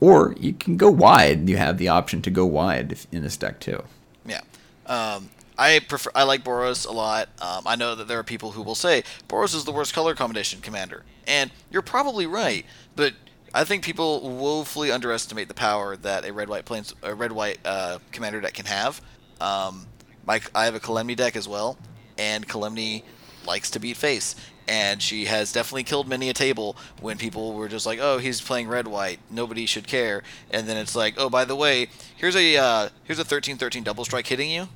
or 0.00 0.34
you 0.38 0.52
can 0.52 0.76
go 0.76 0.90
wide. 0.90 1.48
You 1.48 1.56
have 1.56 1.78
the 1.78 1.88
option 1.88 2.22
to 2.22 2.30
go 2.30 2.46
wide 2.46 2.98
in 3.12 3.22
this 3.22 3.36
deck 3.36 3.60
too. 3.60 3.82
Yeah, 4.24 4.40
um, 4.86 5.30
I 5.58 5.80
prefer 5.80 6.10
I 6.14 6.24
like 6.24 6.44
Boros 6.44 6.86
a 6.86 6.92
lot. 6.92 7.28
Um, 7.40 7.62
I 7.66 7.76
know 7.76 7.94
that 7.94 8.08
there 8.08 8.18
are 8.18 8.24
people 8.24 8.52
who 8.52 8.62
will 8.62 8.74
say 8.74 9.04
Boros 9.28 9.54
is 9.54 9.64
the 9.64 9.72
worst 9.72 9.94
color 9.94 10.14
combination 10.14 10.60
commander, 10.60 11.04
and 11.26 11.50
you're 11.70 11.82
probably 11.82 12.26
right, 12.26 12.64
but 12.94 13.12
I 13.54 13.64
think 13.64 13.84
people 13.84 14.20
woefully 14.20 14.90
underestimate 14.90 15.48
the 15.48 15.54
power 15.54 15.96
that 15.98 16.26
a 16.26 16.32
red 16.32 16.48
white 16.48 16.64
planes 16.64 16.94
a 17.02 17.14
red 17.14 17.32
white 17.32 17.58
uh, 17.64 17.98
commander 18.12 18.40
deck 18.40 18.54
can 18.54 18.66
have. 18.66 19.00
Um, 19.40 19.86
my 20.26 20.40
I 20.54 20.64
have 20.64 20.74
a 20.74 20.80
Kalemne 20.80 21.16
deck 21.16 21.36
as 21.36 21.48
well, 21.48 21.78
and 22.18 22.46
Kalemne 22.46 23.02
likes 23.46 23.70
to 23.70 23.78
beat 23.78 23.96
face, 23.96 24.34
and 24.68 25.00
she 25.00 25.26
has 25.26 25.52
definitely 25.52 25.84
killed 25.84 26.08
many 26.08 26.28
a 26.28 26.34
table 26.34 26.76
when 27.00 27.16
people 27.16 27.54
were 27.54 27.68
just 27.68 27.86
like, 27.86 27.98
"Oh, 28.00 28.18
he's 28.18 28.40
playing 28.40 28.68
red 28.68 28.86
white, 28.88 29.20
nobody 29.30 29.66
should 29.66 29.86
care," 29.86 30.22
and 30.50 30.68
then 30.68 30.76
it's 30.76 30.96
like, 30.96 31.14
"Oh, 31.16 31.30
by 31.30 31.44
the 31.44 31.56
way, 31.56 31.88
here's 32.16 32.36
a 32.36 32.56
uh, 32.56 32.88
here's 33.04 33.18
a 33.18 33.24
thirteen 33.24 33.56
thirteen 33.56 33.84
double 33.84 34.04
strike 34.04 34.26
hitting 34.26 34.50
you." 34.50 34.68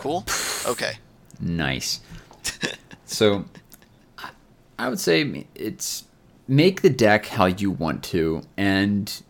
Cool. 0.00 0.24
Okay. 0.66 0.94
Nice. 1.40 2.00
so, 3.04 3.44
I 4.78 4.88
would 4.88 4.98
say 4.98 5.46
it's 5.54 6.04
make 6.48 6.80
the 6.80 6.88
deck 6.88 7.26
how 7.26 7.44
you 7.44 7.70
want 7.70 8.02
to, 8.04 8.40
and 8.56 9.22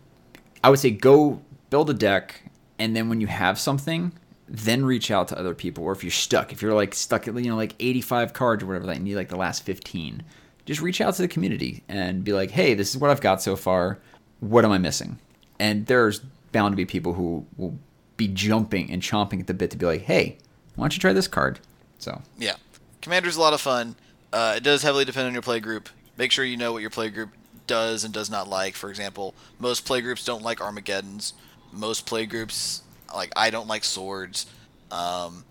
I 0.63 0.71
would 0.71 0.79
say 0.79 0.91
go 0.91 1.41
build 1.71 1.91
a 1.91 1.95
deck, 1.95 2.41
and 2.79 2.95
then 2.95 3.09
when 3.09 3.21
you 3.21 3.27
have 3.27 3.59
something, 3.59 4.13
then 4.49 4.85
reach 4.85 5.11
out 5.11 5.29
to 5.29 5.39
other 5.39 5.55
people. 5.55 5.85
Or 5.85 5.93
if 5.93 6.05
you're 6.05 6.11
stuck, 6.11 6.53
if 6.53 6.63
you're 6.63 6.75
like 6.75 6.95
stuck 6.95 7.29
at 7.29 7.35
you 7.35 7.51
know 7.51 7.57
like 7.57 7.75
85 7.81 8.33
cards 8.33 8.63
or 8.63 8.67
whatever, 8.67 8.87
like 8.87 8.99
you 8.99 9.05
need 9.05 9.17
like 9.17 9.29
the 9.29 9.37
last 9.37 9.65
15, 9.65 10.23
just 10.67 10.81
reach 10.81 11.01
out 11.01 11.15
to 11.15 11.23
the 11.23 11.29
community 11.29 11.83
and 11.89 12.25
be 12.25 12.33
like, 12.33 12.51
hey, 12.51 12.75
this 12.75 12.91
is 12.91 12.99
what 12.99 13.11
I've 13.11 13.21
got 13.21 13.43
so 13.43 13.57
far. 13.57 13.99
What 14.41 14.65
am 14.65 14.73
I 14.73 14.79
missing? 14.79 15.19
And 15.59 15.87
there's 15.87 16.21
bound 16.53 16.73
to 16.73 16.77
be 16.77 16.85
people 16.85 17.15
who 17.15 17.47
will 17.57 17.79
be 18.17 18.29
jumping 18.29 18.91
and 18.91 19.03
chomping 19.03 19.41
at 19.41 19.47
the 19.47 19.55
bit 19.55 19.71
to 19.71 19.77
be 19.77 19.87
like, 19.87 20.03
hey, 20.03 20.39
why 20.77 20.85
don't 20.85 20.95
you 20.95 21.01
try 21.01 21.13
this 21.13 21.29
card? 21.29 21.61
So 21.99 22.21
yeah, 22.39 22.57
Commander's 23.01 23.37
a 23.37 23.41
lot 23.41 23.53
of 23.53 23.61
fun. 23.61 23.97
Uh, 24.33 24.55
it 24.57 24.63
does 24.63 24.83
heavily 24.83 25.05
depend 25.05 25.27
on 25.27 25.33
your 25.33 25.43
play 25.43 25.61
group 25.61 25.89
make 26.17 26.33
sure 26.33 26.45
you 26.45 26.57
know 26.57 26.73
what 26.73 26.83
your 26.83 26.91
play 26.91 27.11
group 27.11 27.31
does 27.67 28.05
and 28.05 28.13
does 28.13 28.31
not 28.31 28.49
like. 28.49 28.75
For 28.75 28.91
example, 28.91 29.35
most 29.59 29.85
play 29.85 30.01
groups 30.01 30.25
don't 30.25 30.43
like 30.43 30.61
Armageddons. 30.61 31.35
Most 31.73 32.07
playgroups, 32.07 32.83
like 33.15 33.33
I 33.37 33.51
don't 33.51 33.69
like 33.69 33.85
swords. 33.85 34.47
Um, 34.91 35.45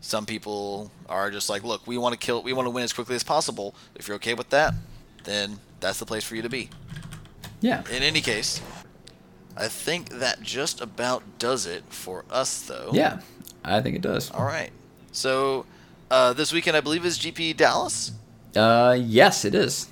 some 0.00 0.26
people 0.26 0.90
are 1.08 1.30
just 1.30 1.48
like, 1.48 1.64
look, 1.64 1.86
we 1.86 1.96
want 1.96 2.12
to 2.12 2.18
kill, 2.18 2.42
we 2.42 2.52
want 2.52 2.66
to 2.66 2.70
win 2.70 2.84
as 2.84 2.92
quickly 2.92 3.14
as 3.16 3.22
possible. 3.22 3.74
If 3.94 4.06
you're 4.06 4.16
okay 4.16 4.34
with 4.34 4.50
that, 4.50 4.74
then 5.24 5.58
that's 5.80 5.98
the 5.98 6.06
place 6.06 6.24
for 6.24 6.36
you 6.36 6.42
to 6.42 6.50
be. 6.50 6.68
Yeah. 7.60 7.82
In 7.90 8.02
any 8.02 8.20
case, 8.20 8.60
I 9.56 9.68
think 9.68 10.10
that 10.10 10.42
just 10.42 10.80
about 10.80 11.22
does 11.38 11.64
it 11.64 11.84
for 11.88 12.24
us, 12.30 12.62
though. 12.62 12.90
Yeah, 12.92 13.20
I 13.64 13.80
think 13.80 13.96
it 13.96 14.02
does. 14.02 14.30
All 14.30 14.44
right. 14.44 14.70
So 15.12 15.64
uh, 16.10 16.32
this 16.34 16.52
weekend, 16.52 16.76
I 16.76 16.80
believe, 16.80 17.04
is 17.06 17.18
GP 17.18 17.56
Dallas. 17.56 18.12
Uh, 18.54 18.96
yes, 19.00 19.44
it 19.44 19.54
is. 19.54 19.88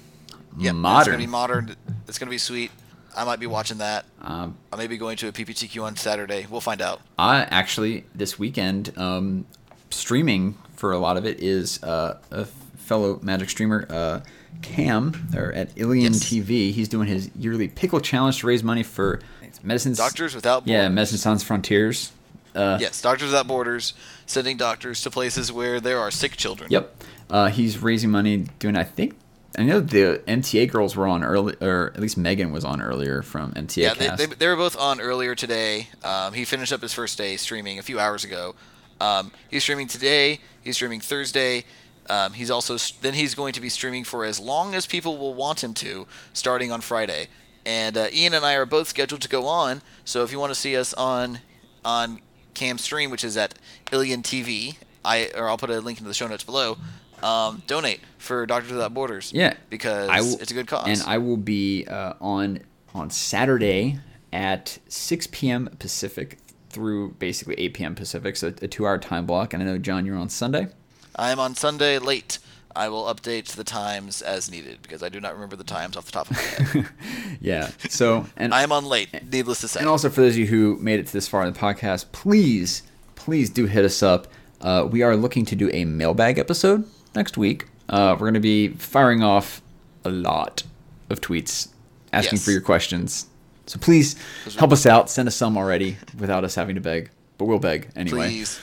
Yeah, 0.58 0.72
modern. 0.72 1.00
It's 1.00 1.06
gonna 1.08 1.18
be 1.18 1.26
modern. 1.26 1.76
It's 2.06 2.18
gonna 2.18 2.30
be 2.30 2.38
sweet. 2.38 2.70
I 3.16 3.24
might 3.24 3.40
be 3.40 3.46
watching 3.46 3.78
that. 3.78 4.04
Um, 4.20 4.56
I 4.72 4.76
may 4.76 4.86
be 4.86 4.96
going 4.96 5.16
to 5.18 5.28
a 5.28 5.32
PPTQ 5.32 5.82
on 5.82 5.96
Saturday. 5.96 6.46
We'll 6.48 6.60
find 6.60 6.80
out. 6.80 7.00
I 7.18 7.42
actually 7.42 8.04
this 8.14 8.38
weekend 8.38 8.96
um, 8.96 9.46
streaming 9.90 10.56
for 10.76 10.92
a 10.92 10.98
lot 10.98 11.16
of 11.16 11.26
it 11.26 11.40
is 11.40 11.82
uh, 11.82 12.18
a 12.30 12.44
fellow 12.44 13.20
Magic 13.22 13.50
streamer, 13.50 13.86
uh, 13.88 14.20
Cam, 14.62 15.28
or 15.34 15.52
at 15.52 15.70
Ilian 15.76 16.12
yes. 16.12 16.24
TV. 16.24 16.72
He's 16.72 16.88
doing 16.88 17.08
his 17.08 17.30
yearly 17.36 17.68
pickle 17.68 18.00
challenge 18.00 18.40
to 18.40 18.46
raise 18.46 18.62
money 18.62 18.82
for 18.82 19.20
medicines. 19.62 19.98
Doctors 19.98 20.34
Without 20.34 20.64
Borders. 20.64 20.72
Yeah, 20.72 20.88
Medicine 20.88 21.18
Sans 21.18 21.42
Frontiers. 21.42 22.12
Uh, 22.54 22.78
yes, 22.80 23.00
Doctors 23.00 23.28
Without 23.28 23.46
Borders, 23.46 23.94
sending 24.26 24.56
doctors 24.56 25.00
to 25.02 25.10
places 25.10 25.50
where 25.50 25.80
there 25.80 25.98
are 25.98 26.10
sick 26.10 26.36
children. 26.36 26.70
Yep. 26.70 27.04
Uh, 27.30 27.48
he's 27.48 27.78
raising 27.78 28.10
money 28.10 28.46
doing, 28.58 28.76
I 28.76 28.84
think, 28.84 29.14
I 29.58 29.64
know 29.64 29.80
the 29.80 30.22
MTA 30.26 30.70
girls 30.70 30.96
were 30.96 31.06
on 31.06 31.22
early, 31.22 31.54
or 31.60 31.92
at 31.94 32.00
least 32.00 32.16
Megan 32.16 32.52
was 32.52 32.64
on 32.64 32.80
earlier 32.80 33.22
from 33.22 33.52
MTA. 33.52 33.76
Yeah, 33.76 33.94
they, 33.94 34.26
they, 34.26 34.34
they, 34.34 34.46
were 34.46 34.56
both 34.56 34.76
on 34.78 35.00
earlier 35.00 35.34
today. 35.34 35.88
Um, 36.02 36.32
he 36.32 36.44
finished 36.44 36.72
up 36.72 36.80
his 36.80 36.94
first 36.94 37.18
day 37.18 37.36
streaming 37.36 37.78
a 37.78 37.82
few 37.82 38.00
hours 38.00 38.24
ago. 38.24 38.54
Um, 39.00 39.30
he's 39.50 39.62
streaming 39.62 39.88
today. 39.88 40.40
He's 40.62 40.76
streaming 40.76 41.00
Thursday. 41.00 41.64
Um, 42.08 42.32
he's 42.32 42.50
also 42.50 42.78
then 43.00 43.14
he's 43.14 43.34
going 43.34 43.52
to 43.52 43.60
be 43.60 43.68
streaming 43.68 44.04
for 44.04 44.24
as 44.24 44.40
long 44.40 44.74
as 44.74 44.86
people 44.86 45.18
will 45.18 45.34
want 45.34 45.62
him 45.62 45.74
to, 45.74 46.06
starting 46.32 46.72
on 46.72 46.80
Friday. 46.80 47.28
And 47.64 47.96
uh, 47.96 48.08
Ian 48.12 48.34
and 48.34 48.44
I 48.44 48.54
are 48.54 48.66
both 48.66 48.88
scheduled 48.88 49.22
to 49.22 49.28
go 49.28 49.46
on. 49.46 49.82
So 50.04 50.24
if 50.24 50.32
you 50.32 50.38
want 50.38 50.50
to 50.50 50.58
see 50.58 50.76
us 50.76 50.94
on 50.94 51.40
on 51.84 52.20
Cam 52.54 52.78
stream, 52.78 53.10
which 53.10 53.22
is 53.22 53.36
at 53.36 53.54
Ilian 53.92 54.22
TV, 54.22 54.76
I 55.04 55.30
or 55.36 55.48
I'll 55.48 55.58
put 55.58 55.70
a 55.70 55.80
link 55.80 56.00
in 56.00 56.06
the 56.06 56.14
show 56.14 56.26
notes 56.26 56.44
below 56.44 56.78
um, 57.22 57.62
donate 57.66 58.00
for 58.18 58.46
Doctors 58.46 58.72
Without 58.72 58.94
Borders. 58.94 59.32
Yeah, 59.32 59.54
because 59.70 60.08
will, 60.08 60.40
it's 60.40 60.50
a 60.50 60.54
good 60.54 60.66
cause. 60.66 60.88
And 60.88 61.02
I 61.08 61.18
will 61.18 61.36
be 61.36 61.86
uh, 61.86 62.14
on 62.20 62.60
on 62.94 63.10
Saturday 63.10 63.98
at 64.32 64.78
6 64.88 65.28
p.m. 65.28 65.68
Pacific 65.78 66.38
through 66.70 67.12
basically 67.12 67.54
8 67.58 67.74
p.m. 67.74 67.94
Pacific, 67.94 68.36
so 68.36 68.48
a 68.48 68.68
two-hour 68.68 68.98
time 68.98 69.26
block. 69.26 69.52
And 69.52 69.62
I 69.62 69.66
know 69.66 69.78
John, 69.78 70.06
you're 70.06 70.16
on 70.16 70.28
Sunday. 70.28 70.68
I 71.14 71.30
am 71.30 71.38
on 71.38 71.54
Sunday 71.54 71.98
late. 71.98 72.38
I 72.74 72.88
will 72.88 73.04
update 73.04 73.48
the 73.48 73.64
times 73.64 74.22
as 74.22 74.50
needed 74.50 74.78
because 74.80 75.02
I 75.02 75.10
do 75.10 75.20
not 75.20 75.34
remember 75.34 75.56
the 75.56 75.64
times 75.64 75.94
off 75.94 76.06
the 76.06 76.12
top 76.12 76.30
of 76.30 76.36
my 76.36 76.42
head. 76.42 76.88
yeah. 77.40 77.70
So 77.90 78.24
and 78.36 78.54
I 78.54 78.62
am 78.62 78.72
on 78.72 78.86
late. 78.86 79.10
Needless 79.30 79.60
to 79.60 79.68
say. 79.68 79.80
And 79.80 79.88
also 79.90 80.08
for 80.08 80.22
those 80.22 80.32
of 80.32 80.38
you 80.38 80.46
who 80.46 80.78
made 80.78 80.98
it 80.98 81.06
to 81.06 81.12
this 81.12 81.28
far 81.28 81.44
in 81.44 81.52
the 81.52 81.58
podcast, 81.58 82.06
please, 82.12 82.82
please 83.14 83.50
do 83.50 83.66
hit 83.66 83.84
us 83.84 84.02
up. 84.02 84.26
Uh, 84.62 84.88
we 84.90 85.02
are 85.02 85.16
looking 85.16 85.44
to 85.44 85.56
do 85.56 85.68
a 85.72 85.84
mailbag 85.84 86.38
episode 86.38 86.88
next 87.14 87.36
week. 87.36 87.66
Uh, 87.88 88.12
we're 88.14 88.26
going 88.26 88.34
to 88.34 88.40
be 88.40 88.68
firing 88.68 89.22
off 89.22 89.60
a 90.04 90.10
lot 90.10 90.62
of 91.10 91.20
tweets 91.20 91.68
asking 92.12 92.36
Yes. 92.38 92.44
for 92.44 92.50
your 92.50 92.60
questions. 92.60 93.26
So 93.66 93.78
please 93.78 94.16
help 94.58 94.72
us 94.72 94.86
out. 94.86 95.08
Send 95.10 95.28
us 95.28 95.36
some 95.36 95.56
already 95.56 95.96
without 96.18 96.44
us 96.44 96.54
having 96.54 96.74
to 96.74 96.80
beg, 96.80 97.10
but 97.38 97.44
we'll 97.44 97.58
beg 97.58 97.88
anyway. 97.94 98.28
Please. 98.28 98.60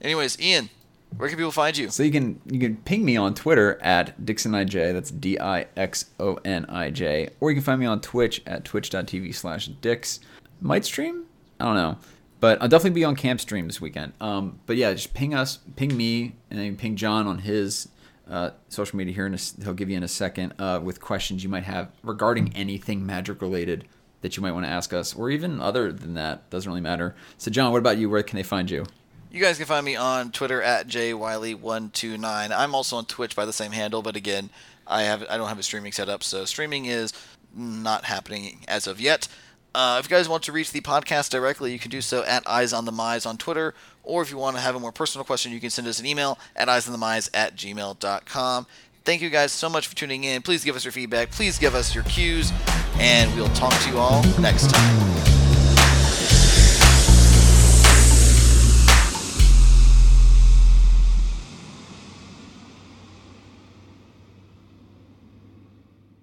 Anyways, 0.00 0.38
Ian, 0.40 0.68
where 1.16 1.28
can 1.28 1.38
people 1.38 1.50
find 1.50 1.76
you? 1.76 1.88
So 1.90 2.02
you 2.02 2.12
can 2.12 2.40
you 2.46 2.60
can 2.60 2.76
ping 2.76 3.04
me 3.04 3.16
on 3.16 3.34
Twitter 3.34 3.78
at 3.82 4.18
DixonIJ. 4.24 4.92
That's 4.92 5.10
D 5.10 5.38
I 5.40 5.66
X 5.76 6.06
O 6.20 6.38
N 6.44 6.66
I 6.68 6.90
J. 6.90 7.30
Or 7.40 7.50
you 7.50 7.56
can 7.56 7.64
find 7.64 7.80
me 7.80 7.86
on 7.86 8.00
Twitch 8.00 8.42
at 8.46 8.64
twitch.tv 8.64 9.34
slash 9.34 9.66
Dix. 9.68 10.20
Might 10.60 10.84
stream? 10.84 11.24
I 11.58 11.64
don't 11.64 11.74
know. 11.76 11.98
But 12.38 12.60
I'll 12.60 12.68
definitely 12.68 13.00
be 13.00 13.04
on 13.04 13.16
camp 13.16 13.40
stream 13.40 13.66
this 13.66 13.80
weekend. 13.80 14.12
Um, 14.20 14.60
but 14.66 14.76
yeah, 14.76 14.92
just 14.92 15.14
ping 15.14 15.34
us, 15.34 15.58
ping 15.76 15.96
me, 15.96 16.34
and 16.50 16.58
then 16.58 16.76
ping 16.76 16.96
John 16.96 17.26
on 17.26 17.38
his 17.38 17.88
uh, 18.30 18.50
social 18.68 18.96
media 18.96 19.14
here. 19.14 19.26
and 19.26 19.40
he'll 19.62 19.74
give 19.74 19.88
you 19.88 19.96
in 19.96 20.02
a 20.02 20.08
second 20.08 20.52
uh, 20.58 20.80
with 20.82 21.00
questions 21.00 21.42
you 21.42 21.48
might 21.48 21.64
have 21.64 21.90
regarding 22.02 22.52
anything 22.54 23.06
magic 23.06 23.40
related 23.40 23.86
that 24.22 24.36
you 24.36 24.42
might 24.42 24.52
want 24.52 24.66
to 24.66 24.70
ask 24.70 24.92
us, 24.92 25.14
or 25.14 25.30
even 25.30 25.60
other 25.60 25.92
than 25.92 26.14
that. 26.14 26.48
Doesn't 26.50 26.68
really 26.68 26.80
matter. 26.80 27.14
So 27.38 27.50
John, 27.50 27.72
what 27.72 27.78
about 27.78 27.98
you? 27.98 28.10
Where 28.10 28.22
can 28.22 28.36
they 28.36 28.42
find 28.42 28.70
you? 28.70 28.84
You 29.30 29.40
guys 29.40 29.58
can 29.58 29.66
find 29.66 29.84
me 29.84 29.96
on 29.96 30.32
Twitter 30.32 30.62
at 30.62 30.88
jwiley129. 30.88 32.50
I'm 32.56 32.74
also 32.74 32.96
on 32.96 33.04
Twitch 33.04 33.36
by 33.36 33.44
the 33.44 33.52
same 33.52 33.72
handle, 33.72 34.02
but 34.02 34.16
again, 34.16 34.50
I 34.86 35.02
have 35.02 35.24
I 35.28 35.36
don't 35.36 35.48
have 35.48 35.58
a 35.58 35.62
streaming 35.62 35.92
set 35.92 36.08
up, 36.08 36.22
so 36.22 36.44
streaming 36.44 36.86
is 36.86 37.12
not 37.54 38.04
happening 38.04 38.64
as 38.68 38.86
of 38.86 39.00
yet. 39.00 39.28
Uh, 39.76 39.98
if 39.98 40.06
you 40.06 40.16
guys 40.16 40.26
want 40.26 40.42
to 40.42 40.52
reach 40.52 40.72
the 40.72 40.80
podcast 40.80 41.28
directly, 41.28 41.70
you 41.70 41.78
can 41.78 41.90
do 41.90 42.00
so 42.00 42.24
at 42.24 42.48
Eyes 42.48 42.72
on 42.72 42.86
the 42.86 42.92
Mize 42.92 43.26
on 43.26 43.36
Twitter, 43.36 43.74
or 44.04 44.22
if 44.22 44.30
you 44.30 44.38
want 44.38 44.56
to 44.56 44.62
have 44.62 44.74
a 44.74 44.80
more 44.80 44.90
personal 44.90 45.22
question, 45.22 45.52
you 45.52 45.60
can 45.60 45.68
send 45.68 45.86
us 45.86 46.00
an 46.00 46.06
email 46.06 46.38
at 46.56 46.68
eyesonthemize 46.68 47.28
at 47.34 47.56
gmail.com. 47.56 48.66
Thank 49.04 49.20
you 49.20 49.28
guys 49.28 49.52
so 49.52 49.68
much 49.68 49.86
for 49.86 49.94
tuning 49.94 50.24
in. 50.24 50.40
Please 50.40 50.64
give 50.64 50.76
us 50.76 50.84
your 50.86 50.92
feedback. 50.92 51.30
Please 51.30 51.58
give 51.58 51.74
us 51.74 51.94
your 51.94 52.04
cues, 52.04 52.52
and 52.98 53.32
we'll 53.36 53.50
talk 53.50 53.78
to 53.82 53.90
you 53.90 53.98
all 53.98 54.24
next 54.40 54.70
time. 54.70 55.25